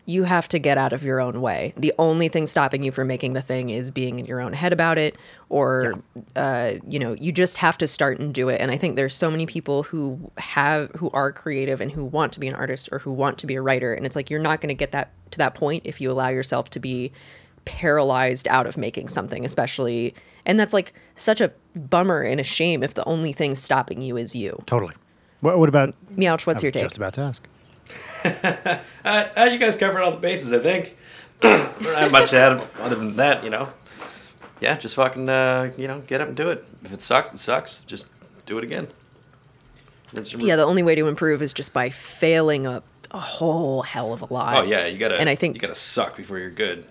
you 0.05 0.23
have 0.23 0.47
to 0.47 0.59
get 0.59 0.77
out 0.77 0.93
of 0.93 1.03
your 1.03 1.19
own 1.19 1.41
way. 1.41 1.73
The 1.75 1.93
only 1.97 2.27
thing 2.27 2.45
stopping 2.45 2.83
you 2.83 2.91
from 2.91 3.07
making 3.07 3.33
the 3.33 3.41
thing 3.41 3.71
is 3.71 3.89
being 3.89 4.19
in 4.19 4.25
your 4.25 4.39
own 4.39 4.53
head 4.53 4.71
about 4.71 4.97
it 4.97 5.17
or 5.49 5.95
uh, 6.35 6.73
you 6.87 6.99
know 6.99 7.13
you 7.13 7.31
just 7.31 7.57
have 7.57 7.77
to 7.79 7.87
start 7.87 8.19
and 8.19 8.33
do 8.33 8.49
it. 8.49 8.61
And 8.61 8.71
i 8.71 8.77
think 8.77 8.95
there's 8.95 9.15
so 9.15 9.31
many 9.31 9.45
people 9.45 9.83
who 9.83 10.31
have 10.37 10.91
who 10.91 11.09
are 11.11 11.31
creative 11.31 11.81
and 11.81 11.91
who 11.91 12.05
want 12.05 12.33
to 12.33 12.39
be 12.39 12.47
an 12.47 12.55
artist 12.55 12.89
or 12.91 12.99
who 12.99 13.11
want 13.11 13.37
to 13.39 13.47
be 13.47 13.55
a 13.55 13.61
writer 13.61 13.93
and 13.93 14.05
it's 14.05 14.15
like 14.15 14.29
you're 14.29 14.39
not 14.39 14.61
going 14.61 14.69
to 14.69 14.75
get 14.75 14.91
that 14.91 15.11
to 15.31 15.37
that 15.39 15.55
point 15.55 15.81
if 15.85 15.99
you 15.99 16.11
allow 16.11 16.29
yourself 16.29 16.69
to 16.69 16.79
be 16.79 17.11
paralyzed 17.65 18.47
out 18.47 18.67
of 18.67 18.77
making 18.77 19.07
something 19.09 19.43
especially 19.43 20.13
and 20.45 20.59
that's 20.59 20.73
like 20.73 20.93
such 21.15 21.41
a 21.41 21.51
bummer 21.75 22.21
and 22.21 22.39
a 22.39 22.43
shame 22.43 22.83
if 22.83 22.93
the 22.93 23.03
only 23.05 23.33
thing 23.33 23.55
stopping 23.55 24.01
you 24.01 24.15
is 24.17 24.35
you 24.35 24.61
Totally. 24.65 24.93
What, 25.41 25.59
what 25.59 25.67
about? 25.69 25.93
meouch 26.15 26.45
what's 26.47 26.63
I 26.63 26.67
your 26.67 26.71
was 26.71 26.81
take 26.81 26.83
just 26.83 26.97
about 26.97 27.13
to 27.15 27.21
ask. 27.21 27.47
Uh, 29.05 29.29
uh, 29.37 29.43
you 29.51 29.59
guys 29.59 29.75
covered 29.75 30.01
all 30.01 30.09
the 30.09 30.17
bases, 30.17 30.51
I 30.51 30.57
think. 30.57 30.97
Not 31.43 32.09
much 32.09 32.31
to 32.31 32.37
add 32.37 32.67
other 32.79 32.95
than 32.95 33.15
that, 33.17 33.43
you 33.43 33.51
know. 33.51 33.69
Yeah, 34.59 34.77
just 34.77 34.95
fucking, 34.95 35.29
uh, 35.29 35.71
you 35.77 35.87
know, 35.87 35.99
get 36.07 36.21
up 36.21 36.29
and 36.29 36.35
do 36.35 36.49
it. 36.49 36.65
If 36.83 36.91
it 36.91 37.01
sucks, 37.01 37.31
it 37.31 37.37
sucks. 37.37 37.83
Just 37.83 38.07
do 38.47 38.57
it 38.57 38.63
again. 38.63 38.87
That's 40.11 40.31
your- 40.31 40.41
yeah 40.41 40.55
the 40.55 40.65
only 40.65 40.81
way 40.81 40.95
to 40.95 41.07
improve 41.07 41.41
is 41.43 41.53
just 41.53 41.71
by 41.73 41.89
failing 41.91 42.65
a, 42.65 42.81
a 43.11 43.19
whole 43.19 43.83
hell 43.83 44.11
of 44.13 44.21
a 44.23 44.33
lot 44.33 44.55
Oh 44.57 44.63
yeah, 44.63 44.85
you 44.87 44.97
gotta. 44.97 45.19
and 45.19 45.27
i 45.29 45.35
think 45.35 45.53
you 45.55 45.61
gotta 45.61 45.75
suck 45.75 46.15
before 46.17 46.39
you're 46.39 46.49
good. 46.49 46.85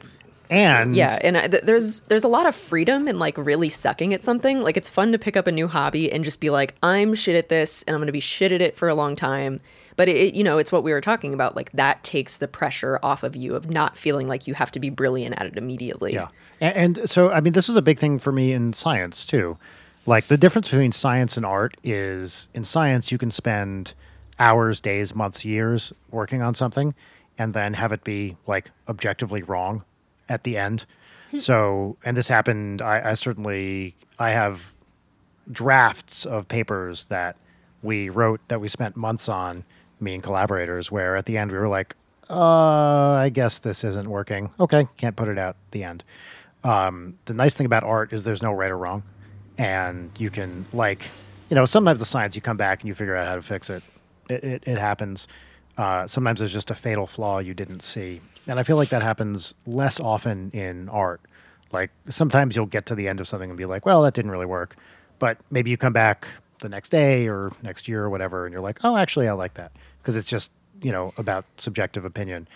And 0.51 0.95
Yeah, 0.95 1.19
and 1.23 1.37
I, 1.39 1.49
th- 1.49 1.63
there's 1.63 2.01
there's 2.03 2.25
a 2.25 2.29
lot 2.29 2.47
of 2.47 2.55
freedom 2.55 3.09
in 3.09 3.19
like 3.19 3.37
really 3.39 3.71
sucking 3.71 4.13
at 4.13 4.23
something. 4.23 4.61
Like 4.61 4.77
it's 4.77 4.91
fun 4.91 5.13
to 5.13 5.19
pick 5.19 5.37
up 5.37 5.47
a 5.47 5.53
new 5.53 5.67
hobby 5.69 6.13
and 6.13 6.23
just 6.25 6.41
be 6.41 6.51
like, 6.51 6.75
I'm 6.83 7.15
shit 7.15 7.37
at 7.37 7.49
this, 7.49 7.83
and 7.85 7.95
I'm 7.95 8.01
gonna 8.01 8.13
be 8.13 8.21
shit 8.21 8.53
at 8.53 8.61
it 8.61 8.77
for 8.77 8.89
a 8.89 8.95
long 8.95 9.17
time. 9.17 9.59
But 9.97 10.09
it, 10.09 10.17
it- 10.17 10.35
you 10.35 10.45
know, 10.45 10.59
it's 10.59 10.71
what 10.73 10.83
we 10.85 10.93
were 10.93 11.01
talking 11.01 11.33
about. 11.35 11.57
Like 11.57 11.73
that 11.73 12.03
takes 12.05 12.39
the 12.39 12.49
pressure 12.49 12.99
off 13.03 13.23
of 13.23 13.35
you 13.37 13.55
of 13.55 13.71
not 13.71 13.97
feeling 13.97 14.29
like 14.29 14.47
you 14.47 14.55
have 14.55 14.71
to 14.73 14.81
be 14.81 14.91
brilliant 14.91 15.41
at 15.41 15.47
it 15.47 15.57
immediately. 15.57 16.15
Yeah. 16.15 16.29
And, 16.61 16.99
and 16.99 17.11
so, 17.11 17.31
I 17.31 17.41
mean, 17.41 17.53
this 17.53 17.69
is 17.69 17.77
a 17.77 17.83
big 17.83 17.99
thing 17.99 18.19
for 18.19 18.33
me 18.33 18.53
in 18.53 18.73
science 18.73 19.25
too. 19.25 19.57
Like 20.07 20.29
the 20.29 20.37
difference 20.37 20.69
between 20.69 20.93
science 20.93 21.37
and 21.39 21.47
art 21.47 21.77
is 21.83 22.49
in 22.53 22.65
science, 22.65 23.11
you 23.11 23.17
can 23.19 23.31
spend 23.31 23.95
hours, 24.39 24.81
days, 24.81 25.15
months, 25.15 25.45
years 25.45 25.93
working 26.11 26.43
on 26.43 26.55
something 26.55 26.95
and 27.39 27.55
then 27.55 27.75
have 27.75 27.91
it 27.93 28.05
be 28.05 28.37
like 28.47 28.71
objectively 28.89 29.43
wrong 29.43 29.85
at 30.29 30.45
the 30.45 30.57
end. 30.57 30.87
so, 31.39 31.97
and 32.05 32.16
this 32.16 32.29
happened, 32.29 32.81
I, 32.81 33.11
I 33.11 33.14
certainly, 33.14 33.97
I 34.18 34.31
have 34.31 34.72
drafts 35.51 36.25
of 36.25 36.49
papers 36.49 37.07
that 37.07 37.37
we 37.83 38.09
wrote 38.09 38.41
that 38.49 38.61
we 38.61 38.68
spent 38.68 38.97
months 38.97 39.29
on, 39.29 39.64
me 40.01 40.14
and 40.14 40.22
collaborators, 40.22 40.91
where 40.91 41.16
at 41.16 41.27
the 41.27 41.37
end 41.37 41.53
we 41.53 41.59
were 41.59 41.68
like, 41.68 41.97
uh, 42.31 43.12
I 43.12 43.29
guess 43.29 43.59
this 43.59 43.85
isn't 43.85 44.09
working. 44.09 44.51
Okay, 44.59 44.87
can't 44.97 45.16
put 45.16 45.29
it 45.29 45.39
out. 45.39 45.57
The 45.72 45.85
end. 45.85 46.05
Um, 46.62 47.18
the 47.27 47.35
nice 47.35 47.55
thing 47.55 47.66
about 47.66 47.85
art 47.85 48.12
is 48.12 48.25
there's 48.25 48.43
no 48.43 48.53
right 48.53 48.70
or 48.70 48.79
wrong, 48.79 49.03
and 49.59 50.11
you 50.18 50.31
can 50.31 50.64
like, 50.72 51.11
you 51.51 51.55
know, 51.55 51.66
sometimes 51.66 51.99
the 51.99 52.07
science 52.07 52.35
you 52.35 52.41
come 52.41 52.57
back 52.57 52.81
and 52.81 52.89
you 52.89 52.95
figure 52.95 53.14
out 53.14 53.29
how 53.29 53.35
to 53.35 53.43
fix 53.43 53.68
it. 53.68 53.83
It 54.31 54.43
it, 54.45 54.62
it 54.66 54.79
happens. 54.79 55.29
Uh, 55.77 56.07
sometimes 56.07 56.39
there's 56.39 56.53
just 56.53 56.70
a 56.70 56.75
fatal 56.75 57.07
flaw 57.07 57.41
you 57.41 57.53
didn't 57.53 57.81
see, 57.81 58.20
and 58.47 58.59
I 58.59 58.63
feel 58.63 58.77
like 58.77 58.91
that 58.91 59.03
happens 59.03 59.55
less 59.67 59.99
often 60.01 60.51
in 60.53 60.89
art. 60.89 61.21
Like 61.73 61.91
sometimes 62.09 62.55
you'll 62.57 62.67
get 62.67 62.87
to 62.87 62.95
the 62.95 63.09
end 63.09 63.21
of 63.21 63.27
something 63.29 63.51
and 63.51 63.57
be 63.59 63.65
like, 63.65 63.85
well, 63.87 64.03
that 64.03 64.15
didn't 64.15 64.31
really 64.31 64.47
work, 64.47 64.77
but 65.19 65.39
maybe 65.51 65.71
you 65.71 65.77
come 65.77 65.93
back 65.93 66.29
the 66.61 66.69
next 66.69 66.91
day 66.91 67.29
or 67.29 67.51
next 67.63 67.89
year 67.89 68.05
or 68.05 68.11
whatever, 68.11 68.47
and 68.47 68.53
you're 68.53 68.63
like, 68.63 68.79
oh, 68.85 68.97
actually, 68.97 69.29
I 69.29 69.33
like 69.33 69.55
that 69.55 69.73
because 69.99 70.17
it's 70.17 70.29
just 70.29 70.53
you 70.83 70.93
know 70.93 71.13
about 71.19 71.45
subjective 71.57 72.05
opinion. 72.05 72.47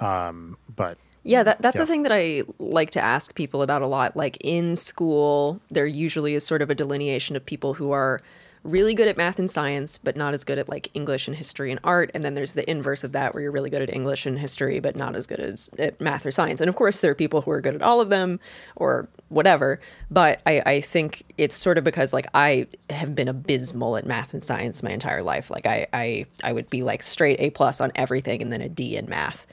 Um, 0.00 0.56
but 0.76 0.98
Yeah, 1.24 1.42
that, 1.42 1.60
that's 1.60 1.76
Yeah. 1.78 1.84
the 1.84 1.86
thing 1.86 2.02
that 2.04 2.12
I 2.12 2.42
like 2.58 2.90
to 2.92 3.00
ask 3.00 3.34
people 3.34 3.62
about 3.62 3.82
a 3.82 3.86
lot. 3.86 4.16
Like 4.16 4.36
in 4.40 4.76
school, 4.76 5.60
there 5.70 5.86
usually 5.86 6.34
is 6.34 6.46
sort 6.46 6.62
of 6.62 6.70
a 6.70 6.74
delineation 6.74 7.36
of 7.36 7.44
people 7.44 7.74
who 7.74 7.90
are 7.90 8.20
really 8.62 8.94
good 8.94 9.06
at 9.06 9.16
math 9.16 9.38
and 9.38 9.50
science, 9.50 9.98
but 9.98 10.16
not 10.16 10.34
as 10.34 10.44
good 10.44 10.58
at 10.58 10.68
like 10.68 10.90
English 10.94 11.28
and 11.28 11.36
history 11.36 11.70
and 11.70 11.80
art. 11.84 12.10
And 12.14 12.24
then 12.24 12.34
there's 12.34 12.54
the 12.54 12.68
inverse 12.68 13.04
of 13.04 13.12
that, 13.12 13.34
where 13.34 13.42
you're 13.42 13.52
really 13.52 13.70
good 13.70 13.82
at 13.82 13.92
English 13.92 14.26
and 14.26 14.38
history, 14.38 14.80
but 14.80 14.96
not 14.96 15.14
as 15.16 15.26
good 15.26 15.40
as 15.40 15.70
at 15.78 16.00
math 16.00 16.26
or 16.26 16.30
science. 16.30 16.60
And 16.60 16.68
of 16.68 16.76
course, 16.76 17.00
there 17.00 17.10
are 17.10 17.16
people 17.16 17.42
who 17.42 17.50
are 17.50 17.60
good 17.60 17.74
at 17.74 17.82
all 17.82 18.00
of 18.00 18.08
them 18.08 18.40
or 18.76 19.08
whatever. 19.28 19.80
But 20.10 20.40
I, 20.46 20.62
I 20.64 20.80
think 20.80 21.22
it's 21.36 21.56
sort 21.56 21.78
of 21.78 21.84
because 21.84 22.12
like 22.12 22.26
I 22.34 22.66
have 22.90 23.14
been 23.14 23.28
abysmal 23.28 23.96
at 23.96 24.06
math 24.06 24.34
and 24.34 24.42
science 24.42 24.82
my 24.82 24.90
entire 24.90 25.22
life. 25.22 25.50
Like 25.50 25.66
I, 25.66 25.86
I, 25.92 26.26
I 26.42 26.52
would 26.52 26.70
be 26.70 26.82
like 26.82 27.02
straight 27.02 27.40
A 27.40 27.50
plus 27.50 27.80
on 27.80 27.92
everything 27.94 28.42
and 28.42 28.52
then 28.52 28.60
a 28.60 28.68
D 28.68 28.96
in 28.96 29.08
math 29.08 29.46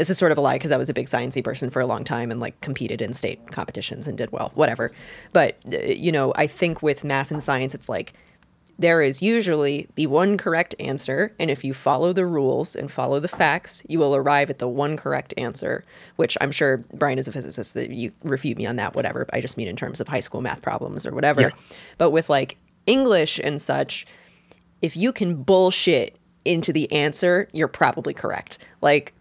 this 0.00 0.08
is 0.08 0.16
sort 0.16 0.32
of 0.32 0.38
a 0.38 0.40
lie 0.40 0.54
because 0.54 0.72
I 0.72 0.78
was 0.78 0.88
a 0.88 0.94
big 0.94 1.08
sciencey 1.08 1.44
person 1.44 1.68
for 1.68 1.80
a 1.80 1.84
long 1.84 2.04
time 2.04 2.30
and 2.30 2.40
like 2.40 2.58
competed 2.62 3.02
in 3.02 3.12
state 3.12 3.50
competitions 3.50 4.08
and 4.08 4.16
did 4.16 4.32
well, 4.32 4.50
whatever. 4.54 4.92
But 5.34 5.58
uh, 5.70 5.76
you 5.78 6.10
know, 6.10 6.32
I 6.36 6.46
think 6.46 6.82
with 6.82 7.04
math 7.04 7.30
and 7.30 7.42
science, 7.42 7.74
it's 7.74 7.86
like 7.86 8.14
there 8.80 9.02
is 9.02 9.20
usually 9.20 9.88
the 9.94 10.06
one 10.06 10.38
correct 10.38 10.74
answer, 10.80 11.34
and 11.38 11.50
if 11.50 11.62
you 11.64 11.74
follow 11.74 12.14
the 12.14 12.24
rules 12.24 12.74
and 12.74 12.90
follow 12.90 13.20
the 13.20 13.28
facts, 13.28 13.84
you 13.88 13.98
will 13.98 14.16
arrive 14.16 14.48
at 14.48 14.58
the 14.58 14.68
one 14.68 14.96
correct 14.96 15.34
answer. 15.36 15.84
Which 16.16 16.36
I'm 16.40 16.50
sure 16.50 16.78
Brian 16.94 17.18
is 17.18 17.28
a 17.28 17.32
physicist 17.32 17.74
that 17.74 17.90
you 17.90 18.12
refute 18.24 18.56
me 18.56 18.64
on 18.64 18.76
that, 18.76 18.94
whatever. 18.96 19.26
I 19.34 19.42
just 19.42 19.58
mean 19.58 19.68
in 19.68 19.76
terms 19.76 20.00
of 20.00 20.08
high 20.08 20.20
school 20.20 20.40
math 20.40 20.62
problems 20.62 21.04
or 21.04 21.12
whatever. 21.12 21.42
Yeah. 21.42 21.50
But 21.98 22.10
with 22.10 22.30
like 22.30 22.56
English 22.86 23.38
and 23.38 23.60
such, 23.60 24.06
if 24.80 24.96
you 24.96 25.12
can 25.12 25.42
bullshit 25.42 26.16
into 26.46 26.72
the 26.72 26.90
answer, 26.90 27.48
you're 27.52 27.68
probably 27.68 28.14
correct. 28.14 28.56
Like 28.80 29.12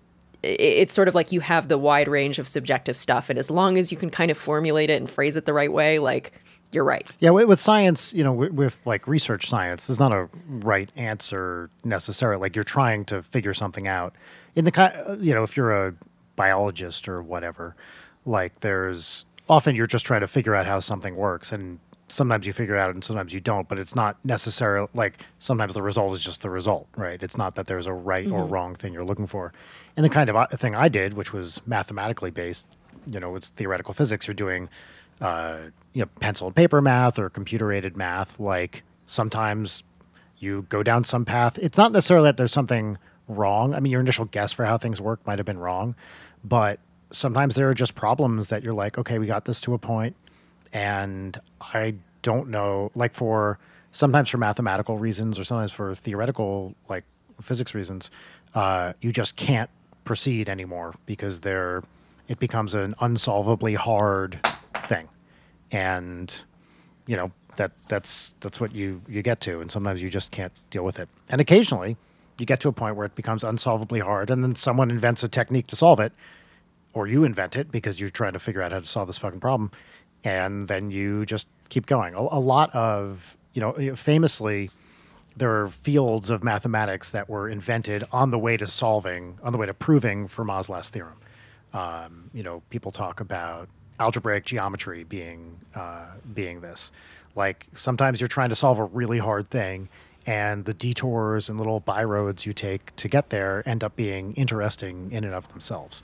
it's 0.42 0.94
sort 0.94 1.10
of 1.10 1.16
like 1.16 1.34
you 1.34 1.42
have 1.42 1.68
the 1.68 1.78
wide 1.78 2.08
range 2.08 2.40
of 2.40 2.48
subjective 2.48 2.96
stuff, 2.96 3.30
and 3.30 3.38
as 3.38 3.52
long 3.52 3.78
as 3.78 3.92
you 3.92 3.98
can 3.98 4.10
kind 4.10 4.32
of 4.32 4.38
formulate 4.38 4.90
it 4.90 5.02
and 5.02 5.10
phrase 5.10 5.36
it 5.36 5.46
the 5.46 5.54
right 5.54 5.74
way, 5.74 6.00
like 6.00 6.32
you're 6.72 6.84
right. 6.84 7.10
Yeah, 7.20 7.32
with, 7.32 7.60
science, 7.60 8.14
you 8.14 8.24
know, 8.24 8.32
with, 8.32 8.54
with 8.54 8.80
like 8.86 9.08
research 9.08 9.48
science, 9.48 9.88
there's 9.88 10.00
not 10.00 10.12
a 10.12 10.30
right 10.48 10.92
answer 10.96 11.70
necessarily. 11.84 12.40
Like 12.42 12.56
you're 12.56 12.64
trying 12.64 13.06
to 13.06 13.24
figure 13.24 13.54
something 13.54 13.88
out. 13.88 14.14
In 14.56 14.66
the 14.66 14.72
kind, 14.72 15.24
you 15.24 15.34
know, 15.34 15.44
if 15.44 15.58
you're 15.58 15.88
a 15.88 15.96
biologist 16.36 17.10
or 17.10 17.22
whatever, 17.22 17.76
like 18.26 18.60
there's 18.60 19.26
often 19.48 19.76
you're 19.76 19.88
just 19.88 20.06
trying 20.06 20.22
to 20.22 20.28
figure 20.28 20.54
out 20.54 20.68
how 20.68 20.80
something 20.80 21.16
works, 21.16 21.52
and 21.52 21.80
sometimes 22.08 22.46
you 22.46 22.54
figure 22.54 22.76
it 22.76 22.80
out 22.80 22.92
and 22.92 23.04
sometimes 23.04 23.34
you 23.34 23.40
don't. 23.40 23.68
But 23.68 23.80
it's 23.80 23.96
not 23.96 24.18
necessarily 24.24 24.88
like 24.94 25.26
sometimes 25.40 25.74
the 25.74 25.82
result 25.82 26.14
is 26.14 26.24
just 26.24 26.44
the 26.44 26.50
result, 26.52 26.88
right? 26.96 27.22
It's 27.24 27.38
not 27.38 27.56
that 27.56 27.66
there's 27.66 27.88
a 27.88 27.94
right 27.94 28.30
or 28.30 28.46
wrong 28.46 28.76
thing 28.76 28.94
you're 28.94 29.06
looking 29.06 29.28
for. 29.28 29.54
And 29.98 30.06
the 30.06 30.10
kind 30.10 30.30
of 30.30 30.36
uh, 30.36 30.48
thing 30.48 30.76
I 30.76 30.88
did, 30.88 31.16
which 31.16 31.34
was 31.34 31.62
mathematically 31.66 32.32
based, 32.32 32.68
you 33.08 33.20
know, 33.20 33.36
it's 33.36 33.50
theoretical 33.50 33.94
physics. 33.94 34.28
You're 34.28 34.36
doing 34.36 34.70
uh, 35.22 35.58
you 35.94 36.02
know, 36.02 36.10
pencil 36.20 36.48
and 36.48 36.56
paper 36.56 36.82
math 36.82 37.20
or 37.20 37.30
computer 37.30 37.72
aided 37.72 37.98
math. 37.98 38.40
Like 38.40 38.84
sometimes 39.06 39.84
you 40.38 40.66
go 40.70 40.84
down 40.84 41.04
some 41.04 41.26
path. 41.26 41.58
It's 41.60 41.78
not 41.78 41.92
necessarily 41.92 42.28
that 42.28 42.38
there's 42.38 42.52
something 42.52 42.98
wrong. 43.28 43.74
I 43.74 43.80
mean, 43.80 43.92
your 43.92 44.02
initial 44.02 44.26
guess 44.26 44.52
for 44.52 44.66
how 44.66 44.78
things 44.78 45.02
work 45.02 45.26
might 45.26 45.40
have 45.40 45.46
been 45.46 45.60
wrong, 45.60 45.96
but 46.44 46.80
sometimes 47.12 47.56
there 47.56 47.70
are 47.70 47.74
just 47.74 47.96
problems 47.96 48.50
that 48.50 48.64
you're 48.64 48.74
like, 48.74 48.98
okay, 48.98 49.20
we 49.20 49.28
got 49.28 49.46
this 49.46 49.60
to 49.62 49.74
a 49.74 49.78
point, 49.78 50.16
and 50.74 51.38
I 51.62 51.96
don't 52.22 52.50
know. 52.50 52.92
Like 52.96 53.14
for 53.14 53.60
sometimes 53.92 54.30
for 54.30 54.38
mathematical 54.38 54.98
reasons 54.98 55.40
or 55.40 55.44
sometimes 55.44 55.72
for 55.72 55.94
theoretical 55.96 56.76
like 56.88 57.04
physics 57.42 57.74
reasons, 57.74 58.10
uh, 58.54 58.94
you 59.02 59.12
just 59.12 59.36
can't 59.36 59.70
proceed 60.06 60.50
anymore 60.50 60.96
because 61.06 61.42
there 61.42 61.84
it 62.28 62.40
becomes 62.40 62.74
an 62.74 62.96
unsolvably 63.00 63.74
hard 63.76 64.40
thing, 64.90 65.08
and 65.72 66.44
you 67.08 67.16
know 67.16 67.32
that 67.60 67.72
that's 67.90 68.34
that's 68.40 68.60
what 68.60 68.74
you 68.74 69.02
you 69.08 69.22
get 69.22 69.42
to 69.42 69.60
and 69.60 69.70
sometimes 69.70 70.02
you 70.02 70.10
just 70.10 70.32
can't 70.32 70.54
deal 70.72 70.84
with 70.84 70.98
it. 70.98 71.10
And 71.30 71.40
occasionally 71.42 71.98
you 72.40 72.46
get 72.46 72.62
to 72.62 72.70
a 72.70 72.72
point 72.72 72.96
where 72.96 73.06
it 73.06 73.16
becomes 73.16 73.44
unsolvably 73.44 74.00
hard 74.00 74.30
and 74.30 74.44
then 74.44 74.56
someone 74.56 74.90
invents 74.90 75.24
a 75.24 75.28
technique 75.28 75.68
to 75.68 75.76
solve 75.76 76.00
it 76.00 76.14
or 76.94 77.06
you 77.06 77.26
invent 77.26 77.58
it 77.58 77.70
because 77.70 78.00
you're 78.00 78.10
trying 78.10 78.32
to 78.32 78.40
figure 78.40 78.62
out 78.62 78.72
how 78.72 78.80
to 78.80 78.86
solve 78.86 79.08
this 79.08 79.18
fucking 79.18 79.42
problem 79.42 79.72
and 80.24 80.70
then 80.70 80.90
you 80.90 81.26
just 81.26 81.48
keep 81.68 81.86
going. 81.86 82.14
A, 82.16 82.20
a 82.20 82.40
lot 82.40 82.74
of 82.74 83.36
you 83.54 83.62
know 83.62 83.96
famously 83.96 84.70
there 85.36 85.62
are 85.62 85.68
fields 85.68 86.30
of 86.30 86.44
mathematics 86.44 87.12
that 87.12 87.30
were 87.30 87.50
invented 87.50 88.04
on 88.12 88.32
the 88.32 88.40
way 88.40 88.56
to 88.56 88.68
solving 88.68 89.38
on 89.44 89.52
the 89.52 89.58
way 89.58 89.66
to 89.66 89.74
proving 89.74 90.28
Fermat's 90.30 90.70
last 90.70 90.94
theorem. 90.94 91.18
Um, 91.74 92.32
you 92.34 92.42
know, 92.42 92.64
people 92.70 92.92
talk 92.92 93.20
about 93.20 93.68
algebraic 94.00 94.46
geometry 94.46 95.04
being 95.04 95.60
uh, 95.76 96.06
being 96.34 96.62
this. 96.62 96.92
Like 97.36 97.68
sometimes 97.74 98.20
you're 98.22 98.28
trying 98.28 98.50
to 98.50 98.56
solve 98.56 98.80
a 98.80 98.86
really 98.86 99.20
hard 99.20 99.50
thing, 99.50 99.90
and 100.26 100.66
the 100.66 100.74
detours 100.74 101.50
and 101.50 101.58
little 101.58 101.82
byroads 101.82 102.46
you 102.46 102.54
take 102.54 102.96
to 102.98 103.08
get 103.08 103.30
there 103.30 103.64
end 103.68 103.84
up 103.84 103.96
being 103.96 104.34
interesting 104.34 105.12
in 105.12 105.24
and 105.24 105.34
of 105.34 105.48
themselves. 105.50 106.04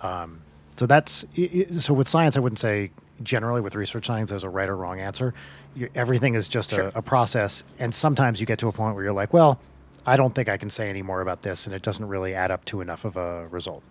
Um, 0.00 0.40
so 0.76 0.86
that's 0.86 1.24
so 1.72 1.94
with 1.94 2.08
science, 2.08 2.36
I 2.36 2.40
wouldn't 2.40 2.58
say 2.60 2.90
generally 3.22 3.60
with 3.60 3.74
research 3.74 4.06
science 4.06 4.30
there's 4.30 4.44
a 4.44 4.48
right 4.48 4.68
or 4.68 4.76
wrong 4.76 5.00
answer. 5.00 5.34
you 5.74 5.88
everything 5.94 6.34
is 6.36 6.46
just 6.48 6.70
Sure. 6.70 6.92
a, 6.94 6.98
a 6.98 7.02
process, 7.02 7.64
and 7.78 7.92
sometimes 7.94 8.38
you 8.40 8.46
get 8.46 8.58
to 8.60 8.68
a 8.68 8.72
point 8.72 8.94
where 8.94 9.02
you're 9.04 9.12
like, 9.12 9.32
well, 9.32 9.58
I 10.06 10.16
don't 10.16 10.34
think 10.34 10.48
I 10.48 10.56
can 10.56 10.70
say 10.70 10.88
any 10.88 11.02
more 11.02 11.20
about 11.20 11.42
this, 11.42 11.66
and 11.66 11.74
it 11.74 11.82
doesn't 11.82 12.06
really 12.06 12.34
add 12.34 12.50
up 12.52 12.64
to 12.66 12.80
enough 12.80 13.04
of 13.04 13.16
a 13.16 13.48
result. 13.48 13.82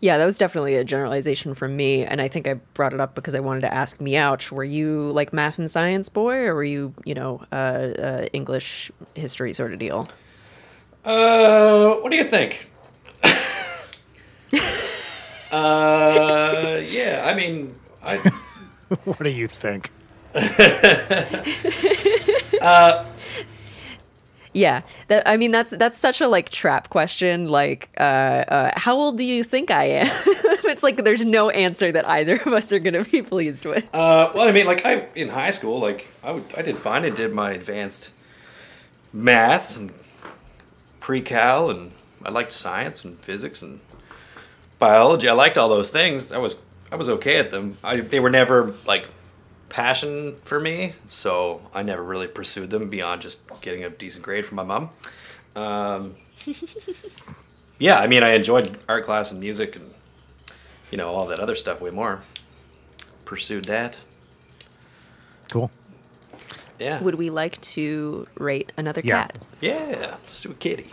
Yeah, 0.00 0.16
that 0.16 0.24
was 0.24 0.38
definitely 0.38 0.76
a 0.76 0.84
generalization 0.84 1.54
from 1.54 1.76
me, 1.76 2.06
and 2.06 2.22
I 2.22 2.28
think 2.28 2.48
I 2.48 2.54
brought 2.72 2.94
it 2.94 3.00
up 3.00 3.14
because 3.14 3.34
I 3.34 3.40
wanted 3.40 3.60
to 3.60 3.72
ask 3.72 3.98
Meouch, 3.98 4.50
were 4.50 4.64
you 4.64 5.12
like 5.12 5.34
math 5.34 5.58
and 5.58 5.70
science 5.70 6.08
boy, 6.08 6.36
or 6.36 6.54
were 6.54 6.64
you, 6.64 6.94
you 7.04 7.12
know, 7.12 7.42
uh, 7.52 7.54
uh, 7.54 8.26
English 8.32 8.90
history 9.14 9.52
sort 9.52 9.74
of 9.74 9.78
deal? 9.78 10.08
Uh, 11.04 11.96
what 11.96 12.10
do 12.10 12.16
you 12.16 12.24
think? 12.24 12.70
uh, 15.52 16.80
yeah, 16.82 17.24
I 17.26 17.34
mean, 17.34 17.74
I. 18.02 18.16
what 19.04 19.22
do 19.22 19.28
you 19.28 19.48
think? 19.48 19.90
Yeah, 24.52 24.82
that 25.06 25.28
I 25.28 25.36
mean 25.36 25.52
that's 25.52 25.70
that's 25.70 25.96
such 25.96 26.20
a 26.20 26.26
like 26.26 26.48
trap 26.48 26.90
question. 26.90 27.48
Like, 27.48 27.88
uh, 27.98 28.02
uh, 28.48 28.70
how 28.74 28.96
old 28.96 29.16
do 29.16 29.24
you 29.24 29.44
think 29.44 29.70
I 29.70 29.84
am? 29.84 30.06
it's 30.64 30.82
like 30.82 31.04
there's 31.04 31.24
no 31.24 31.50
answer 31.50 31.92
that 31.92 32.08
either 32.08 32.36
of 32.36 32.48
us 32.48 32.72
are 32.72 32.80
gonna 32.80 33.04
be 33.04 33.22
pleased 33.22 33.64
with. 33.64 33.84
Uh, 33.94 34.32
well, 34.34 34.48
I 34.48 34.52
mean, 34.52 34.66
like 34.66 34.84
I 34.84 35.06
in 35.14 35.28
high 35.28 35.52
school, 35.52 35.78
like 35.78 36.08
I 36.24 36.32
would, 36.32 36.44
I 36.56 36.62
did 36.62 36.78
fine. 36.78 37.04
and 37.04 37.16
did 37.16 37.32
my 37.32 37.52
advanced 37.52 38.12
math 39.12 39.76
and 39.76 39.92
pre-cal, 40.98 41.70
and 41.70 41.92
I 42.24 42.30
liked 42.30 42.52
science 42.52 43.04
and 43.04 43.18
physics 43.20 43.62
and 43.62 43.80
biology. 44.78 45.28
I 45.28 45.32
liked 45.32 45.58
all 45.58 45.68
those 45.68 45.90
things. 45.90 46.32
I 46.32 46.38
was, 46.38 46.60
I 46.90 46.96
was 46.96 47.08
okay 47.08 47.38
at 47.38 47.50
them. 47.50 47.78
I, 47.82 48.00
they 48.00 48.20
were 48.20 48.30
never 48.30 48.74
like 48.86 49.08
passion 49.70 50.36
for 50.44 50.60
me, 50.60 50.92
so 51.08 51.62
I 51.72 51.82
never 51.82 52.02
really 52.02 52.26
pursued 52.26 52.70
them 52.70 52.90
beyond 52.90 53.22
just 53.22 53.48
getting 53.62 53.84
a 53.84 53.90
decent 53.90 54.24
grade 54.24 54.44
from 54.44 54.56
my 54.56 54.64
mom. 54.64 54.90
Um, 55.56 56.16
yeah, 57.78 57.98
I 57.98 58.06
mean, 58.06 58.22
I 58.22 58.32
enjoyed 58.34 58.76
art 58.88 59.04
class 59.04 59.30
and 59.30 59.40
music 59.40 59.76
and 59.76 59.92
you 60.90 60.98
know 60.98 61.08
all 61.08 61.26
that 61.28 61.40
other 61.40 61.54
stuff 61.54 61.80
way 61.80 61.90
more. 61.90 62.20
Pursued 63.24 63.64
that. 63.66 63.96
Cool. 65.52 65.70
Yeah. 66.78 67.00
Would 67.02 67.16
we 67.16 67.30
like 67.30 67.60
to 67.62 68.26
rate 68.36 68.72
another 68.76 69.02
Yeah. 69.04 69.22
cat? 69.24 69.38
Yeah. 69.60 70.16
Let's 70.20 70.40
do 70.42 70.50
a 70.50 70.54
kitty. 70.54 70.92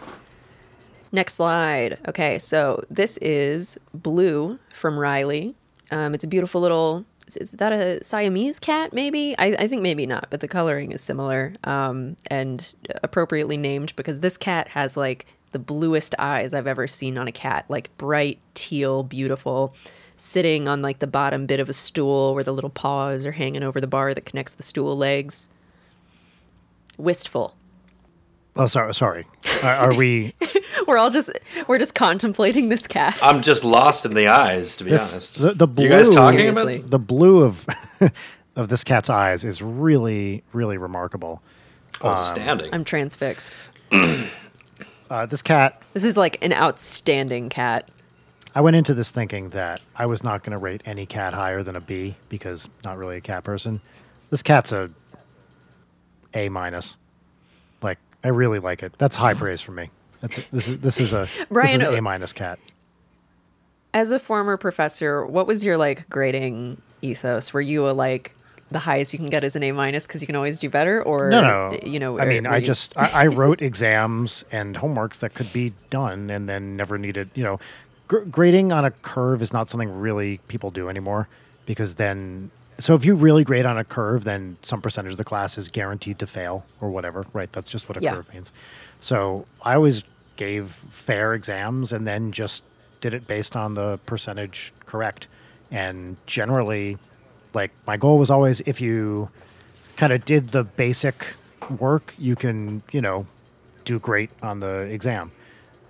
Next 1.11 1.35
slide. 1.35 1.97
Okay, 2.07 2.37
so 2.37 2.83
this 2.89 3.17
is 3.17 3.77
Blue 3.93 4.59
from 4.73 4.99
Riley. 4.99 5.55
Um, 5.89 6.13
it's 6.13 6.23
a 6.23 6.27
beautiful 6.27 6.59
little. 6.61 7.05
Is, 7.35 7.51
that 7.51 7.73
a 7.73 8.01
Siamese 8.03 8.59
cat? 8.59 8.93
Maybe 8.93 9.35
I, 9.37 9.47
I 9.59 9.67
think 9.67 9.81
maybe 9.81 10.05
not, 10.05 10.27
but 10.29 10.39
the 10.39 10.47
coloring 10.47 10.93
is 10.93 11.01
similar 11.01 11.55
um, 11.65 12.15
and 12.27 12.73
appropriately 13.03 13.57
named 13.57 13.93
because 13.97 14.21
this 14.21 14.37
cat 14.37 14.69
has 14.69 14.95
like 14.95 15.25
the 15.51 15.59
bluest 15.59 16.15
eyes 16.17 16.53
I've 16.53 16.67
ever 16.67 16.87
seen 16.87 17.17
on 17.17 17.27
a 17.27 17.31
cat. 17.33 17.65
Like 17.67 17.95
bright 17.97 18.39
teal, 18.53 19.03
beautiful, 19.03 19.75
sitting 20.15 20.69
on 20.69 20.81
like 20.81 20.99
the 20.99 21.07
bottom 21.07 21.45
bit 21.45 21.59
of 21.59 21.67
a 21.67 21.73
stool 21.73 22.33
where 22.33 22.45
the 22.45 22.53
little 22.53 22.69
paws 22.69 23.25
are 23.25 23.33
hanging 23.33 23.63
over 23.63 23.81
the 23.81 23.87
bar 23.87 24.13
that 24.13 24.25
connects 24.25 24.53
the 24.53 24.63
stool 24.63 24.95
legs. 24.95 25.49
Wistful. 26.97 27.56
Oh, 28.57 28.67
sorry. 28.67 28.93
Sorry. 28.93 29.25
Are, 29.63 29.75
are 29.75 29.93
we? 29.93 30.33
We're 30.87 30.97
all 30.97 31.09
just 31.09 31.31
we're 31.67 31.79
just 31.79 31.95
contemplating 31.95 32.69
this 32.69 32.87
cat. 32.87 33.19
I'm 33.21 33.41
just 33.41 33.63
lost 33.63 34.05
in 34.05 34.13
the 34.13 34.27
eyes, 34.27 34.77
to 34.77 34.83
be 34.85 34.91
This, 34.91 35.11
honest. 35.11 35.39
the, 35.39 35.53
the 35.53 35.67
blue. 35.67 35.83
you 35.85 35.89
guys 35.89 36.09
talking 36.09 36.37
Seriously. 36.39 36.77
about? 36.77 36.89
The 36.91 36.99
blue 36.99 37.43
of 37.43 37.65
of 38.55 38.69
this 38.69 38.83
cat's 38.83 39.09
eyes 39.09 39.43
is 39.43 39.61
really, 39.61 40.43
really 40.53 40.77
remarkable. 40.77 41.41
Oh, 42.01 42.11
it's 42.11 42.21
astounding. 42.21 42.73
I'm 42.73 42.83
transfixed. 42.85 43.51
Uh, 45.09 45.25
this 45.25 45.41
cat. 45.41 45.81
This 45.93 46.03
is 46.03 46.17
like 46.17 46.43
an 46.43 46.51
outstanding 46.51 47.47
cat. 47.47 47.87
I 48.53 48.59
went 48.59 48.75
into 48.75 48.93
this 48.93 49.09
thinking 49.09 49.51
that 49.51 49.81
I 49.95 50.05
was 50.05 50.21
not 50.21 50.43
going 50.43 50.51
to 50.51 50.57
rate 50.57 50.81
any 50.85 51.05
cat 51.05 51.33
higher 51.33 51.63
than 51.63 51.77
a 51.77 51.79
B 51.79 52.17
because 52.27 52.67
not 52.83 52.97
really 52.97 53.15
a 53.15 53.21
cat 53.21 53.45
person. 53.45 53.79
This 54.31 54.43
cat's 54.43 54.73
a 54.73 54.89
A 56.33 56.49
minus. 56.49 56.97
I 58.27 58.31
really 58.31 58.59
like 58.59 58.83
it. 58.83 58.91
That's 58.97 59.15
high 59.15 59.33
praise 59.35 59.61
from 59.61 59.75
me. 59.75 59.89
That's 60.19 60.41
this 60.51 60.67
is 60.67 60.77
this 60.79 60.99
is 60.99 61.13
a 61.13 61.29
this 61.49 61.69
is 61.71 61.79
an 61.79 61.95
A 61.95 62.01
minus 62.01 62.33
cat. 62.33 62.59
As 63.93 64.11
a 64.11 64.19
former 64.19 64.57
professor, 64.57 65.25
what 65.25 65.47
was 65.47 65.63
your 65.63 65.77
like 65.77 66.09
grading 66.09 66.81
ethos? 67.01 67.53
Were 67.53 67.61
you 67.61 67.87
a 67.89 67.91
like 67.91 68.33
the 68.69 68.79
highest 68.79 69.13
you 69.13 69.19
can 69.19 69.29
get 69.29 69.45
is 69.45 69.55
an 69.55 69.63
A 69.63 69.71
minus 69.71 70.05
because 70.05 70.19
you 70.21 70.27
can 70.27 70.35
always 70.35 70.59
do 70.59 70.69
better, 70.69 71.01
or 71.01 71.29
No, 71.29 71.41
no. 71.69 71.79
you 71.85 71.99
know? 71.99 72.19
I 72.19 72.25
mean, 72.25 72.45
I 72.45 72.57
you- 72.57 72.65
just 72.65 72.97
I, 72.97 73.23
I 73.23 73.27
wrote 73.27 73.61
exams 73.61 74.43
and 74.51 74.75
homeworks 74.75 75.19
that 75.19 75.33
could 75.33 75.53
be 75.53 75.73
done, 75.89 76.29
and 76.29 76.49
then 76.49 76.75
never 76.75 76.97
needed. 76.97 77.29
You 77.33 77.45
know, 77.45 77.59
gr- 78.09 78.25
grading 78.25 78.73
on 78.73 78.83
a 78.83 78.91
curve 78.91 79.41
is 79.41 79.53
not 79.53 79.69
something 79.69 79.89
really 79.97 80.39
people 80.49 80.69
do 80.69 80.89
anymore 80.89 81.29
because 81.65 81.95
then 81.95 82.51
so 82.79 82.95
if 82.95 83.03
you 83.05 83.15
really 83.15 83.43
grade 83.43 83.65
on 83.65 83.77
a 83.77 83.83
curve, 83.83 84.23
then 84.23 84.57
some 84.61 84.81
percentage 84.81 85.11
of 85.13 85.17
the 85.17 85.23
class 85.23 85.57
is 85.57 85.69
guaranteed 85.69 86.19
to 86.19 86.27
fail 86.27 86.65
or 86.81 86.89
whatever, 86.89 87.23
right? 87.33 87.51
That's 87.51 87.69
just 87.69 87.89
what 87.89 87.97
a 87.97 88.01
Yeah. 88.01 88.15
curve 88.15 88.33
means. 88.33 88.51
So 88.99 89.45
I 89.63 89.75
always 89.75 90.03
gave 90.35 90.69
fair 90.89 91.33
exams 91.33 91.91
and 91.91 92.05
then 92.05 92.31
just 92.31 92.63
did 93.01 93.13
it 93.13 93.25
based 93.27 93.55
on 93.55 93.73
the 93.73 93.99
percentage 94.05 94.73
correct. 94.85 95.27
And 95.71 96.17
generally, 96.27 96.97
like 97.53 97.71
my 97.87 97.97
goal 97.97 98.17
was 98.19 98.29
always 98.29 98.61
if 98.65 98.79
you 98.81 99.29
kind 99.95 100.13
of 100.13 100.23
did 100.25 100.49
the 100.49 100.63
basic 100.63 101.33
work, 101.79 102.13
you 102.19 102.35
can, 102.35 102.83
you 102.91 103.01
know, 103.01 103.25
do 103.85 103.97
great 103.99 104.29
on 104.43 104.59
the 104.59 104.81
exam. 104.81 105.31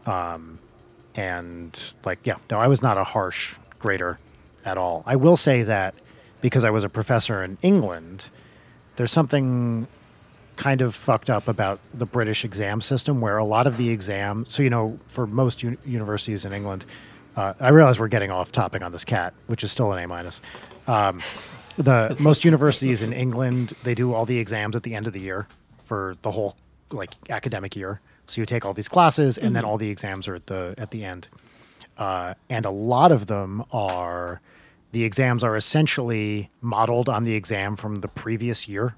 Um, 0.05 0.59
and 1.15 1.77
like, 2.05 2.19
yeah, 2.23 2.35
no, 2.49 2.59
I 2.59 2.67
was 2.67 2.81
not 2.81 2.97
a 2.97 3.03
harsh 3.03 3.55
grader 3.79 4.19
at 4.63 4.77
all. 4.77 5.03
I 5.05 5.15
will 5.15 5.35
say 5.38 5.63
that 5.63 5.93
because 6.41 6.63
I 6.63 6.69
was 6.69 6.83
a 6.83 6.89
professor 6.89 7.43
in 7.43 7.57
England, 7.61 8.29
there's 8.95 9.11
something 9.11 9.88
kind 10.55 10.81
of 10.81 10.95
fucked 10.95 11.29
up 11.29 11.47
about 11.47 11.79
the 11.93 12.05
British 12.05 12.43
exam 12.43 12.81
system 12.81 13.21
where 13.21 13.38
a 13.38 13.45
lot 13.45 13.67
of 13.67 13.77
the 13.77 13.89
exam, 13.89 14.45
so, 14.47 14.63
you 14.63 14.69
know, 14.69 14.99
for 15.07 15.27
most 15.27 15.63
uni- 15.63 15.77
universities 15.85 16.45
in 16.45 16.53
England, 16.53 16.85
uh, 17.35 17.53
I 17.59 17.69
realize 17.69 17.99
we're 17.99 18.07
getting 18.07 18.31
off 18.31 18.51
topic 18.51 18.81
on 18.81 18.91
this 18.91 19.05
cat, 19.05 19.33
which 19.45 19.63
is 19.63 19.71
still 19.71 19.91
an 19.91 20.03
A 20.03 20.07
minus. 20.07 20.41
Um, 20.88 21.21
the 21.77 22.15
most 22.19 22.43
universities 22.43 23.03
in 23.03 23.13
England, 23.13 23.73
they 23.83 23.93
do 23.93 24.13
all 24.13 24.25
the 24.25 24.39
exams 24.39 24.75
at 24.75 24.81
the 24.81 24.95
end 24.95 25.05
of 25.05 25.13
the 25.13 25.21
year 25.21 25.47
for 25.85 26.15
the 26.23 26.31
whole 26.31 26.55
like 26.91 27.11
academic 27.29 27.75
year. 27.75 28.01
So 28.25 28.41
you 28.41 28.45
take 28.45 28.65
all 28.65 28.73
these 28.73 28.89
classes, 28.89 29.38
and 29.38 29.55
then 29.55 29.63
all 29.63 29.77
the 29.77 29.89
exams 29.89 30.27
are 30.27 30.35
at 30.35 30.47
the 30.47 30.73
at 30.77 30.91
the 30.91 31.05
end. 31.05 31.27
Uh, 31.97 32.33
and 32.49 32.65
a 32.65 32.69
lot 32.71 33.11
of 33.11 33.27
them 33.27 33.63
are 33.71 34.41
the 34.91 35.03
exams 35.03 35.43
are 35.43 35.55
essentially 35.55 36.49
modeled 36.61 37.09
on 37.09 37.23
the 37.23 37.33
exam 37.33 37.75
from 37.75 37.95
the 37.97 38.07
previous 38.07 38.67
year. 38.67 38.95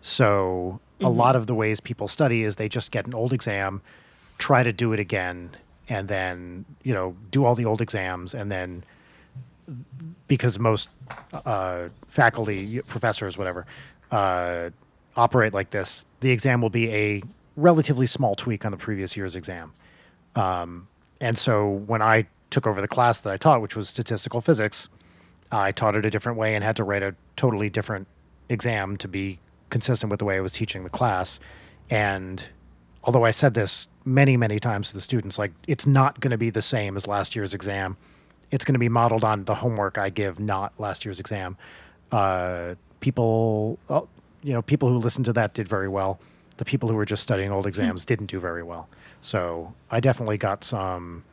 So 0.00 0.80
a 1.00 1.08
lot 1.08 1.34
of 1.34 1.46
the 1.46 1.54
ways 1.54 1.80
people 1.80 2.08
study 2.08 2.42
is 2.42 2.56
they 2.56 2.68
just 2.68 2.90
get 2.90 3.06
an 3.06 3.14
old 3.14 3.32
exam, 3.32 3.82
try 4.38 4.62
to 4.62 4.72
do 4.72 4.92
it 4.92 5.00
again, 5.00 5.50
and 5.88 6.08
then 6.08 6.64
you 6.82 6.92
know 6.92 7.16
do 7.30 7.44
all 7.44 7.54
the 7.54 7.64
old 7.64 7.80
exams, 7.80 8.34
and 8.34 8.52
then 8.52 8.84
because 10.28 10.58
most 10.58 10.88
uh, 11.44 11.88
faculty, 12.08 12.80
professors, 12.82 13.38
whatever, 13.38 13.66
uh, 14.10 14.70
operate 15.16 15.54
like 15.54 15.70
this, 15.70 16.04
the 16.20 16.30
exam 16.30 16.60
will 16.60 16.70
be 16.70 16.92
a 16.92 17.22
relatively 17.56 18.06
small 18.06 18.34
tweak 18.34 18.64
on 18.64 18.72
the 18.72 18.78
previous 18.78 19.16
year's 19.16 19.36
exam. 19.36 19.72
Um, 20.34 20.88
and 21.20 21.38
so 21.38 21.68
when 21.68 22.02
I 22.02 22.26
took 22.50 22.66
over 22.66 22.80
the 22.80 22.88
class 22.88 23.20
that 23.20 23.32
I 23.32 23.36
taught, 23.36 23.60
which 23.60 23.76
was 23.76 23.88
statistical 23.88 24.40
physics, 24.40 24.88
I 25.54 25.72
taught 25.72 25.94
it 25.96 26.04
a 26.04 26.10
different 26.10 26.36
way 26.36 26.54
and 26.54 26.64
had 26.64 26.76
to 26.76 26.84
write 26.84 27.02
a 27.02 27.14
totally 27.36 27.70
different 27.70 28.08
exam 28.48 28.96
to 28.98 29.08
be 29.08 29.38
consistent 29.70 30.10
with 30.10 30.18
the 30.18 30.24
way 30.24 30.36
I 30.36 30.40
was 30.40 30.52
teaching 30.52 30.84
the 30.84 30.90
class. 30.90 31.38
And 31.88 32.44
although 33.04 33.24
I 33.24 33.30
said 33.30 33.54
this 33.54 33.88
many, 34.04 34.36
many 34.36 34.58
times 34.58 34.88
to 34.88 34.94
the 34.94 35.00
students, 35.00 35.38
like 35.38 35.52
it's 35.68 35.86
not 35.86 36.20
going 36.20 36.32
to 36.32 36.38
be 36.38 36.50
the 36.50 36.62
same 36.62 36.96
as 36.96 37.06
last 37.06 37.36
year's 37.36 37.54
exam. 37.54 37.96
It's 38.50 38.64
going 38.64 38.74
to 38.74 38.80
be 38.80 38.88
modeled 38.88 39.24
on 39.24 39.44
the 39.44 39.54
homework 39.54 39.96
I 39.96 40.10
give, 40.10 40.38
not 40.40 40.72
last 40.78 41.04
year's 41.04 41.20
exam. 41.20 41.56
Uh, 42.12 42.74
people, 43.00 43.78
oh, 43.88 44.08
you 44.42 44.52
know, 44.52 44.62
people 44.62 44.88
who 44.88 44.98
listened 44.98 45.24
to 45.26 45.32
that 45.34 45.54
did 45.54 45.68
very 45.68 45.88
well. 45.88 46.20
The 46.56 46.64
people 46.64 46.88
who 46.88 46.94
were 46.94 47.06
just 47.06 47.22
studying 47.22 47.50
old 47.50 47.66
exams 47.66 48.04
didn't 48.04 48.26
do 48.26 48.38
very 48.38 48.62
well. 48.62 48.88
So 49.20 49.72
I 49.90 50.00
definitely 50.00 50.36
got 50.36 50.62
some 50.62 51.24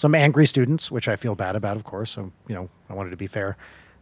some 0.00 0.14
angry 0.14 0.46
students, 0.46 0.90
which 0.90 1.08
I 1.08 1.16
feel 1.16 1.34
bad 1.34 1.56
about, 1.56 1.76
of 1.76 1.84
course. 1.84 2.10
So 2.10 2.32
you 2.48 2.54
know, 2.54 2.70
I 2.88 2.94
wanted 2.94 3.10
to 3.10 3.18
be 3.18 3.26
fair, 3.26 3.58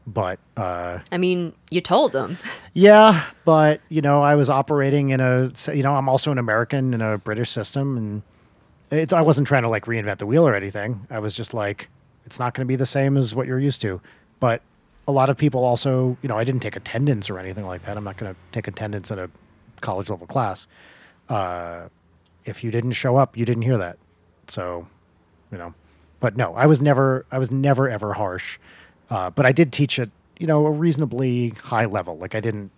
but 0.06 0.38
uh, 0.56 1.00
I 1.10 1.18
mean, 1.18 1.54
you 1.70 1.80
told 1.80 2.12
them. 2.12 2.38
yeah, 2.72 3.24
but 3.44 3.80
you 3.88 4.00
know, 4.00 4.22
I 4.22 4.36
was 4.36 4.48
operating 4.48 5.10
in 5.10 5.20
a 5.20 5.50
you 5.74 5.82
know, 5.82 5.96
I'm 5.96 6.08
also 6.08 6.30
an 6.30 6.38
American 6.38 6.94
in 6.94 7.00
a 7.00 7.18
British 7.18 7.50
system, 7.50 7.96
and 7.96 8.22
it's 8.92 9.12
I 9.12 9.22
wasn't 9.22 9.48
trying 9.48 9.62
to 9.62 9.68
like 9.68 9.86
reinvent 9.86 10.18
the 10.18 10.26
wheel 10.26 10.46
or 10.46 10.54
anything. 10.54 11.04
I 11.10 11.18
was 11.18 11.34
just 11.34 11.52
like, 11.52 11.88
it's 12.24 12.38
not 12.38 12.54
going 12.54 12.64
to 12.64 12.68
be 12.68 12.76
the 12.76 12.86
same 12.86 13.16
as 13.16 13.34
what 13.34 13.48
you're 13.48 13.58
used 13.58 13.80
to. 13.80 14.00
But 14.38 14.62
a 15.08 15.12
lot 15.12 15.30
of 15.30 15.36
people 15.36 15.64
also, 15.64 16.16
you 16.22 16.28
know, 16.28 16.38
I 16.38 16.44
didn't 16.44 16.60
take 16.60 16.76
attendance 16.76 17.28
or 17.28 17.40
anything 17.40 17.66
like 17.66 17.82
that. 17.86 17.96
I'm 17.96 18.04
not 18.04 18.18
going 18.18 18.32
to 18.32 18.40
take 18.52 18.68
attendance 18.68 19.10
in 19.10 19.18
a 19.18 19.28
college 19.80 20.10
level 20.10 20.28
class. 20.28 20.68
Uh, 21.28 21.88
if 22.44 22.62
you 22.62 22.70
didn't 22.70 22.92
show 22.92 23.16
up, 23.16 23.36
you 23.36 23.44
didn't 23.44 23.62
hear 23.62 23.78
that. 23.78 23.98
So, 24.46 24.86
you 25.50 25.58
know, 25.58 25.74
but 26.20 26.36
no, 26.36 26.54
I 26.54 26.66
was 26.66 26.80
never, 26.82 27.26
I 27.30 27.38
was 27.38 27.50
never 27.50 27.88
ever 27.88 28.14
harsh. 28.14 28.58
Uh, 29.10 29.30
but 29.30 29.46
I 29.46 29.52
did 29.52 29.72
teach 29.72 29.98
at, 29.98 30.10
you 30.38 30.46
know, 30.46 30.66
a 30.66 30.70
reasonably 30.70 31.50
high 31.50 31.86
level. 31.86 32.18
Like 32.18 32.34
I 32.34 32.40
didn't 32.40 32.70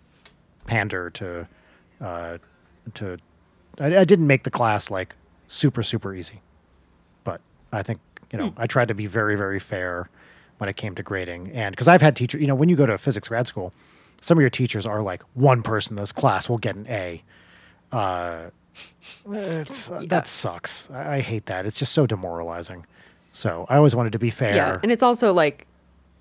pander 0.65 1.09
to, 1.11 1.47
uh, 1.99 2.37
to, 2.95 3.17
I, 3.79 3.97
I 3.97 4.03
didn't 4.05 4.27
make 4.27 4.43
the 4.43 4.51
class 4.51 4.89
like 4.91 5.15
super 5.47 5.83
super 5.83 6.15
easy. 6.15 6.41
But 7.23 7.41
I 7.71 7.83
think 7.83 7.99
you 8.31 8.39
know 8.39 8.53
I 8.57 8.67
tried 8.67 8.87
to 8.87 8.93
be 8.93 9.05
very 9.05 9.35
very 9.35 9.59
fair 9.59 10.09
when 10.57 10.69
it 10.69 10.77
came 10.77 10.95
to 10.95 11.03
grading, 11.03 11.51
and 11.51 11.73
because 11.73 11.87
I've 11.87 12.01
had 12.01 12.15
teachers, 12.15 12.39
you 12.39 12.47
know, 12.47 12.55
when 12.55 12.69
you 12.69 12.75
go 12.75 12.85
to 12.85 12.97
physics 12.97 13.27
grad 13.27 13.47
school, 13.47 13.73
some 14.21 14.37
of 14.37 14.41
your 14.41 14.49
teachers 14.49 14.85
are 14.85 15.01
like 15.01 15.23
one 15.33 15.61
person 15.63 15.93
in 15.93 16.01
this 16.01 16.11
class 16.11 16.47
will 16.47 16.59
get 16.59 16.75
an 16.75 16.85
A. 16.87 17.23
Uh, 17.91 18.49
it's, 19.29 19.89
uh, 19.91 20.03
That 20.07 20.27
sucks. 20.27 20.89
I, 20.91 21.15
I 21.15 21.21
hate 21.21 21.47
that. 21.47 21.65
It's 21.65 21.77
just 21.77 21.93
so 21.93 22.05
demoralizing. 22.05 22.85
So 23.31 23.65
I 23.69 23.77
always 23.77 23.95
wanted 23.95 24.11
to 24.13 24.19
be 24.19 24.29
fair. 24.29 24.55
Yeah, 24.55 24.79
and 24.83 24.91
it's 24.91 25.03
also 25.03 25.33
like 25.33 25.67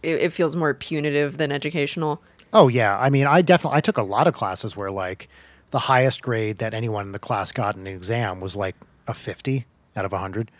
it, 0.02 0.20
it 0.20 0.32
feels 0.32 0.56
more 0.56 0.74
punitive 0.74 1.38
than 1.38 1.52
educational. 1.52 2.22
Oh 2.52 2.68
yeah, 2.68 2.98
I 2.98 3.10
mean, 3.10 3.26
I 3.26 3.42
definitely 3.42 3.78
I 3.78 3.80
took 3.80 3.98
a 3.98 4.02
lot 4.02 4.26
of 4.26 4.34
classes 4.34 4.76
where 4.76 4.90
like 4.90 5.28
the 5.70 5.78
highest 5.78 6.22
grade 6.22 6.58
that 6.58 6.74
anyone 6.74 7.06
in 7.06 7.12
the 7.12 7.18
class 7.18 7.52
got 7.52 7.76
in 7.76 7.86
an 7.86 7.94
exam 7.94 8.40
was 8.40 8.56
like 8.56 8.74
a 9.06 9.14
50 9.14 9.66
out 9.96 10.04
of 10.04 10.12
100. 10.12 10.50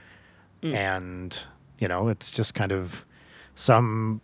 Mm. 0.63 0.75
And, 0.75 1.39
you 1.79 1.89
know, 1.89 2.09
it's 2.09 2.31
just 2.31 2.55
kind 2.55 2.73
of 2.73 3.05
some 3.55 4.21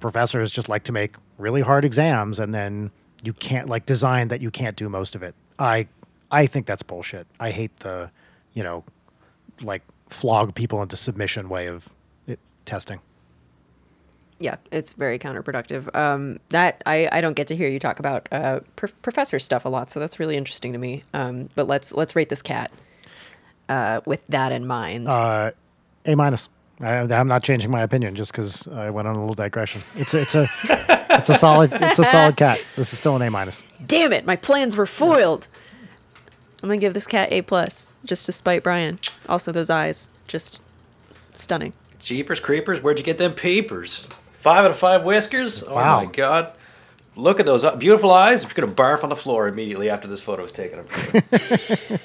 professors 0.00 0.50
just 0.50 0.68
like 0.68 0.84
to 0.84 0.92
make 0.92 1.16
really 1.38 1.60
hard 1.60 1.84
exams 1.84 2.38
and 2.38 2.52
then 2.52 2.90
you 3.22 3.32
can't 3.32 3.68
like 3.68 3.86
design 3.86 4.28
that 4.28 4.40
you 4.40 4.50
can't 4.50 4.76
do 4.76 4.88
most 4.88 5.14
of 5.14 5.22
it. 5.22 5.34
I 5.58 5.86
I 6.30 6.46
think 6.46 6.66
that's 6.66 6.82
bullshit. 6.82 7.26
I 7.38 7.50
hate 7.50 7.76
the, 7.78 8.10
you 8.52 8.62
know, 8.62 8.84
like 9.62 9.82
flog 10.08 10.54
people 10.54 10.82
into 10.82 10.96
submission 10.96 11.48
way 11.48 11.66
of 11.66 11.88
it, 12.26 12.38
testing. 12.64 13.00
Yeah, 14.38 14.56
it's 14.70 14.92
very 14.92 15.18
counterproductive. 15.18 15.94
Um, 15.96 16.40
that 16.50 16.82
I, 16.84 17.08
I 17.10 17.20
don't 17.22 17.34
get 17.34 17.46
to 17.48 17.56
hear 17.56 17.68
you 17.68 17.78
talk 17.78 17.98
about 17.98 18.28
uh, 18.30 18.60
pr- 18.76 18.88
professor 19.00 19.38
stuff 19.38 19.64
a 19.64 19.68
lot, 19.70 19.88
so 19.88 19.98
that's 19.98 20.20
really 20.20 20.36
interesting 20.36 20.72
to 20.72 20.78
me. 20.78 21.04
Um, 21.14 21.48
but 21.54 21.66
let's 21.66 21.94
let's 21.94 22.14
rate 22.14 22.28
this 22.28 22.42
cat 22.42 22.70
uh, 23.70 24.02
with 24.04 24.20
that 24.28 24.52
in 24.52 24.66
mind. 24.66 25.08
Uh, 25.08 25.52
A 26.04 26.14
minus. 26.14 26.48
I, 26.80 26.98
I'm 26.98 27.28
not 27.28 27.42
changing 27.42 27.70
my 27.70 27.80
opinion 27.82 28.14
just 28.14 28.32
because 28.32 28.68
I 28.68 28.90
went 28.90 29.08
on 29.08 29.16
a 29.16 29.20
little 29.20 29.34
digression. 29.34 29.80
It's 29.94 30.12
a, 30.12 30.20
it's 30.20 30.34
a 30.34 30.50
it's 31.10 31.30
a 31.30 31.34
solid 31.34 31.72
it's 31.72 31.98
a 31.98 32.04
solid 32.04 32.36
cat. 32.36 32.60
This 32.76 32.92
is 32.92 32.98
still 32.98 33.16
an 33.16 33.22
A 33.22 33.30
minus. 33.30 33.62
Damn 33.86 34.12
it, 34.12 34.26
my 34.26 34.36
plans 34.36 34.76
were 34.76 34.84
foiled. 34.86 35.48
I'm 36.62 36.68
gonna 36.68 36.80
give 36.80 36.94
this 36.94 37.06
cat 37.06 37.32
A 37.32 37.42
plus 37.42 37.96
just 38.04 38.26
to 38.26 38.32
spite 38.32 38.62
Brian. 38.62 38.98
Also, 39.28 39.52
those 39.52 39.70
eyes, 39.70 40.10
just 40.26 40.60
stunning. 41.34 41.74
Jeepers 42.00 42.40
creepers, 42.40 42.82
where'd 42.82 42.98
you 42.98 43.04
get 43.04 43.18
them 43.18 43.32
peepers? 43.34 44.08
Five 44.38 44.64
out 44.64 44.70
of 44.70 44.78
five 44.78 45.04
whiskers? 45.04 45.62
Wow. 45.64 46.00
Oh 46.00 46.06
my 46.06 46.12
god. 46.12 46.52
Look 47.16 47.40
at 47.40 47.46
those 47.46 47.64
uh, 47.64 47.74
beautiful 47.76 48.10
eyes. 48.12 48.42
I'm 48.42 48.46
just 48.48 48.56
gonna 48.56 48.72
barf 48.72 49.02
on 49.02 49.08
the 49.08 49.16
floor 49.16 49.48
immediately 49.48 49.90
after 49.90 50.06
this 50.08 50.20
photo 50.20 50.44
is 50.44 50.52
taken. 50.52 50.80
I'm 50.80 50.88
sure. 50.88 51.22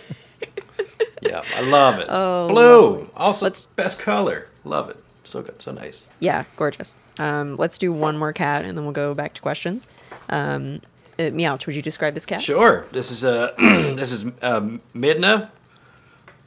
yeah, 1.21 1.43
I 1.55 1.61
love 1.61 1.99
it. 1.99 2.07
Oh, 2.09 2.47
Blue, 2.47 3.09
also 3.15 3.45
Let's- 3.45 3.67
best 3.67 3.99
color. 3.99 4.47
Love 4.63 4.89
it. 4.89 4.97
So 5.23 5.41
good, 5.41 5.61
so 5.61 5.71
nice. 5.71 6.05
Yeah, 6.19 6.43
gorgeous. 6.57 6.99
Um, 7.17 7.55
let's 7.55 7.77
do 7.77 7.93
one 7.93 8.17
more 8.17 8.34
cat, 8.34 8.65
and 8.65 8.77
then 8.77 8.84
we'll 8.84 8.93
go 8.93 9.13
back 9.13 9.34
to 9.35 9.41
questions. 9.41 9.88
Um, 10.30 10.81
uh, 11.27 11.31
Meouch, 11.31 11.65
would 11.65 11.76
you 11.76 11.81
describe 11.81 12.14
this 12.14 12.26
cat? 12.26 12.41
Sure. 12.41 12.85
This 12.91 13.11
is 13.11 13.23
a 13.23 13.53
this 13.57 14.11
is 14.11 14.26
um, 14.41 14.81
Midna 14.95 15.49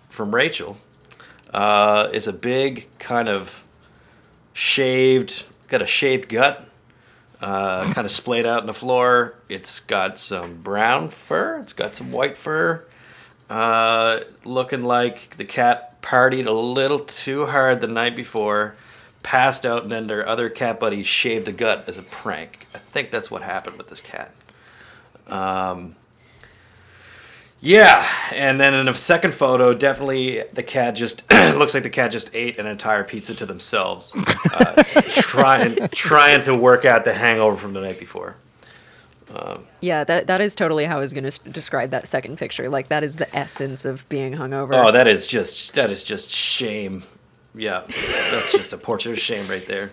from 0.08 0.34
Rachel. 0.34 0.76
Uh, 1.52 2.08
it's 2.12 2.26
a 2.26 2.32
big 2.32 2.88
kind 2.98 3.28
of 3.28 3.64
shaved, 4.52 5.44
got 5.68 5.82
a 5.82 5.86
shaved 5.86 6.28
gut, 6.28 6.68
uh, 7.40 7.84
kind 7.94 8.04
of 8.04 8.10
splayed 8.10 8.46
out 8.46 8.60
on 8.60 8.66
the 8.66 8.74
floor. 8.74 9.34
It's 9.48 9.80
got 9.80 10.18
some 10.18 10.62
brown 10.62 11.10
fur. 11.10 11.58
It's 11.60 11.72
got 11.72 11.94
some 11.94 12.10
white 12.10 12.36
fur. 12.36 12.84
Uh, 13.48 14.20
looking 14.44 14.82
like 14.82 15.36
the 15.36 15.44
cat 15.44 16.00
partied 16.02 16.46
a 16.46 16.52
little 16.52 17.00
too 17.00 17.46
hard 17.46 17.80
the 17.80 17.86
night 17.86 18.16
before, 18.16 18.74
passed 19.22 19.64
out, 19.64 19.82
and 19.82 19.92
then 19.92 20.06
their 20.06 20.26
other 20.26 20.48
cat 20.48 20.80
buddies 20.80 21.06
shaved 21.06 21.46
the 21.46 21.52
gut 21.52 21.84
as 21.86 21.98
a 21.98 22.02
prank. 22.02 22.66
I 22.74 22.78
think 22.78 23.10
that's 23.10 23.30
what 23.30 23.42
happened 23.42 23.78
with 23.78 23.88
this 23.88 24.00
cat. 24.00 24.32
Yeah, 27.64 28.06
and 28.30 28.60
then 28.60 28.74
in 28.74 28.88
a 28.88 28.94
second 28.94 29.32
photo, 29.32 29.72
definitely 29.72 30.42
the 30.52 30.62
cat 30.62 30.94
just 30.94 31.22
looks 31.32 31.72
like 31.72 31.82
the 31.82 31.88
cat 31.88 32.12
just 32.12 32.28
ate 32.34 32.58
an 32.58 32.66
entire 32.66 33.04
pizza 33.04 33.34
to 33.36 33.46
themselves, 33.46 34.14
uh, 34.52 34.82
trying 35.08 35.88
trying 35.88 36.42
to 36.42 36.54
work 36.54 36.84
out 36.84 37.06
the 37.06 37.14
hangover 37.14 37.56
from 37.56 37.72
the 37.72 37.80
night 37.80 37.98
before. 37.98 38.36
Yeah, 39.80 40.04
that 40.04 40.26
that 40.26 40.42
is 40.42 40.54
totally 40.54 40.84
how 40.84 40.98
I 40.98 41.00
was 41.00 41.14
going 41.14 41.28
to 41.28 41.50
describe 41.50 41.88
that 41.90 42.06
second 42.06 42.36
picture. 42.36 42.68
Like 42.68 42.88
that 42.88 43.02
is 43.02 43.16
the 43.16 43.34
essence 43.34 43.86
of 43.86 44.06
being 44.10 44.34
hungover. 44.34 44.74
Oh, 44.74 44.92
that 44.92 45.06
is 45.06 45.26
just 45.26 45.74
that 45.74 45.90
is 45.90 46.04
just 46.04 46.28
shame. 46.28 47.02
Yeah, 47.54 47.84
that's 48.30 48.52
just 48.52 48.74
a 48.74 48.76
portrait 48.76 49.12
of 49.12 49.18
shame 49.18 49.48
right 49.48 49.64
there. 49.66 49.92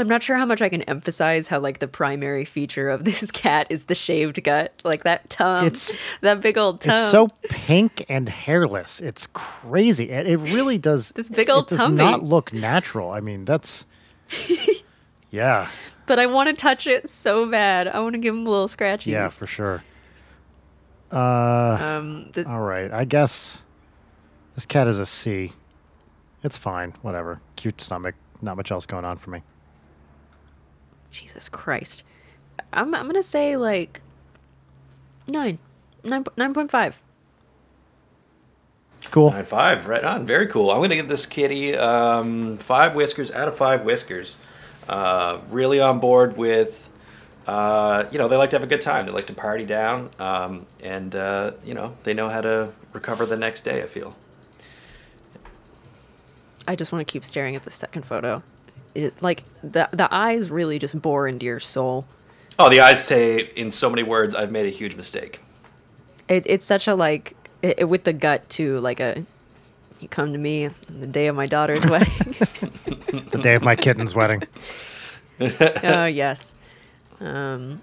I'm 0.00 0.08
not 0.08 0.22
sure 0.22 0.36
how 0.36 0.46
much 0.46 0.60
I 0.62 0.68
can 0.68 0.82
emphasize 0.82 1.48
how 1.48 1.58
like 1.60 1.78
the 1.78 1.88
primary 1.88 2.44
feature 2.44 2.88
of 2.88 3.04
this 3.06 3.30
cat 3.30 3.66
is 3.70 3.84
the 3.84 3.94
shaved 3.94 4.42
gut, 4.42 4.80
like 4.84 5.04
that 5.04 5.28
tongue. 5.30 5.66
It's- 5.66 5.96
that 6.22 6.40
big 6.40 6.58
old 6.58 6.80
tongue. 6.80 6.94
It's 6.94 7.10
so 7.10 7.28
pink 7.48 8.04
and 8.08 8.28
hairless. 8.28 9.00
It's 9.00 9.26
crazy. 9.32 10.10
It, 10.10 10.26
it 10.26 10.36
really 10.38 10.78
does. 10.78 11.12
This 11.20 11.28
big 11.30 11.50
old 11.50 11.70
It 11.70 11.76
does 11.76 11.88
not 11.88 12.22
look 12.22 12.52
natural. 12.52 13.10
I 13.10 13.20
mean, 13.20 13.44
that's. 13.44 13.84
yeah. 15.30 15.68
but 16.06 16.18
I 16.18 16.26
want 16.26 16.48
to 16.48 16.54
touch 16.54 16.86
it 16.86 17.08
so 17.08 17.46
bad. 17.46 17.88
I 17.88 18.00
want 18.00 18.12
to 18.14 18.18
give 18.18 18.34
him 18.34 18.46
a 18.46 18.50
little 18.50 18.68
scratchies. 18.68 19.06
Yeah, 19.06 19.28
for 19.28 19.46
sure. 19.46 19.82
um, 21.10 22.30
the, 22.32 22.44
All 22.48 22.60
right. 22.60 22.90
I 22.92 23.04
guess 23.04 23.62
this 24.54 24.66
cat 24.66 24.86
is 24.86 24.98
a 24.98 25.06
C. 25.06 25.52
It's 26.42 26.56
fine. 26.56 26.94
Whatever. 27.02 27.40
Cute 27.56 27.80
stomach. 27.80 28.14
Not 28.40 28.56
much 28.56 28.70
else 28.72 28.86
going 28.86 29.04
on 29.04 29.16
for 29.18 29.30
me. 29.30 29.42
Jesus 31.10 31.48
Christ, 31.48 32.04
I'm 32.72 32.94
I'm 32.94 33.06
gonna 33.06 33.22
say 33.22 33.56
like 33.56 34.00
nine, 35.28 35.58
nine, 36.04 36.24
nine 36.36 36.54
point 36.54 36.70
five. 36.70 37.00
Cool. 39.10 39.30
Nine 39.30 39.44
five, 39.44 39.86
right 39.86 40.04
on. 40.04 40.26
Very 40.26 40.46
cool. 40.46 40.70
I'm 40.70 40.80
gonna 40.80 40.96
give 40.96 41.08
this 41.08 41.26
kitty 41.26 41.76
um, 41.76 42.56
five 42.58 42.94
whiskers 42.94 43.30
out 43.30 43.48
of 43.48 43.56
five 43.56 43.84
whiskers. 43.84 44.36
Uh, 44.88 45.40
really 45.50 45.80
on 45.80 46.00
board 46.00 46.36
with. 46.36 46.88
Uh, 47.46 48.06
you 48.12 48.18
know, 48.18 48.28
they 48.28 48.36
like 48.36 48.50
to 48.50 48.56
have 48.56 48.62
a 48.62 48.68
good 48.68 48.82
time. 48.82 49.06
They 49.06 49.12
like 49.12 49.26
to 49.26 49.32
party 49.32 49.64
down, 49.64 50.10
um, 50.20 50.66
and 50.84 51.16
uh, 51.16 51.52
you 51.64 51.74
know, 51.74 51.96
they 52.04 52.14
know 52.14 52.28
how 52.28 52.42
to 52.42 52.70
recover 52.92 53.26
the 53.26 53.36
next 53.36 53.62
day. 53.62 53.82
I 53.82 53.86
feel. 53.86 54.14
I 56.68 56.76
just 56.76 56.92
want 56.92 57.04
to 57.04 57.10
keep 57.10 57.24
staring 57.24 57.56
at 57.56 57.64
the 57.64 57.70
second 57.70 58.04
photo. 58.04 58.42
It 58.94 59.14
like 59.22 59.44
the 59.62 59.88
the 59.92 60.08
eyes 60.14 60.50
really 60.50 60.78
just 60.78 61.00
bore 61.00 61.28
into 61.28 61.46
your 61.46 61.60
soul. 61.60 62.04
Oh, 62.58 62.68
the 62.68 62.80
eyes 62.80 63.04
say 63.04 63.40
in 63.56 63.70
so 63.70 63.88
many 63.88 64.02
words, 64.02 64.34
"I've 64.34 64.50
made 64.50 64.66
a 64.66 64.70
huge 64.70 64.96
mistake." 64.96 65.40
It, 66.28 66.44
it's 66.46 66.66
such 66.66 66.86
a 66.88 66.94
like 66.94 67.36
it, 67.62 67.80
it- 67.80 67.84
with 67.84 68.04
the 68.04 68.12
gut 68.12 68.48
too. 68.48 68.78
Like 68.80 69.00
a 69.00 69.24
you 70.00 70.08
come 70.08 70.32
to 70.32 70.38
me 70.38 70.66
on 70.66 70.74
the 71.00 71.06
day 71.06 71.26
of 71.28 71.36
my 71.36 71.46
daughter's 71.46 71.84
wedding. 71.90 72.34
The 73.30 73.40
day 73.42 73.54
of 73.54 73.62
my 73.62 73.76
kitten's 73.76 74.14
wedding. 74.14 74.42
oh 75.40 76.06
yes. 76.06 76.54
Um, 77.20 77.82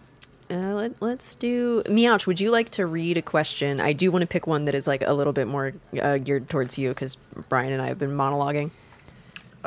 uh, 0.49 0.55
let, 0.73 1.01
let's 1.01 1.35
do 1.35 1.83
Meouch. 1.83 2.25
Would 2.25 2.39
you 2.39 2.51
like 2.51 2.69
to 2.71 2.85
read 2.85 3.17
a 3.17 3.21
question? 3.21 3.79
I 3.81 3.93
do 3.93 4.11
want 4.11 4.21
to 4.23 4.27
pick 4.27 4.47
one 4.47 4.65
that 4.65 4.73
is 4.75 4.87
like 4.87 5.01
a 5.03 5.13
little 5.13 5.33
bit 5.33 5.47
more 5.47 5.73
uh, 6.01 6.17
geared 6.17 6.47
towards 6.49 6.77
you 6.77 6.89
because 6.89 7.17
Brian 7.49 7.71
and 7.73 7.81
I 7.81 7.87
have 7.87 7.99
been 7.99 8.11
monologuing. 8.15 8.71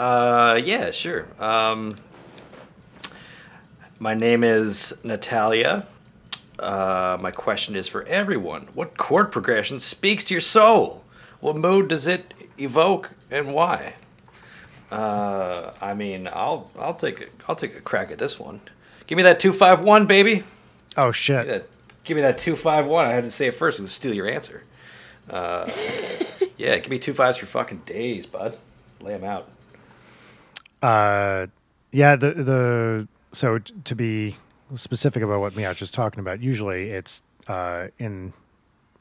Uh, 0.00 0.58
yeah, 0.64 0.90
sure. 0.92 1.26
Um, 1.38 1.94
my 3.98 4.14
name 4.14 4.42
is 4.42 4.96
Natalia. 5.04 5.86
Uh, 6.58 7.18
my 7.20 7.30
question 7.30 7.76
is 7.76 7.86
for 7.86 8.04
everyone. 8.04 8.68
What 8.72 8.96
chord 8.96 9.30
progression 9.30 9.78
speaks 9.78 10.24
to 10.24 10.32
your 10.34 10.40
soul? 10.40 11.04
What 11.40 11.56
mood 11.56 11.88
does 11.88 12.06
it 12.06 12.32
evoke, 12.58 13.10
and 13.30 13.52
why? 13.52 13.96
Uh, 14.90 15.74
I 15.82 15.92
mean, 15.92 16.30
I'll 16.32 16.70
I'll 16.78 16.94
take 16.94 17.20
a, 17.20 17.26
I'll 17.46 17.54
take 17.56 17.76
a 17.76 17.80
crack 17.82 18.10
at 18.10 18.16
this 18.16 18.40
one. 18.40 18.62
Give 19.06 19.18
me 19.18 19.22
that 19.24 19.38
two 19.38 19.52
five 19.52 19.84
one, 19.84 20.06
baby. 20.06 20.44
Oh, 20.96 21.08
Give 21.08 21.08
me 21.08 21.12
shit. 21.12 21.46
that, 21.46 21.66
give 22.04 22.14
me 22.16 22.22
that 22.22 22.38
two 22.38 22.56
five 22.56 22.86
one. 22.86 23.04
I 23.04 23.10
had 23.10 23.24
to 23.24 23.30
say 23.30 23.48
it 23.48 23.54
first. 23.54 23.78
It 23.78 23.82
was 23.82 23.92
steal 23.92 24.14
your 24.14 24.28
answer. 24.28 24.64
Uh, 25.28 25.70
yeah, 26.56 26.78
give 26.78 26.88
me 26.88 26.98
two 26.98 27.12
fives 27.12 27.36
for 27.36 27.44
fucking 27.44 27.82
days, 27.84 28.24
bud. 28.24 28.56
Lay 28.98 29.12
them 29.12 29.24
out. 29.24 29.46
Uh, 30.82 31.46
yeah, 31.92 32.16
the 32.16 32.32
the 32.32 33.08
so 33.32 33.58
t- 33.58 33.74
to 33.84 33.94
be 33.94 34.36
specific 34.74 35.22
about 35.22 35.40
what 35.40 35.54
Meouch 35.54 35.82
is 35.82 35.90
talking 35.90 36.20
about, 36.20 36.40
usually 36.40 36.90
it's 36.90 37.22
uh, 37.48 37.88
in 37.98 38.32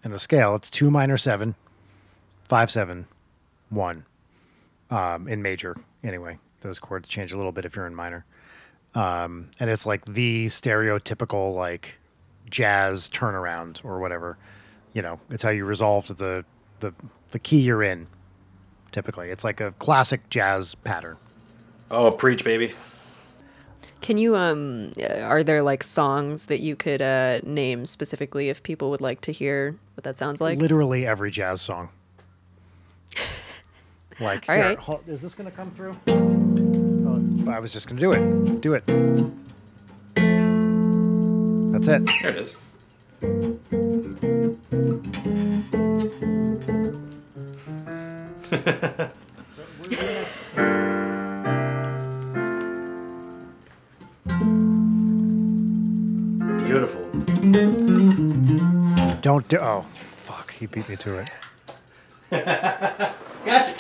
in 0.04 0.12
a 0.12 0.20
scale, 0.20 0.56
it's 0.56 0.70
two 0.70 0.90
minor 0.90 1.18
seven, 1.18 1.56
five 2.44 2.72
seven, 2.72 3.06
one, 3.70 4.06
um, 4.90 5.28
in 5.28 5.42
major. 5.42 5.76
Anyway, 6.04 6.38
those 6.62 6.80
chords 6.80 7.08
change 7.08 7.32
a 7.32 7.38
little 7.38 7.52
bit 7.52 7.66
if 7.66 7.76
you're 7.76 7.88
in 7.88 7.96
minor, 7.96 8.26
um, 8.96 9.50
and 9.60 9.70
it's 9.70 9.86
like 9.86 10.06
the 10.06 10.48
stereotypical 10.48 11.56
like 11.56 11.98
jazz 12.50 13.10
turnaround 13.10 13.84
or 13.86 14.00
whatever. 14.00 14.38
You 14.94 15.02
know, 15.02 15.20
it's 15.30 15.44
how 15.44 15.50
you 15.50 15.66
resolve 15.66 16.08
the 16.18 16.44
the 16.80 16.94
the 17.30 17.40
key 17.40 17.60
you're 17.62 17.84
in. 17.84 18.08
Typically, 18.92 19.30
it's 19.30 19.44
like 19.44 19.62
a 19.62 19.72
classic 19.74 20.30
jazz 20.30 20.74
pattern. 20.76 21.18
Oh, 21.92 22.12
preach, 22.12 22.44
baby. 22.44 22.74
Can 24.02 24.18
you 24.18 24.36
um 24.36 24.92
uh, 25.02 25.20
are 25.22 25.44
there 25.44 25.62
like 25.62 25.84
songs 25.84 26.46
that 26.46 26.60
you 26.60 26.76
could 26.76 27.02
uh 27.02 27.40
name 27.44 27.86
specifically 27.86 28.50
if 28.50 28.64
people 28.64 28.90
would 28.92 29.02
like 29.02 29.22
to 29.22 29.32
hear 29.32 29.76
what 29.96 30.04
that 30.06 30.18
sounds 30.18 30.40
like? 30.40 30.58
literally 30.58 31.06
every 31.06 31.32
jazz 31.32 31.62
song. 31.62 31.90
Like, 34.22 34.50
All 34.50 34.56
here, 34.56 34.66
right. 34.66 34.78
hol- 34.78 35.02
is 35.08 35.22
this 35.22 35.34
going 35.34 35.50
to 35.50 35.56
come 35.56 35.72
through? 35.72 35.96
Oh, 36.10 37.50
I 37.50 37.60
was 37.60 37.72
just 37.72 37.88
going 37.88 37.96
to 37.96 38.02
do 38.02 38.12
it. 38.12 38.60
Do 38.60 38.74
it. 38.74 38.86
That's 41.72 41.88
it. 41.88 42.06
There 42.22 42.32
it 42.32 42.36
is. 42.36 42.58
Beautiful. 56.70 57.02
Don't 59.22 59.48
do. 59.48 59.58
Oh, 59.58 59.86
fuck! 59.92 60.52
He 60.54 60.68
beat 60.68 60.88
me 60.88 60.96
to 60.98 61.18
it. 61.18 61.30
Gotcha. 63.46 63.74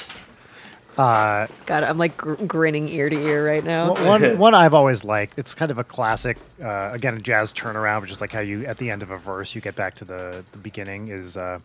God, 0.97 1.83
I'm 1.83 1.99
like 1.99 2.17
gr- 2.17 2.33
grinning 2.33 2.89
ear 2.89 3.07
to 3.11 3.15
ear 3.15 3.47
right 3.47 3.63
now. 3.63 3.93
One- 3.93 4.05
one, 4.23 4.37
one 4.39 4.53
I've 4.55 4.73
always 4.73 5.03
liked. 5.03 5.37
It's 5.37 5.53
kind 5.53 5.69
of 5.69 5.77
a 5.77 5.83
classic. 5.83 6.37
Uh, 6.59 6.89
again, 6.91 7.15
a 7.15 7.19
jazz 7.19 7.53
turnaround, 7.53 8.01
which 8.01 8.09
is 8.09 8.21
like 8.21 8.31
how 8.31 8.39
you 8.39 8.65
at 8.65 8.79
the 8.79 8.89
end 8.89 9.03
of 9.03 9.11
a 9.11 9.17
verse 9.17 9.53
you 9.53 9.61
get 9.61 9.75
back 9.75 9.93
to 9.95 10.05
the 10.05 10.43
the 10.51 10.57
beginning. 10.57 11.09
Is 11.09 11.37
uh, 11.37 11.59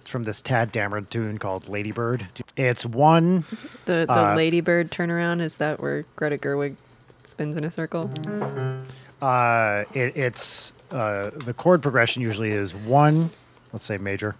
it's 0.00 0.08
from 0.10 0.22
this 0.22 0.40
Tadd 0.40 0.70
Dameron 0.70 1.08
tune 1.10 1.38
called 1.38 1.68
"Ladybird." 1.68 2.28
It's 2.56 2.86
one. 2.86 3.42
The 3.86 4.06
the 4.06 4.12
Uh, 4.12 4.34
ladybird 4.36 4.92
turnaround 4.92 5.40
is 5.40 5.56
that 5.56 5.80
where 5.80 6.04
Greta 6.14 6.38
Gerwig 6.38 6.76
spins 7.24 7.56
in 7.56 7.64
a 7.64 7.70
circle? 7.70 8.08
Uh, 9.20 9.84
it, 9.94 10.16
it's 10.16 10.74
uh, 10.92 11.30
the 11.30 11.52
chord 11.54 11.82
progression 11.82 12.22
usually 12.22 12.50
is 12.50 12.74
one, 12.74 13.30
let's 13.72 13.84
say 13.84 13.98
major, 13.98 14.34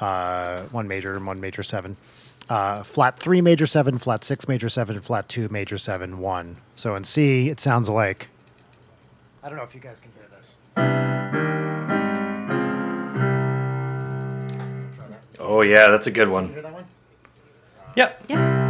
uh, 0.00 0.62
one 0.64 0.86
major 0.86 1.14
and 1.14 1.26
one 1.26 1.40
major 1.40 1.62
seven, 1.62 1.96
uh, 2.48 2.82
flat 2.82 3.18
three 3.18 3.40
major 3.40 3.66
seven, 3.66 3.98
flat 3.98 4.24
six 4.24 4.46
major 4.46 4.68
seven, 4.68 5.00
flat 5.00 5.28
two 5.28 5.48
major 5.48 5.78
seven, 5.78 6.20
one. 6.20 6.56
So 6.76 6.94
in 6.94 7.04
C, 7.04 7.48
it 7.48 7.60
sounds 7.60 7.88
like. 7.88 8.28
I 9.42 9.48
don't 9.48 9.58
know 9.58 9.64
if 9.64 9.74
you 9.74 9.80
guys 9.80 10.00
can 10.00 10.10
hear 10.12 10.28
this. 10.30 10.52
Oh 15.40 15.60
yeah, 15.62 15.88
that's 15.88 16.06
a 16.06 16.10
good 16.10 16.28
one. 16.28 16.48
Hear 16.52 16.62
that 16.62 16.72
one? 16.72 16.84
Yep. 17.96 18.63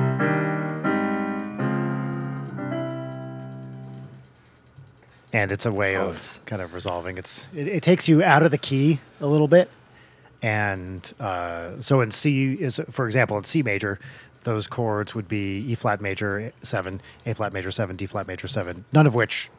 And 5.35 5.53
it's 5.53 5.67
a 5.67 5.71
way 5.73 5.97
Oh, 5.97 6.09
of 6.11 6.41
kind 6.47 6.63
of 6.63 6.73
resolving. 6.73 7.19
It's 7.19 7.47
it, 7.55 7.69
it 7.69 7.83
takes 7.83 8.09
you 8.09 8.23
out 8.23 8.43
of 8.43 8.51
the 8.51 8.59
key 8.59 9.01
a 9.21 9.27
little 9.27 9.49
bit, 9.49 9.69
and 10.41 11.13
uh, 11.21 11.73
so 11.81 12.01
in 12.01 12.11
C 12.11 12.55
is 12.55 12.81
for 12.91 13.07
example 13.07 13.37
in 13.37 13.45
C 13.45 13.63
major, 13.63 13.99
those 14.45 14.67
chords 14.67 15.15
would 15.15 15.29
be 15.29 15.65
E 15.69 15.75
flat 15.75 16.01
major 16.01 16.53
seven, 16.63 17.01
A 17.27 17.35
flat 17.35 17.53
major 17.53 17.71
seven, 17.71 17.97
D 17.97 18.07
flat 18.07 18.27
major 18.27 18.47
seven, 18.49 18.85
none 18.93 19.07
of 19.07 19.15
which 19.15 19.51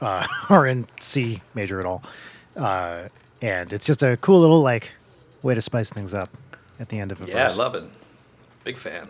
uh, 0.00 0.26
are 0.50 0.66
in 0.66 0.86
C 1.00 1.42
major 1.54 1.80
at 1.80 1.86
all, 1.86 2.02
uh, 2.56 3.04
and 3.40 3.72
it's 3.72 3.86
just 3.86 4.02
a 4.02 4.16
cool 4.18 4.40
little 4.40 4.60
like 4.60 4.92
way 5.42 5.54
to 5.54 5.62
spice 5.62 5.90
things 5.90 6.12
up 6.14 6.28
at 6.78 6.88
the 6.90 6.98
end 6.98 7.10
of 7.12 7.20
a 7.20 7.24
verse. 7.24 7.34
Yeah, 7.34 7.48
I 7.50 7.54
love 7.54 7.74
it. 7.74 7.84
Big 8.64 8.76
fan. 8.76 9.08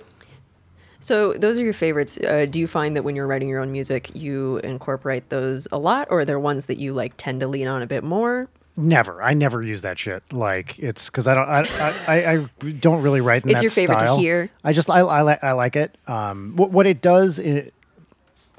So 1.06 1.34
those 1.34 1.56
are 1.56 1.62
your 1.62 1.72
favorites. 1.72 2.18
Uh, 2.18 2.46
do 2.50 2.58
you 2.58 2.66
find 2.66 2.96
that 2.96 3.04
when 3.04 3.14
you're 3.14 3.28
writing 3.28 3.48
your 3.48 3.60
own 3.60 3.70
music, 3.70 4.10
you 4.16 4.56
incorporate 4.64 5.28
those 5.28 5.68
a 5.70 5.78
lot, 5.78 6.08
or 6.10 6.20
are 6.20 6.24
there 6.24 6.40
ones 6.40 6.66
that 6.66 6.78
you 6.78 6.92
like 6.94 7.12
tend 7.16 7.38
to 7.42 7.46
lean 7.46 7.68
on 7.68 7.80
a 7.80 7.86
bit 7.86 8.02
more? 8.02 8.48
Never. 8.76 9.22
I 9.22 9.32
never 9.32 9.62
use 9.62 9.82
that 9.82 10.00
shit. 10.00 10.24
Like 10.32 10.80
it's 10.80 11.06
because 11.06 11.28
I 11.28 11.34
don't. 11.34 11.48
I, 11.48 11.94
I, 12.08 12.32
I, 12.32 12.72
don't 12.80 13.02
really 13.02 13.20
write 13.20 13.44
in 13.44 13.50
It's 13.50 13.62
your 13.62 13.70
favorite 13.70 14.00
to 14.00 14.16
hear? 14.16 14.50
I 14.64 14.72
just 14.72 14.90
I 14.90 14.98
I, 14.98 15.22
li- 15.22 15.38
I 15.40 15.52
like 15.52 15.76
it. 15.76 15.96
Um, 16.08 16.56
what 16.56 16.72
what 16.72 16.86
it 16.86 17.00
does, 17.00 17.38
it, 17.38 17.72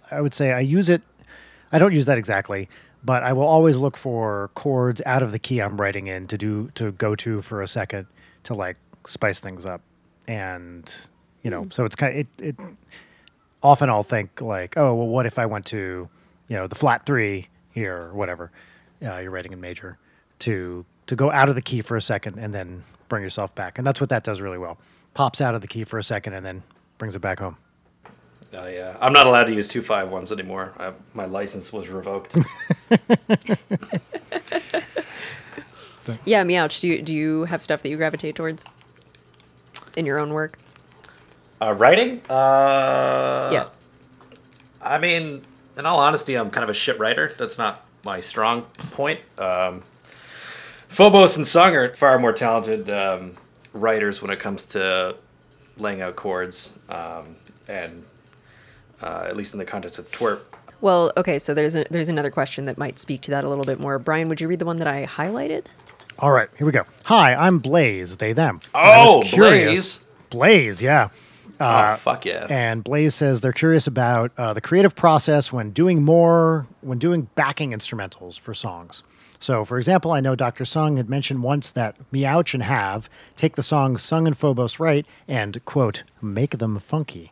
I 0.10 0.22
would 0.22 0.34
say 0.34 0.54
I 0.54 0.62
use 0.62 0.88
it. 0.88 1.04
I 1.74 1.80
don't 1.80 1.94
use 1.94 2.06
that 2.06 2.18
exactly, 2.18 2.70
but 3.04 3.24
I 3.24 3.34
will 3.34 3.46
always 3.46 3.76
look 3.76 3.98
for 3.98 4.52
chords 4.54 5.02
out 5.06 5.22
of 5.22 5.34
the 5.34 5.40
key 5.40 5.62
I'm 5.62 5.76
writing 5.82 6.08
in 6.08 6.28
to 6.28 6.38
do 6.38 6.72
to 6.76 6.94
go 6.94 7.14
to 7.14 7.42
for 7.42 7.62
a 7.62 7.68
second 7.68 8.08
to 8.46 8.54
like 8.54 8.78
spice 9.06 9.42
things 9.42 9.66
up, 9.66 9.82
and 10.30 10.96
you 11.44 11.50
know, 11.50 11.68
so 11.72 11.86
it's 11.86 11.96
kind 11.96 12.14
of, 12.14 12.20
it 12.20 12.28
it. 12.40 12.56
Often 13.64 13.90
I'll 13.90 14.04
think 14.04 14.40
like, 14.42 14.78
oh 14.78 14.94
well, 14.94 15.08
what 15.08 15.26
if 15.26 15.40
I 15.40 15.46
went 15.46 15.66
to, 15.68 16.08
you 16.48 16.56
know, 16.56 16.68
the 16.68 16.76
flat 16.76 17.06
three 17.06 17.48
here 17.72 17.96
or 17.98 18.14
whatever, 18.14 18.52
uh, 19.04 19.18
you're 19.18 19.32
writing 19.32 19.52
in 19.52 19.60
major, 19.62 19.98
to 20.40 20.86
to 21.08 21.16
go 21.16 21.32
out 21.32 21.50
of 21.50 21.56
the 21.56 21.62
key 21.62 21.82
for 21.82 21.98
a 21.98 22.02
second 22.02 22.38
and 22.38 22.54
then 22.54 22.84
bring 23.10 23.24
yourself 23.24 23.56
back, 23.56 23.78
and 23.78 23.88
that's 23.88 24.00
what 24.00 24.10
that 24.10 24.24
does 24.24 24.42
really 24.42 24.58
well. 24.58 24.78
Pops 25.14 25.42
out 25.42 25.56
of 25.56 25.62
the 25.62 25.68
key 25.68 25.84
for 25.84 25.98
a 25.98 26.04
second 26.04 26.34
and 26.34 26.46
then 26.46 26.64
brings 26.98 27.16
it 27.16 27.20
back 27.20 27.40
home. 27.40 27.58
Oh 28.54 28.68
yeah, 28.68 28.96
I'm 29.02 29.14
not 29.14 29.28
allowed 29.28 29.48
to 29.48 29.54
use 29.54 29.68
two 29.68 29.82
five 29.82 30.10
ones 30.12 30.32
anymore. 30.32 30.74
I, 30.78 30.94
my 31.14 31.26
license 31.26 31.74
was 31.74 31.90
revoked. 31.90 32.36
Yeah, 36.26 36.44
Meouch, 36.44 36.80
do 36.80 36.88
you 36.88 37.02
do 37.02 37.14
you 37.14 37.46
have 37.46 37.62
stuff 37.62 37.82
that 37.84 37.90
you 37.90 37.98
gravitate 37.98 38.36
towards 38.36 38.66
in 39.96 40.06
your 40.06 40.20
own 40.20 40.34
work? 40.34 40.58
Uh, 41.62 41.74
writing? 41.74 42.22
Uh, 42.30 43.50
yeah. 43.52 43.68
I 44.82 44.98
mean, 45.00 45.42
in 45.78 45.86
all 45.86 46.00
honesty, 46.00 46.36
I'm 46.36 46.50
kind 46.52 46.64
of 46.64 46.70
a 46.70 46.74
shit 46.74 47.00
writer. 47.00 47.34
That's 47.38 47.58
not 47.58 47.86
my 48.04 48.22
strong 48.22 48.64
point. 48.92 49.20
Um, 49.38 49.84
Phobos 50.88 51.36
and 51.38 51.46
Sung 51.46 51.76
are 51.76 51.94
far 51.94 52.18
more 52.20 52.32
talented 52.34 52.90
um, 52.90 53.36
writers 53.74 54.22
when 54.22 54.32
it 54.32 54.40
comes 54.40 54.66
to 54.68 55.16
laying 55.78 56.02
out 56.02 56.16
chords, 56.16 56.78
um, 56.90 57.36
and 57.68 58.04
uh, 59.02 59.26
at 59.28 59.36
least 59.36 59.54
in 59.54 59.60
the 59.60 59.66
context 59.66 60.00
of 60.00 60.10
TWRP. 60.12 60.40
Well, 60.80 61.12
okay, 61.18 61.40
so 61.40 61.54
there's 61.56 61.76
a, 61.76 61.86
there's 61.90 62.08
another 62.10 62.30
question 62.30 62.66
that 62.66 62.78
might 62.78 63.00
speak 63.00 63.22
to 63.22 63.32
that 63.32 63.44
a 63.44 63.50
little 63.50 63.66
bit 63.66 63.80
more. 63.80 63.98
Brian, 64.00 64.30
would 64.30 64.40
you 64.40 64.48
read 64.48 64.60
the 64.60 64.66
one 64.66 64.78
that 64.78 64.88
I 64.88 65.06
highlighted? 65.08 65.66
All 66.20 66.32
right, 66.32 66.50
here 66.58 66.66
we 66.68 66.72
go. 66.72 66.84
Hi, 67.06 67.34
I'm 67.36 67.58
Blaze. 67.60 68.18
They 68.18 68.34
them. 68.34 68.60
Oh, 68.76 69.20
was 69.20 69.30
curious- 69.30 70.00
Blaze, 70.30 70.82
yeah. 70.82 71.10
Oh 71.60 71.96
fuck 71.96 72.26
yeah! 72.26 72.46
And 72.50 72.84
Blaze 72.84 73.16
says 73.16 73.42
they're 73.42 73.52
curious 73.52 73.88
about 73.88 74.32
uh, 74.38 74.54
the 74.54 74.62
creative 74.62 74.96
process 74.96 75.52
when 75.52 75.72
doing 75.72 76.04
more, 76.04 76.68
when 76.82 77.00
doing 77.00 77.30
backing 77.36 77.72
instrumentals 77.72 78.40
for 78.40 78.54
songs. 78.54 79.04
So, 79.40 79.64
for 79.64 79.78
example, 79.78 80.12
I 80.12 80.20
know 80.20 80.36
Dr. 80.36 80.66
Sung 80.66 80.98
had 80.98 81.10
mentioned 81.10 81.44
once 81.44 81.72
that 81.72 81.96
Meouch 82.12 82.54
and 82.54 82.64
Havve 82.64 83.08
take 83.36 83.56
the 83.56 83.64
songs 83.64 84.02
sung 84.02 84.26
in 84.28 84.34
Phobos 84.34 84.80
right 84.80 85.06
and, 85.28 85.64
quote, 85.66 86.04
make 86.22 86.58
them 86.58 86.80
funky, 86.80 87.32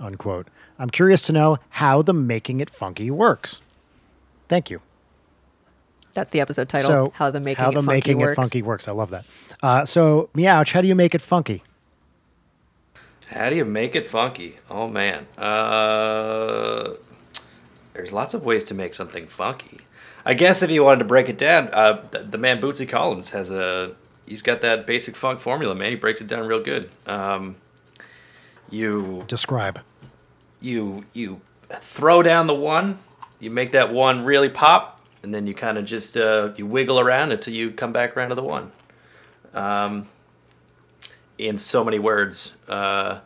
unquote. 0.00 0.48
I'm 0.78 0.90
curious 0.90 1.22
to 1.22 1.32
know 1.32 1.58
how 1.70 2.02
the 2.02 2.12
making 2.12 2.60
it 2.60 2.70
funky 2.70 3.10
works. 3.10 3.60
Thank 4.48 4.68
you. 4.68 4.80
That's 6.12 6.30
the 6.30 6.40
episode 6.40 6.68
title. 6.68 6.90
So, 6.90 7.12
how 7.14 7.30
the 7.30 7.40
making 7.40 7.62
how 7.62 7.70
it 7.70 7.74
the 7.74 7.82
funky 7.82 7.94
making 7.94 8.18
works. 8.18 8.32
it 8.32 8.42
funky 8.42 8.62
works. 8.62 8.88
I 8.88 8.92
love 8.92 9.10
that. 9.10 9.24
Uh, 9.62 9.84
so, 9.84 10.30
Meouch, 10.34 10.72
how 10.72 10.80
do 10.80 10.88
you 10.88 10.94
make 10.94 11.14
it 11.14 11.20
funky? 11.22 11.62
How 13.30 13.50
do 13.50 13.56
you 13.56 13.64
make 13.64 13.94
it 13.96 14.06
funky? 14.06 14.56
Oh 14.70 14.88
man, 14.88 15.26
uh, 15.38 16.94
there's 17.94 18.12
lots 18.12 18.34
of 18.34 18.44
ways 18.44 18.64
to 18.64 18.74
make 18.74 18.94
something 18.94 19.26
funky. 19.26 19.80
I 20.24 20.34
guess 20.34 20.62
if 20.62 20.70
you 20.70 20.84
wanted 20.84 21.00
to 21.00 21.04
break 21.04 21.28
it 21.28 21.36
down, 21.38 21.68
uh, 21.72 22.04
the, 22.10 22.20
the 22.20 22.38
man 22.38 22.60
Bootsy 22.60 22.88
Collins 22.88 23.30
has 23.30 23.50
a 23.50 23.94
he's 24.26 24.42
got 24.42 24.60
that 24.62 24.86
basic 24.86 25.16
funk 25.16 25.40
formula. 25.40 25.74
Man, 25.74 25.90
he 25.90 25.96
breaks 25.96 26.20
it 26.20 26.26
down 26.26 26.46
real 26.46 26.62
good. 26.62 26.90
Um, 27.06 27.56
you 28.70 29.24
Describe. 29.28 29.80
you 30.60 31.04
you 31.12 31.40
throw 31.70 32.22
down 32.22 32.46
the 32.46 32.54
one, 32.54 32.98
you 33.40 33.50
make 33.50 33.72
that 33.72 33.92
one 33.92 34.24
really 34.24 34.48
pop, 34.48 35.00
and 35.22 35.34
then 35.34 35.46
you 35.46 35.54
kind 35.54 35.78
of 35.78 35.84
just 35.84 36.16
uh, 36.16 36.50
you 36.56 36.66
wiggle 36.66 37.00
around 37.00 37.32
until 37.32 37.54
you 37.54 37.70
come 37.70 37.92
back 37.92 38.16
around 38.16 38.30
to 38.30 38.34
the 38.34 38.42
one. 38.42 38.72
Um, 39.52 40.08
in 41.38 41.58
so 41.58 41.84
many 41.84 41.98
words, 41.98 42.54
uh, 42.68 43.20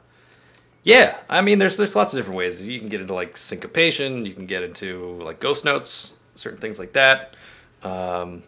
yeah. 0.82 1.16
I 1.28 1.40
mean, 1.42 1.58
there's 1.58 1.76
there's 1.76 1.94
lots 1.96 2.12
of 2.12 2.18
different 2.18 2.36
ways. 2.38 2.62
You 2.62 2.78
can 2.78 2.88
get 2.88 3.00
into 3.00 3.14
like 3.14 3.36
syncopation. 3.36 4.24
You 4.24 4.32
can 4.34 4.46
get 4.46 4.62
into 4.62 5.20
like 5.22 5.40
ghost 5.40 5.64
notes, 5.64 6.14
certain 6.34 6.58
things 6.58 6.78
like 6.78 6.92
that. 6.94 7.34
Um, 7.82 8.42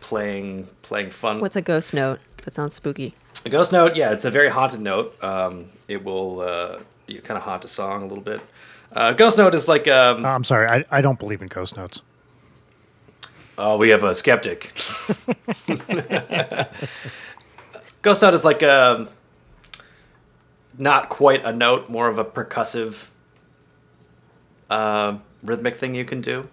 playing 0.00 0.68
playing 0.82 1.10
fun 1.10 1.40
What's 1.40 1.56
a 1.56 1.62
ghost 1.62 1.94
note? 1.94 2.20
That 2.44 2.54
sounds 2.54 2.74
spooky. 2.74 3.14
a 3.46 3.48
ghost 3.50 3.72
note, 3.72 3.96
yeah, 3.96 4.12
it's 4.12 4.24
a 4.24 4.30
very 4.30 4.48
haunted 4.48 4.80
note. 4.80 5.14
Um, 5.22 5.66
it 5.88 6.02
will 6.04 6.40
uh, 6.40 6.78
you 7.06 7.20
kind 7.22 7.38
of 7.38 7.44
haunt 7.44 7.64
a 7.64 7.68
song 7.68 8.02
a 8.02 8.06
little 8.06 8.24
bit. 8.24 8.40
Uh, 8.92 9.12
ghost 9.12 9.38
note 9.38 9.54
is 9.54 9.68
like 9.68 9.86
um, 9.88 10.24
Uh, 10.24 10.28
I'm 10.28 10.44
sorry, 10.44 10.66
I, 10.68 10.84
I 10.90 11.00
don't 11.00 11.18
believe 11.18 11.40
in 11.42 11.48
ghost 11.48 11.76
notes. 11.76 12.02
oh, 13.56 13.76
we 13.78 13.90
have 13.90 14.02
a 14.02 14.14
skeptic. 14.14 14.72
ghost 18.02 18.22
note 18.22 18.34
is 18.34 18.44
like 18.44 18.62
um 18.62 19.08
not 20.78 21.08
quite 21.08 21.44
a 21.44 21.52
note, 21.52 21.88
more 21.88 22.08
of 22.08 22.18
a 22.18 22.24
percussive 22.24 23.08
uh, 24.70 25.18
rhythmic 25.42 25.76
thing 25.76 25.94
you 25.94 26.04
can 26.04 26.20
do. 26.20 26.48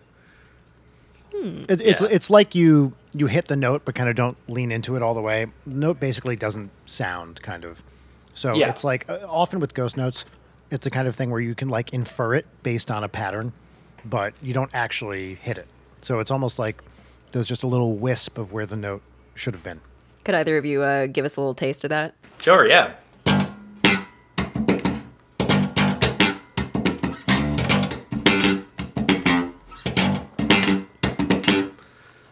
It, 1.34 1.82
It's 1.82 2.02
Yeah. 2.02 2.07
it's 2.11 2.30
like 2.30 2.56
you 2.56 2.94
you 3.14 3.28
hit 3.28 3.48
the 3.48 3.56
note 3.56 3.84
but 3.86 3.95
kind 3.95 4.10
of 4.10 4.15
don't 4.15 4.38
lean 4.48 4.72
into 4.72 4.95
it 4.95 5.02
all 5.02 5.14
the 5.14 5.22
way. 5.22 5.48
Note 5.65 5.99
basically 5.99 6.36
doesn't 6.36 6.72
sound 6.86 7.41
kind 7.41 7.64
of. 7.64 7.82
So 8.34 8.56
Yeah. 8.56 8.69
it's 8.69 8.84
like 8.84 9.07
uh, 9.10 9.19
often 9.28 9.60
with 9.60 9.74
ghost 9.74 9.98
notes, 9.98 10.26
it's 10.72 10.84
the 10.84 10.90
kind 10.91 11.07
of 11.07 11.15
thing 11.15 11.30
where 11.30 11.40
you 11.40 11.53
can 11.56 11.69
like 11.69 11.94
infer 11.94 12.34
it 12.36 12.45
based 12.64 12.90
on 12.91 13.03
a 13.03 13.07
pattern, 13.07 13.53
but 14.03 14.34
you 14.44 14.53
don't 14.53 14.72
actually 14.74 15.36
hit 15.36 15.57
it. 15.57 15.68
So 16.02 16.19
it's 16.19 16.32
almost 16.32 16.57
like 16.60 16.84
there's 17.32 17.48
just 17.48 17.64
a 17.64 17.68
little 17.68 17.94
wisp 17.94 18.38
of 18.38 18.52
where 18.52 18.65
the 18.65 18.76
note 18.76 19.02
should 19.36 19.53
have 19.53 19.64
been. 19.64 19.82
Could 20.28 20.36
either 20.36 20.58
of 20.58 20.66
you 20.66 20.82
uh, 20.82 21.08
give 21.08 21.24
us 21.24 21.38
a 21.38 21.40
little 21.40 21.56
taste 21.56 21.86
of 21.86 21.90
that? 21.90 22.14
Sure, 22.41 22.68
yeah. 22.68 22.95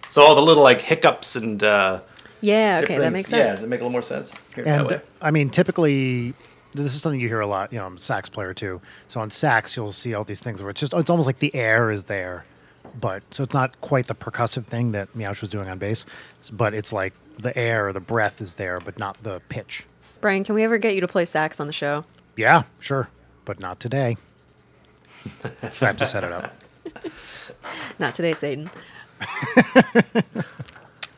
So 0.10 0.22
all 0.22 0.36
the 0.36 0.42
little 0.42 0.64
like 0.64 0.82
hiccups 0.82 1.36
and 1.36 1.62
uh, 1.62 2.00
Yeah, 2.40 2.78
okay, 2.78 2.86
that 2.86 2.88
different- 2.88 3.14
makes 3.14 3.32
Yeah, 3.32 3.48
does 3.52 3.64
it 3.64 3.68
make 3.70 3.80
a 3.82 3.84
little 3.84 3.92
more 3.92 4.02
sense? 4.02 4.32
Hear 4.56 4.64
it 4.64 4.66
that 4.66 4.80
And 4.82 4.90
way? 4.90 5.02
I 5.22 5.32
mean, 5.32 5.50
typically, 5.50 6.34
this 6.74 6.96
is 6.96 7.02
something 7.02 7.20
you 7.20 7.28
hear 7.28 7.42
a 7.42 7.48
lot. 7.48 7.74
You 7.74 7.80
know, 7.80 7.86
I'm 7.86 7.98
a 7.98 8.00
sax 8.00 8.30
player 8.30 8.54
too. 8.54 8.80
So 9.10 9.20
on 9.20 9.30
sax, 9.30 9.76
you'll 9.76 9.92
see 9.92 10.14
all 10.14 10.24
these 10.24 10.40
things 10.42 10.62
where 10.64 10.70
it's 10.70 10.80
just 10.80 10.94
it's 10.94 11.10
almost 11.10 11.28
like 11.28 11.40
the 11.40 11.54
air 11.54 11.92
is 11.92 12.06
there, 12.06 12.46
but 13.00 13.24
so 13.32 13.44
it's 13.44 13.54
not 13.54 13.80
quite 13.82 14.08
the 14.08 14.16
percussive 14.16 14.66
thing 14.66 14.92
that 14.94 15.14
Meouch 15.16 15.42
was 15.42 15.50
doing 15.50 15.70
on 15.70 15.78
bass, 15.78 16.06
but 16.52 16.74
it's 16.74 16.92
like 16.94 17.14
the 17.40 17.56
air, 17.58 17.92
the 17.94 18.00
breath 18.00 18.42
is 18.42 18.56
there, 18.56 18.80
but 18.80 18.98
not 19.00 19.22
the 19.24 19.42
pitch. 19.50 19.86
Brian, 20.22 20.44
can 20.44 20.56
we 20.56 20.64
ever 20.64 20.78
get 20.78 20.96
you 20.96 21.02
to 21.02 21.08
play 21.08 21.26
sax 21.26 21.60
on 21.60 21.68
the 21.68 21.74
show? 21.74 22.06
Yeah, 22.38 22.64
sure, 22.80 23.10
but 23.46 23.60
not 23.60 23.80
today. 23.80 24.18
'Cause 25.42 25.82
I 25.84 25.88
have 25.88 25.98
to 25.98 26.06
set 26.06 26.24
it 26.24 26.32
up. 26.32 26.54
Not 28.00 28.16
today, 28.16 28.34
Satan. 28.34 28.70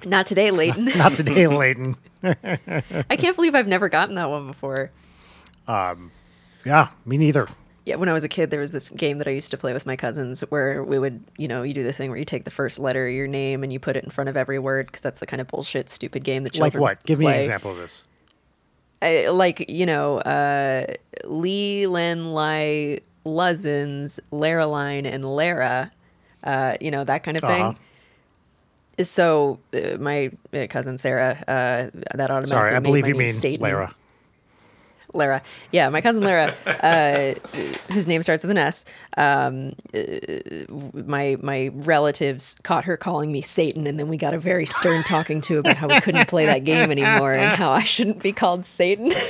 Not 0.06 0.26
today, 0.28 0.52
Leighton. 0.52 0.86
Not 0.98 1.16
today, 1.16 1.48
Leighton. 1.48 1.96
I 2.24 3.16
can't 3.18 3.36
believe 3.36 3.56
I've 3.56 3.68
never 3.68 3.90
gotten 3.90 4.16
that 4.16 4.30
one 4.30 4.48
before. 4.48 4.92
Um, 5.68 6.12
Yeah, 6.66 6.90
me 7.06 7.18
neither. 7.18 7.48
Yeah, 7.88 7.96
when 7.96 8.10
I 8.10 8.14
was 8.14 8.26
a 8.26 8.28
kid, 8.28 8.52
there 8.52 8.60
was 8.60 8.74
this 8.74 8.90
game 8.90 9.18
that 9.20 9.30
I 9.30 9.32
used 9.32 9.50
to 9.52 9.58
play 9.58 9.72
with 9.72 9.86
my 9.86 9.96
cousins 9.96 10.42
where 10.50 10.84
we 10.84 11.00
would, 11.00 11.24
you 11.38 11.48
know, 11.48 11.64
you 11.64 11.74
do 11.74 11.84
the 11.86 11.94
thing 11.94 12.10
where 12.10 12.20
you 12.20 12.26
take 12.26 12.44
the 12.44 12.52
first 12.52 12.80
letter 12.80 13.08
of 13.08 13.14
your 13.14 13.28
name 13.28 13.64
and 13.64 13.72
you 13.72 13.80
put 13.80 13.96
it 13.96 14.04
in 14.04 14.10
front 14.10 14.30
of 14.30 14.36
every 14.36 14.60
word 14.60 14.88
because 14.88 15.00
that's 15.02 15.22
the 15.22 15.26
kind 15.26 15.40
of 15.40 15.48
bullshit, 15.48 15.90
stupid 15.90 16.26
game 16.26 16.44
that 16.44 16.52
children 16.52 16.82
Like 16.82 16.98
what? 16.98 17.06
Give 17.06 17.18
me 17.18 17.28
an 17.28 17.32
play. 17.32 17.40
example 17.40 17.72
of 17.72 17.78
this. 17.78 18.04
I, 19.02 19.28
like 19.30 19.70
you 19.70 19.86
know, 19.86 20.18
uh, 20.18 20.86
Lee, 21.24 21.88
Len, 21.88 22.32
Lai, 22.32 23.00
Luzins, 23.26 24.20
Laraline, 24.34 25.06
and 25.06 25.24
Lara, 25.24 25.90
uh, 26.44 26.76
you 26.82 26.92
know 26.92 27.06
that 27.06 27.24
kind 27.24 27.38
of 27.38 27.44
thing. 27.44 27.64
Uh-huh. 27.64 29.04
So 29.04 29.60
uh, 29.74 29.98
my 29.98 30.32
uh, 30.52 30.68
cousin 30.68 30.98
Sarah, 30.98 31.42
uh, 31.48 31.90
that 32.18 32.32
automatically 32.32 32.48
Sorry, 32.48 32.72
I 32.72 32.80
made 32.80 32.84
believe 32.84 33.04
my 33.04 33.08
you 33.08 33.14
name 33.14 33.20
mean 33.20 33.30
Satan. 33.30 33.64
Lara. 33.64 33.96
Lara. 35.14 35.42
Yeah, 35.72 35.90
my 35.90 36.02
cousin 36.02 36.24
Lara, 36.24 36.56
uh, 36.66 37.34
whose 37.94 38.08
name 38.08 38.24
starts 38.24 38.44
with 38.44 38.52
an 38.52 38.58
S. 38.58 38.86
Um, 39.16 39.74
uh, 39.94 40.02
my 41.06 41.38
my 41.42 41.70
relatives 41.74 42.58
caught 42.64 42.86
her 42.86 42.98
calling 42.98 43.32
me 43.32 43.42
Satan, 43.42 43.88
and 43.88 44.00
then 44.00 44.08
we 44.08 44.18
got 44.18 44.34
a 44.34 44.40
very 44.40 44.66
stern 44.66 45.04
talking 45.04 45.42
to 45.42 45.60
about 45.60 45.78
how 45.78 45.88
we 45.88 46.02
couldn't 46.02 46.28
play 46.28 46.46
that 46.46 46.64
game 46.64 46.92
anymore 46.92 47.34
and 47.34 47.56
how 47.56 47.72
I 47.72 47.84
shouldn't 47.84 48.22
be 48.22 48.32
called 48.32 48.66
Satan. 48.66 49.14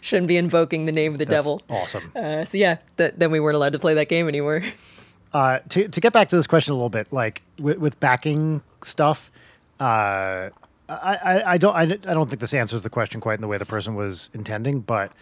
shouldn't 0.00 0.28
be 0.28 0.36
invoking 0.36 0.86
the 0.86 0.92
name 0.92 1.12
of 1.12 1.18
the 1.18 1.24
That's 1.24 1.38
devil. 1.38 1.62
Awesome. 1.70 2.12
Uh, 2.14 2.44
so 2.44 2.58
yeah, 2.58 2.76
th- 2.98 3.14
then 3.16 3.30
we 3.30 3.40
weren't 3.40 3.56
allowed 3.56 3.72
to 3.72 3.78
play 3.78 3.94
that 3.94 4.08
game 4.08 4.28
anymore. 4.28 4.62
Uh, 5.32 5.60
to 5.70 5.88
to 5.88 6.00
get 6.00 6.12
back 6.12 6.28
to 6.28 6.36
this 6.36 6.46
question 6.46 6.72
a 6.72 6.76
little 6.76 6.90
bit, 6.90 7.12
like 7.12 7.42
with, 7.58 7.78
with 7.78 8.00
backing 8.00 8.62
stuff, 8.82 9.30
uh, 9.78 10.50
I, 10.90 11.18
I, 11.22 11.52
I 11.52 11.58
don't 11.58 11.74
I, 11.74 11.82
I 11.82 12.14
don't 12.14 12.28
think 12.28 12.40
this 12.40 12.54
answers 12.54 12.82
the 12.82 12.90
question 12.90 13.20
quite 13.20 13.34
in 13.34 13.40
the 13.40 13.48
way 13.48 13.58
the 13.58 13.66
person 13.66 13.94
was 13.94 14.30
intending, 14.34 14.80
but 14.80 15.12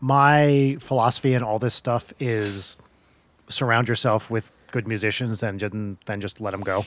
my 0.00 0.76
philosophy 0.80 1.34
and 1.34 1.44
all 1.44 1.58
this 1.58 1.74
stuff 1.74 2.12
is 2.18 2.76
surround 3.48 3.88
yourself 3.88 4.30
with 4.30 4.50
good 4.72 4.88
musicians 4.88 5.42
and 5.42 5.60
then 5.60 5.98
then 6.06 6.20
just 6.20 6.40
let 6.40 6.50
them 6.50 6.60
go. 6.62 6.84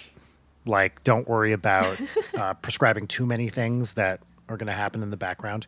Like, 0.65 1.03
don't 1.03 1.27
worry 1.27 1.51
about 1.53 1.97
uh, 2.37 2.55
prescribing 2.55 3.07
too 3.07 3.25
many 3.25 3.49
things 3.49 3.93
that 3.93 4.19
are 4.49 4.57
going 4.57 4.67
to 4.67 4.73
happen 4.73 5.03
in 5.03 5.11
the 5.11 5.17
background. 5.17 5.67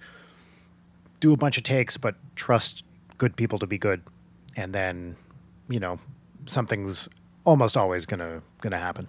Do 1.20 1.34
a 1.34 1.38
bunch 1.38 1.58
of 1.58 1.64
takes, 1.64 1.98
but 1.98 2.16
trust 2.36 2.84
good 3.18 3.36
people 3.36 3.60
to 3.60 3.68
be 3.68 3.78
good, 3.78 4.02
and 4.56 4.74
then 4.74 5.16
you 5.70 5.80
know 5.80 6.00
something's 6.46 7.10
almost 7.46 7.78
always 7.78 8.06
gonna 8.06 8.42
gonna 8.62 8.78
happen. 8.78 9.08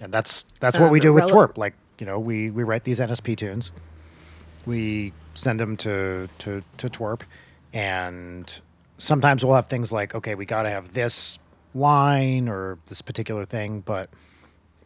And 0.00 0.12
that's 0.12 0.44
that's 0.60 0.78
what 0.78 0.86
Um, 0.86 0.92
we 0.92 1.00
do 1.00 1.12
with 1.12 1.24
TWRP. 1.24 1.58
Like 1.58 1.74
you 2.02 2.06
know, 2.06 2.18
we 2.18 2.50
we 2.50 2.64
write 2.64 2.82
these 2.82 2.98
NSP 2.98 3.36
tunes, 3.36 3.70
we 4.66 5.12
send 5.34 5.60
them 5.60 5.76
to 5.76 6.28
to 6.38 6.60
to 6.78 6.88
TWRP, 6.88 7.22
and 7.72 8.60
sometimes 8.98 9.44
we'll 9.44 9.54
have 9.54 9.68
things 9.68 9.92
like, 9.92 10.12
okay, 10.12 10.34
we 10.34 10.44
got 10.44 10.64
to 10.64 10.68
have 10.68 10.94
this 10.94 11.38
line 11.76 12.48
or 12.48 12.80
this 12.86 13.00
particular 13.00 13.46
thing, 13.46 13.82
but. 13.82 14.10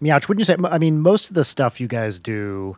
Meouch, 0.02 0.28
wouldn't 0.28 0.40
you 0.40 0.44
say? 0.44 0.56
I 0.62 0.76
mean, 0.76 1.00
most 1.00 1.30
of 1.30 1.34
the 1.34 1.42
stuff 1.42 1.80
you 1.80 1.88
guys 1.88 2.20
do 2.20 2.76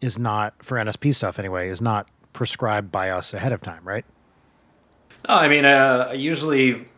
is 0.00 0.18
not 0.18 0.54
for 0.64 0.78
NSP 0.78 1.14
stuff 1.14 1.38
anyway. 1.38 1.68
Is 1.68 1.82
not 1.82 2.08
prescribed 2.32 2.90
by 2.90 3.10
us 3.10 3.34
ahead 3.34 3.52
of 3.52 3.60
time, 3.60 3.84
right? 3.84 4.06
No, 5.28 5.34
I 5.34 5.48
mean, 5.48 5.66
uh, 5.66 6.14
usually, 6.16 6.88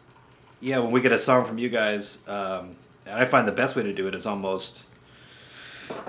yeah, 0.60 0.78
when 0.78 0.92
we 0.92 1.00
get 1.00 1.10
a 1.10 1.18
song 1.18 1.44
from 1.44 1.58
you 1.58 1.68
guys, 1.68 2.22
um, 2.28 2.76
and 3.04 3.16
I 3.16 3.24
find 3.24 3.48
the 3.48 3.52
best 3.52 3.74
way 3.74 3.82
to 3.82 3.92
do 3.92 4.06
it 4.06 4.14
is 4.14 4.24
almost 4.24 4.86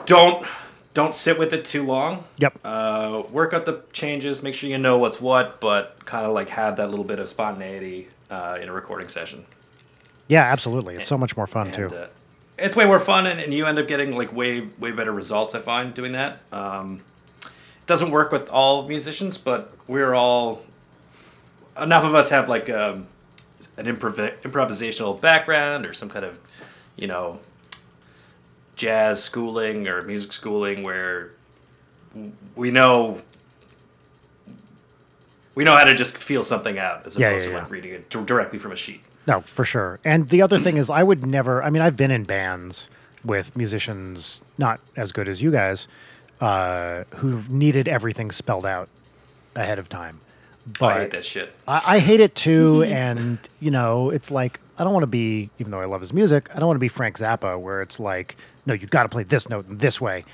don't 0.06 0.46
don't 0.98 1.14
sit 1.14 1.38
with 1.38 1.54
it 1.54 1.64
too 1.64 1.86
long. 1.86 2.24
Yep. 2.38 2.58
Uh, 2.64 3.22
work 3.32 3.54
out 3.54 3.66
the 3.66 3.84
changes, 3.94 4.42
make 4.42 4.56
sure 4.56 4.68
you 4.68 4.80
know 4.80 4.98
what's 4.98 5.22
what, 5.22 5.62
but 5.62 6.04
kind 6.06 6.26
of 6.26 6.34
like 6.34 6.50
have 6.50 6.78
that 6.78 6.90
little 6.90 7.06
bit 7.06 7.20
of 7.20 7.30
spontaneity 7.30 8.08
uh, 8.32 8.58
in 8.60 8.68
a 8.68 8.74
recording 8.74 9.08
session. 9.08 9.46
Yeah, 10.28 10.42
absolutely. 10.42 10.96
It's 10.96 11.08
so 11.08 11.16
much 11.16 11.38
more 11.38 11.46
fun 11.46 11.72
too. 11.72 11.86
Uh, 11.86 12.08
it's 12.58 12.76
way 12.76 12.86
more 12.86 13.00
fun, 13.00 13.28
and, 13.28 13.40
and 13.40 13.54
you 13.54 13.68
end 13.68 13.78
up 13.78 13.88
getting 13.88 14.16
like 14.16 14.34
way 14.34 14.70
way 14.80 14.92
better 14.92 15.12
results. 15.12 15.54
I 15.54 15.60
find 15.60 15.94
doing 15.94 16.14
that. 16.14 16.42
Um, 16.52 16.98
it 17.44 17.86
doesn't 17.86 18.10
work 18.10 18.32
with 18.32 18.50
all 18.50 18.88
musicians, 18.88 19.38
but 19.38 19.72
we're 19.88 20.16
all 20.16 20.64
enough 21.80 22.06
of 22.06 22.16
us 22.16 22.32
have 22.32 22.50
like 22.50 22.72
um, 22.72 23.06
an 23.78 23.86
improv- 23.86 24.42
improvisational 24.42 25.22
background 25.22 25.86
or 25.86 25.94
some 25.94 26.10
kind 26.10 26.26
of 26.26 26.40
you 26.96 27.06
know 27.06 27.40
jazz 28.78 29.24
schooling 29.24 29.88
or 29.88 30.02
music 30.04 30.32
schooling 30.32 30.84
where 30.84 31.32
we 32.56 32.72
know 32.72 33.22
we 35.56 35.64
know 35.64 35.76
how 35.76 35.84
to 35.84 35.96
just 35.96 36.18
feel 36.18 36.44
something 36.44 36.78
out 36.78 37.06
as 37.06 37.18
Yeah, 37.18 37.30
opposed 37.30 37.46
yeah, 37.46 37.50
to 37.52 37.56
yeah. 37.58 37.62
like 37.64 37.72
reading 37.72 37.92
it 37.92 38.10
d- 38.10 38.24
directly 38.24 38.60
from 38.60 38.72
a 38.72 38.76
sheet. 38.76 39.02
No, 39.26 39.42
for 39.42 39.66
sure. 39.66 40.00
And 40.06 40.30
the 40.30 40.42
other 40.42 40.58
thing 40.58 40.78
is, 40.78 40.90
I 40.90 41.04
would 41.04 41.26
never. 41.26 41.62
I 41.64 41.70
mean, 41.70 41.82
I've 41.82 41.98
been 41.98 42.12
in 42.12 42.24
bands 42.24 42.90
with 43.26 43.58
musicians 43.58 44.42
not 44.58 44.80
as 44.96 45.12
good 45.12 45.28
as 45.28 45.42
you 45.42 45.52
guys, 45.52 45.88
uh, 46.40 47.04
who 47.16 47.42
needed 47.50 47.88
everything 47.88 48.32
spelled 48.32 48.66
out 48.66 48.88
ahead 49.56 49.80
of 49.80 49.90
time. 49.90 50.22
But 50.80 50.82
Oh, 50.82 50.88
I 50.88 51.00
hate 51.00 51.12
that 51.12 51.26
shit. 51.26 51.54
I, 51.68 51.82
I 51.96 52.00
hate 52.00 52.20
it 52.20 52.36
too, 52.36 52.84
and 52.88 53.38
you 53.60 53.72
know, 53.72 54.12
it's 54.12 54.30
like 54.32 54.60
I 54.78 54.84
don't 54.84 54.94
want 54.94 55.04
to 55.04 55.08
be, 55.08 55.50
even 55.60 55.72
though 55.72 55.82
I 55.82 55.86
love 55.86 56.02
his 56.02 56.14
music, 56.14 56.50
I 56.56 56.60
don't 56.60 56.68
want 56.68 56.76
to 56.78 56.80
be 56.82 56.88
Frank 56.88 57.18
Zappa, 57.18 57.60
where 57.60 57.82
it's 57.82 58.00
like, 58.00 58.38
no, 58.68 58.74
you've 58.74 58.92
got 58.92 59.04
to 59.04 59.10
play 59.10 59.24
this 59.24 59.50
note 59.50 59.68
in 59.68 59.78
this 59.78 60.00
way. 60.00 60.26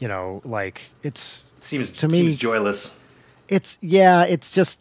You 0.00 0.08
know, 0.08 0.42
like 0.44 0.90
it's 1.04 1.44
Seems 1.60 1.90
to 1.92 2.08
me- 2.08 2.14
seems 2.14 2.34
joyless. 2.36 2.96
it's 3.48 3.78
yeah, 3.80 4.24
it's 4.24 4.50
just. 4.50 4.80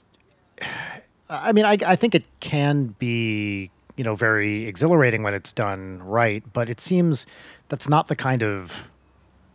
I 1.29 1.51
mean, 1.53 1.65
I, 1.65 1.77
I 1.85 1.95
think 1.95 2.15
it 2.15 2.25
can 2.39 2.95
be 2.99 3.69
you 3.97 4.03
know 4.03 4.15
very 4.15 4.65
exhilarating 4.65 5.21
when 5.23 5.33
it's 5.33 5.53
done 5.53 6.01
right, 6.03 6.43
but 6.53 6.69
it 6.69 6.79
seems 6.81 7.27
that's 7.69 7.87
not 7.87 8.07
the 8.07 8.15
kind 8.15 8.41
of 8.43 8.89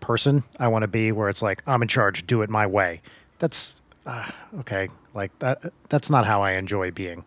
person 0.00 0.44
I 0.60 0.68
want 0.68 0.82
to 0.82 0.88
be. 0.88 1.10
Where 1.10 1.28
it's 1.28 1.42
like 1.42 1.62
I'm 1.66 1.82
in 1.82 1.88
charge, 1.88 2.26
do 2.26 2.42
it 2.42 2.50
my 2.50 2.66
way. 2.66 3.00
That's 3.40 3.82
uh, 4.06 4.30
okay. 4.60 4.88
Like 5.14 5.36
that. 5.40 5.72
That's 5.88 6.10
not 6.10 6.26
how 6.26 6.42
I 6.42 6.52
enjoy 6.52 6.90
being. 6.92 7.24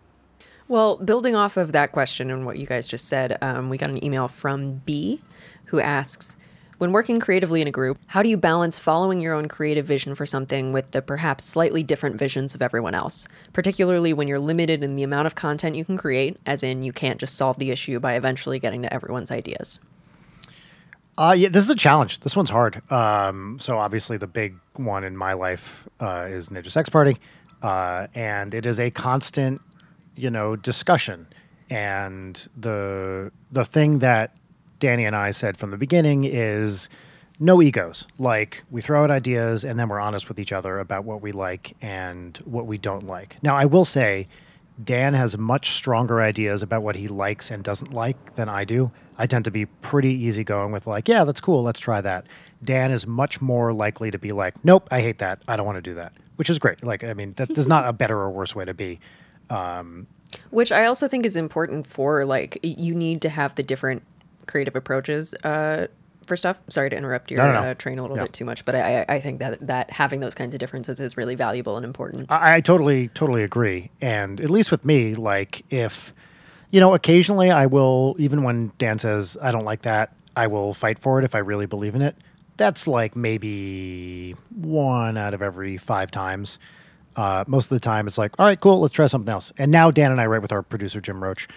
Well, 0.67 0.97
building 0.97 1.35
off 1.35 1.57
of 1.57 1.71
that 1.71 1.91
question 1.91 2.29
and 2.29 2.45
what 2.45 2.59
you 2.59 2.67
guys 2.67 2.87
just 2.87 3.05
said, 3.07 3.39
um, 3.41 3.69
we 3.69 3.77
got 3.79 3.89
an 3.89 4.03
email 4.05 4.27
from 4.27 4.75
B 4.85 5.19
who 5.69 5.79
asks 5.79 6.35
When 6.77 6.91
working 6.91 7.19
creatively 7.19 7.61
in 7.61 7.67
a 7.67 7.71
group, 7.71 7.97
how 8.07 8.21
do 8.21 8.29
you 8.29 8.37
balance 8.37 8.79
following 8.79 9.19
your 9.19 9.33
own 9.33 9.47
creative 9.47 9.85
vision 9.85 10.15
for 10.15 10.25
something 10.25 10.71
with 10.71 10.91
the 10.91 11.01
perhaps 11.01 11.43
slightly 11.43 11.83
different 11.83 12.17
visions 12.17 12.55
of 12.55 12.61
everyone 12.61 12.95
else? 12.95 13.27
Particularly 13.53 14.13
when 14.13 14.27
you're 14.27 14.39
limited 14.39 14.83
in 14.83 14.95
the 14.95 15.03
amount 15.03 15.27
of 15.27 15.35
content 15.35 15.75
you 15.75 15.85
can 15.85 15.97
create, 15.97 16.37
as 16.45 16.63
in, 16.63 16.81
you 16.81 16.93
can't 16.93 17.19
just 17.19 17.35
solve 17.35 17.57
the 17.59 17.71
issue 17.71 17.99
by 17.99 18.15
eventually 18.15 18.59
getting 18.59 18.81
to 18.83 18.93
everyone's 18.93 19.31
ideas. 19.31 19.79
Uh, 21.19 21.33
yeah, 21.33 21.49
this 21.49 21.65
is 21.65 21.69
a 21.69 21.75
challenge. 21.75 22.21
This 22.21 22.33
one's 22.33 22.49
hard. 22.49 22.81
Um, 22.89 23.59
so 23.59 23.77
obviously 23.77 24.15
the 24.15 24.25
big 24.27 24.55
one 24.75 25.03
in 25.03 25.17
my 25.17 25.33
life 25.33 25.85
uh, 25.99 26.27
is 26.29 26.47
Ninja 26.47 26.71
Sex 26.71 26.87
Party, 26.87 27.17
uh, 27.61 28.07
and 28.15 28.53
it 28.53 28.65
is 28.65 28.79
a 28.79 28.89
constant, 28.89 29.59
you 30.15 30.29
know, 30.29 30.55
discussion. 30.55 31.27
And 31.69 32.47
the 32.55 33.33
the 33.51 33.65
thing 33.65 33.99
that 33.99 34.37
Danny 34.79 35.05
and 35.05 35.15
I 35.15 35.31
said 35.31 35.57
from 35.57 35.71
the 35.71 35.77
beginning 35.77 36.23
is 36.23 36.89
no 37.39 37.61
egos. 37.61 38.05
Like 38.17 38.63
we 38.69 38.81
throw 38.81 39.03
out 39.03 39.11
ideas 39.11 39.63
and 39.63 39.79
then 39.79 39.89
we're 39.89 39.99
honest 39.99 40.27
with 40.27 40.39
each 40.39 40.51
other 40.51 40.79
about 40.79 41.05
what 41.05 41.21
we 41.21 41.31
like 41.31 41.75
and 41.81 42.37
what 42.45 42.65
we 42.65 42.77
don't 42.77 43.07
like. 43.07 43.41
Now 43.43 43.55
I 43.55 43.65
will 43.65 43.85
say 43.85 44.27
Dan 44.81 45.13
has 45.13 45.37
much 45.37 45.71
stronger 45.71 46.21
ideas 46.21 46.63
about 46.63 46.83
what 46.83 46.95
he 46.95 47.07
likes 47.07 47.51
and 47.51 47.63
doesn't 47.63 47.93
like 47.93 48.35
than 48.35 48.47
I 48.47 48.63
do. 48.63 48.91
I 49.17 49.27
tend 49.27 49.45
to 49.45 49.51
be 49.51 49.65
pretty 49.65 50.13
easygoing 50.13 50.71
with 50.71 50.87
like, 50.87 51.09
yeah, 51.09 51.25
that's 51.25 51.41
cool, 51.41 51.63
let's 51.63 51.79
try 51.79 51.99
that. 52.01 52.25
Dan 52.63 52.91
is 52.91 53.05
much 53.05 53.41
more 53.41 53.73
likely 53.73 54.11
to 54.11 54.17
be 54.17 54.31
like, 54.31 54.63
nope, 54.63 54.87
I 54.91 55.01
hate 55.01 55.17
that. 55.19 55.41
I 55.47 55.57
don't 55.57 55.65
want 55.65 55.77
to 55.77 55.81
do 55.81 55.95
that, 55.95 56.13
which 56.37 56.49
is 56.49 56.59
great. 56.59 56.81
Like, 56.83 57.03
I 57.03 57.13
mean, 57.13 57.33
that, 57.33 57.53
there's 57.53 57.67
not 57.67 57.87
a 57.87 57.93
better 57.93 58.17
or 58.17 58.29
worse 58.29 58.55
way 58.55 58.63
to 58.63 58.73
be. 58.73 58.99
Um, 59.49 60.07
which 60.51 60.71
I 60.71 60.85
also 60.85 61.07
think 61.07 61.25
is 61.25 61.35
important 61.35 61.87
for 61.87 62.23
like 62.23 62.59
you 62.61 62.93
need 62.93 63.21
to 63.23 63.29
have 63.29 63.55
the 63.55 63.63
different 63.63 64.03
creative 64.49 64.75
approaches 64.75 65.33
uh, 65.45 65.87
for 66.27 66.35
stuff. 66.35 66.59
Sorry 66.67 66.89
to 66.89 66.95
interrupt 66.97 67.31
your 67.31 67.39
No, 67.39 67.53
no, 67.53 67.61
no. 67.61 67.69
Uh, 67.69 67.73
train 67.75 67.97
a 67.97 68.01
little 68.01 68.17
Yeah. 68.17 68.23
bit 68.23 68.33
too 68.33 68.45
much, 68.45 68.65
but 68.65 68.75
I, 68.75 69.05
I 69.07 69.19
think 69.21 69.39
that 69.39 69.65
that 69.67 69.89
having 69.91 70.19
those 70.19 70.35
kinds 70.35 70.53
of 70.53 70.59
differences 70.59 70.99
is 70.99 71.15
really 71.15 71.35
valuable 71.35 71.77
and 71.77 71.85
important. 71.85 72.29
I, 72.29 72.55
I 72.55 72.61
totally, 72.61 73.07
totally 73.09 73.43
agree. 73.43 73.89
And 74.01 74.41
at 74.41 74.49
least 74.49 74.69
with 74.71 74.83
me, 74.83 75.15
like 75.15 75.63
if, 75.71 76.13
you 76.71 76.79
know, 76.79 76.93
occasionally 76.93 77.49
I 77.49 77.65
will, 77.67 78.15
even 78.19 78.43
when 78.43 78.71
Dan 78.77 78.99
says 78.99 79.37
I 79.41 79.51
don't 79.51 79.65
like 79.65 79.83
that, 79.83 80.13
I 80.35 80.47
will 80.47 80.73
fight 80.73 80.99
for 80.99 81.19
it 81.19 81.25
if 81.25 81.33
I 81.35 81.39
really 81.39 81.65
believe 81.65 81.95
in 81.95 82.01
it. 82.01 82.15
That's 82.57 82.87
like 82.87 83.15
maybe 83.15 84.35
one 84.53 85.17
out 85.17 85.33
of 85.33 85.41
every 85.41 85.77
five 85.77 86.11
times. 86.11 86.59
Uh, 87.15 87.43
most 87.47 87.65
of 87.65 87.69
the 87.69 87.79
time, 87.79 88.07
it's 88.07 88.17
like, 88.17 88.37
all 88.39 88.45
right, 88.45 88.59
cool, 88.59 88.79
let's 88.79 88.93
try 88.93 89.05
something 89.07 89.31
else. 89.31 89.51
And 89.57 89.71
now 89.71 89.91
Dan 89.91 90.11
and 90.11 90.21
I 90.21 90.25
write 90.27 90.41
with 90.41 90.51
our 90.51 90.61
producer 90.61 91.01
Jim 91.01 91.21
Roach. 91.23 91.47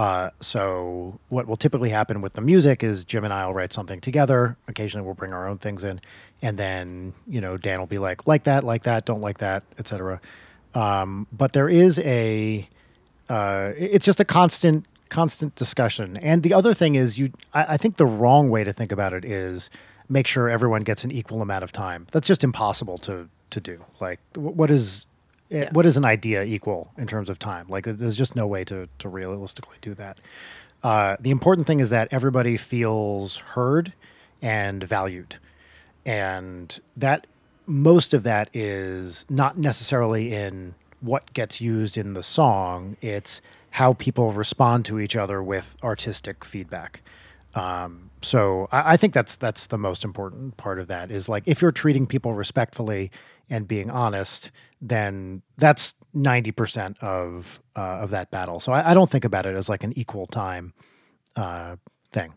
Uh, 0.00 0.30
so 0.40 1.20
what 1.28 1.46
will 1.46 1.58
typically 1.58 1.90
happen 1.90 2.22
with 2.22 2.32
the 2.32 2.40
music 2.40 2.82
is 2.82 3.04
Jim 3.04 3.22
and 3.22 3.34
I 3.34 3.44
will 3.44 3.52
write 3.52 3.70
something 3.70 4.00
together. 4.00 4.56
Occasionally, 4.66 5.04
we'll 5.04 5.12
bring 5.14 5.34
our 5.34 5.46
own 5.46 5.58
things 5.58 5.84
in, 5.84 6.00
and 6.40 6.56
then 6.56 7.12
you 7.26 7.38
know 7.38 7.58
Dan 7.58 7.80
will 7.80 7.86
be 7.86 7.98
like, 7.98 8.26
like 8.26 8.44
that, 8.44 8.64
like 8.64 8.84
that, 8.84 9.04
don't 9.04 9.20
like 9.20 9.36
that, 9.38 9.62
etc. 9.78 10.18
Um, 10.74 11.26
but 11.30 11.52
there 11.52 11.68
is 11.68 11.98
a, 11.98 12.66
uh, 13.28 13.72
it's 13.76 14.06
just 14.06 14.20
a 14.20 14.24
constant, 14.24 14.86
constant 15.10 15.54
discussion. 15.54 16.16
And 16.22 16.44
the 16.44 16.54
other 16.54 16.72
thing 16.72 16.94
is, 16.94 17.18
you, 17.18 17.30
I, 17.52 17.74
I 17.74 17.76
think 17.76 17.98
the 17.98 18.06
wrong 18.06 18.48
way 18.48 18.64
to 18.64 18.72
think 18.72 18.92
about 18.92 19.12
it 19.12 19.26
is 19.26 19.68
make 20.08 20.26
sure 20.26 20.48
everyone 20.48 20.82
gets 20.82 21.04
an 21.04 21.10
equal 21.10 21.42
amount 21.42 21.62
of 21.62 21.72
time. 21.72 22.06
That's 22.10 22.26
just 22.26 22.42
impossible 22.42 22.96
to 23.00 23.28
to 23.50 23.60
do. 23.60 23.84
Like, 24.00 24.18
what 24.34 24.70
is 24.70 25.06
eh, 25.50 25.62
Yeah. 25.62 25.68
what 25.72 25.86
is 25.86 25.96
an 25.96 26.04
idea 26.04 26.42
equal 26.44 26.90
in 26.98 27.06
terms 27.06 27.28
of 27.30 27.38
time? 27.38 27.66
Like, 27.68 27.84
there's 27.84 28.16
just 28.16 28.36
no 28.36 28.46
way 28.46 28.64
to 28.64 28.88
to 28.98 29.08
realistically 29.08 29.76
do 29.80 29.94
that. 29.94 30.20
Uh, 30.82 31.16
the 31.20 31.30
important 31.30 31.66
thing 31.66 31.80
is 31.80 31.90
that 31.90 32.08
everybody 32.10 32.56
feels 32.56 33.38
heard 33.38 33.92
and 34.40 34.82
valued, 34.82 35.36
and 36.06 36.80
that 36.96 37.26
most 37.66 38.14
of 38.14 38.22
that 38.22 38.48
is 38.54 39.26
not 39.28 39.58
necessarily 39.58 40.32
in 40.34 40.74
what 41.00 41.32
gets 41.34 41.60
used 41.60 41.96
in 41.96 42.14
the 42.14 42.22
song. 42.22 42.96
It's 43.00 43.40
how 43.70 43.92
people 43.94 44.32
respond 44.32 44.84
to 44.86 44.98
each 44.98 45.14
other 45.16 45.42
with 45.42 45.76
artistic 45.82 46.44
feedback. 46.44 47.02
Um, 47.54 48.09
so 48.22 48.68
I, 48.70 48.92
I 48.92 48.96
think 48.96 49.14
that's 49.14 49.36
that's 49.36 49.66
the 49.66 49.78
most 49.78 50.04
important 50.04 50.56
part 50.56 50.78
of 50.78 50.88
that 50.88 51.10
is 51.10 51.28
like 51.28 51.42
if 51.46 51.62
you're 51.62 51.72
treating 51.72 52.06
people 52.06 52.34
respectfully 52.34 53.10
and 53.48 53.66
being 53.66 53.90
honest, 53.90 54.50
then 54.80 55.42
that's 55.56 55.94
ninety 56.14 56.52
percent 56.52 56.96
of 57.00 57.60
uh, 57.76 58.00
of 58.00 58.10
that 58.10 58.30
battle. 58.30 58.60
So 58.60 58.72
I, 58.72 58.90
I, 58.90 58.94
don't 58.94 59.10
think 59.10 59.24
about 59.24 59.46
it 59.46 59.56
as 59.56 59.68
like 59.68 59.84
an 59.84 59.96
equal 59.96 60.26
time 60.26 60.72
uh, 61.36 61.76
thing. 62.12 62.34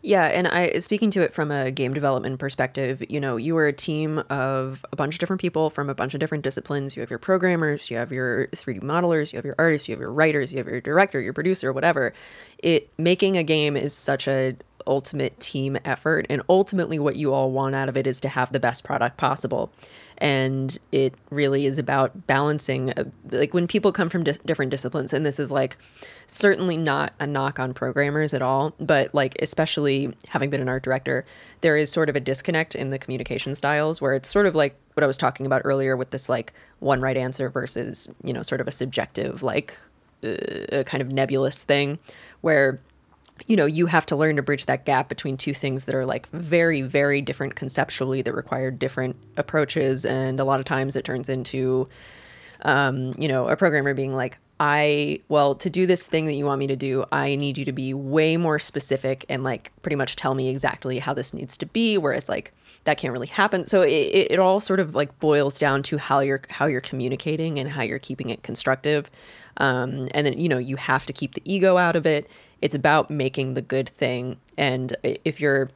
Yeah, 0.00 0.26
and 0.26 0.46
I 0.46 0.78
speaking 0.78 1.10
to 1.10 1.22
it 1.22 1.34
from 1.34 1.50
a 1.50 1.72
game 1.72 1.92
development 1.92 2.38
perspective, 2.38 3.02
you 3.08 3.18
know, 3.18 3.36
you 3.36 3.56
are 3.56 3.66
a 3.66 3.72
team 3.72 4.22
of 4.30 4.86
a 4.92 4.96
bunch 4.96 5.16
of 5.16 5.18
different 5.18 5.40
people 5.40 5.70
from 5.70 5.90
a 5.90 5.94
bunch 5.94 6.14
of 6.14 6.20
different 6.20 6.44
disciplines. 6.44 6.94
You 6.94 7.00
have 7.00 7.10
your 7.10 7.18
programmers, 7.18 7.90
you 7.90 7.96
have 7.96 8.12
your 8.12 8.46
3D 8.48 8.80
modelers, 8.80 9.32
you 9.32 9.38
have 9.38 9.44
your 9.44 9.56
artists, 9.58 9.88
you 9.88 9.94
have 9.94 10.00
your 10.00 10.12
writers, 10.12 10.52
you 10.52 10.58
have 10.58 10.68
your 10.68 10.80
director, 10.80 11.20
your 11.20 11.32
producer, 11.32 11.72
whatever. 11.72 12.12
It 12.58 12.90
making 12.96 13.36
a 13.36 13.42
game 13.42 13.76
is 13.76 13.92
such 13.92 14.28
a 14.28 14.56
ultimate 14.88 15.38
team 15.38 15.78
effort. 15.84 16.26
And 16.28 16.42
ultimately 16.48 16.98
what 16.98 17.16
you 17.16 17.32
all 17.32 17.50
want 17.50 17.74
out 17.74 17.88
of 17.88 17.96
it 17.96 18.06
is 18.06 18.20
to 18.20 18.28
have 18.28 18.52
the 18.52 18.60
best 18.60 18.82
product 18.82 19.16
possible. 19.16 19.70
And 20.20 20.76
it 20.90 21.14
really 21.30 21.66
is 21.66 21.78
about 21.78 22.26
balancing 22.26 22.90
uh, 22.90 23.04
like 23.30 23.54
when 23.54 23.68
people 23.68 23.92
come 23.92 24.08
from 24.08 24.24
di- 24.24 24.32
different 24.44 24.70
disciplines 24.70 25.12
and 25.12 25.24
this 25.24 25.38
is 25.38 25.50
like 25.50 25.76
certainly 26.26 26.76
not 26.76 27.12
a 27.20 27.26
knock 27.26 27.60
on 27.60 27.72
programmers 27.72 28.34
at 28.34 28.42
all 28.42 28.74
but 28.80 29.14
like 29.14 29.36
especially 29.40 30.12
having 30.28 30.50
been 30.50 30.60
an 30.60 30.68
art 30.68 30.82
director 30.82 31.24
there 31.60 31.76
is 31.76 31.90
sort 31.90 32.08
of 32.08 32.16
a 32.16 32.20
disconnect 32.20 32.74
in 32.74 32.90
the 32.90 32.98
communication 32.98 33.54
styles 33.54 34.00
where 34.00 34.14
it's 34.14 34.28
sort 34.28 34.46
of 34.46 34.54
like 34.54 34.76
what 34.94 35.04
i 35.04 35.06
was 35.06 35.16
talking 35.16 35.46
about 35.46 35.62
earlier 35.64 35.96
with 35.96 36.10
this 36.10 36.28
like 36.28 36.52
one 36.80 37.00
right 37.00 37.16
answer 37.16 37.48
versus 37.48 38.08
you 38.22 38.32
know 38.32 38.42
sort 38.42 38.60
of 38.60 38.68
a 38.68 38.72
subjective 38.72 39.42
like 39.42 39.78
uh, 40.24 40.82
kind 40.84 41.00
of 41.00 41.12
nebulous 41.12 41.62
thing 41.62 41.98
where 42.40 42.80
you 43.46 43.56
know, 43.56 43.66
you 43.66 43.86
have 43.86 44.06
to 44.06 44.16
learn 44.16 44.36
to 44.36 44.42
bridge 44.42 44.66
that 44.66 44.84
gap 44.84 45.08
between 45.08 45.36
two 45.36 45.54
things 45.54 45.84
that 45.84 45.94
are 45.94 46.06
like 46.06 46.28
very, 46.30 46.82
very 46.82 47.20
different 47.20 47.54
conceptually 47.54 48.22
that 48.22 48.34
require 48.34 48.70
different 48.70 49.16
approaches. 49.36 50.04
And 50.04 50.40
a 50.40 50.44
lot 50.44 50.60
of 50.60 50.66
times 50.66 50.96
it 50.96 51.04
turns 51.04 51.28
into, 51.28 51.88
um, 52.62 53.12
you 53.18 53.28
know, 53.28 53.48
a 53.48 53.56
programmer 53.56 53.94
being 53.94 54.14
like, 54.14 54.38
I, 54.60 55.20
well, 55.28 55.54
to 55.54 55.70
do 55.70 55.86
this 55.86 56.08
thing 56.08 56.24
that 56.26 56.34
you 56.34 56.44
want 56.44 56.58
me 56.58 56.66
to 56.66 56.76
do, 56.76 57.04
I 57.12 57.36
need 57.36 57.58
you 57.58 57.64
to 57.64 57.72
be 57.72 57.94
way 57.94 58.36
more 58.36 58.58
specific 58.58 59.24
and 59.28 59.44
like 59.44 59.72
pretty 59.82 59.96
much 59.96 60.16
tell 60.16 60.34
me 60.34 60.48
exactly 60.48 60.98
how 60.98 61.14
this 61.14 61.32
needs 61.32 61.56
to 61.58 61.66
be. 61.66 61.96
Whereas 61.96 62.28
like, 62.28 62.52
that 62.84 62.96
can't 62.96 63.12
really 63.12 63.26
happen. 63.26 63.66
So 63.66 63.82
it, 63.82 63.90
it 64.30 64.38
all 64.38 64.60
sort 64.60 64.80
of 64.80 64.94
like 64.94 65.18
boils 65.20 65.58
down 65.58 65.82
to 65.84 65.98
how 65.98 66.20
you're 66.20 66.40
how 66.48 66.66
you're 66.66 66.80
communicating 66.80 67.58
and 67.58 67.70
how 67.70 67.82
you're 67.82 67.98
keeping 67.98 68.30
it 68.30 68.42
constructive. 68.42 69.10
Um, 69.58 70.08
and 70.14 70.26
then 70.26 70.38
you 70.38 70.48
know 70.48 70.58
you 70.58 70.76
have 70.76 71.04
to 71.06 71.12
keep 71.12 71.34
the 71.34 71.42
ego 71.44 71.76
out 71.76 71.96
of 71.96 72.06
it 72.06 72.28
it's 72.60 72.74
about 72.74 73.10
making 73.10 73.54
the 73.54 73.62
good 73.62 73.88
thing. 73.88 74.38
And 74.56 74.96
if 75.02 75.40
you're 75.40 75.70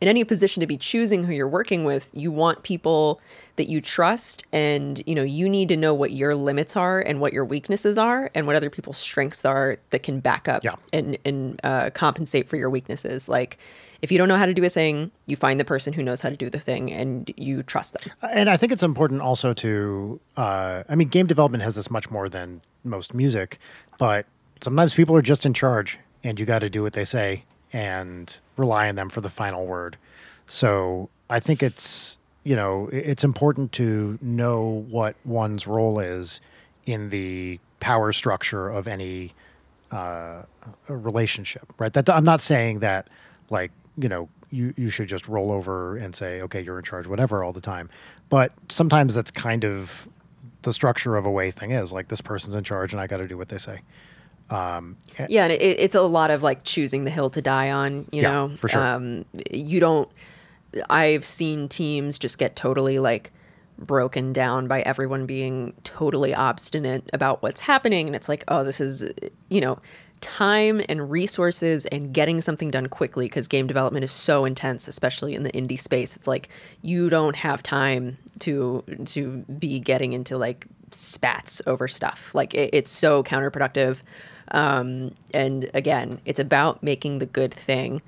in 0.00 0.08
any 0.08 0.24
position 0.24 0.60
to 0.60 0.66
be 0.66 0.76
choosing 0.76 1.24
who 1.24 1.32
you're 1.32 1.48
working 1.48 1.84
with, 1.84 2.10
you 2.12 2.30
want 2.30 2.62
people 2.62 3.20
that 3.56 3.68
you 3.68 3.80
trust 3.80 4.44
and 4.52 5.02
you 5.06 5.14
know 5.14 5.22
you 5.22 5.48
need 5.48 5.68
to 5.68 5.76
know 5.76 5.92
what 5.92 6.12
your 6.12 6.34
limits 6.34 6.76
are 6.76 7.00
and 7.00 7.20
what 7.20 7.32
your 7.32 7.44
weaknesses 7.44 7.98
are 7.98 8.30
and 8.34 8.46
what 8.46 8.54
other 8.54 8.70
people's 8.70 8.98
strengths 8.98 9.44
are 9.44 9.78
that 9.90 10.04
can 10.04 10.20
back 10.20 10.46
up 10.46 10.62
yeah. 10.62 10.76
and 10.92 11.18
and 11.24 11.60
uh, 11.64 11.90
compensate 11.90 12.48
for 12.48 12.56
your 12.56 12.70
weaknesses 12.70 13.28
like 13.28 13.58
if 14.02 14.12
you 14.12 14.18
don't 14.18 14.28
know 14.28 14.36
how 14.36 14.46
to 14.46 14.54
do 14.54 14.64
a 14.64 14.68
thing 14.68 15.10
you 15.26 15.36
find 15.36 15.58
the 15.58 15.64
person 15.64 15.92
who 15.92 16.02
knows 16.02 16.20
how 16.20 16.30
to 16.30 16.36
do 16.36 16.48
the 16.50 16.60
thing 16.60 16.92
and 16.92 17.32
you 17.36 17.62
trust 17.62 17.94
them 17.94 18.12
and 18.32 18.48
i 18.48 18.56
think 18.56 18.72
it's 18.72 18.82
important 18.82 19.20
also 19.20 19.52
to 19.52 20.20
uh, 20.36 20.82
i 20.88 20.94
mean 20.94 21.08
game 21.08 21.26
development 21.26 21.62
has 21.62 21.74
this 21.74 21.90
much 21.90 22.10
more 22.10 22.28
than 22.28 22.60
most 22.84 23.14
music 23.14 23.58
but 23.98 24.26
sometimes 24.60 24.94
people 24.94 25.14
are 25.16 25.22
just 25.22 25.46
in 25.46 25.54
charge 25.54 25.98
and 26.24 26.38
you 26.40 26.46
got 26.46 26.60
to 26.60 26.70
do 26.70 26.82
what 26.82 26.92
they 26.92 27.04
say 27.04 27.44
and 27.72 28.38
rely 28.56 28.88
on 28.88 28.94
them 28.94 29.08
for 29.08 29.20
the 29.20 29.28
final 29.28 29.66
word. 29.66 29.96
So 30.46 31.08
I 31.28 31.40
think 31.40 31.62
it's 31.62 32.18
you 32.44 32.56
know 32.56 32.88
it's 32.92 33.24
important 33.24 33.72
to 33.72 34.18
know 34.22 34.84
what 34.88 35.16
one's 35.24 35.66
role 35.66 35.98
is 35.98 36.40
in 36.86 37.10
the 37.10 37.60
power 37.80 38.12
structure 38.12 38.68
of 38.68 38.88
any 38.88 39.32
uh, 39.90 40.42
relationship, 40.88 41.72
right? 41.78 41.92
That 41.92 42.08
I'm 42.08 42.24
not 42.24 42.40
saying 42.40 42.80
that 42.80 43.08
like 43.50 43.70
you 43.98 44.08
know 44.08 44.28
you 44.50 44.72
you 44.76 44.90
should 44.90 45.08
just 45.08 45.28
roll 45.28 45.52
over 45.52 45.96
and 45.96 46.14
say 46.14 46.40
okay 46.42 46.60
you're 46.60 46.78
in 46.78 46.84
charge 46.84 47.06
whatever 47.06 47.42
all 47.44 47.52
the 47.52 47.60
time, 47.60 47.88
but 48.28 48.52
sometimes 48.68 49.14
that's 49.14 49.30
kind 49.30 49.64
of 49.64 50.08
the 50.62 50.72
structure 50.72 51.16
of 51.16 51.26
a 51.26 51.30
way 51.30 51.50
thing 51.50 51.70
is 51.70 51.92
like 51.92 52.08
this 52.08 52.20
person's 52.20 52.54
in 52.54 52.64
charge 52.64 52.92
and 52.92 53.00
I 53.00 53.06
got 53.06 53.18
to 53.18 53.28
do 53.28 53.36
what 53.38 53.48
they 53.48 53.58
say. 53.58 53.80
Um, 54.50 54.96
yeah, 55.28 55.44
and 55.44 55.52
it, 55.52 55.62
it's 55.62 55.94
a 55.94 56.02
lot 56.02 56.30
of 56.30 56.42
like 56.42 56.64
choosing 56.64 57.04
the 57.04 57.10
hill 57.10 57.30
to 57.30 57.42
die 57.42 57.70
on. 57.70 58.06
You 58.12 58.22
yeah, 58.22 58.30
know, 58.30 58.56
for 58.56 58.68
sure. 58.68 58.84
Um, 58.84 59.24
you 59.50 59.78
don't. 59.80 60.08
I've 60.88 61.24
seen 61.24 61.68
teams 61.68 62.18
just 62.18 62.38
get 62.38 62.56
totally 62.56 62.98
like 62.98 63.32
broken 63.78 64.32
down 64.32 64.66
by 64.66 64.80
everyone 64.82 65.26
being 65.26 65.74
totally 65.84 66.34
obstinate 66.34 67.08
about 67.12 67.42
what's 67.42 67.60
happening, 67.60 68.06
and 68.06 68.16
it's 68.16 68.28
like, 68.28 68.44
oh, 68.48 68.64
this 68.64 68.80
is 68.80 69.04
you 69.50 69.60
know 69.60 69.78
time 70.18 70.80
and 70.88 71.10
resources 71.10 71.86
and 71.86 72.12
getting 72.12 72.40
something 72.40 72.70
done 72.70 72.86
quickly 72.86 73.26
because 73.26 73.48
game 73.48 73.66
development 73.66 74.04
is 74.04 74.12
so 74.12 74.44
intense 74.44 74.88
especially 74.88 75.34
in 75.34 75.42
the 75.42 75.52
indie 75.52 75.80
space 75.80 76.16
it's 76.16 76.28
like 76.28 76.48
you 76.82 77.10
don't 77.10 77.36
have 77.36 77.62
time 77.62 78.16
to 78.38 78.82
to 79.04 79.38
be 79.58 79.80
getting 79.80 80.12
into 80.12 80.36
like 80.36 80.66
spats 80.90 81.60
over 81.66 81.86
stuff 81.86 82.34
like 82.34 82.54
it, 82.54 82.70
it's 82.72 82.90
so 82.90 83.22
counterproductive 83.22 84.00
um, 84.50 85.14
and 85.34 85.70
again, 85.74 86.20
it's 86.24 86.38
about 86.38 86.82
making 86.82 87.18
the 87.18 87.26
good 87.26 87.52
thing, 87.52 88.02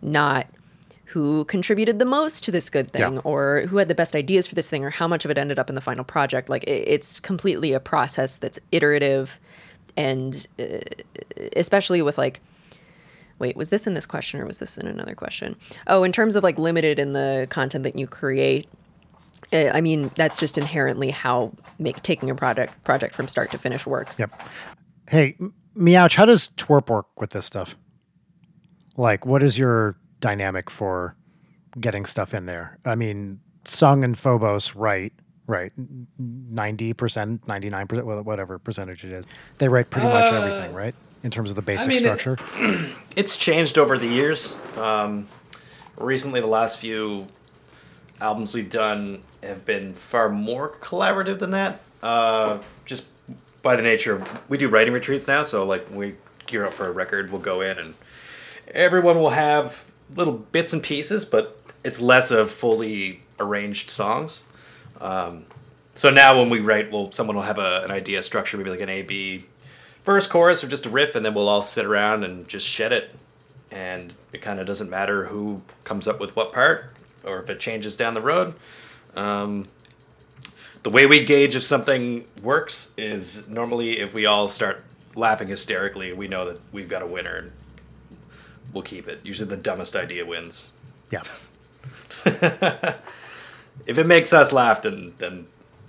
not 0.00 0.46
who 1.06 1.44
contributed 1.44 1.98
the 1.98 2.06
most 2.06 2.42
to 2.44 2.50
this 2.50 2.70
good 2.70 2.90
thing 2.90 3.14
yeah. 3.14 3.20
or 3.24 3.62
who 3.68 3.76
had 3.76 3.88
the 3.88 3.94
best 3.94 4.16
ideas 4.16 4.46
for 4.46 4.54
this 4.54 4.70
thing 4.70 4.82
or 4.82 4.88
how 4.88 5.06
much 5.06 5.26
of 5.26 5.30
it 5.30 5.36
ended 5.36 5.58
up 5.58 5.68
in 5.68 5.74
the 5.74 5.80
final 5.80 6.04
project. 6.04 6.48
Like 6.48 6.64
it, 6.64 6.88
it's 6.88 7.20
completely 7.20 7.74
a 7.74 7.80
process 7.80 8.38
that's 8.38 8.58
iterative 8.70 9.38
and 9.96 10.46
uh, 10.58 10.78
especially 11.56 12.02
with 12.02 12.18
like 12.18 12.40
wait 13.38 13.56
was 13.56 13.70
this 13.70 13.86
in 13.86 13.94
this 13.94 14.06
question 14.06 14.40
or 14.40 14.46
was 14.46 14.58
this 14.58 14.78
in 14.78 14.86
another 14.86 15.14
question 15.14 15.56
oh 15.86 16.04
in 16.04 16.12
terms 16.12 16.36
of 16.36 16.42
like 16.42 16.58
limited 16.58 16.98
in 16.98 17.12
the 17.12 17.46
content 17.50 17.84
that 17.84 17.96
you 17.96 18.06
create 18.06 18.68
uh, 19.52 19.70
I 19.74 19.80
mean, 19.80 20.10
that's 20.14 20.38
just 20.40 20.56
inherently 20.56 21.10
how 21.10 21.52
make 21.78 22.02
taking 22.02 22.30
a 22.30 22.34
project 22.34 22.82
project 22.84 23.14
from 23.14 23.28
start 23.28 23.50
to 23.50 23.58
finish 23.58 23.86
works. 23.86 24.18
Yep. 24.18 24.30
Hey, 25.08 25.36
Meouch, 25.76 26.16
how 26.16 26.24
does 26.24 26.48
TWRP 26.56 26.88
work 26.88 27.20
with 27.20 27.30
this 27.30 27.44
stuff? 27.44 27.76
Like, 28.96 29.26
what 29.26 29.42
is 29.42 29.58
your 29.58 29.96
dynamic 30.20 30.70
for 30.70 31.16
getting 31.78 32.06
stuff 32.06 32.34
in 32.34 32.46
there? 32.46 32.78
I 32.84 32.94
mean, 32.94 33.40
Sung 33.64 34.04
and 34.04 34.18
Phobos 34.18 34.74
write, 34.74 35.12
right? 35.46 35.72
90%, 36.20 36.94
99%, 36.94 38.24
whatever 38.24 38.58
percentage 38.58 39.04
it 39.04 39.12
is. 39.12 39.24
They 39.58 39.68
write 39.68 39.90
pretty 39.90 40.08
much 40.08 40.32
uh, 40.32 40.36
everything, 40.36 40.74
right? 40.74 40.94
In 41.22 41.30
terms 41.30 41.50
of 41.50 41.56
the 41.56 41.62
basic 41.62 41.86
I 41.86 41.88
mean, 41.88 42.02
structure. 42.02 42.38
It, 42.56 42.92
it's 43.16 43.36
changed 43.36 43.78
over 43.78 43.98
the 43.98 44.08
years. 44.08 44.56
Um, 44.76 45.28
recently, 45.96 46.40
the 46.40 46.46
last 46.46 46.78
few 46.78 47.28
albums 48.20 48.54
we've 48.54 48.70
done 48.70 49.22
have 49.42 49.64
been 49.64 49.94
far 49.94 50.28
more 50.28 50.70
collaborative 50.70 51.38
than 51.38 51.50
that. 51.52 51.80
Uh, 52.02 52.60
just 52.84 53.10
by 53.62 53.76
the 53.76 53.82
nature 53.82 54.16
of 54.16 54.50
we 54.50 54.58
do 54.58 54.68
writing 54.68 54.92
retreats 54.92 55.28
now, 55.28 55.42
so 55.42 55.64
like 55.64 55.86
we 55.94 56.16
gear 56.46 56.66
up 56.66 56.72
for 56.72 56.86
a 56.86 56.92
record, 56.92 57.30
we'll 57.30 57.40
go 57.40 57.60
in 57.60 57.78
and 57.78 57.94
everyone 58.68 59.16
will 59.16 59.30
have 59.30 59.90
little 60.14 60.34
bits 60.34 60.72
and 60.72 60.82
pieces, 60.82 61.24
but 61.24 61.60
it's 61.84 62.00
less 62.00 62.30
of 62.30 62.50
fully 62.50 63.22
arranged 63.38 63.90
songs. 63.90 64.44
Um, 65.02 65.44
so 65.94 66.08
now 66.10 66.38
when 66.38 66.48
we 66.48 66.60
write, 66.60 66.90
well, 66.90 67.12
someone 67.12 67.36
will 67.36 67.42
have 67.42 67.58
a, 67.58 67.82
an 67.84 67.90
idea 67.90 68.22
structure, 68.22 68.56
maybe 68.56 68.70
like 68.70 68.80
an 68.80 68.88
A 68.88 69.02
B 69.02 69.44
verse, 70.04 70.26
chorus, 70.26 70.64
or 70.64 70.68
just 70.68 70.86
a 70.86 70.90
riff, 70.90 71.14
and 71.14 71.24
then 71.26 71.34
we'll 71.34 71.48
all 71.48 71.62
sit 71.62 71.84
around 71.84 72.24
and 72.24 72.48
just 72.48 72.66
shed 72.66 72.92
it. 72.92 73.14
And 73.70 74.14
it 74.32 74.42
kind 74.42 74.60
of 74.60 74.66
doesn't 74.66 74.90
matter 74.90 75.26
who 75.26 75.62
comes 75.84 76.06
up 76.06 76.20
with 76.20 76.36
what 76.36 76.52
part, 76.52 76.92
or 77.24 77.42
if 77.42 77.50
it 77.50 77.60
changes 77.60 77.96
down 77.96 78.14
the 78.14 78.20
road. 78.20 78.54
Um, 79.16 79.66
the 80.82 80.90
way 80.90 81.06
we 81.06 81.24
gauge 81.24 81.54
if 81.54 81.62
something 81.62 82.26
works 82.42 82.92
is 82.96 83.48
normally 83.48 83.98
if 84.00 84.14
we 84.14 84.26
all 84.26 84.48
start 84.48 84.84
laughing 85.14 85.48
hysterically, 85.48 86.12
we 86.12 86.28
know 86.28 86.46
that 86.46 86.60
we've 86.72 86.88
got 86.88 87.02
a 87.02 87.06
winner 87.06 87.36
and 87.36 87.52
we'll 88.72 88.82
keep 88.82 89.08
it. 89.08 89.20
Usually 89.22 89.48
the 89.48 89.56
dumbest 89.56 89.94
idea 89.94 90.26
wins. 90.26 90.68
Yeah. 91.10 91.22
if 93.86 93.98
it 93.98 94.06
makes 94.06 94.32
us 94.32 94.52
laugh, 94.52 94.82
then 94.82 95.14
then 95.18 95.46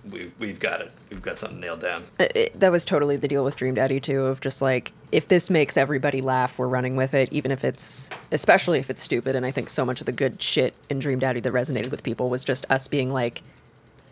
we 0.09 0.31
we've 0.39 0.59
got 0.59 0.81
it. 0.81 0.91
We've 1.09 1.21
got 1.21 1.37
something 1.37 1.59
nailed 1.59 1.81
down. 1.81 2.05
It, 2.19 2.35
it, 2.35 2.59
that 2.59 2.71
was 2.71 2.85
totally 2.85 3.17
the 3.17 3.27
deal 3.27 3.43
with 3.43 3.55
Dream 3.55 3.75
Daddy 3.75 3.99
too. 3.99 4.25
Of 4.25 4.41
just 4.41 4.61
like 4.61 4.91
if 5.11 5.27
this 5.27 5.49
makes 5.49 5.77
everybody 5.77 6.21
laugh, 6.21 6.57
we're 6.59 6.67
running 6.67 6.95
with 6.95 7.13
it, 7.13 7.31
even 7.31 7.51
if 7.51 7.63
it's 7.63 8.09
especially 8.31 8.79
if 8.79 8.89
it's 8.89 9.01
stupid. 9.01 9.35
And 9.35 9.45
I 9.45 9.51
think 9.51 9.69
so 9.69 9.85
much 9.85 9.99
of 9.99 10.05
the 10.05 10.11
good 10.11 10.41
shit 10.41 10.73
in 10.89 10.99
Dream 10.99 11.19
Daddy 11.19 11.39
that 11.39 11.53
resonated 11.53 11.91
with 11.91 12.03
people 12.03 12.29
was 12.29 12.43
just 12.43 12.65
us 12.69 12.87
being 12.87 13.11
like, 13.11 13.41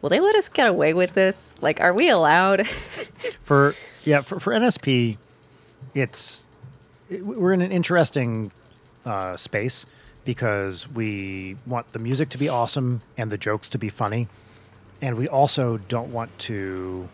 will 0.02 0.10
they 0.10 0.20
let 0.20 0.36
us 0.36 0.48
get 0.48 0.68
away 0.68 0.94
with 0.94 1.14
this? 1.14 1.56
Like, 1.62 1.82
are 1.82 1.94
we 1.94 2.10
allowed? 2.10 2.68
for 3.44 3.76
yeah, 4.04 4.22
for 4.22 4.40
for 4.40 4.54
NSP, 4.54 5.18
it's 5.94 6.46
it, 7.10 7.26
we're 7.26 7.54
in 7.54 7.62
an 7.62 7.72
interesting 7.72 8.52
uh, 9.06 9.36
space 9.36 9.86
because 10.26 10.88
we 10.90 11.58
want 11.66 11.92
the 11.94 12.00
music 12.00 12.30
to 12.30 12.38
be 12.38 12.50
awesome 12.50 13.02
and 13.18 13.32
the 13.32 13.38
jokes 13.38 13.70
to 13.70 13.78
be 13.78 13.90
funny, 13.90 14.28
and 15.02 15.18
we 15.18 15.28
also 15.28 15.78
don't 15.78 16.12
want 16.12 16.38
to 16.40 17.08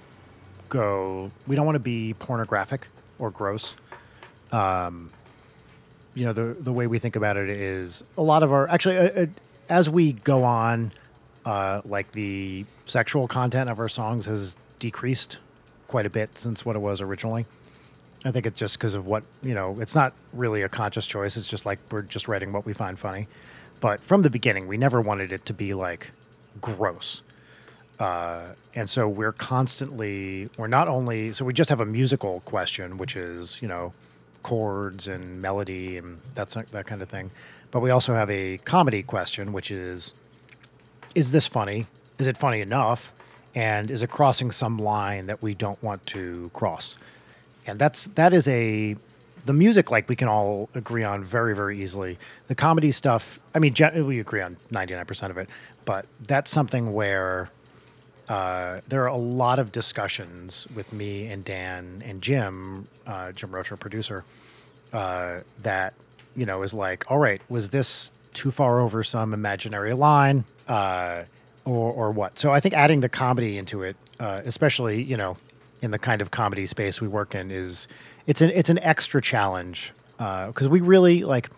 go. 0.69 1.31
We 1.45 1.55
don't 1.55 1.65
want 1.65 1.75
to 1.75 1.79
be 1.79 2.13
pornographic 2.13 2.87
or 3.19 3.31
gross. 3.31 3.75
Um, 4.51 5.11
you 6.13 6.25
know, 6.25 6.33
the 6.33 6.55
the 6.59 6.73
way 6.73 6.87
we 6.87 6.99
think 6.99 7.15
about 7.15 7.37
it 7.37 7.49
is 7.49 8.03
a 8.17 8.21
lot 8.21 8.43
of 8.43 8.51
our 8.51 8.67
actually 8.67 8.97
uh, 8.97 9.23
uh, 9.23 9.25
as 9.69 9.89
we 9.89 10.13
go 10.13 10.43
on, 10.43 10.91
uh, 11.45 11.81
like 11.85 12.11
the 12.11 12.65
sexual 12.85 13.27
content 13.27 13.69
of 13.69 13.79
our 13.79 13.89
songs 13.89 14.25
has 14.25 14.55
decreased 14.79 15.39
quite 15.87 16.05
a 16.05 16.09
bit 16.09 16.37
since 16.37 16.65
what 16.65 16.75
it 16.75 16.79
was 16.79 17.01
originally. 17.01 17.45
I 18.25 18.31
think 18.31 18.45
it's 18.45 18.57
just 18.57 18.77
because 18.77 18.95
of 18.95 19.05
what 19.05 19.23
you 19.43 19.53
know. 19.53 19.79
It's 19.79 19.95
not 19.95 20.13
really 20.33 20.61
a 20.63 20.69
conscious 20.69 21.05
choice. 21.05 21.37
It's 21.37 21.47
just 21.47 21.65
like 21.65 21.79
we're 21.91 22.01
just 22.01 22.27
writing 22.27 22.51
what 22.51 22.65
we 22.65 22.73
find 22.73 22.97
funny. 22.97 23.27
But 23.79 24.03
from 24.03 24.23
the 24.23 24.29
beginning, 24.29 24.67
we 24.67 24.77
never 24.77 25.01
wanted 25.01 25.31
it 25.31 25.45
to 25.45 25.53
be 25.53 25.73
like 25.73 26.11
gross. 26.59 27.23
Uh, 27.99 28.53
and 28.75 28.89
so 28.89 29.07
we're 29.07 29.31
constantly 29.31 30.49
we're 30.57 30.67
not 30.67 30.87
only 30.87 31.31
so 31.33 31.45
we 31.45 31.53
just 31.53 31.69
have 31.69 31.81
a 31.81 31.85
musical 31.85 32.41
question, 32.41 32.97
which 32.97 33.15
is 33.15 33.61
you 33.61 33.67
know 33.67 33.93
chords 34.43 35.07
and 35.07 35.41
melody 35.41 35.97
and 35.97 36.21
that's 36.33 36.55
that 36.55 36.85
kind 36.85 37.01
of 37.01 37.09
thing. 37.09 37.31
But 37.71 37.81
we 37.81 37.89
also 37.89 38.13
have 38.13 38.29
a 38.29 38.57
comedy 38.59 39.03
question, 39.03 39.51
which 39.51 39.71
is 39.71 40.13
is 41.15 41.31
this 41.31 41.47
funny? 41.47 41.87
Is 42.19 42.27
it 42.27 42.37
funny 42.37 42.61
enough? 42.61 43.13
And 43.55 43.89
is 43.89 44.03
it 44.03 44.11
crossing 44.11 44.51
some 44.51 44.77
line 44.77 45.25
that 45.27 45.41
we 45.41 45.55
don't 45.55 45.81
want 45.81 46.05
to 46.07 46.51
cross? 46.53 46.97
And 47.67 47.79
that's 47.79 48.07
that 48.15 48.33
is 48.33 48.47
a 48.47 48.95
the 49.45 49.53
music 49.53 49.91
like 49.91 50.09
we 50.09 50.15
can 50.15 50.27
all 50.27 50.69
agree 50.75 51.03
on 51.03 51.23
very 51.23 51.55
very 51.55 51.81
easily. 51.81 52.17
The 52.47 52.55
comedy 52.55 52.91
stuff 52.91 53.39
i 53.55 53.59
mean 53.59 53.73
we 54.05 54.19
agree 54.19 54.41
on 54.41 54.57
99% 54.71 55.29
of 55.29 55.37
it 55.37 55.49
but 55.85 56.05
that's 56.21 56.51
something 56.51 56.93
where 56.93 57.49
uh, 58.29 58.79
there 58.89 59.03
are 59.03 59.07
a 59.07 59.15
lot 59.17 59.57
of 59.57 59.71
discussions 59.71 60.67
with 60.75 60.91
me 60.91 61.27
and 61.27 61.45
dan 61.45 62.03
and 62.05 62.21
jim 62.21 62.87
uh, 63.05 63.31
jim 63.31 63.53
roach 63.53 63.71
our 63.71 63.77
producer 63.77 64.23
uh, 64.93 65.39
that 65.61 65.93
you 66.35 66.45
know 66.45 66.61
is 66.61 66.73
like 66.73 67.09
all 67.09 67.17
right 67.17 67.41
was 67.49 67.69
this 67.71 68.11
too 68.33 68.51
far 68.51 68.79
over 68.79 69.01
some 69.03 69.33
imaginary 69.33 69.93
line? 69.93 70.45
Uh, 70.67 71.23
or, 71.65 71.91
or 71.91 72.11
what? 72.11 72.37
So 72.37 72.51
i 72.51 72.59
think 72.59 72.75
adding 72.75 72.99
the 72.99 73.09
comedy 73.09 73.57
into 73.57 73.83
it 73.83 73.95
uh, 74.19 74.41
especially 74.45 75.01
you 75.01 75.17
know 75.17 75.37
in 75.81 75.91
the 75.91 75.99
kind 75.99 76.21
of 76.21 76.31
comedy 76.31 76.67
space 76.67 76.99
we 77.01 77.07
work 77.07 77.35
in 77.35 77.51
is 77.51 77.87
it's 78.25 78.41
an 78.41 78.49
it's 78.51 78.69
an 78.69 78.79
extra 78.79 79.21
challenge 79.21 79.93
because 80.17 80.67
uh, 80.67 80.69
we 80.69 80.81
really 80.81 81.23
like 81.23 81.49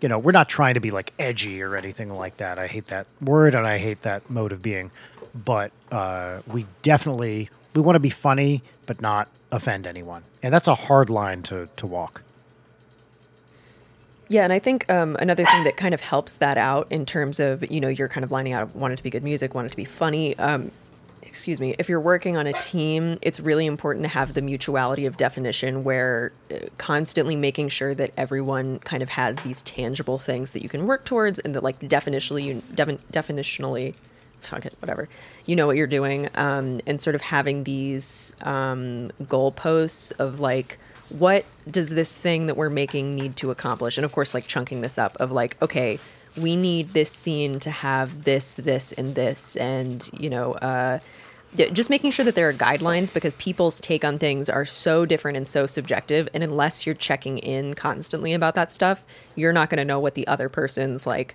you 0.00 0.08
know 0.08 0.18
we're 0.18 0.32
not 0.32 0.48
trying 0.48 0.74
to 0.74 0.80
be 0.80 0.90
like 0.90 1.12
edgy 1.18 1.62
or 1.62 1.76
anything 1.76 2.12
like 2.12 2.36
that. 2.38 2.58
I 2.58 2.66
hate 2.66 2.86
that 2.86 3.06
word 3.20 3.54
and 3.54 3.66
i 3.66 3.78
hate 3.78 4.00
that 4.00 4.28
mode 4.30 4.52
of 4.52 4.62
being. 4.62 4.90
But 5.32 5.70
uh, 5.92 6.40
we 6.46 6.66
definitely 6.82 7.50
we 7.74 7.82
want 7.82 7.96
to 7.96 8.00
be 8.00 8.10
funny 8.10 8.62
but 8.86 9.00
not 9.00 9.28
offend 9.52 9.86
anyone. 9.86 10.24
And 10.42 10.52
that's 10.52 10.68
a 10.68 10.74
hard 10.74 11.10
line 11.10 11.42
to 11.44 11.68
to 11.76 11.86
walk. 11.86 12.22
Yeah, 14.28 14.44
and 14.44 14.52
I 14.52 14.60
think 14.60 14.88
um, 14.88 15.16
another 15.16 15.44
thing 15.44 15.64
that 15.64 15.76
kind 15.76 15.92
of 15.92 16.00
helps 16.00 16.36
that 16.36 16.56
out 16.56 16.86
in 16.88 17.04
terms 17.04 17.40
of 17.40 17.68
you 17.68 17.80
know 17.80 17.88
you're 17.88 18.08
kind 18.08 18.22
of 18.22 18.30
lining 18.30 18.52
out 18.52 18.74
want 18.76 18.92
it 18.92 18.96
to 18.96 19.02
be 19.02 19.10
good 19.10 19.24
music, 19.24 19.54
want 19.54 19.66
it 19.66 19.70
to 19.70 19.76
be 19.76 19.84
funny. 19.84 20.38
Um, 20.38 20.70
excuse 21.22 21.60
me, 21.60 21.74
if 21.78 21.88
you're 21.88 22.00
working 22.00 22.36
on 22.36 22.46
a 22.46 22.52
team, 22.54 23.18
it's 23.22 23.40
really 23.40 23.66
important 23.66 24.04
to 24.04 24.08
have 24.08 24.34
the 24.34 24.42
mutuality 24.42 25.06
of 25.06 25.16
definition 25.16 25.84
where 25.84 26.32
uh, 26.50 26.66
constantly 26.78 27.36
making 27.36 27.68
sure 27.68 27.94
that 27.94 28.12
everyone 28.16 28.78
kind 28.80 29.02
of 29.02 29.10
has 29.10 29.36
these 29.38 29.62
tangible 29.62 30.18
things 30.18 30.52
that 30.52 30.62
you 30.62 30.68
can 30.68 30.86
work 30.86 31.04
towards 31.04 31.38
and 31.38 31.54
that 31.54 31.62
like 31.62 31.78
definitionally 31.80 32.44
you 32.44 32.54
definitionally 32.54 33.94
fuck 34.40 34.66
it, 34.66 34.74
whatever. 34.80 35.08
You 35.46 35.56
know 35.56 35.66
what 35.66 35.76
you're 35.76 35.86
doing. 35.86 36.28
Um, 36.34 36.80
and 36.86 37.00
sort 37.00 37.14
of 37.14 37.20
having 37.20 37.64
these 37.64 38.34
um, 38.42 39.08
goalposts 39.24 40.12
of 40.18 40.40
like, 40.40 40.78
what 41.10 41.44
does 41.66 41.90
this 41.90 42.16
thing 42.16 42.46
that 42.46 42.56
we're 42.56 42.70
making 42.70 43.14
need 43.14 43.36
to 43.36 43.50
accomplish? 43.50 43.98
And 43.98 44.04
of 44.04 44.12
course, 44.12 44.34
like 44.34 44.46
chunking 44.46 44.80
this 44.80 44.98
up 44.98 45.16
of 45.18 45.32
like, 45.32 45.60
okay, 45.60 45.98
we 46.36 46.56
need 46.56 46.90
this 46.90 47.10
scene 47.10 47.60
to 47.60 47.70
have 47.70 48.24
this, 48.24 48.56
this, 48.56 48.92
and 48.92 49.14
this, 49.14 49.56
and 49.56 50.08
you 50.18 50.30
know, 50.30 50.52
uh, 50.52 50.98
just 51.54 51.90
making 51.90 52.12
sure 52.12 52.24
that 52.24 52.36
there 52.36 52.48
are 52.48 52.52
guidelines 52.52 53.12
because 53.12 53.34
people's 53.36 53.80
take 53.80 54.04
on 54.04 54.18
things 54.18 54.48
are 54.48 54.64
so 54.64 55.04
different 55.04 55.36
and 55.36 55.48
so 55.48 55.66
subjective 55.66 56.28
and 56.32 56.44
unless 56.44 56.86
you're 56.86 56.94
checking 56.94 57.38
in 57.38 57.74
constantly 57.74 58.32
about 58.32 58.54
that 58.54 58.70
stuff 58.70 59.02
you're 59.34 59.52
not 59.52 59.68
going 59.68 59.78
to 59.78 59.84
know 59.84 59.98
what 59.98 60.14
the 60.14 60.24
other 60.28 60.48
person's 60.48 61.08
like 61.08 61.34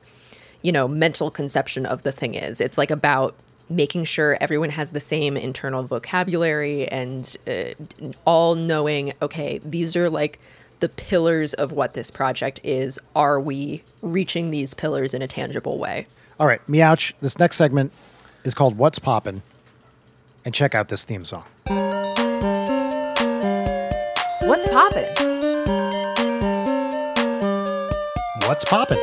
you 0.66 0.72
know 0.72 0.88
mental 0.88 1.30
conception 1.30 1.86
of 1.86 2.02
the 2.02 2.12
thing 2.12 2.34
is. 2.34 2.60
It's 2.60 2.78
like 2.78 2.90
about 2.90 3.36
making 3.70 4.04
sure 4.04 4.36
everyone 4.42 4.72
has 4.72 4.90
the 4.90 5.00
same 5.00 5.38
internal 5.38 5.84
vocabulary 5.84 6.88
and 6.88 7.38
uh, 7.48 7.74
all 8.26 8.56
knowing 8.56 9.14
okay 9.22 9.60
these 9.64 9.96
are 9.96 10.10
like 10.10 10.40
the 10.80 10.90
pillars 10.90 11.54
of 11.54 11.72
what 11.72 11.94
this 11.94 12.12
project 12.12 12.60
is 12.64 13.00
are 13.16 13.40
we 13.40 13.84
reaching 14.02 14.52
these 14.52 14.74
pillars 14.74 15.14
in 15.14 15.22
a 15.22 15.28
tangible 15.28 15.78
way 15.78 16.06
all 16.40 16.48
right 16.48 16.62
meouch 16.68 17.14
this 17.22 17.40
next 17.40 17.56
segment 17.56 17.92
is 18.44 18.54
called 18.54 18.78
what's 18.78 19.00
poppin' 19.00 19.42
and 20.46 20.54
check 20.54 20.76
out 20.76 20.88
this 20.88 21.04
theme 21.04 21.26
song. 21.26 21.44
What's 24.44 24.70
poppin'? 24.70 25.10
What's 28.48 28.64
poppin'? 28.64 29.00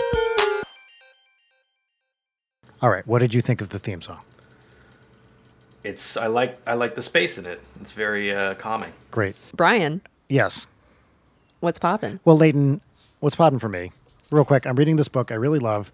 All 2.81 2.90
right, 2.90 3.07
what 3.07 3.19
did 3.19 3.35
you 3.35 3.40
think 3.40 3.61
of 3.61 3.70
the 3.70 3.78
theme 3.78 4.01
song? 4.01 4.20
It's 5.85 6.16
I 6.16 6.28
like 6.28 6.61
I 6.65 6.74
like 6.74 6.94
the 6.94 7.03
space 7.03 7.39
in 7.39 7.47
it. 7.47 7.61
It's 7.81 7.90
very 7.90 8.32
uh, 8.32 8.55
calming. 8.55 8.93
Great, 9.11 9.35
Brian. 9.53 10.01
Yes. 10.28 10.69
What's 11.62 11.78
poppin'? 11.78 12.18
Well, 12.24 12.36
Leighton, 12.36 12.80
what's 13.20 13.36
poppin' 13.36 13.60
for 13.60 13.68
me? 13.68 13.93
Real 14.32 14.44
quick, 14.44 14.66
I'm 14.66 14.74
reading 14.74 14.97
this 14.97 15.06
book 15.06 15.30
I 15.30 15.36
really 15.36 15.60
love. 15.60 15.93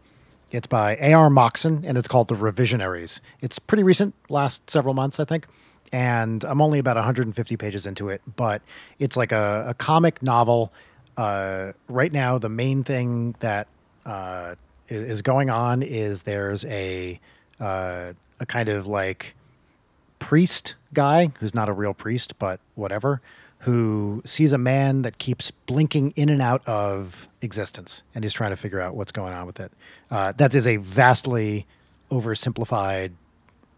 It's 0.51 0.67
by 0.67 0.97
A.R. 0.97 1.29
Moxon, 1.29 1.85
and 1.85 1.99
it's 1.99 2.09
called 2.09 2.29
The 2.29 2.37
Revisionaries. 2.37 3.21
It's 3.43 3.59
pretty 3.59 3.83
recent, 3.83 4.15
last 4.31 4.71
several 4.71 4.95
months, 4.95 5.21
I 5.21 5.27
think. 5.27 5.47
And 5.93 6.43
I'm 6.45 6.63
only 6.63 6.79
about 6.79 6.97
150 6.97 7.59
pages 7.59 7.87
into 7.87 8.09
it, 8.09 8.23
but 8.35 8.63
it's 8.99 9.15
like 9.15 9.31
a, 9.31 9.67
a 9.69 9.75
comic 9.75 10.23
novel. 10.23 10.73
Uh, 11.19 11.73
right 11.87 12.13
now, 12.13 12.39
the 12.39 12.49
main 12.49 12.83
thing 12.83 13.35
that 13.41 13.69
uh, 14.07 14.55
is 14.89 15.21
going 15.21 15.51
on 15.51 15.83
is 15.83 16.23
there's 16.23 16.65
a 16.65 17.21
uh, 17.61 18.15
a 18.41 18.47
kind 18.47 18.71
of 18.71 18.87
like 18.87 19.35
priest 20.19 20.77
guy 20.95 21.31
who's 21.41 21.55
not 21.55 21.69
a 21.69 21.75
real 21.75 21.93
priest, 21.93 22.39
but 22.39 22.59
whatever, 22.75 23.21
who 23.61 24.23
sees 24.25 24.53
a 24.53 24.59
man 24.59 25.03
that 25.03 25.19
keeps 25.19 25.51
blinking 25.51 26.13
in 26.17 26.29
and 26.29 26.41
out 26.41 26.67
of 26.67 27.29
existence, 27.43 28.03
and 28.15 28.25
he's 28.25 28.33
trying 28.33 28.51
to 28.51 28.57
figure 28.57 28.81
out 28.81 28.95
what's 28.95 29.13
going 29.13 29.33
on 29.33 29.47
with 29.47 29.59
it. 29.59 29.73
Uh, 30.11 30.33
that 30.33 30.55
is 30.55 30.67
a 30.67 30.77
vastly 30.77 31.67
oversimplified 32.11 33.13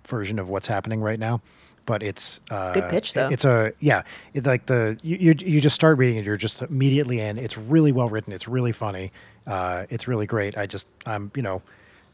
version 0.06 0.38
of 0.38 0.48
what's 0.48 0.66
happening 0.66 1.00
right 1.00 1.18
now, 1.18 1.40
but 1.86 2.02
it's 2.02 2.42
uh, 2.50 2.72
good 2.72 2.90
pitch 2.90 3.14
though. 3.14 3.30
It's 3.30 3.44
a 3.44 3.72
yeah, 3.80 4.02
it's 4.34 4.46
like 4.46 4.66
the 4.66 4.98
you, 5.02 5.16
you, 5.16 5.34
you 5.38 5.60
just 5.60 5.74
start 5.74 5.96
reading 5.96 6.18
it, 6.18 6.26
you're 6.26 6.36
just 6.36 6.60
immediately 6.60 7.20
in. 7.20 7.38
It's 7.38 7.56
really 7.56 7.92
well 7.92 8.10
written. 8.10 8.32
It's 8.34 8.48
really 8.48 8.72
funny. 8.72 9.10
Uh, 9.46 9.86
it's 9.88 10.06
really 10.06 10.26
great. 10.26 10.58
I 10.58 10.66
just 10.66 10.88
I'm 11.06 11.32
you 11.34 11.42
know, 11.42 11.62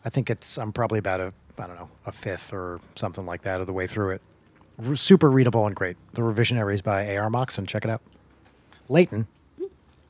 I 0.04 0.10
think 0.10 0.30
it's 0.30 0.56
I'm 0.56 0.72
probably 0.72 1.00
about 1.00 1.20
a 1.20 1.32
I 1.58 1.66
don't 1.66 1.76
know 1.76 1.90
a 2.04 2.12
fifth 2.12 2.52
or 2.52 2.80
something 2.94 3.26
like 3.26 3.42
that 3.42 3.60
of 3.60 3.66
the 3.66 3.72
way 3.72 3.88
through 3.88 4.10
it 4.10 4.22
super 4.94 5.30
readable 5.30 5.66
and 5.66 5.74
great. 5.74 5.96
The 6.14 6.22
Revisionaries 6.22 6.82
by 6.82 7.04
A.R. 7.04 7.30
Moxon. 7.30 7.66
Check 7.66 7.84
it 7.84 7.90
out. 7.90 8.02
Leighton, 8.88 9.26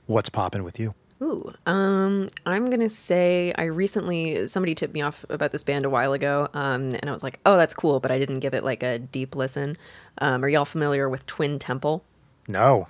what's 0.07 0.29
popping 0.29 0.65
with 0.65 0.79
you? 0.79 0.95
Ooh, 1.23 1.51
um, 1.65 2.29
I'm 2.45 2.69
gonna 2.69 2.91
say 2.91 3.55
I 3.57 3.65
recently 3.65 4.45
somebody 4.45 4.75
tipped 4.75 4.93
me 4.93 5.01
off 5.01 5.25
about 5.31 5.51
this 5.51 5.65
band 5.65 5.87
a 5.87 5.91
while 5.91 6.13
ago, 6.13 6.49
um, 6.53 6.89
and 6.91 7.09
I 7.09 7.13
was 7.13 7.23
like, 7.23 7.41
oh, 7.47 7.57
that's 7.57 7.73
cool, 7.73 8.01
but 8.01 8.11
I 8.11 8.19
didn't 8.19 8.41
give 8.41 8.53
it 8.53 8.65
like 8.65 8.83
a 8.83 8.99
deep 8.99 9.35
listen. 9.35 9.79
Um, 10.19 10.45
are 10.45 10.49
y'all 10.49 10.67
familiar 10.67 11.09
with 11.09 11.25
Twin 11.25 11.59
Temple? 11.59 12.05
No. 12.49 12.89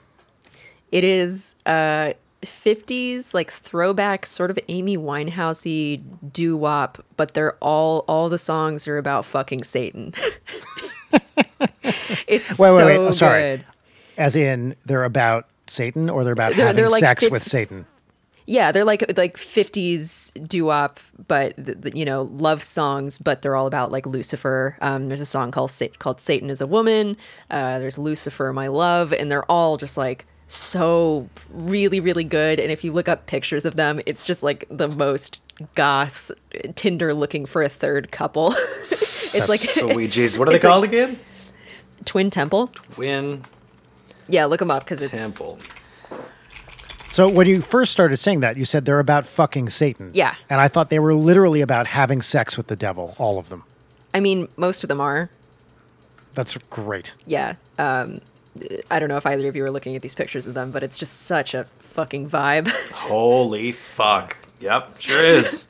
It 0.91 1.05
is 1.05 1.55
uh 1.67 2.15
50s 2.43 3.35
like 3.35 3.51
throwback 3.51 4.27
sort 4.27 4.51
of 4.51 4.59
Amy 4.69 4.97
Winehousey 4.97 6.03
doo 6.33 6.57
wop, 6.57 7.05
but 7.17 7.35
they're 7.35 7.55
all 7.55 8.05
all 8.09 8.29
the 8.29 8.39
songs 8.39 8.87
are 8.87 8.99
about 8.99 9.25
fucking 9.25 9.65
Satan. 9.65 10.13
it's 12.27 12.59
wait, 12.59 12.69
so 12.69 12.77
wait, 12.77 12.85
wait. 12.85 12.97
Oh, 12.97 13.11
sorry. 13.11 13.41
Good. 13.41 13.67
As 14.19 14.37
in, 14.37 14.75
they're 14.85 15.05
about 15.05 15.47
Satan, 15.67 16.09
or 16.09 16.25
they're 16.25 16.33
about 16.33 16.55
they're, 16.57 16.67
having 16.67 16.77
they're 16.77 16.91
like 16.91 17.01
sex 17.01 17.23
50, 17.23 17.33
with 17.33 17.43
Satan. 17.43 17.87
Yeah, 18.47 18.71
they're 18.71 18.85
like 18.85 19.17
like 19.17 19.37
fifties 19.37 20.33
doo 20.47 20.67
wop, 20.67 21.01
but 21.27 21.95
you 21.97 22.05
know 22.05 22.23
love 22.23 22.63
songs, 22.63 23.19
but 23.19 23.43
they're 23.43 23.57
all 23.57 23.67
about 23.67 23.91
like 23.91 24.07
Lucifer. 24.07 24.79
Um, 24.81 25.07
there's 25.07 25.21
a 25.21 25.27
song 25.27 25.51
called 25.51 25.73
called 25.99 26.21
Satan 26.21 26.51
is 26.51 26.61
a 26.61 26.67
woman. 26.67 27.17
Uh, 27.51 27.79
there's 27.79 27.99
Lucifer, 27.99 28.53
my 28.53 28.69
love, 28.69 29.13
and 29.13 29.31
they're 29.31 29.51
all 29.51 29.77
just 29.77 29.97
like 29.97 30.27
so 30.47 31.29
really 31.51 31.99
really 32.01 32.25
good 32.25 32.61
and 32.61 32.71
if 32.71 32.85
you 32.85 32.93
look 32.93 33.09
up 33.09 33.27
pictures 33.27 33.65
of 33.65 33.75
them 33.77 34.01
it's 34.07 34.25
just 34.25 34.43
like 34.43 34.65
the 34.71 34.87
most 34.89 35.41
goth 35.75 36.31
tinder 36.77 37.13
looking 37.13 37.45
for 37.47 37.63
a 37.63 37.69
third 37.69 38.13
couple 38.13 38.53
it's 38.81 39.49
like 39.49 39.59
sweet 39.61 40.13
Jesus. 40.13 40.39
What 40.39 40.49
are 40.49 40.51
they 40.53 40.57
it's 40.57 40.65
like- 40.65 40.71
called 40.71 40.85
again? 40.85 41.19
twin 42.05 42.31
temple 42.31 42.69
Twin. 42.93 43.43
yeah 44.29 44.45
look 44.45 44.61
them 44.61 44.71
up 44.71 44.85
because 44.85 45.03
it's 45.03 45.21
Temple. 45.21 45.59
So 47.09 47.29
when 47.31 47.47
you 47.47 47.63
first 47.63 47.93
started 47.93 48.19
saying 48.19 48.41
that, 48.41 48.59
you 48.59 48.67
said 48.67 48.85
they're 48.85 48.99
about 48.99 49.27
fucking 49.27 49.71
Satan. 49.71 50.11
Yeah. 50.13 50.35
And 50.51 50.61
I 50.61 50.69
thought 50.69 50.91
they 50.91 50.99
were 50.99 51.15
literally 51.15 51.63
about 51.63 51.87
having 51.87 52.21
sex 52.21 52.59
with 52.59 52.67
the 52.67 52.77
devil, 52.77 53.15
all 53.19 53.39
of 53.39 53.49
them. 53.49 53.65
i 54.13 54.21
mean 54.21 54.49
most 54.57 54.85
of 54.85 54.89
them 54.89 55.01
are 55.01 55.31
That's 56.35 56.59
great. 56.71 57.15
yeah 57.27 57.55
um 57.79 58.21
i 58.91 58.99
don't 58.99 59.09
know 59.09 59.17
if 59.17 59.27
either 59.27 59.49
of 59.49 59.57
you 59.57 59.65
are 59.65 59.71
looking 59.71 59.97
at 59.97 60.03
these 60.03 60.15
pictures 60.15 60.47
of 60.47 60.55
them 60.55 60.71
but 60.71 60.83
it's 60.83 60.99
just 60.99 61.23
such 61.23 61.55
a 61.55 61.65
fucking 61.79 62.29
vibe 62.29 62.69
Holy 62.93 63.73
fuck. 63.73 64.37
Yep, 64.61 65.01
sure 65.01 65.25
is. 65.25 65.67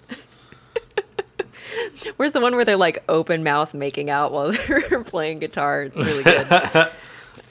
where's 2.17 2.33
the 2.33 2.41
one 2.41 2.55
where 2.55 2.65
they're 2.65 2.77
like 2.77 3.03
open 3.09 3.43
mouth 3.43 3.75
making 3.75 4.11
out 4.11 4.33
while 4.33 4.53
they're 4.69 5.05
playing 5.05 5.39
guitar 5.39 5.83
it's 5.83 5.99
really 5.99 6.23
good 6.23 6.53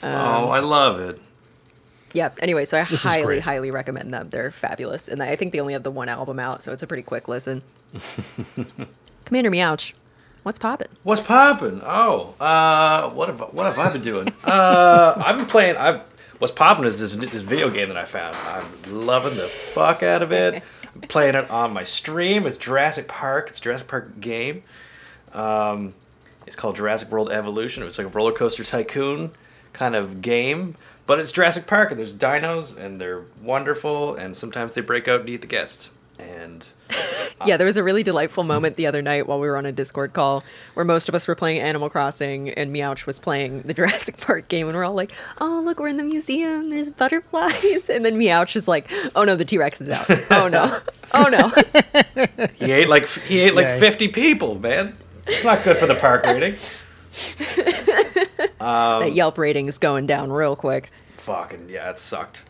um, 0.03 0.13
oh, 0.13 0.49
I 0.49 0.59
love 0.59 0.99
it. 0.99 1.19
Yeah. 2.13 2.29
Anyway, 2.41 2.63
so 2.63 2.77
I 2.77 2.83
is 2.83 3.03
highly, 3.03 3.41
highly 3.41 3.71
recommend 3.71 4.13
them. 4.13 4.29
They're 4.29 4.51
fabulous, 4.51 5.09
and 5.09 5.21
I 5.21 5.35
think 5.35 5.51
they 5.51 5.59
only 5.59 5.73
have 5.73 5.83
the 5.83 5.91
one 5.91 6.07
album 6.07 6.39
out, 6.39 6.63
so 6.63 6.71
it's 6.71 6.81
a 6.81 6.87
pretty 6.87 7.03
quick 7.03 7.27
listen. 7.27 7.61
Commander 9.25 9.51
Meouch, 9.51 9.91
what's 10.45 10.59
poppin'? 10.59 10.87
What's 11.01 11.21
poppin'? 11.21 11.81
Oh, 11.83 12.35
uh, 12.39 13.09
what 13.13 13.29
have 13.29 13.39
what 13.51 13.65
have 13.65 13.79
I 13.79 13.91
been 13.91 14.03
doing? 14.03 14.27
uh, 14.45 15.15
I've 15.17 15.37
been 15.37 15.47
playing. 15.47 15.75
I've 15.75 16.01
what's 16.37 16.53
poppin' 16.53 16.85
is 16.85 16.99
this 16.99 17.15
this 17.15 17.41
video 17.41 17.71
game 17.71 17.87
that 17.89 17.97
I 17.97 18.05
found. 18.05 18.35
I'm 18.35 19.05
loving 19.05 19.37
the 19.37 19.47
fuck 19.47 20.03
out 20.03 20.21
of 20.21 20.31
it. 20.31 20.61
I'm 20.95 21.01
playing 21.01 21.33
it 21.33 21.49
on 21.49 21.73
my 21.73 21.83
stream. 21.83 22.45
It's 22.45 22.57
Jurassic 22.57 23.07
Park. 23.07 23.49
It's 23.49 23.57
a 23.57 23.61
Jurassic 23.61 23.87
Park 23.87 24.19
game. 24.19 24.61
Um, 25.33 25.95
it's 26.45 26.55
called 26.55 26.75
Jurassic 26.75 27.09
World 27.09 27.31
Evolution. 27.31 27.81
It 27.81 27.87
was 27.87 27.97
like 27.97 28.05
a 28.05 28.11
roller 28.11 28.31
coaster 28.31 28.63
tycoon 28.63 29.31
kind 29.73 29.95
of 29.95 30.21
game, 30.21 30.75
but 31.07 31.19
it's 31.19 31.31
Jurassic 31.31 31.65
Park 31.65 31.89
and 31.89 31.99
there's 31.99 32.15
dinos 32.15 32.77
and 32.77 32.99
they're 32.99 33.23
wonderful 33.41 34.13
and 34.13 34.37
sometimes 34.37 34.75
they 34.75 34.81
break 34.81 35.07
out 35.07 35.21
and 35.21 35.29
eat 35.29 35.41
the 35.41 35.47
guests. 35.47 35.89
And 36.19 36.67
Yeah, 37.45 37.57
there 37.57 37.67
was 37.67 37.75
a 37.77 37.83
really 37.83 38.01
delightful 38.03 38.43
moment 38.43 38.77
the 38.77 38.87
other 38.87 39.01
night 39.01 39.27
while 39.27 39.39
we 39.39 39.47
were 39.47 39.57
on 39.57 39.65
a 39.65 39.71
Discord 39.71 40.13
call 40.13 40.43
where 40.73 40.85
most 40.85 41.09
of 41.09 41.15
us 41.15 41.27
were 41.27 41.35
playing 41.35 41.59
Animal 41.59 41.89
Crossing 41.89 42.49
and 42.51 42.73
Meouch 42.73 43.05
was 43.05 43.19
playing 43.19 43.63
the 43.63 43.73
Jurassic 43.75 44.17
Park 44.17 44.47
game, 44.47 44.67
and 44.67 44.75
we're 44.77 44.85
all 44.85 44.93
like, 44.93 45.11
"Oh, 45.39 45.61
look, 45.65 45.79
we're 45.79 45.89
in 45.89 45.97
the 45.97 46.03
museum. 46.03 46.69
There's 46.69 46.89
butterflies," 46.89 47.89
and 47.93 48.05
then 48.05 48.17
Meouch 48.17 48.55
is 48.55 48.67
like, 48.67 48.89
"Oh 49.15 49.25
no, 49.25 49.35
the 49.35 49.43
T 49.45 49.57
Rex 49.57 49.81
is 49.81 49.89
out. 49.89 50.05
Oh 50.31 50.47
no, 50.47 50.79
oh 51.13 51.27
no." 51.27 52.47
He 52.55 52.71
ate 52.71 52.87
like 52.87 53.07
he 53.09 53.39
ate 53.41 53.53
like 53.53 53.67
Yeah. 53.67 53.79
fifty 53.79 54.07
people, 54.07 54.57
man. 54.57 54.95
It's 55.27 55.43
not 55.43 55.63
good 55.63 55.77
for 55.77 55.87
the 55.87 55.95
park 55.95 56.25
rating. 56.25 56.55
Um, 58.59 59.01
that 59.01 59.11
Yelp 59.13 59.37
rating 59.37 59.67
is 59.67 59.77
going 59.77 60.07
down 60.07 60.31
real 60.31 60.55
quick. 60.55 60.89
Fucking 61.17 61.67
yeah, 61.69 61.89
it 61.89 61.99
sucked. 61.99 62.43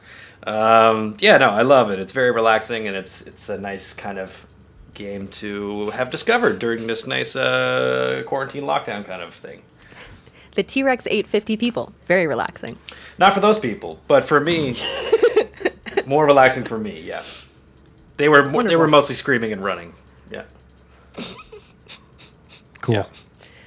Um, 0.45 1.17
yeah, 1.19 1.37
no, 1.37 1.49
I 1.49 1.63
love 1.63 1.89
it. 1.91 1.99
It's 1.99 2.11
very 2.11 2.31
relaxing 2.31 2.87
and 2.87 2.95
it's 2.95 3.21
it's 3.21 3.49
a 3.49 3.57
nice 3.57 3.93
kind 3.93 4.19
of 4.19 4.45
game 4.93 5.27
to 5.27 5.89
have 5.91 6.09
discovered 6.09 6.59
during 6.59 6.87
this 6.87 7.05
nice 7.07 7.35
uh, 7.35 8.23
quarantine 8.27 8.63
lockdown 8.63 9.03
kind 9.05 9.21
of 9.21 9.33
thing. 9.33 9.61
The 10.55 10.63
T 10.63 10.83
Rex 10.83 11.07
ate 11.09 11.27
50 11.27 11.57
people. 11.57 11.91
Very 12.05 12.27
relaxing. 12.27 12.77
Not 13.17 13.33
for 13.33 13.39
those 13.41 13.57
people, 13.59 13.99
but 14.07 14.23
for 14.23 14.39
me, 14.39 14.77
more 16.05 16.25
relaxing 16.25 16.63
for 16.63 16.77
me. 16.77 17.01
Yeah, 17.01 17.23
they 18.17 18.29
were 18.29 18.47
mo- 18.49 18.61
they 18.61 18.75
were 18.77 18.87
mostly 18.87 19.15
screaming 19.15 19.51
and 19.51 19.63
running. 19.63 19.93
Yeah, 20.31 20.43
Cool. 22.81 22.95
Yeah. 22.95 23.05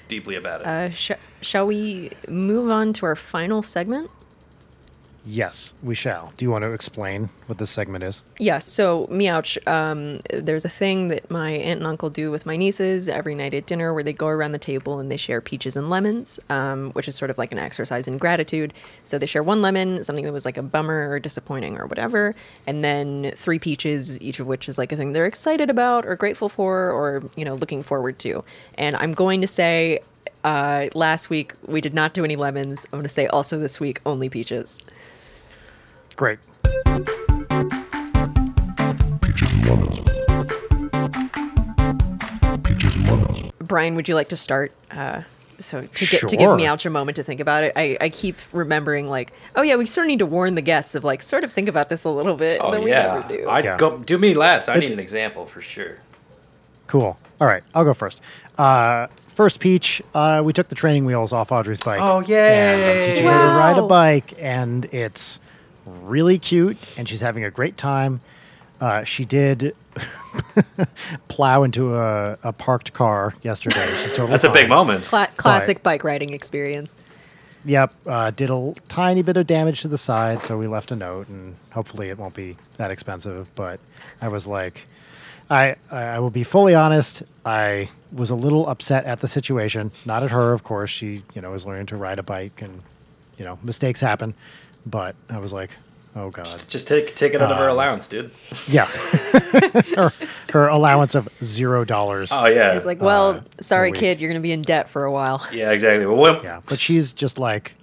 deeply 0.06 0.36
about 0.36 0.60
it. 0.62 0.66
Uh, 0.66 0.90
sh- 0.90 1.10
shall 1.42 1.66
we 1.66 2.10
move 2.28 2.70
on 2.70 2.92
to 2.94 3.06
our 3.06 3.16
final 3.16 3.62
segment? 3.62 4.10
Yes, 5.30 5.74
we 5.82 5.94
shall. 5.94 6.32
Do 6.38 6.46
you 6.46 6.50
want 6.50 6.62
to 6.62 6.72
explain 6.72 7.28
what 7.48 7.58
this 7.58 7.68
segment 7.68 8.02
is? 8.02 8.22
Yes. 8.38 8.66
So, 8.66 9.06
Meouch, 9.08 9.58
um, 9.68 10.20
there's 10.32 10.64
a 10.64 10.70
thing 10.70 11.08
that 11.08 11.30
my 11.30 11.50
aunt 11.50 11.80
and 11.80 11.86
uncle 11.86 12.08
do 12.08 12.30
with 12.30 12.46
my 12.46 12.56
nieces 12.56 13.10
every 13.10 13.34
night 13.34 13.52
at 13.52 13.66
dinner 13.66 13.92
where 13.92 14.02
they 14.02 14.14
go 14.14 14.28
around 14.28 14.52
the 14.52 14.58
table 14.58 14.98
and 14.98 15.10
they 15.10 15.18
share 15.18 15.42
peaches 15.42 15.76
and 15.76 15.90
lemons, 15.90 16.40
um, 16.48 16.92
which 16.92 17.06
is 17.08 17.14
sort 17.14 17.30
of 17.30 17.36
like 17.36 17.52
an 17.52 17.58
exercise 17.58 18.08
in 18.08 18.16
gratitude. 18.16 18.72
So, 19.04 19.18
they 19.18 19.26
share 19.26 19.42
one 19.42 19.60
lemon, 19.60 20.02
something 20.02 20.24
that 20.24 20.32
was 20.32 20.46
like 20.46 20.56
a 20.56 20.62
bummer 20.62 21.10
or 21.10 21.20
disappointing 21.20 21.76
or 21.76 21.86
whatever, 21.86 22.34
and 22.66 22.82
then 22.82 23.32
three 23.34 23.58
peaches, 23.58 24.18
each 24.22 24.40
of 24.40 24.46
which 24.46 24.66
is 24.66 24.78
like 24.78 24.92
a 24.92 24.96
thing 24.96 25.12
they're 25.12 25.26
excited 25.26 25.68
about 25.68 26.06
or 26.06 26.16
grateful 26.16 26.48
for 26.48 26.90
or, 26.90 27.22
you 27.36 27.44
know, 27.44 27.54
looking 27.54 27.82
forward 27.82 28.18
to. 28.20 28.42
And 28.76 28.96
I'm 28.96 29.12
going 29.12 29.42
to 29.42 29.46
say, 29.46 30.00
uh, 30.42 30.88
last 30.94 31.28
week 31.28 31.52
we 31.66 31.82
did 31.82 31.92
not 31.92 32.14
do 32.14 32.24
any 32.24 32.36
lemons. 32.36 32.86
I'm 32.86 32.92
going 32.92 33.02
to 33.02 33.10
say 33.10 33.26
also 33.26 33.58
this 33.58 33.78
week 33.78 34.00
only 34.06 34.30
peaches. 34.30 34.80
Great. 36.18 36.40
Brian, 43.60 43.94
would 43.94 44.08
you 44.08 44.14
like 44.14 44.28
to 44.30 44.36
start? 44.36 44.72
Uh, 44.90 45.22
so 45.58 45.82
to 45.82 46.06
get 46.06 46.28
to 46.28 46.36
give 46.36 46.56
me 46.56 46.66
out 46.66 46.84
your 46.84 46.90
moment 46.92 47.16
to 47.16 47.22
think 47.22 47.40
about 47.40 47.64
it, 47.64 47.72
I, 47.76 47.96
I 48.00 48.08
keep 48.08 48.36
remembering 48.52 49.08
like, 49.08 49.32
oh 49.56 49.62
yeah, 49.62 49.76
we 49.76 49.86
sort 49.86 50.06
of 50.06 50.08
need 50.08 50.20
to 50.20 50.26
warn 50.26 50.54
the 50.54 50.62
guests 50.62 50.94
of 50.94 51.04
like, 51.04 51.22
sort 51.22 51.44
of 51.44 51.52
think 51.52 51.68
about 51.68 51.88
this 51.88 52.04
a 52.04 52.10
little 52.10 52.34
bit. 52.36 52.60
oh 52.62 52.66
and 52.66 52.74
then 52.74 52.84
we 52.84 52.90
yeah, 52.90 53.26
do. 53.28 53.46
I 53.48 53.60
Yeah. 53.60 53.76
go 53.76 53.98
do 53.98 54.18
me 54.18 54.34
last. 54.34 54.68
I 54.68 54.72
It's- 54.76 54.88
need 54.88 54.94
an 54.94 55.00
example 55.00 55.46
for 55.46 55.60
sure. 55.60 55.96
Cool. 56.86 57.18
All 57.40 57.46
right, 57.46 57.62
I'll 57.74 57.84
go 57.84 57.92
first. 57.94 58.22
Uh, 58.56 59.06
first, 59.28 59.60
Peach, 59.60 60.00
uh, 60.14 60.42
we 60.44 60.52
took 60.52 60.68
the 60.68 60.74
training 60.74 61.04
wheels 61.04 61.32
off 61.32 61.52
Audrey's 61.52 61.80
bike. 61.80 62.00
Oh, 62.00 62.20
yeah. 62.26 62.72
And 62.72 62.82
I'm 62.82 62.96
yay. 62.96 63.10
teaching 63.10 63.26
her 63.26 63.46
to 63.48 63.52
ride 63.54 63.76
a 63.78 63.82
bike, 63.82 64.34
and 64.38 64.86
it's 64.86 65.38
really 66.02 66.38
cute, 66.38 66.76
and 66.96 67.08
she's 67.08 67.20
having 67.20 67.44
a 67.44 67.50
great 67.50 67.76
time. 67.76 68.20
Uh, 68.80 69.02
she 69.04 69.24
did 69.24 69.74
plow 71.28 71.62
into 71.62 71.96
a, 71.96 72.38
a 72.42 72.52
parked 72.52 72.92
car 72.92 73.34
yesterday. 73.42 73.86
She's 74.02 74.12
totally 74.12 74.30
That's 74.30 74.44
a 74.44 74.52
big 74.52 74.68
moment. 74.68 75.04
Cla- 75.04 75.28
classic 75.36 75.82
bike 75.82 76.04
riding 76.04 76.32
experience. 76.32 76.94
Yep, 77.64 77.92
uh, 78.06 78.30
did 78.30 78.50
a 78.50 78.52
l- 78.52 78.76
tiny 78.88 79.22
bit 79.22 79.36
of 79.36 79.46
damage 79.46 79.82
to 79.82 79.88
the 79.88 79.98
side, 79.98 80.42
so 80.42 80.56
we 80.56 80.66
left 80.68 80.92
a 80.92 80.96
note, 80.96 81.28
and 81.28 81.56
hopefully 81.70 82.08
it 82.08 82.18
won't 82.18 82.34
be 82.34 82.56
that 82.76 82.90
expensive. 82.90 83.48
But 83.56 83.80
I 84.22 84.28
was 84.28 84.46
like, 84.46 84.86
I 85.50 85.74
I 85.90 86.20
will 86.20 86.30
be 86.30 86.44
fully 86.44 86.74
honest. 86.74 87.24
I 87.44 87.90
was 88.12 88.30
a 88.30 88.34
little 88.36 88.68
upset 88.68 89.04
at 89.06 89.20
the 89.20 89.28
situation, 89.28 89.90
not 90.06 90.22
at 90.22 90.30
her, 90.30 90.52
of 90.52 90.62
course. 90.62 90.90
She 90.90 91.24
you 91.34 91.42
know 91.42 91.52
is 91.52 91.66
learning 91.66 91.86
to 91.86 91.96
ride 91.96 92.20
a 92.20 92.22
bike, 92.22 92.62
and 92.62 92.80
you 93.36 93.44
know 93.44 93.58
mistakes 93.62 94.00
happen. 94.00 94.34
But 94.86 95.16
I 95.28 95.38
was 95.38 95.52
like, 95.52 95.70
oh 96.16 96.30
god, 96.30 96.46
Just 96.68 96.88
take 96.88 97.14
take 97.14 97.34
it 97.34 97.42
out 97.42 97.50
of 97.52 97.58
her 97.58 97.64
Um, 97.68 97.72
allowance, 97.76 98.08
dude. 98.08 98.30
yeah. 98.66 98.86
her, 99.96 100.12
her 100.52 100.68
allowance 100.68 101.14
of 101.14 101.28
zero 101.42 101.84
dollars. 101.84 102.30
Oh 102.32 102.46
yeah. 102.46 102.72
It's 102.74 102.86
like, 102.86 103.02
well, 103.02 103.30
uh, 103.36 103.40
sorry, 103.60 103.92
kid, 103.92 104.20
you're 104.20 104.30
gonna 104.30 104.40
be 104.40 104.52
in 104.52 104.62
debt 104.62 104.88
for 104.88 105.04
a 105.04 105.12
while. 105.12 105.46
yeah, 105.52 105.72
exactly. 105.72 106.06
Well, 106.06 106.16
when, 106.16 106.42
yeah, 106.42 106.60
but 106.68 106.78
she's 106.78 107.12
just 107.12 107.38
like, 107.38 107.74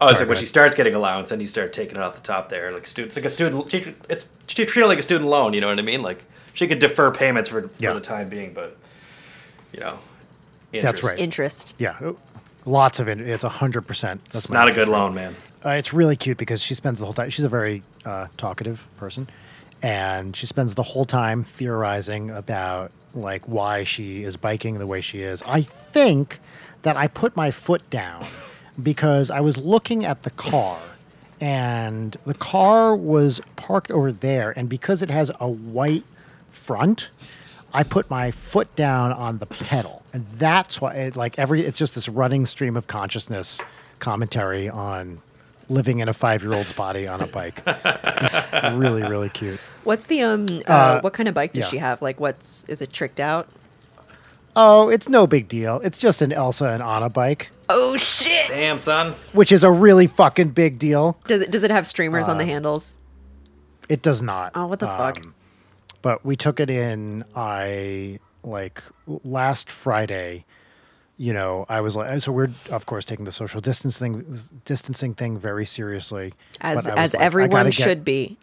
Oh, 0.00 0.06
it's 0.10 0.18
Sorry, 0.18 0.26
like 0.26 0.28
when 0.28 0.38
she 0.38 0.46
starts 0.46 0.76
getting 0.76 0.94
allowance, 0.94 1.32
and 1.32 1.42
you 1.42 1.48
start 1.48 1.72
taking 1.72 1.96
it 1.96 2.00
off 2.02 2.14
the 2.14 2.20
top 2.20 2.48
there, 2.50 2.70
like 2.70 2.86
student. 2.86 3.08
It's 3.08 3.16
like 3.16 3.24
a 3.24 3.28
student. 3.30 3.68
She, 3.68 3.94
it's 4.08 4.30
she 4.46 4.64
treat 4.64 4.84
it 4.84 4.86
like 4.86 5.00
a 5.00 5.02
student 5.02 5.28
loan. 5.28 5.54
You 5.54 5.60
know 5.60 5.66
what 5.66 5.78
I 5.80 5.82
mean? 5.82 6.02
Like 6.02 6.22
she 6.54 6.68
could 6.68 6.78
defer 6.78 7.10
payments 7.10 7.48
for, 7.48 7.62
for 7.62 7.70
Yeah. 7.80 7.94
the 7.94 8.00
time 8.00 8.28
being, 8.28 8.52
but 8.54 8.76
you 9.72 9.80
know, 9.80 9.98
That's 10.70 11.02
right. 11.02 11.18
Interest. 11.18 11.74
yeah, 11.78 12.12
lots 12.64 13.00
of 13.00 13.08
it. 13.08 13.20
It's 13.20 13.42
a 13.42 13.48
hundred 13.48 13.88
percent. 13.88 14.20
It's 14.26 14.48
not 14.50 14.68
a 14.68 14.72
good 14.72 14.86
loan, 14.86 15.14
man. 15.16 15.34
Uh, 15.64 15.70
it's 15.70 15.92
really 15.92 16.16
cute 16.16 16.38
because 16.38 16.62
she 16.62 16.74
spends 16.74 17.00
the 17.00 17.04
whole 17.04 17.12
time. 17.12 17.30
She's 17.30 17.44
a 17.44 17.48
very 17.48 17.82
uh, 18.04 18.28
talkative 18.36 18.86
person, 18.96 19.28
and 19.82 20.36
she 20.36 20.46
spends 20.46 20.74
the 20.74 20.82
whole 20.82 21.04
time 21.04 21.42
theorizing 21.42 22.30
about 22.30 22.92
like 23.14 23.44
why 23.46 23.82
she 23.82 24.22
is 24.22 24.36
biking 24.36 24.78
the 24.78 24.86
way 24.86 25.00
she 25.00 25.22
is. 25.22 25.42
I 25.46 25.62
think 25.62 26.38
that 26.82 26.96
I 26.96 27.08
put 27.08 27.34
my 27.36 27.50
foot 27.50 27.88
down 27.90 28.24
because 28.80 29.30
I 29.30 29.40
was 29.40 29.56
looking 29.56 30.04
at 30.04 30.22
the 30.22 30.30
car, 30.30 30.78
and 31.40 32.16
the 32.24 32.34
car 32.34 32.94
was 32.94 33.40
parked 33.56 33.90
over 33.90 34.12
there, 34.12 34.52
and 34.56 34.68
because 34.68 35.02
it 35.02 35.10
has 35.10 35.30
a 35.40 35.48
white 35.48 36.04
front. 36.50 37.10
I 37.70 37.82
put 37.82 38.08
my 38.08 38.30
foot 38.30 38.74
down 38.76 39.12
on 39.12 39.38
the 39.38 39.46
pedal, 39.46 40.02
and 40.14 40.24
that's 40.38 40.80
why, 40.80 40.94
it, 40.94 41.16
like 41.16 41.38
every, 41.38 41.66
it's 41.66 41.78
just 41.78 41.94
this 41.94 42.08
running 42.08 42.46
stream 42.46 42.78
of 42.78 42.86
consciousness 42.86 43.60
commentary 43.98 44.70
on 44.70 45.20
living 45.68 46.00
in 46.00 46.08
a 46.08 46.12
five-year-old's 46.12 46.72
body 46.72 47.06
on 47.06 47.20
a 47.20 47.26
bike. 47.26 47.62
it's 47.66 48.74
really, 48.74 49.02
really 49.02 49.28
cute. 49.28 49.60
What's 49.84 50.06
the 50.06 50.22
um? 50.22 50.46
Uh, 50.66 50.72
Uh, 50.72 51.00
what 51.00 51.12
kind 51.12 51.28
of 51.28 51.34
bike 51.34 51.52
does 51.52 51.64
yeah. 51.64 51.70
she 51.70 51.78
have? 51.78 52.02
Like, 52.02 52.20
what's 52.20 52.64
is 52.64 52.82
it 52.82 52.92
tricked 52.92 53.20
out? 53.20 53.48
Oh, 54.56 54.88
it's 54.88 55.08
no 55.08 55.26
big 55.26 55.46
deal. 55.48 55.80
It's 55.84 55.98
just 55.98 56.20
an 56.22 56.32
Elsa 56.32 56.68
and 56.68 56.82
Anna 56.82 57.08
bike. 57.08 57.50
Oh 57.68 57.96
shit! 57.96 58.48
Damn, 58.48 58.78
son. 58.78 59.14
which 59.32 59.52
is 59.52 59.62
a 59.62 59.70
really 59.70 60.06
fucking 60.06 60.50
big 60.50 60.78
deal. 60.78 61.18
Does 61.26 61.42
it 61.42 61.50
does 61.50 61.62
it 61.64 61.70
have 61.70 61.86
streamers 61.86 62.28
on 62.28 62.38
the 62.38 62.44
handles? 62.44 62.98
It 63.88 64.02
does 64.02 64.22
not. 64.22 64.52
Oh, 64.54 64.66
what 64.66 64.80
the 64.80 64.86
fuck? 64.86 65.18
Um, 65.18 65.34
but 66.02 66.24
we 66.24 66.36
took 66.36 66.60
it 66.60 66.70
in 66.70 67.24
i 67.34 68.18
like 68.44 68.82
last 69.24 69.70
friday 69.70 70.44
you 71.20 71.32
know 71.32 71.66
i 71.68 71.80
was 71.80 71.96
like 71.96 72.20
so 72.20 72.30
we're 72.32 72.48
of 72.70 72.86
course 72.86 73.04
taking 73.04 73.24
the 73.24 73.32
social 73.32 73.60
distancing 73.60 74.24
distancing 74.64 75.12
thing 75.14 75.36
very 75.38 75.66
seriously 75.66 76.32
As 76.60 76.86
but 76.86 76.92
I 76.92 77.02
was 77.02 77.14
as 77.14 77.14
like, 77.14 77.22
everyone 77.24 77.50
gotta 77.50 77.70
get- 77.70 77.74
should 77.84 78.04
be. 78.04 78.38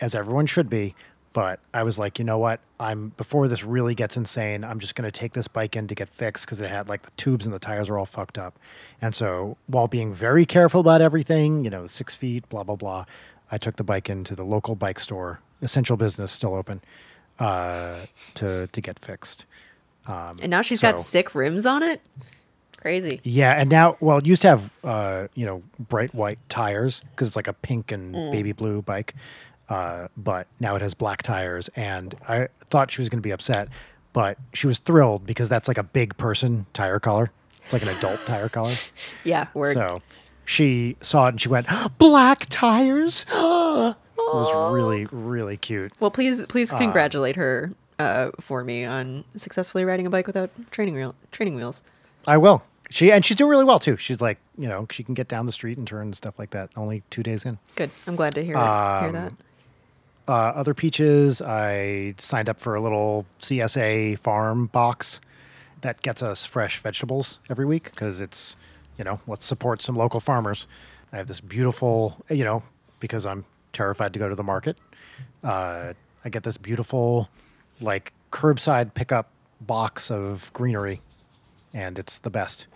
as 0.00 0.14
everyone 0.14 0.46
should 0.46 0.68
be 0.68 0.94
but 1.32 1.60
i 1.72 1.82
was 1.84 1.98
like 1.98 2.18
you 2.18 2.24
know 2.24 2.38
what? 2.38 2.58
I'm 2.80 3.10
before 3.16 3.46
this 3.46 3.62
really 3.62 3.94
gets 3.94 4.16
insane 4.16 4.64
i'm 4.64 4.80
just 4.80 4.94
going 4.96 5.04
to 5.10 5.12
take 5.12 5.34
this 5.34 5.46
bike 5.46 5.76
in 5.76 5.86
to 5.86 5.94
get 5.94 6.08
fixed 6.08 6.46
because 6.46 6.60
it 6.60 6.68
had 6.70 6.88
like 6.88 7.02
the 7.02 7.10
tubes 7.12 7.46
and 7.46 7.54
the 7.54 7.58
tires 7.60 7.88
were 7.90 7.98
all 7.98 8.06
fucked 8.06 8.38
up. 8.38 8.58
And 9.00 9.14
so 9.14 9.56
while 9.68 9.86
being 9.86 10.12
very 10.12 10.44
careful 10.46 10.80
about 10.80 11.00
everything 11.00 11.62
you 11.62 11.70
know 11.70 11.86
six 11.86 12.16
feet 12.16 12.48
blah 12.48 12.64
blah 12.64 12.76
blah 12.76 13.04
i 13.52 13.58
took 13.58 13.76
the 13.76 13.84
bike 13.84 14.10
into 14.10 14.34
the 14.34 14.44
local 14.44 14.74
bike 14.74 14.98
store 14.98 15.40
essential 15.62 15.96
business 15.96 16.32
still 16.32 16.54
open 16.54 16.80
uh, 17.38 18.00
to 18.34 18.66
to 18.68 18.80
get 18.80 18.98
fixed 18.98 19.44
And 20.42 20.50
now 20.50 20.62
she's 20.62 20.80
got 20.80 20.98
sick 21.00 21.34
rims 21.34 21.66
on 21.66 21.82
it. 21.82 22.00
Crazy. 22.76 23.20
yeah 23.24 23.52
and 23.60 23.68
now 23.68 23.98
well 24.00 24.16
it 24.18 24.24
used 24.26 24.40
to 24.40 24.48
have 24.48 24.74
uh, 24.84 25.26
you 25.34 25.44
know 25.44 25.62
bright 25.78 26.14
white 26.14 26.38
tires 26.48 27.02
because 27.10 27.26
it's 27.26 27.36
like 27.36 27.46
a 27.46 27.52
pink 27.52 27.92
and 27.92 28.12
baby 28.32 28.52
blue 28.52 28.80
bike. 28.80 29.14
Uh, 29.68 30.08
but 30.16 30.46
now 30.60 30.74
it 30.76 30.82
has 30.82 30.94
black 30.94 31.22
tires 31.22 31.68
and 31.76 32.14
i 32.26 32.48
thought 32.70 32.90
she 32.90 33.00
was 33.00 33.08
going 33.08 33.18
to 33.18 33.22
be 33.22 33.30
upset 33.30 33.68
but 34.14 34.36
she 34.54 34.66
was 34.66 34.78
thrilled 34.78 35.24
because 35.26 35.48
that's 35.48 35.68
like 35.68 35.78
a 35.78 35.82
big 35.84 36.16
person 36.16 36.66
tire 36.72 36.98
color. 36.98 37.30
It's 37.62 37.72
like 37.72 37.82
an 37.82 37.88
adult 37.88 38.24
tire 38.26 38.48
color. 38.48 38.72
Yeah, 39.24 39.46
word. 39.54 39.74
so 39.74 40.00
she 40.44 40.96
saw 41.02 41.26
it 41.26 41.28
and 41.30 41.40
she 41.40 41.48
went 41.50 41.66
black 41.98 42.46
tires? 42.48 43.24
It 44.20 44.34
was 44.34 44.72
really 44.74 45.06
really 45.10 45.56
cute. 45.56 45.92
Well, 46.00 46.10
please 46.10 46.40
Uh, 46.42 46.46
please 46.48 46.70
congratulate 46.72 47.36
her 47.36 47.72
uh, 48.00 48.30
for 48.40 48.64
me 48.64 48.84
on 48.84 49.24
successfully 49.36 49.84
riding 49.84 50.06
a 50.06 50.10
bike 50.10 50.26
without 50.26 50.50
training 50.70 50.94
wheel 50.94 51.14
training 51.32 51.54
wheels. 51.54 51.82
i 52.26 52.36
will 52.36 52.62
she 52.90 53.12
and 53.12 53.24
she's 53.24 53.36
doing 53.36 53.50
really 53.50 53.64
well 53.64 53.78
too 53.78 53.96
she's 53.96 54.20
like 54.20 54.38
you 54.58 54.68
know 54.68 54.86
she 54.90 55.02
can 55.04 55.14
get 55.14 55.28
down 55.28 55.46
the 55.46 55.52
street 55.52 55.78
and 55.78 55.86
turn 55.86 56.02
and 56.08 56.16
stuff 56.16 56.38
like 56.38 56.50
that 56.50 56.70
only 56.76 57.02
two 57.10 57.22
days 57.22 57.44
in 57.44 57.58
Good. 57.76 57.90
I'm 58.06 58.16
glad 58.16 58.34
to 58.34 58.44
hear 58.44 58.56
Um, 58.56 59.02
hear 59.04 59.12
that. 59.12 59.32
uh, 60.28 60.32
other 60.32 60.74
peaches, 60.74 61.40
I 61.42 62.14
signed 62.18 62.48
up 62.48 62.60
for 62.60 62.74
a 62.74 62.80
little 62.80 63.26
CSA 63.40 64.18
farm 64.18 64.66
box 64.66 65.20
that 65.80 66.02
gets 66.02 66.22
us 66.22 66.44
fresh 66.46 66.78
vegetables 66.78 67.38
every 67.48 67.64
week 67.64 67.84
because 67.90 68.20
it's, 68.20 68.56
you 68.98 69.04
know, 69.04 69.18
let's 69.26 69.44
support 69.46 69.80
some 69.82 69.96
local 69.96 70.20
farmers. 70.20 70.66
I 71.12 71.16
have 71.16 71.26
this 71.26 71.40
beautiful, 71.40 72.16
you 72.28 72.44
know, 72.44 72.62
because 73.00 73.24
I'm 73.26 73.44
terrified 73.72 74.12
to 74.12 74.18
go 74.18 74.28
to 74.28 74.34
the 74.34 74.42
market. 74.44 74.76
Uh, 75.42 75.94
I 76.24 76.28
get 76.28 76.42
this 76.42 76.58
beautiful, 76.58 77.28
like, 77.80 78.12
curbside 78.32 78.94
pickup 78.94 79.28
box 79.60 80.10
of 80.10 80.50
greenery, 80.52 81.00
and 81.74 81.98
it's 81.98 82.18
the 82.18 82.30
best. 82.30 82.66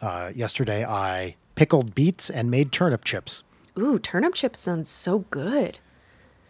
Uh, 0.00 0.32
yesterday, 0.34 0.84
I 0.84 1.36
pickled 1.54 1.94
beets 1.94 2.30
and 2.30 2.50
made 2.50 2.72
turnip 2.72 3.04
chips. 3.04 3.42
Ooh, 3.78 3.98
turnip 3.98 4.34
chips 4.34 4.60
sounds 4.60 4.88
so 4.88 5.20
good. 5.30 5.78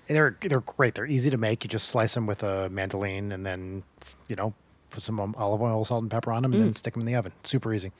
They're 0.08 0.36
they're 0.40 0.60
great. 0.60 0.94
They're 0.94 1.06
easy 1.06 1.30
to 1.30 1.38
make. 1.38 1.64
You 1.64 1.68
just 1.68 1.88
slice 1.88 2.14
them 2.14 2.26
with 2.26 2.42
a 2.42 2.68
mandolin 2.68 3.32
and 3.32 3.46
then, 3.46 3.82
you 4.28 4.36
know, 4.36 4.52
put 4.90 5.02
some 5.02 5.18
um, 5.18 5.34
olive 5.38 5.62
oil, 5.62 5.84
salt, 5.84 6.02
and 6.02 6.10
pepper 6.10 6.30
on 6.32 6.42
them, 6.42 6.52
and 6.52 6.62
then 6.62 6.76
stick 6.76 6.92
them 6.92 7.00
in 7.00 7.06
the 7.06 7.14
oven. 7.14 7.32
Super 7.42 7.72
easy. 7.72 7.90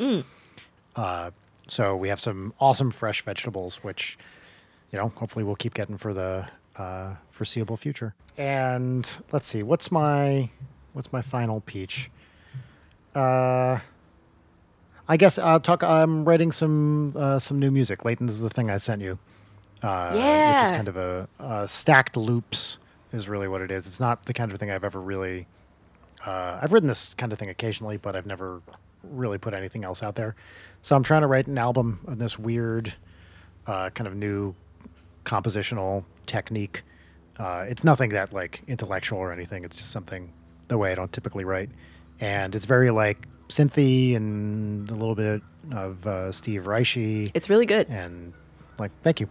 Uh, 0.95 1.31
so 1.67 1.97
we 1.97 2.09
have 2.11 2.21
some 2.21 2.53
awesome 2.61 2.91
fresh 2.91 3.23
vegetables, 3.23 3.77
which, 3.83 4.19
you 4.93 4.99
know, 4.99 5.09
hopefully 5.17 5.45
we'll 5.45 5.57
keep 5.57 5.73
getting 5.73 5.97
for 5.97 6.13
the 6.13 6.47
uh, 6.77 7.15
foreseeable 7.31 7.77
future. 7.77 8.15
And 8.37 9.09
let's 9.33 9.47
see, 9.49 9.63
what's 9.63 9.91
my 9.91 10.49
what's 10.93 11.13
my 11.13 11.23
final 11.23 11.61
peach? 11.61 12.11
Uh, 13.15 13.79
I 15.07 15.17
guess 15.17 15.39
I'll 15.39 15.61
talk. 15.61 15.83
I'm 15.83 16.25
writing 16.25 16.51
some 16.53 17.15
uh, 17.17 17.39
some 17.39 17.59
new 17.59 17.71
music. 17.71 18.05
Leighton, 18.05 18.27
this 18.27 18.37
is 18.37 18.43
the 18.43 18.51
thing 18.51 18.71
I 18.71 18.77
sent 18.77 19.03
you 19.03 19.19
uh, 19.85 20.09
which 20.55 20.65
is 20.65 20.71
kind 20.73 20.89
of 20.89 20.97
a, 20.97 21.29
uh 21.39 21.67
stacked 21.67 22.17
loops 22.17 22.79
is 23.13 23.29
really 23.29 23.49
what 23.49 23.61
it 23.61 23.71
is. 23.71 23.87
It's 23.87 24.01
not 24.01 24.25
the 24.25 24.33
kind 24.33 24.51
of 24.51 24.59
thing 24.59 24.71
I've 24.71 24.85
ever 24.85 25.01
really. 25.01 25.47
Uh, 26.25 26.59
I've 26.61 26.73
written 26.73 26.89
this 26.89 27.15
kind 27.15 27.33
of 27.33 27.39
thing 27.39 27.51
occasionally, 27.51 27.99
but 27.99 28.17
I've 28.17 28.27
never 28.27 28.63
really 29.03 29.37
put 29.37 29.53
anything 29.53 29.85
else 29.85 30.03
out 30.03 30.15
there. 30.15 30.35
So 30.81 30.97
I'm 30.97 31.03
trying 31.03 31.21
to 31.21 31.27
write 31.27 31.47
an 31.47 31.59
album 31.59 32.01
of 32.07 32.19
this 32.19 32.39
weird, 32.39 32.95
uh, 33.67 33.91
kind 33.91 34.09
of 34.09 34.17
new 34.17 34.55
compositional 35.25 36.05
technique. 36.27 36.83
Uh, 37.39 37.65
it's 37.69 37.83
nothing 37.85 38.11
that 38.11 38.33
like 38.33 38.63
intellectual 38.69 39.19
or 39.19 39.33
anything. 39.33 39.65
It's 39.65 39.77
just 39.77 39.91
something 39.91 40.33
the 40.69 40.79
way 40.79 40.93
I 40.93 40.95
don't 40.95 41.13
typically 41.13 41.45
write, 41.45 41.71
and 42.21 42.55
it's 42.55 42.65
very 42.67 42.91
like 42.91 43.27
synthy 43.49 44.17
and 44.17 44.89
a 44.91 44.95
little 44.95 45.15
bit 45.15 45.43
of 45.73 46.07
uh, 46.07 46.33
Steve 46.33 46.65
Reishi 46.65 47.31
It's 47.35 47.51
really 47.51 47.67
good. 47.67 47.89
and 47.91 48.33
like 48.79 48.91
thank 49.03 49.21
you 49.21 49.29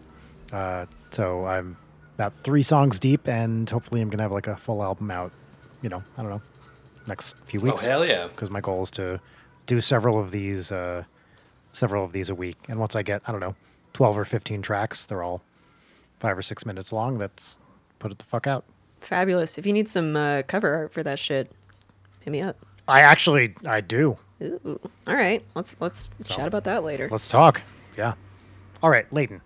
uh, 0.52 0.86
so 1.10 1.46
i'm 1.46 1.76
about 2.16 2.34
three 2.34 2.64
songs 2.64 3.00
deep 3.00 3.28
and 3.28 3.70
hopefully 3.70 4.00
i'm 4.02 4.10
gonna 4.10 4.22
have 4.24 4.32
like 4.32 4.48
a 4.48 4.56
full 4.56 4.82
album 4.84 5.10
out 5.12 5.32
you 5.82 5.90
know 5.90 6.02
i 6.18 6.22
don't 6.22 6.30
know 6.32 6.42
next 7.08 7.36
few 7.46 7.60
weeks. 7.60 7.82
Oh 7.84 7.86
hell 7.86 8.06
yeah! 8.06 8.28
because 8.28 8.50
my 8.52 8.62
goal 8.62 8.84
is 8.84 8.92
to 8.92 9.20
do 9.66 9.82
several 9.82 10.20
of 10.20 10.32
these 10.32 10.72
uh, 10.72 11.04
several 11.72 12.06
of 12.06 12.14
these 12.14 12.30
a 12.30 12.36
week 12.36 12.58
and 12.70 12.80
once 12.80 12.96
i 12.96 13.02
get 13.02 13.22
i 13.28 13.32
don't 13.32 13.42
know 13.42 13.56
12 13.94 14.18
or 14.20 14.26
15 14.26 14.62
tracks 14.62 15.06
they're 15.08 15.24
all 15.24 15.42
five 16.24 16.38
or 16.38 16.42
six 16.42 16.66
minutes 16.66 16.94
long 16.94 17.18
that's 17.18 17.60
put 18.00 18.10
it 18.10 18.18
the 18.18 18.24
fuck 18.24 18.48
out 18.48 18.64
Fabulous. 19.02 19.58
If 19.58 19.66
you 19.66 19.74
need 19.74 19.90
some 19.90 20.16
uh, 20.16 20.44
cover 20.44 20.74
art 20.74 20.94
for 20.94 21.04
that 21.04 21.20
shit, 21.20 21.52
hit 22.22 22.32
me 22.32 22.40
up. 22.42 22.56
i 22.88 23.02
actually 23.02 23.54
i 23.68 23.82
do 23.82 24.18
Ooh. 24.42 24.80
All 25.08 25.16
right. 25.16 25.44
Let's 25.56 25.76
let's 25.82 26.10
chat 26.26 26.48
about 26.48 26.64
that 26.64 26.84
later. 26.86 27.10
let's 27.12 27.28
talk 27.30 27.62
yeah 27.98 28.14
all 28.82 28.90
right 28.90 29.06
leighton 29.12 29.42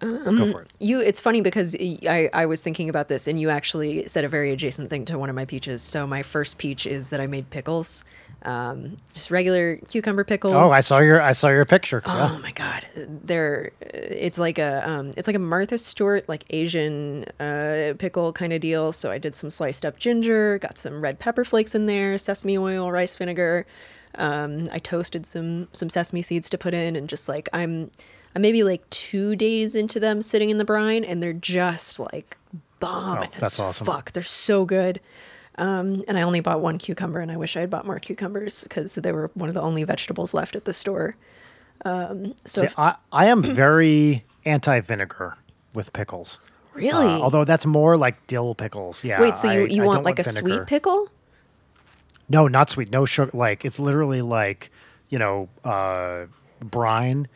Um, 0.00 0.36
go 0.36 0.50
for 0.52 0.62
it 0.62 0.70
You, 0.78 1.00
it's 1.00 1.20
funny 1.20 1.40
because 1.40 1.74
I 1.80 2.30
I 2.32 2.46
was 2.46 2.62
thinking 2.62 2.88
about 2.88 3.08
this, 3.08 3.26
and 3.26 3.40
you 3.40 3.50
actually 3.50 4.06
said 4.06 4.24
a 4.24 4.28
very 4.28 4.52
adjacent 4.52 4.90
thing 4.90 5.04
to 5.06 5.18
one 5.18 5.28
of 5.30 5.34
my 5.34 5.44
peaches. 5.46 5.82
So 5.82 6.06
my 6.06 6.22
first 6.22 6.58
peach 6.58 6.86
is 6.86 7.08
that 7.10 7.20
I 7.20 7.26
made 7.26 7.50
pickles, 7.50 8.04
um, 8.44 8.96
just 9.12 9.30
regular 9.30 9.76
cucumber 9.88 10.22
pickles. 10.24 10.52
oh 10.52 10.70
i 10.70 10.80
saw 10.80 10.98
your 10.98 11.20
i 11.22 11.32
saw 11.32 11.48
your 11.48 11.64
picture 11.64 12.02
Oh 12.04 12.14
yeah 12.32 12.38
my 12.38 12.52
god, 12.52 12.86
they're 13.24 13.70
it's 13.80 14.38
like 14.38 14.58
a 14.58 14.88
um, 14.88 15.12
it's 15.16 15.26
like 15.26 15.36
a 15.36 15.38
Martha 15.40 15.78
Stewart 15.78 16.28
like 16.28 16.44
Asian 16.50 17.24
uh, 17.40 17.94
pickle 17.98 18.32
kind 18.32 18.52
of 18.52 18.60
deal. 18.60 18.92
So 18.92 19.10
I 19.10 19.18
did 19.18 19.34
some 19.34 19.48
sliced 19.50 19.84
up 19.86 19.98
ginger, 19.98 20.58
got 20.58 20.76
some 20.78 21.00
red 21.00 21.18
pepper 21.18 21.44
flakes 21.44 21.74
in 21.74 21.86
there, 21.86 22.18
sesame 22.18 22.58
oil, 22.58 22.90
rice 22.92 23.16
vinegar. 23.16 23.66
Um, 24.16 24.66
I 24.70 24.78
toasted 24.78 25.24
some 25.26 25.68
some 25.72 25.88
sesame 25.90 26.22
seeds 26.22 26.50
to 26.50 26.58
put 26.58 26.74
in, 26.74 26.96
and 26.96 27.08
just 27.08 27.28
like 27.28 27.48
I'm 27.52 27.90
I'm 28.34 28.42
maybe 28.42 28.62
like 28.62 28.88
two 28.90 29.34
days 29.36 29.74
into 29.74 29.98
them 29.98 30.20
sitting 30.22 30.50
in 30.50 30.58
the 30.58 30.64
brine, 30.64 31.02
and 31.04 31.22
they're 31.22 31.32
just 31.32 31.98
like 31.98 32.36
bomb 32.80 33.22
Oh, 33.22 33.26
that's 33.38 33.58
awesome. 33.58 33.86
fuck. 33.86 34.12
They're 34.12 34.22
so 34.22 34.64
good. 34.66 35.00
Um, 35.56 36.02
and 36.08 36.18
I 36.18 36.22
only 36.22 36.40
bought 36.40 36.60
one 36.60 36.78
cucumber, 36.78 37.20
and 37.20 37.30
I 37.30 37.36
wish 37.36 37.56
I 37.56 37.60
had 37.60 37.70
bought 37.70 37.86
more 37.86 37.98
cucumbers 37.98 38.64
because 38.64 38.94
they 38.96 39.12
were 39.12 39.30
one 39.34 39.48
of 39.48 39.54
the 39.54 39.60
only 39.62 39.84
vegetables 39.84 40.34
left 40.34 40.56
at 40.56 40.64
the 40.64 40.72
store. 40.72 41.16
Um, 41.84 42.34
so 42.44 42.62
See, 42.62 42.68
I, 42.76 42.96
I 43.12 43.26
am 43.26 43.42
very 43.42 44.24
anti 44.44 44.80
vinegar 44.80 45.36
with 45.74 45.92
pickles. 45.92 46.40
really, 46.72 47.06
Uh, 47.06 47.20
although 47.20 47.44
that's 47.44 47.66
more 47.66 47.96
like 47.96 48.26
dill 48.26 48.54
pickles. 48.54 49.04
Yeah. 49.04 49.20
wait, 49.20 49.36
so 49.36 49.50
you, 49.50 49.66
you 49.66 49.82
I 49.82 49.86
want 49.86 49.96
don't 49.98 50.04
like 50.04 50.18
a 50.18 50.24
vinegar. 50.24 50.48
sweet 50.56 50.66
pickle? 50.66 51.08
No, 52.28 52.48
not 52.48 52.70
sweet. 52.70 52.90
No 52.90 53.04
sugar. 53.04 53.30
Like 53.36 53.64
it's 53.64 53.78
literally 53.78 54.22
like 54.22 54.70
you 55.10 55.18
know 55.20 55.48
uh, 55.64 56.24
brine, 56.60 57.28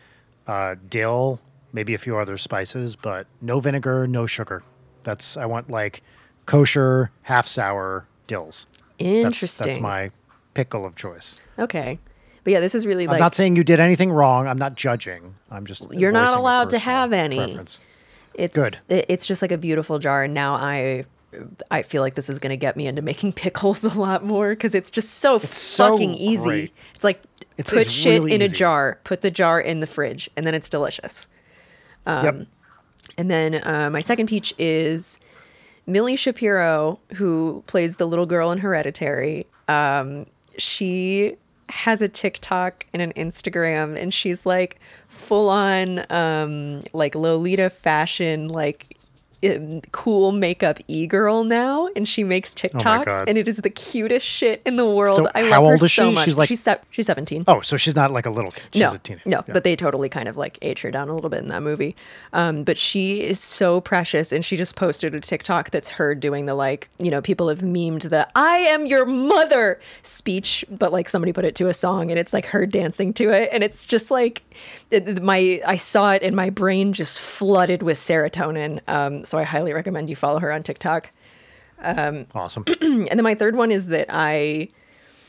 uh, 0.49 0.75
dill, 0.89 1.41
maybe 1.73 1.95
a 1.95 1.99
few 1.99 2.17
other 2.17 2.37
spices, 2.37 2.97
but 2.97 3.27
no 3.41 3.61
vinegar, 3.61 4.09
no 4.09 4.27
sugar. 4.27 4.63
That's 5.05 5.37
I 5.37 5.47
want 5.47 5.71
like 5.71 6.03
kosher, 6.47 7.11
half 7.23 7.47
sour 7.47 8.07
dills. 8.29 8.67
That's, 9.01 9.03
Interesting. 9.25 9.67
that's 9.67 9.81
my 9.81 10.13
pickle 10.55 10.85
of 10.87 10.95
choice. 10.95 11.35
Okay, 11.59 11.99
but 12.45 12.53
yeah, 12.53 12.61
this 12.61 12.75
is 12.77 12.87
really 12.87 13.09
I'm 13.09 13.19
not 13.19 13.35
saying 13.35 13.57
you 13.57 13.65
did 13.65 13.81
anything 13.81 14.13
wrong. 14.13 14.47
I'm 14.47 14.59
not 14.59 14.77
judging. 14.77 15.35
I'm 15.51 15.67
just 15.67 15.91
You're 15.93 16.13
not 16.13 16.39
allowed 16.39 16.71
to 16.71 16.79
have 16.79 17.13
any. 17.13 17.37
preference. 17.37 17.81
it's 18.35 18.55
good. 18.57 18.77
it- 18.89 19.07
it's 19.09 19.27
just 19.27 19.43
like 19.43 19.51
a 19.53 19.59
beautiful 19.59 19.99
jar, 19.99 20.23
and 20.23 20.33
now 20.35 20.55
I. 20.55 21.05
I 21.71 21.83
feel 21.83 22.01
like 22.01 22.15
this 22.15 22.31
is 22.31 22.39
going 22.39 22.51
to 22.51 22.57
get 22.57 22.75
me 22.75 22.87
into 22.87 23.03
making 23.03 23.33
pickles 23.45 23.85
a 23.85 23.91
lot 24.01 24.25
more 24.25 24.49
because 24.51 24.75
it's 24.75 24.91
just 24.91 25.19
so 25.19 25.39
so 25.41 25.91
fucking 25.91 26.15
easy. 26.15 26.49
great. 26.49 26.73
It's 26.95 27.05
like 27.05 27.23
It's- 27.59 27.69
put 27.75 27.81
it's 27.83 27.91
shit 27.93 28.23
really 28.23 28.33
in 28.35 28.41
a 28.41 28.49
jar, 28.49 28.99
put 29.05 29.21
the 29.21 29.31
jar 29.31 29.61
in 29.61 29.81
the 29.81 29.87
fridge, 29.87 30.31
and 30.39 30.47
then 30.47 30.55
it's 30.55 30.71
delicious. 30.71 31.29
yep. 32.07 32.47
And 33.19 33.31
then 33.31 33.61
uh, 33.63 33.91
my 33.93 34.01
second 34.01 34.27
peach 34.29 34.55
is 34.59 35.19
Millie 35.89 36.17
Shapiro, 36.17 37.01
who 37.15 37.65
plays 37.67 37.97
the 37.97 38.07
little 38.07 38.27
girl 38.27 38.51
in 38.53 38.59
Hereditary. 38.59 39.47
Um, 39.69 40.27
she 40.59 41.37
has 41.71 42.03
a 42.03 42.09
TikTok 42.09 42.85
and 42.93 43.01
an 43.01 43.15
Instagram, 43.15 43.99
and 43.99 44.13
she's 44.13 44.45
like 44.45 44.79
full 45.09 45.49
on 45.49 46.05
um, 46.13 46.83
like 46.93 47.15
Lolita 47.15 47.71
fashion, 47.71 48.49
like 48.49 48.98
um, 49.45 49.81
cool 49.93 50.33
makeup 50.33 50.79
e 50.89 51.07
girl 51.07 51.45
now, 51.45 51.89
and 51.95 52.09
she 52.09 52.25
makes 52.25 52.53
TikToks, 52.55 53.05
God. 53.07 53.29
and 53.29 53.39
it 53.39 53.47
is 53.47 53.59
the 53.59 53.71
cutest 53.71 54.27
shit 54.27 54.61
in 54.67 54.77
the 54.77 54.85
world. 54.87 55.17
So 55.19 55.31
I 55.35 55.49
how 55.51 55.63
love 55.65 55.81
her 55.81 55.87
is 55.87 55.93
so 55.93 56.09
she? 56.11 56.15
much. 56.15 56.25
She's 56.25 56.39
like- 56.39 56.49
she's 56.49 56.63
se- 56.63 56.81
she's 56.91 57.07
seventeen. 57.07 57.45
Oh, 57.47 57.61
so 57.61 57.77
she's 57.77 57.95
not 57.95 58.11
like 58.11 58.27
a 58.27 58.31
little 58.31 58.51
kid. 58.51 58.63
She's 58.73 58.83
no, 58.83 58.93
a 58.93 58.99
teenager. 58.99 59.23
no, 59.29 59.45
Yeah. 59.47 59.55
but 59.55 59.65
they 59.65 59.77
totally 59.77 60.09
kind 60.09 60.29
of 60.29 60.37
like 60.37 60.59
age 60.63 60.83
her 60.83 60.91
down 60.91 61.09
a 61.09 61.15
little 61.15 61.31
bit 61.31 61.41
in 61.41 61.47
that 61.49 61.63
movie. 61.63 61.95
Um, 62.33 62.65
but 62.65 62.77
she 62.79 63.21
is 63.23 63.39
so 63.41 63.81
precious, 63.81 64.33
and 64.33 64.45
she 64.45 64.57
just 64.57 64.75
posted 64.77 65.15
a 65.15 65.21
TikTok 65.21 65.71
that's 65.71 65.89
her 65.91 66.15
doing 66.15 66.47
the 66.47 66.55
like, 66.55 66.89
you 66.99 67.11
know, 67.11 67.21
people 67.23 67.49
have 67.49 67.59
memed 67.61 68.09
the 68.09 68.27
"I 68.35 68.57
am 68.59 68.87
your 68.87 69.05
mother" 69.07 69.81
speech, 70.03 70.65
but 70.71 70.93
like 70.93 71.09
somebody 71.09 71.33
put 71.33 71.45
it 71.45 71.55
to 71.57 71.69
a 71.69 71.75
song, 71.75 72.11
and 72.11 72.19
it's 72.19 72.33
like 72.33 72.47
her 72.47 72.67
dancing 72.67 73.13
to 73.15 73.31
it, 73.31 73.51
and 73.53 73.63
it's 73.63 73.87
just 73.87 74.11
like 74.11 74.43
it- 74.91 75.23
my 75.23 75.61
I 75.67 75.77
saw 75.77 76.13
it, 76.13 76.23
and 76.23 76.35
my 76.35 76.51
brain 76.51 76.93
just 76.93 77.21
flooded 77.21 77.83
with 77.83 77.99
serotonin. 77.99 78.81
Um, 78.89 79.25
so 79.29 79.39
I 79.39 79.45
highly 79.45 79.73
recommend 79.73 80.11
you 80.11 80.17
follow 80.17 80.39
her 80.41 80.53
on 80.53 80.63
TikTok. 80.63 81.11
awesome. 82.35 82.65
And 82.81 83.09
then 83.09 83.23
my 83.23 83.35
third 83.35 83.57
one 83.57 83.71
is 83.71 83.87
that 83.87 84.07
I, 84.09 84.69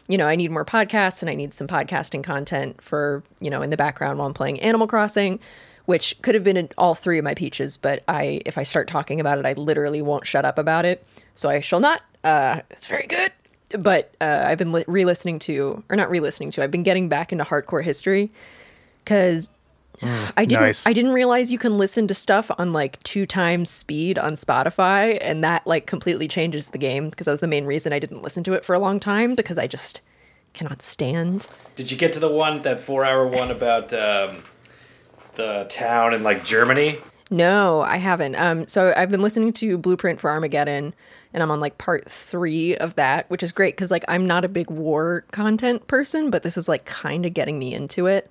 you 0.08 0.18
know, 0.18 0.26
I 0.26 0.36
need 0.36 0.52
more 0.52 0.66
podcasts 0.66 1.22
and 1.22 1.30
I 1.30 1.36
need 1.36 1.54
some 1.54 1.68
podcasting 1.68 2.24
content 2.24 2.82
for, 2.82 3.24
you 3.40 3.50
know, 3.50 3.62
in 3.62 3.70
the 3.70 3.78
background 3.78 4.18
while 4.18 4.28
I'm 4.28 4.34
playing 4.34 4.60
Animal 4.62 4.88
Crossing, 4.88 5.40
which 5.86 6.20
could 6.22 6.36
have 6.36 6.44
been 6.44 6.58
in 6.58 6.70
all 6.78 6.96
three 6.96 7.18
of 7.18 7.24
my 7.24 7.34
peaches, 7.36 7.78
but 7.78 8.04
I, 8.08 8.42
if 8.46 8.58
I 8.58 8.64
start 8.64 8.88
talking 8.88 9.20
about 9.20 9.38
it, 9.38 9.46
I 9.46 9.54
literally 9.54 10.02
won't 10.02 10.26
shut 10.26 10.46
up 10.46 10.58
about 10.58 10.86
it. 10.86 11.06
So 11.36 11.50
I 11.50 11.60
shall 11.62 11.80
not. 11.80 12.02
Uh, 12.24 12.62
it's 12.70 12.88
very 12.88 13.08
good. 13.08 13.32
But 13.78 14.14
uh, 14.20 14.46
I've 14.48 14.58
been 14.58 14.72
li- 14.72 14.86
re-listening 14.88 15.40
to, 15.40 15.84
or 15.90 15.96
not 15.96 16.10
re-listening 16.10 16.52
to, 16.52 16.64
I've 16.64 16.72
been 16.72 16.84
getting 16.84 17.08
back 17.08 17.32
into 17.32 17.44
hardcore 17.44 17.84
history 17.84 18.32
because 19.04 19.52
I 20.02 20.46
didn't 20.46 20.62
nice. 20.62 20.88
I 20.88 20.94
didn't 20.94 21.12
realize 21.12 21.52
you 21.52 21.60
can 21.60 21.78
listen 21.78 22.08
to 22.08 22.14
stuff 22.14 22.52
on 22.58 22.74
like 22.74 23.02
two 23.04 23.26
times 23.26 23.70
speed 23.70 24.18
on 24.18 24.34
Spotify 24.34 25.18
and 25.22 25.44
that 25.44 25.66
like 25.68 25.86
completely 25.88 26.28
changes 26.28 26.70
the 26.70 26.78
game 26.78 27.10
because 27.10 27.26
that 27.26 27.32
was 27.32 27.42
the 27.42 27.48
main 27.48 27.66
reason 27.66 27.92
I 27.92 28.00
didn't 28.00 28.22
listen 28.22 28.44
to 28.46 28.54
it 28.54 28.64
for 28.64 28.74
a 28.74 28.80
long 28.80 29.00
time 29.00 29.36
because 29.36 29.58
I 29.58 29.68
just 29.68 30.02
cannot 30.54 30.82
stand. 30.82 31.48
Did 31.76 31.92
you 31.92 31.98
get 31.98 32.14
to 32.14 32.20
the 32.20 32.32
one 32.32 32.62
that 32.64 32.80
four 32.80 33.06
hour 33.06 33.26
one 33.26 33.52
about 33.52 33.94
um, 33.94 34.44
the 35.36 35.66
town 35.70 36.14
in 36.14 36.24
like 36.24 36.44
Germany? 36.44 37.00
No, 37.30 37.82
I 37.82 37.98
haven't. 37.98 38.36
Um 38.36 38.68
so 38.68 38.94
I've 38.96 39.12
been 39.12 39.22
listening 39.22 39.54
to 39.54 39.78
Blueprint 39.78 40.20
for 40.20 40.30
Armageddon 40.30 40.94
and 41.34 41.44
I'm 41.44 41.52
on 41.52 41.60
like 41.60 41.78
part 41.78 42.10
3 42.10 42.76
of 42.78 42.96
that, 42.96 43.30
which 43.30 43.44
is 43.44 43.52
great 43.52 43.78
cuz 43.78 43.92
like 43.92 44.04
I'm 44.08 44.26
not 44.26 44.46
a 44.46 44.50
big 44.50 44.70
war 44.72 45.26
content 45.32 45.86
person, 45.88 46.30
but 46.30 46.44
this 46.44 46.58
is 46.58 46.68
like 46.68 46.86
kind 46.86 47.26
of 47.26 47.34
getting 47.34 47.60
me 47.60 47.74
into 47.74 48.08
it. 48.08 48.30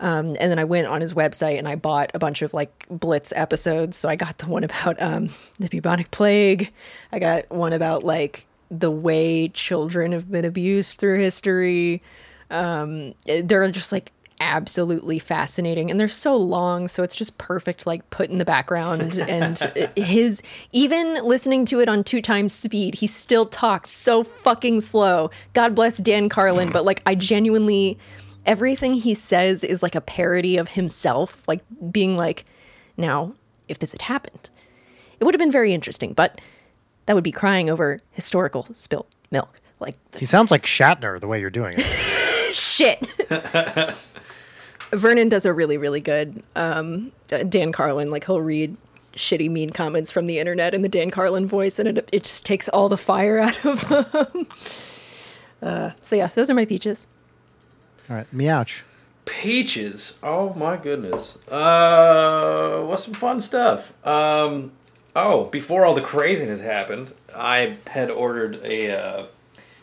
Um, 0.00 0.36
and 0.40 0.50
then 0.50 0.58
I 0.58 0.64
went 0.64 0.86
on 0.86 1.00
his 1.00 1.14
website 1.14 1.58
and 1.58 1.68
I 1.68 1.76
bought 1.76 2.10
a 2.14 2.18
bunch 2.18 2.42
of 2.42 2.52
like 2.52 2.86
Blitz 2.90 3.32
episodes. 3.36 3.96
So 3.96 4.08
I 4.08 4.16
got 4.16 4.38
the 4.38 4.46
one 4.46 4.64
about 4.64 5.00
um, 5.00 5.30
the 5.58 5.68
bubonic 5.68 6.10
plague. 6.10 6.72
I 7.12 7.18
got 7.18 7.50
one 7.50 7.72
about 7.72 8.02
like 8.02 8.46
the 8.70 8.90
way 8.90 9.48
children 9.48 10.12
have 10.12 10.30
been 10.30 10.44
abused 10.44 10.98
through 10.98 11.20
history. 11.20 12.02
Um, 12.50 13.14
they're 13.24 13.70
just 13.70 13.92
like 13.92 14.12
absolutely 14.40 15.18
fascinating 15.18 15.90
and 15.90 15.98
they're 15.98 16.08
so 16.08 16.36
long 16.36 16.88
so 16.88 17.02
it's 17.02 17.14
just 17.14 17.38
perfect 17.38 17.86
like 17.86 18.08
put 18.10 18.28
in 18.28 18.38
the 18.38 18.44
background 18.44 19.16
and 19.20 19.58
his 19.96 20.42
even 20.72 21.14
listening 21.24 21.64
to 21.64 21.80
it 21.80 21.88
on 21.88 22.02
two 22.02 22.20
times 22.20 22.52
speed 22.52 22.96
he 22.96 23.06
still 23.06 23.46
talks 23.46 23.90
so 23.90 24.24
fucking 24.24 24.80
slow 24.80 25.30
god 25.52 25.74
bless 25.74 25.98
dan 25.98 26.28
carlin 26.28 26.70
but 26.70 26.84
like 26.84 27.00
i 27.06 27.14
genuinely 27.14 27.96
everything 28.46 28.94
he 28.94 29.14
says 29.14 29.64
is 29.64 29.82
like 29.82 29.94
a 29.94 30.00
parody 30.00 30.56
of 30.56 30.70
himself, 30.70 31.42
like 31.46 31.62
being 31.90 32.16
like, 32.16 32.44
now, 32.96 33.34
if 33.68 33.78
this 33.78 33.92
had 33.92 34.02
happened, 34.02 34.50
it 35.18 35.24
would 35.24 35.34
have 35.34 35.40
been 35.40 35.52
very 35.52 35.72
interesting, 35.72 36.12
but 36.12 36.40
that 37.06 37.14
would 37.14 37.24
be 37.24 37.32
crying 37.32 37.70
over 37.70 38.00
historical 38.10 38.66
spilt 38.72 39.08
milk. 39.30 39.60
Like, 39.80 39.96
he 40.16 40.26
sounds 40.26 40.50
like 40.50 40.64
Shatner 40.64 41.20
the 41.20 41.26
way 41.26 41.40
you're 41.40 41.50
doing 41.50 41.74
it. 41.76 42.54
shit. 42.54 43.00
Vernon 44.92 45.28
does 45.28 45.44
a 45.44 45.52
really, 45.52 45.76
really 45.76 46.00
good 46.00 46.42
um, 46.54 47.12
Dan 47.48 47.72
Carlin. 47.72 48.10
Like, 48.10 48.24
he'll 48.24 48.40
read 48.40 48.76
shitty, 49.14 49.50
mean 49.50 49.70
comments 49.70 50.10
from 50.10 50.26
the 50.26 50.38
internet 50.38 50.74
in 50.74 50.82
the 50.82 50.88
Dan 50.88 51.10
Carlin 51.10 51.46
voice, 51.46 51.78
and 51.78 51.88
it, 51.88 52.08
it 52.12 52.24
just 52.24 52.46
takes 52.46 52.68
all 52.68 52.88
the 52.88 52.96
fire 52.96 53.38
out 53.38 53.64
of 53.64 53.82
him. 54.32 54.46
Uh, 55.60 55.90
so, 56.00 56.16
yeah, 56.16 56.28
those 56.28 56.50
are 56.50 56.54
my 56.54 56.64
peaches. 56.64 57.08
All 58.08 58.16
right, 58.16 58.26
meouch. 58.34 58.82
Peaches. 59.24 60.18
Oh 60.22 60.52
my 60.54 60.76
goodness. 60.76 61.38
Uh, 61.48 62.82
what's 62.82 63.04
some 63.04 63.14
fun 63.14 63.40
stuff? 63.40 63.94
Um, 64.06 64.72
oh, 65.16 65.46
before 65.46 65.84
all 65.84 65.94
the 65.94 66.02
craziness 66.02 66.60
happened, 66.60 67.12
I 67.34 67.78
had 67.86 68.10
ordered 68.10 68.60
a 68.62 68.90
uh, 68.90 69.26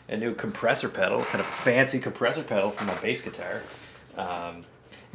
a 0.08 0.16
new 0.16 0.34
compressor 0.34 0.88
pedal, 0.88 1.22
kind 1.22 1.40
of 1.40 1.46
fancy 1.46 1.98
compressor 1.98 2.44
pedal 2.44 2.70
for 2.70 2.84
my 2.84 2.94
bass 3.00 3.22
guitar. 3.22 3.62
Um, 4.16 4.64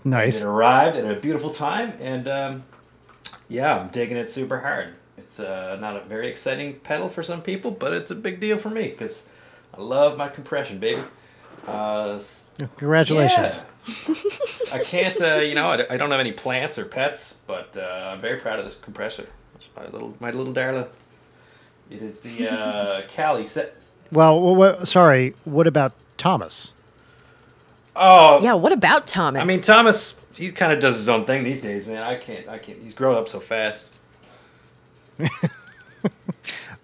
Nice. 0.04 0.42
It 0.42 0.46
arrived 0.46 0.96
at 0.96 1.06
a 1.06 1.20
beautiful 1.20 1.50
time, 1.50 1.94
and 2.00 2.28
um, 2.28 2.64
yeah, 3.50 3.78
I'm 3.78 3.90
digging 3.90 4.16
it 4.16 4.30
super 4.30 4.60
hard. 4.60 4.96
It's 5.18 5.40
uh, 5.40 5.78
not 5.82 5.98
a 5.98 6.02
very 6.02 6.30
exciting 6.30 6.76
pedal 6.80 7.10
for 7.10 7.24
some 7.24 7.42
people, 7.42 7.72
but 7.72 7.94
it's 7.94 8.12
a 8.12 8.16
big 8.16 8.40
deal 8.40 8.58
for 8.58 8.70
me 8.70 8.90
because 8.90 9.28
I 9.78 9.82
love 9.82 10.18
my 10.18 10.30
compression, 10.30 10.80
baby. 10.80 11.02
Uh, 11.68 12.20
Congratulations. 12.78 13.64
yeah. 13.88 14.16
I 14.72 14.80
can't, 14.80 15.20
uh, 15.22 15.36
you 15.36 15.56
know, 15.56 15.68
I, 15.70 15.94
I 15.94 15.98
don't 15.98 16.12
have 16.12 16.20
any 16.20 16.32
plants 16.32 16.78
or 16.78 16.86
pets, 16.86 17.38
but 17.46 17.76
uh, 17.78 18.12
I'm 18.14 18.20
very 18.20 18.40
proud 18.40 18.60
of 18.60 18.66
this 18.66 18.76
compressor. 18.76 19.28
It's 19.56 19.70
my 19.76 19.86
little, 19.88 20.16
my 20.20 20.32
little 20.32 20.54
darling. 20.54 20.86
It 21.90 22.02
is 22.02 22.22
the 22.22 22.50
uh, 22.50 23.02
Cali 23.08 23.46
set. 23.46 23.86
Well, 24.12 24.42
well, 24.42 24.56
what, 24.56 24.88
sorry. 24.88 25.36
What 25.46 25.68
about 25.68 25.94
Thomas? 26.18 26.72
Oh, 27.96 28.42
Yeah, 28.42 28.54
what 28.54 28.72
about 28.72 29.08
Thomas? 29.08 29.42
I 29.42 29.46
mean, 29.46 29.60
Thomas, 29.62 30.24
he 30.36 30.52
kind 30.52 30.72
of 30.72 30.80
does 30.80 30.96
his 30.98 31.10
own 31.10 31.26
thing 31.26 31.44
these 31.44 31.62
days, 31.62 31.88
man. 31.88 32.04
I 32.04 32.16
can't, 32.16 32.48
I 32.48 32.58
can't. 32.60 32.80
He's 32.82 32.94
grown 32.94 33.16
up 33.16 33.28
so 33.30 33.40
fast. 33.40 33.84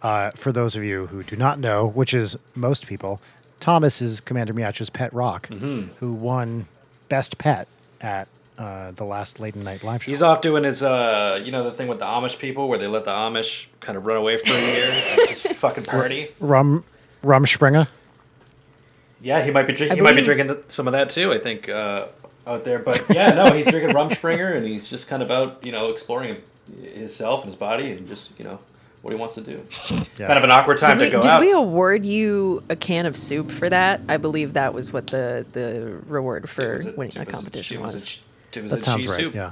Uh, 0.02 0.32
for 0.36 0.52
those 0.52 0.76
of 0.76 0.84
you 0.84 1.08
who 1.08 1.24
do 1.24 1.38
not 1.38 1.58
know, 1.62 1.88
which 1.88 2.14
is 2.14 2.36
most 2.56 2.86
people, 2.88 3.22
Thomas 3.64 4.02
is 4.02 4.20
Commander 4.20 4.54
Meouch's 4.54 4.90
pet 4.90 5.14
rock, 5.14 5.48
Mm-hmm. 5.48 5.94
who 6.00 6.12
won 6.12 6.68
Best 7.08 7.38
Pet 7.38 7.68
at 8.02 8.28
uh, 8.58 8.92
the 8.92 9.06
last 9.06 9.40
late 9.40 9.56
night 9.56 9.84
live 9.86 10.04
show. 10.04 10.12
He's 10.12 10.22
off 10.22 10.42
doing 10.42 10.66
his, 10.66 10.84
uh, 10.84 11.40
you 11.42 11.50
know, 11.52 11.64
the 11.64 11.72
thing 11.72 11.88
with 11.88 12.00
the 12.00 12.06
Amish 12.06 12.38
people 12.38 12.68
where 12.68 12.78
they 12.78 12.88
let 12.88 13.06
the 13.06 13.12
Amish 13.12 13.68
kind 13.80 13.98
of 13.98 14.06
run 14.06 14.18
away 14.18 14.38
for 14.38 14.52
a 14.52 14.60
year 14.60 14.92
and 14.92 15.22
just 15.30 15.48
fucking 15.48 15.86
party. 15.86 16.28
Rum, 16.42 16.84
rum 17.24 17.46
Springer. 17.46 17.88
Yeah, 19.22 19.42
he 19.42 19.52
might 19.52 19.66
be 19.68 19.72
drink- 19.74 19.94
I 19.94 19.96
he 19.96 20.02
might 20.02 20.18
be 20.18 20.22
drinking 20.24 20.56
some 20.68 20.86
of 20.86 20.92
that 20.94 21.10
too. 21.10 21.32
I 21.32 21.38
think 21.38 21.70
uh, 21.70 22.08
out 22.46 22.66
there, 22.66 22.80
but 22.80 23.02
yeah, 23.10 23.30
no, 23.32 23.54
he's 23.54 23.66
drinking 23.70 23.96
rum 23.96 24.14
Springer 24.14 24.52
and 24.52 24.68
he's 24.68 24.90
just 24.90 25.08
kind 25.08 25.24
of 25.24 25.32
out, 25.32 25.60
you 25.66 25.72
know, 25.72 25.90
exploring 25.90 26.42
himself 26.94 27.42
and 27.44 27.50
his 27.52 27.56
body 27.56 27.92
and 27.92 28.08
just 28.10 28.38
you 28.38 28.44
know 28.46 28.60
what 29.04 29.14
he 29.14 29.20
wants 29.20 29.36
to 29.36 29.42
do. 29.42 29.64
Yeah. 30.18 30.28
Kind 30.28 30.38
of 30.38 30.44
an 30.44 30.52
awkward 30.52 30.78
time 30.78 30.98
did 31.00 31.06
we, 31.06 31.10
to 31.10 31.18
go 31.18 31.22
did 31.24 31.30
out. 31.30 31.40
Did 31.40 31.46
we 31.48 31.52
award 31.54 32.06
you 32.06 32.64
a 32.70 32.76
can 32.76 33.06
of 33.08 33.16
soup 33.18 33.50
for 33.52 33.68
that? 33.70 34.02
I 34.08 34.18
believe 34.18 34.54
that 34.54 34.74
was 34.76 34.92
what 34.94 35.08
the, 35.08 35.44
the 35.54 36.00
reward 36.08 36.48
for 36.50 36.74
Was 36.74 36.86
it- 36.86 36.98
winning 36.98 37.14
it 37.14 37.20
that 37.20 37.28
was 37.28 37.36
competition 37.36 37.82
was. 37.82 37.94
was. 37.94 38.22
a 38.54 38.60
It 38.60 38.64
was 38.64 38.72
That 38.72 38.80
a 38.80 38.84
sounds 38.84 39.02
cheese 39.02 39.10
right. 39.12 39.20
soup. 39.20 39.34
Yeah. 39.36 39.52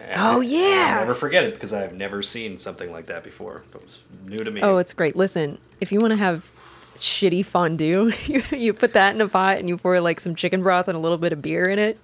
And 0.00 0.10
Oh, 0.20 0.40
yeah! 0.40 0.94
I'll 0.94 1.00
never 1.00 1.14
forget 1.14 1.44
it 1.44 1.52
because 1.54 1.72
I've 1.72 1.92
never 1.94 2.22
seen 2.22 2.56
something 2.58 2.90
like 2.90 3.06
that 3.06 3.22
before. 3.22 3.62
It 3.74 3.84
was 3.84 4.02
new 4.26 4.38
to 4.38 4.50
me. 4.50 4.60
Oh, 4.62 4.78
it's 4.78 4.94
great. 4.94 5.14
Listen, 5.16 5.58
if 5.80 5.92
you 5.92 6.00
want 6.00 6.10
to 6.12 6.16
have 6.16 6.50
shitty 6.96 7.44
fondue, 7.44 8.10
you, 8.26 8.42
you 8.50 8.72
put 8.72 8.94
that 8.94 9.14
in 9.14 9.20
a 9.20 9.28
pot 9.28 9.58
and 9.58 9.68
you 9.68 9.76
pour 9.76 10.00
like 10.00 10.18
some 10.18 10.34
chicken 10.34 10.62
broth 10.62 10.88
and 10.88 10.96
a 10.96 11.00
little 11.00 11.18
bit 11.18 11.32
of 11.32 11.40
beer 11.42 11.66
in 11.68 11.78
it. 11.78 11.98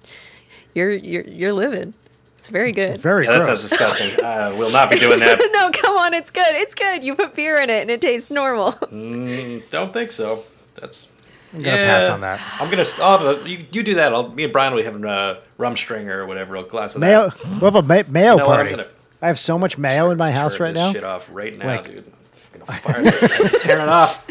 You're 0.75 0.93
you're 0.93 1.23
you're 1.27 1.53
living. 1.53 1.93
It's 2.39 2.47
very 2.47 2.71
good. 2.71 2.97
Very 3.01 3.25
yeah, 3.25 3.33
that 3.39 3.45
sounds 3.45 3.61
disgusting. 3.61 4.17
uh, 4.23 4.53
we'll 4.57 4.71
not 4.71 4.89
be 4.89 4.97
doing 4.97 5.19
that. 5.19 5.37
no, 5.51 5.69
come 5.71 5.97
on, 5.97 6.13
it's 6.13 6.31
good. 6.31 6.55
It's 6.55 6.73
good. 6.73 7.03
You 7.03 7.13
put 7.13 7.35
beer 7.35 7.57
in 7.57 7.69
it 7.69 7.81
and 7.81 7.91
it 7.91 7.99
tastes 7.99 8.31
normal. 8.31 8.71
Don't 9.69 9.91
think 9.93 10.11
so. 10.11 10.45
That's. 10.75 11.09
I'm 11.53 11.61
gonna 11.63 11.75
pass 11.77 12.07
on 12.07 12.21
that. 12.21 12.39
I'm 12.61 12.69
gonna. 12.69 12.85
I'll 12.99 13.27
a, 13.27 13.47
you, 13.47 13.65
you 13.73 13.83
do 13.83 13.95
that. 13.95 14.13
I'll, 14.13 14.29
me 14.31 14.45
and 14.45 14.53
Brian 14.53 14.71
will 14.73 14.79
be 14.81 14.85
having 14.85 15.03
a 15.03 15.41
rum 15.57 15.75
stringer 15.75 16.21
or 16.21 16.27
whatever, 16.27 16.55
a 16.55 16.63
glass 16.63 16.95
of 16.95 17.01
Mayo. 17.01 17.29
that. 17.29 17.45
We 17.45 17.59
have 17.59 17.75
a 17.75 17.81
ma- 17.81 18.03
mayo 18.07 18.37
know 18.37 18.47
what, 18.47 18.55
party. 18.55 18.69
gonna 18.69 18.87
I 19.21 19.27
have 19.27 19.37
so 19.39 19.59
much 19.59 19.77
mayo 19.77 20.09
in 20.11 20.17
my 20.17 20.31
house 20.31 20.53
Turn 20.55 20.67
right 20.67 20.73
this 20.75 20.79
now. 20.81 20.93
Shit 20.93 21.03
off 21.03 21.29
right 21.33 21.57
now, 21.57 21.67
Like- 21.67 21.85
dude. 21.85 22.13
I'm 22.53 22.59
gonna 22.65 22.79
fire 22.79 23.01
it. 23.03 23.59
Tear 23.61 23.79
it 23.81 23.89
off. 23.89 24.25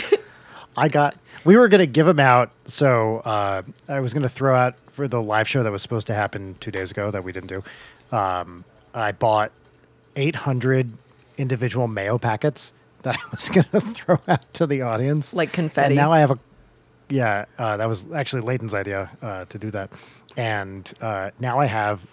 I 0.78 0.88
got. 0.88 1.14
We 1.44 1.56
were 1.58 1.68
gonna 1.68 1.84
give 1.86 2.06
them 2.06 2.20
out, 2.20 2.50
so 2.64 3.18
uh, 3.18 3.62
I 3.86 4.00
was 4.00 4.14
gonna 4.14 4.28
throw 4.30 4.56
out 4.56 4.76
for 4.92 5.06
the 5.08 5.20
live 5.20 5.46
show 5.46 5.62
that 5.62 5.70
was 5.70 5.82
supposed 5.82 6.06
to 6.08 6.14
happen 6.14 6.56
two 6.60 6.70
days 6.72 6.90
ago 6.90 7.10
that 7.10 7.22
we 7.22 7.30
didn't 7.32 7.48
do. 7.48 7.62
Um, 8.12 8.64
I 8.94 9.12
bought 9.12 9.52
800 10.16 10.92
individual 11.36 11.88
mayo 11.88 12.18
packets 12.18 12.72
that 13.02 13.16
I 13.16 13.20
was 13.30 13.48
gonna 13.50 13.80
throw 13.80 14.18
out 14.26 14.52
to 14.54 14.66
the 14.66 14.82
audience. 14.82 15.32
Like 15.32 15.52
confetti. 15.52 15.88
And 15.88 15.96
now 15.96 16.12
I 16.12 16.18
have 16.20 16.30
a. 16.32 16.38
yeah, 17.08 17.44
uh, 17.58 17.76
that 17.76 17.88
was 17.88 18.10
actually 18.12 18.42
Leighton's 18.42 18.74
idea 18.74 19.10
uh, 19.22 19.44
to 19.46 19.58
do 19.58 19.70
that, 19.70 19.90
and 20.36 20.92
uh, 21.00 21.30
now 21.38 21.58
I 21.60 21.66
have 21.66 22.06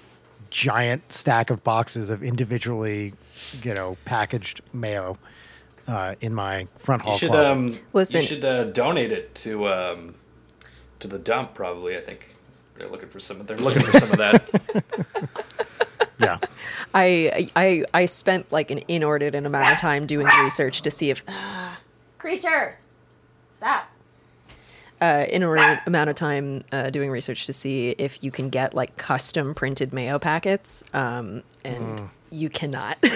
giant 0.52 1.12
stack 1.12 1.50
of 1.50 1.64
boxes 1.64 2.10
of 2.10 2.24
individually, 2.24 3.14
you 3.64 3.74
know, 3.74 3.98
packaged 4.06 4.62
mayo 4.74 5.18
uh, 5.88 6.16
in 6.22 6.34
my 6.34 6.68
front 6.78 7.02
hall 7.02 7.14
You 7.14 7.20
should 7.20 7.30
closet. 7.32 7.52
um, 7.52 7.72
Listen. 7.94 8.22
you 8.22 8.28
should 8.28 8.46
uh, 8.46 8.66
donate 8.66 9.12
it 9.12 9.34
to 9.36 9.68
um, 9.68 10.16
to 11.00 11.08
the 11.08 11.20
dump. 11.20 11.54
Probably, 11.56 11.98
I 11.98 12.02
think 12.02 12.36
they're 12.78 12.88
looking 12.90 13.10
for 13.10 13.20
some. 13.20 13.44
They're 13.46 13.58
looking 13.58 13.82
for 13.84 14.00
some 14.00 14.12
of 14.12 14.18
that. 14.20 14.44
yeah, 16.20 16.38
I 16.94 17.50
I 17.56 17.86
I 17.94 18.06
spent 18.06 18.52
like 18.52 18.72
an 18.72 18.82
inordinate 18.88 19.46
amount 19.46 19.72
of 19.72 19.78
time 19.80 20.06
doing 20.06 20.28
research 20.44 20.82
to 20.82 20.92
see 20.92 21.10
if 21.10 21.24
creature 22.18 22.78
stop. 23.58 23.86
Uh, 25.02 25.26
inordinate 25.30 25.80
amount 25.86 26.10
of 26.10 26.16
time 26.16 26.62
uh, 26.72 26.90
doing 26.90 27.12
research 27.12 27.46
to 27.46 27.54
see 27.54 27.90
if 27.98 28.24
you 28.24 28.32
can 28.32 28.50
get 28.50 28.74
like 28.74 28.96
custom 28.96 29.54
printed 29.54 29.94
mayo 29.94 30.18
packets, 30.18 30.86
um, 30.94 31.44
and 31.66 32.10
you 32.32 32.50
cannot. 32.50 32.98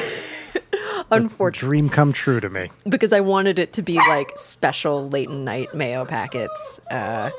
Unfortunately, 1.12 1.68
dream 1.68 1.90
come 1.90 2.14
true 2.14 2.40
to 2.40 2.50
me. 2.50 2.70
because 2.88 3.14
I 3.14 3.22
wanted 3.22 3.58
it 3.60 3.74
to 3.74 3.82
be 3.82 3.96
like 3.96 4.38
special 4.38 5.10
late 5.10 5.30
night 5.30 5.74
mayo 5.74 6.06
packets. 6.06 6.80
Uh, 6.92 7.32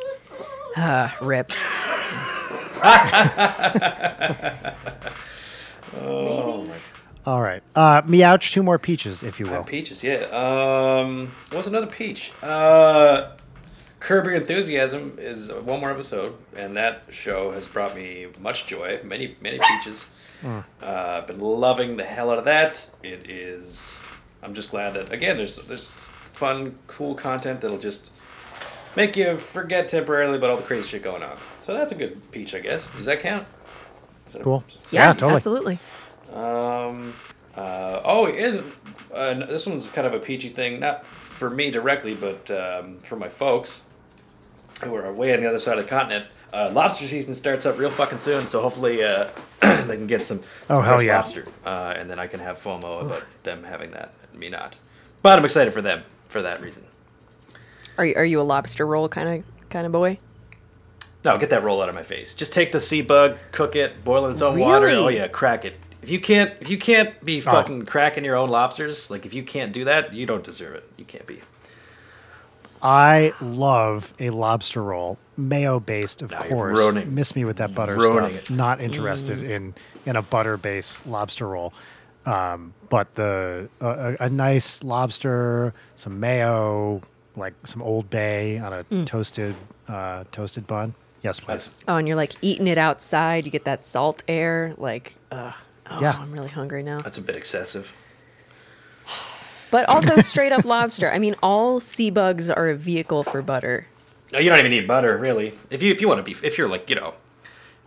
uh, 0.76 1.10
rip. 5.94 6.80
All 7.26 7.42
right, 7.42 7.62
uh, 7.76 8.02
meouch 8.02 8.52
two 8.52 8.62
more 8.62 8.78
peaches, 8.78 9.22
if 9.22 9.38
you 9.38 9.46
will. 9.46 9.62
Peaches, 9.62 10.02
yeah. 10.02 10.22
Um, 10.32 11.32
what 11.50 11.58
was 11.58 11.66
another 11.66 11.86
peach? 11.86 12.32
Uh, 12.42 13.32
Curb 14.00 14.24
Your 14.24 14.34
Enthusiasm 14.34 15.16
is 15.18 15.52
one 15.52 15.80
more 15.80 15.90
episode, 15.90 16.34
and 16.56 16.74
that 16.76 17.02
show 17.10 17.50
has 17.52 17.66
brought 17.66 17.94
me 17.94 18.28
much 18.40 18.66
joy. 18.66 19.00
Many, 19.04 19.36
many 19.42 19.58
peaches. 19.58 20.06
Uh, 20.42 20.62
I've 20.80 21.26
been 21.26 21.38
loving 21.38 21.98
the 21.98 22.04
hell 22.04 22.30
out 22.30 22.38
of 22.38 22.46
that. 22.46 22.88
It 23.02 23.28
is. 23.28 24.02
I'm 24.42 24.54
just 24.54 24.70
glad 24.70 24.94
that 24.94 25.12
again, 25.12 25.36
there's 25.36 25.56
there's 25.56 26.10
fun, 26.32 26.78
cool 26.86 27.14
content 27.14 27.60
that'll 27.60 27.76
just 27.76 28.12
make 28.96 29.14
you 29.16 29.36
forget 29.36 29.88
temporarily 29.88 30.38
about 30.38 30.48
all 30.48 30.56
the 30.56 30.62
crazy 30.62 30.88
shit 30.88 31.02
going 31.02 31.22
on. 31.22 31.36
So 31.60 31.74
that's 31.74 31.92
a 31.92 31.94
good 31.94 32.32
peach, 32.32 32.54
I 32.54 32.60
guess. 32.60 32.88
Does 32.90 33.04
that 33.04 33.20
count? 33.20 33.46
Is 34.30 34.34
that 34.34 34.40
a- 34.40 34.44
Cool. 34.44 34.64
Yeah, 34.90 35.08
Yeah, 35.08 35.12
totally. 35.12 35.34
absolutely. 35.34 35.78
um. 36.32 37.14
Uh, 37.56 38.00
oh, 38.04 38.26
it 38.26 38.36
is. 38.36 38.62
Uh, 39.12 39.34
this 39.34 39.66
one's 39.66 39.88
kind 39.90 40.06
of 40.06 40.14
a 40.14 40.20
peachy 40.20 40.48
thing, 40.48 40.78
not 40.80 41.04
for 41.04 41.50
me 41.50 41.70
directly, 41.70 42.14
but 42.14 42.48
um, 42.50 42.98
for 43.02 43.16
my 43.16 43.28
folks 43.28 43.82
who 44.84 44.94
are 44.94 45.12
way 45.12 45.34
on 45.34 45.40
the 45.40 45.46
other 45.48 45.58
side 45.58 45.76
of 45.76 45.84
the 45.84 45.90
continent. 45.90 46.26
Uh, 46.52 46.70
lobster 46.72 47.04
season 47.06 47.34
starts 47.34 47.66
up 47.66 47.76
real 47.78 47.90
fucking 47.90 48.18
soon, 48.18 48.46
so 48.46 48.62
hopefully 48.62 49.02
uh, 49.04 49.28
they 49.60 49.96
can 49.96 50.06
get 50.06 50.22
some, 50.22 50.38
Oh, 50.70 50.76
some 50.76 50.84
hell 50.84 51.02
yeah. 51.02 51.16
lobster, 51.20 51.46
uh, 51.66 51.92
and 51.96 52.08
then 52.08 52.18
I 52.20 52.28
can 52.28 52.40
have 52.40 52.58
FOMO 52.58 53.02
about 53.02 53.22
them 53.42 53.64
having 53.64 53.90
that 53.92 54.12
and 54.30 54.40
me 54.40 54.48
not. 54.48 54.78
But 55.22 55.38
I'm 55.38 55.44
excited 55.44 55.72
for 55.74 55.82
them 55.82 56.02
for 56.28 56.40
that 56.42 56.62
reason. 56.62 56.84
Are 57.98 58.06
you, 58.06 58.14
are 58.16 58.24
you 58.24 58.40
a 58.40 58.42
lobster 58.42 58.86
roll 58.86 59.08
kind 59.08 59.28
of 59.28 59.68
kind 59.70 59.86
of 59.86 59.92
boy? 59.92 60.18
No, 61.24 61.36
get 61.38 61.50
that 61.50 61.62
roll 61.62 61.82
out 61.82 61.88
of 61.88 61.94
my 61.94 62.02
face. 62.02 62.34
Just 62.34 62.52
take 62.52 62.72
the 62.72 62.80
sea 62.80 63.02
bug, 63.02 63.36
cook 63.52 63.76
it, 63.76 64.04
boil 64.04 64.24
it 64.24 64.28
in 64.28 64.32
its 64.32 64.42
own 64.42 64.58
water. 64.58 64.86
Really? 64.86 64.96
Oh 65.04 65.08
yeah, 65.08 65.28
crack 65.28 65.64
it. 65.64 65.74
If 66.02 66.08
you 66.08 66.18
can't, 66.18 66.52
if 66.60 66.70
you 66.70 66.78
can't 66.78 67.22
be 67.22 67.40
fucking 67.40 67.84
cracking 67.84 68.24
your 68.24 68.36
own 68.36 68.48
lobsters, 68.48 69.10
like 69.10 69.26
if 69.26 69.34
you 69.34 69.42
can't 69.42 69.70
do 69.72 69.84
that, 69.84 70.14
you 70.14 70.24
don't 70.24 70.42
deserve 70.42 70.74
it. 70.76 70.88
You 70.96 71.04
can't 71.04 71.26
be. 71.26 71.40
I 72.82 73.34
love 73.42 74.14
a 74.18 74.30
lobster 74.30 74.82
roll, 74.82 75.18
mayo 75.36 75.78
based, 75.80 76.22
of 76.22 76.30
Now 76.30 76.42
you're 76.44 76.52
course. 76.52 76.78
ruining- 76.78 77.14
Miss 77.14 77.36
me 77.36 77.44
with 77.44 77.58
that 77.58 77.74
butter 77.74 77.94
ruining 77.94 78.30
stuff. 78.38 78.50
it. 78.50 78.54
Not 78.56 78.80
interested 78.80 79.42
in 79.42 79.74
in 80.06 80.16
a 80.16 80.22
butter 80.22 80.56
based 80.56 81.06
lobster 81.06 81.46
roll. 81.46 81.74
Um, 82.24 82.72
but 82.88 83.14
the 83.16 83.68
a, 83.82 83.86
a 83.88 84.16
a 84.20 84.28
nice 84.30 84.82
lobster, 84.82 85.74
some 85.94 86.18
mayo, 86.20 87.02
like 87.36 87.52
some 87.64 87.82
Old 87.82 88.08
Bay 88.08 88.56
on 88.58 88.72
a 88.72 88.84
Mm. 88.84 89.04
toasted 89.04 89.54
uh, 89.88 90.24
toasted 90.32 90.66
bun. 90.66 90.94
Yes, 91.22 91.38
please. 91.40 91.46
That's 91.48 91.74
Oh, 91.86 91.96
and 91.96 92.08
you're 92.08 92.16
like 92.16 92.32
eating 92.42 92.66
it 92.66 92.78
outside. 92.78 93.44
You 93.44 93.50
get 93.50 93.64
that 93.64 93.82
salt 93.84 94.22
air. 94.26 94.74
Like, 94.78 95.14
uh, 95.30 95.52
oh, 95.90 96.00
Yeah. 96.00 96.16
I'm 96.18 96.32
really 96.32 96.48
hungry 96.48 96.82
now. 96.82 97.00
that's 97.02 97.18
a 97.18 97.22
bit 97.22 97.36
excessive. 97.36 97.94
But 99.70 99.88
also 99.88 100.16
straight 100.16 100.50
up 100.52 100.64
lobster. 100.76 101.10
I 101.12 101.18
mean, 101.18 101.36
all 101.42 101.78
sea 101.78 102.10
bugs 102.10 102.50
are 102.50 102.68
a 102.70 102.74
vehicle 102.74 103.22
for 103.22 103.40
butter. 103.42 103.86
No, 104.32 104.38
you 104.38 104.48
don't 104.48 104.58
even 104.58 104.70
need 104.70 104.86
butter, 104.88 105.16
really. 105.16 105.54
If 105.70 105.82
you 105.82 105.92
if 105.92 106.00
you 106.00 106.08
want 106.08 106.18
to 106.18 106.22
be, 106.24 106.36
if 106.46 106.56
you're 106.58 106.68
like 106.68 106.88
you 106.88 106.96
know, 106.96 107.14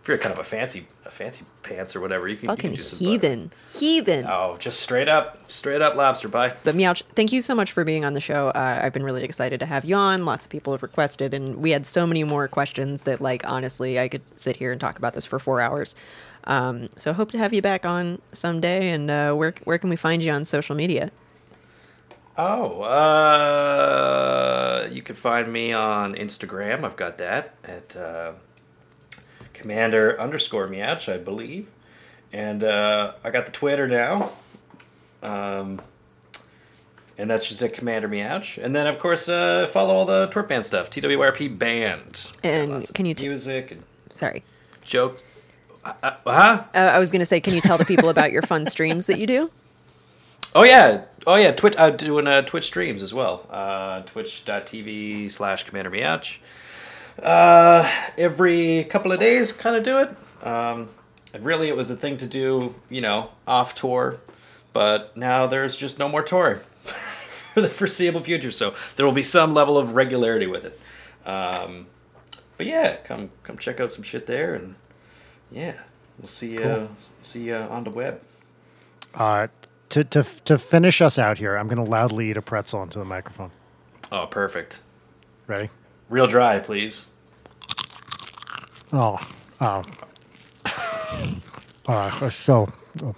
if 0.04 0.08
you're 0.08 0.18
kind 0.18 0.34
of 0.34 0.38
a 0.38 0.44
fancy 0.44 0.86
a 1.06 1.10
fancy 1.10 1.46
pants 1.62 1.96
or 1.96 2.00
whatever, 2.02 2.28
you 2.28 2.36
can. 2.36 2.44
you 2.44 2.48
Fucking 2.48 2.70
can 2.72 2.76
do 2.76 2.82
some 2.82 3.08
heathen, 3.08 3.52
heathen. 3.66 4.26
Oh, 4.28 4.58
just 4.58 4.80
straight 4.80 5.08
up, 5.08 5.50
straight 5.50 5.80
up 5.80 5.94
lobster 5.94 6.28
pie. 6.28 6.52
But 6.62 6.74
Meouch, 6.74 7.04
thank 7.14 7.32
you 7.32 7.40
so 7.40 7.54
much 7.54 7.72
for 7.72 7.86
being 7.86 8.04
on 8.04 8.12
the 8.12 8.20
show. 8.20 8.48
Uh, 8.48 8.80
I've 8.82 8.92
been 8.92 9.02
really 9.02 9.24
excited 9.24 9.60
to 9.60 9.66
have 9.66 9.86
you 9.86 9.96
on. 9.96 10.26
Lots 10.26 10.44
of 10.44 10.50
people 10.50 10.74
have 10.74 10.82
requested, 10.82 11.32
and 11.32 11.56
we 11.56 11.70
had 11.70 11.86
so 11.86 12.06
many 12.06 12.22
more 12.22 12.48
questions 12.48 13.04
that, 13.04 13.22
like, 13.22 13.48
honestly, 13.48 13.98
I 13.98 14.08
could 14.08 14.20
sit 14.36 14.56
here 14.56 14.72
and 14.72 14.78
talk 14.78 14.98
about 14.98 15.14
this 15.14 15.24
for 15.24 15.38
four 15.38 15.62
hours. 15.62 15.96
Um, 16.44 16.90
so 16.96 17.14
hope 17.14 17.32
to 17.32 17.38
have 17.38 17.54
you 17.54 17.62
back 17.62 17.86
on 17.86 18.20
someday. 18.30 18.90
And 18.90 19.10
uh, 19.10 19.32
where 19.32 19.54
where 19.64 19.78
can 19.78 19.88
we 19.88 19.96
find 19.96 20.22
you 20.22 20.32
on 20.32 20.44
social 20.44 20.76
media? 20.76 21.12
Oh, 22.36 22.82
uh, 23.84 24.06
you 24.92 25.00
can 25.00 25.14
find 25.14 25.50
me 25.50 25.72
on 25.72 26.14
Instagram. 26.14 26.84
I've 26.84 26.96
got 26.96 27.16
that 27.16 27.54
at 27.64 27.96
uh, 27.96 28.32
commander 29.64 30.20
underscore 30.20 30.68
meouch, 30.68 31.10
I 31.10 31.16
believe. 31.16 31.68
And 32.32 32.62
uh, 32.62 33.12
I 33.24 33.30
got 33.30 33.46
the 33.46 33.52
Twitter 33.52 33.88
now. 33.88 34.32
Um, 35.22 35.80
and 37.16 37.30
that's 37.30 37.48
just 37.48 37.62
at 37.62 37.72
Commander 37.72 38.08
Meouch. 38.08 38.62
And 38.62 38.74
then, 38.74 38.86
of 38.86 38.98
course, 38.98 39.28
uh, 39.28 39.68
follow 39.68 39.94
all 39.94 40.04
the 40.04 40.28
TWRP 40.28 40.48
Band 40.48 40.66
stuff. 40.66 40.90
TWRP 40.90 41.58
Band. 41.58 42.30
And 42.42 42.92
can 42.92 43.06
you 43.06 43.14
t- 43.14 43.28
music 43.28 43.70
and 43.70 43.82
Sorry, 44.10 44.42
jokes. 44.82 45.24
Uh, 45.84 45.92
uh, 46.02 46.12
huh? 46.26 46.64
uh, 46.74 46.78
I 46.78 46.98
was 46.98 47.10
gonna 47.12 47.24
say, 47.24 47.40
can 47.40 47.54
you 47.54 47.60
tell 47.60 47.78
the 47.78 47.84
people 47.84 48.08
about 48.08 48.32
your 48.32 48.42
fun 48.42 48.66
streams 48.74 49.06
that 49.06 49.18
you 49.20 49.26
do? 49.26 49.50
Oh 50.54 50.64
yeah, 50.64 51.04
oh 51.26 51.36
yeah. 51.36 51.52
Twitch. 51.52 51.74
I'm 51.78 51.96
doing 51.96 52.26
uh, 52.26 52.42
Twitch 52.42 52.66
streams 52.66 53.02
as 53.02 53.14
well. 53.14 53.46
Uh, 53.48 54.02
Twitch.tv 54.02 55.30
slash 55.30 55.62
Commander 55.64 55.90
Meouch. 55.90 56.38
Uh, 57.22 57.88
every 58.18 58.84
couple 58.84 59.12
of 59.12 59.20
days, 59.20 59.52
kind 59.52 59.76
of 59.76 59.84
do 59.84 59.98
it. 59.98 60.46
Um, 60.46 60.88
and 61.32 61.44
really, 61.44 61.68
it 61.68 61.76
was 61.76 61.90
a 61.90 61.96
thing 61.96 62.16
to 62.18 62.26
do, 62.26 62.74
you 62.90 63.00
know, 63.00 63.30
off 63.46 63.74
tour. 63.74 64.18
But 64.72 65.16
now 65.16 65.46
there's 65.46 65.76
just 65.76 65.98
no 65.98 66.08
more 66.08 66.22
tour 66.22 66.62
for 67.54 67.60
the 67.60 67.68
foreseeable 67.68 68.20
future. 68.20 68.50
So 68.50 68.74
there 68.96 69.06
will 69.06 69.12
be 69.12 69.22
some 69.22 69.54
level 69.54 69.78
of 69.78 69.94
regularity 69.94 70.46
with 70.46 70.64
it. 70.64 70.80
Um, 71.28 71.86
but 72.56 72.66
yeah, 72.66 72.96
come 72.96 73.30
come 73.42 73.56
check 73.58 73.80
out 73.80 73.90
some 73.90 74.02
shit 74.02 74.26
there, 74.26 74.54
and 74.54 74.74
yeah, 75.50 75.74
we'll 76.18 76.28
see 76.28 76.52
you 76.52 76.60
Cool. 76.60 76.88
see 77.22 77.42
you 77.44 77.54
on 77.56 77.84
the 77.84 77.90
web. 77.90 78.20
Uh, 79.14 79.46
to, 79.90 80.02
to, 80.02 80.24
to 80.44 80.58
finish 80.58 81.00
us 81.00 81.18
out 81.20 81.38
here, 81.38 81.56
I'm 81.56 81.68
going 81.68 81.84
to 81.84 81.88
loudly 81.88 82.30
eat 82.30 82.36
a 82.36 82.42
pretzel 82.42 82.82
into 82.82 82.98
the 82.98 83.04
microphone. 83.04 83.52
Oh, 84.10 84.26
perfect. 84.26 84.82
Ready? 85.46 85.68
Real 86.08 86.26
dry, 86.26 86.58
please. 86.60 87.06
Oh, 88.92 89.18
oh. 89.60 89.82
Uh, 91.86 92.30
so, 92.30 92.68
uh, 93.04 93.12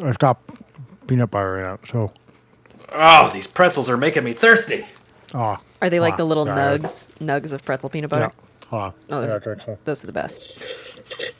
it's 0.00 0.16
got 0.18 0.38
peanut 1.06 1.30
butter 1.30 1.58
in 1.62 1.70
it. 1.70 1.80
So, 1.90 2.12
Oh, 2.92 3.28
these 3.32 3.46
pretzels 3.46 3.88
are 3.90 3.96
making 3.96 4.24
me 4.24 4.32
thirsty. 4.32 4.86
oh. 5.34 5.56
Are 5.82 5.90
they 5.90 6.00
like 6.00 6.14
ah, 6.14 6.18
the 6.18 6.24
little 6.24 6.46
yeah, 6.46 6.54
nugs, 6.78 7.08
nugs 7.18 7.52
of 7.52 7.62
pretzel 7.64 7.90
peanut 7.90 8.08
butter? 8.10 8.32
Hold 8.70 8.82
on. 8.82 8.94
Oh, 9.10 9.20
Yeah, 9.20 9.26
those, 9.26 9.32
I 9.34 9.38
think 9.40 9.60
so. 9.62 9.78
those 9.84 10.02
are 10.04 10.06
the 10.06 10.12
best. 10.12 11.32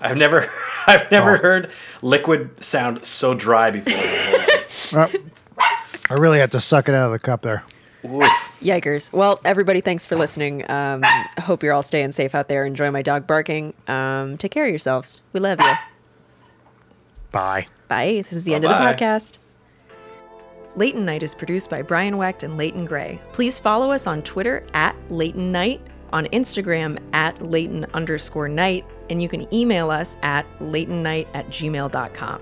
I've 0.00 0.16
never, 0.16 0.48
I've 0.86 1.10
never 1.10 1.34
Oh. 1.36 1.38
heard 1.38 1.70
liquid 2.02 2.62
sound 2.64 3.04
so 3.04 3.34
dry 3.34 3.70
before. 3.70 3.92
in 3.92 3.98
my 3.98 5.06
whole 5.10 5.20
life. 5.56 6.10
I 6.10 6.14
really 6.14 6.38
had 6.38 6.50
to 6.52 6.60
suck 6.60 6.88
it 6.88 6.94
out 6.94 7.06
of 7.06 7.12
the 7.12 7.18
cup 7.18 7.42
there. 7.42 7.64
Oof. 8.04 8.22
Yikers. 8.60 9.12
Well, 9.12 9.40
everybody, 9.44 9.80
thanks 9.80 10.06
for 10.06 10.16
listening. 10.16 10.68
Um, 10.70 11.02
hope 11.40 11.62
you're 11.62 11.72
all 11.72 11.82
staying 11.82 12.12
safe 12.12 12.34
out 12.34 12.48
there. 12.48 12.64
Enjoy 12.64 12.90
my 12.90 13.02
dog 13.02 13.26
barking. 13.26 13.74
Um, 13.86 14.36
take 14.36 14.52
care 14.52 14.64
of 14.64 14.70
yourselves. 14.70 15.22
We 15.32 15.40
love 15.40 15.60
you. 15.60 15.74
Bye. 17.30 17.66
Bye. 17.88 18.22
This 18.22 18.32
is 18.32 18.44
the 18.44 18.54
end 18.54 18.64
of 18.64 18.70
the 18.70 18.76
podcast. 18.76 19.38
Leighton 20.76 21.04
Night 21.04 21.22
is 21.22 21.34
produced 21.34 21.70
by 21.70 21.82
Brian 21.82 22.16
Wecht 22.16 22.42
and 22.44 22.56
Leighton 22.56 22.84
Gray. 22.84 23.20
Please 23.32 23.58
follow 23.58 23.90
us 23.90 24.06
on 24.06 24.22
Twitter 24.22 24.64
at 24.74 24.94
Leighton 25.10 25.50
Night, 25.50 25.80
on 26.12 26.26
Instagram 26.26 26.98
at 27.12 27.42
Leighton 27.42 27.84
underscore 27.94 28.48
night, 28.48 28.84
and 29.10 29.20
you 29.20 29.28
can 29.28 29.52
email 29.52 29.90
us 29.90 30.16
at 30.22 30.46
leightonnight 30.60 31.26
at 31.34 31.48
gmail.com. 31.48 32.40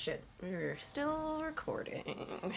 shit, 0.00 0.24
we're 0.42 0.78
still 0.80 1.42
recording. 1.44 2.54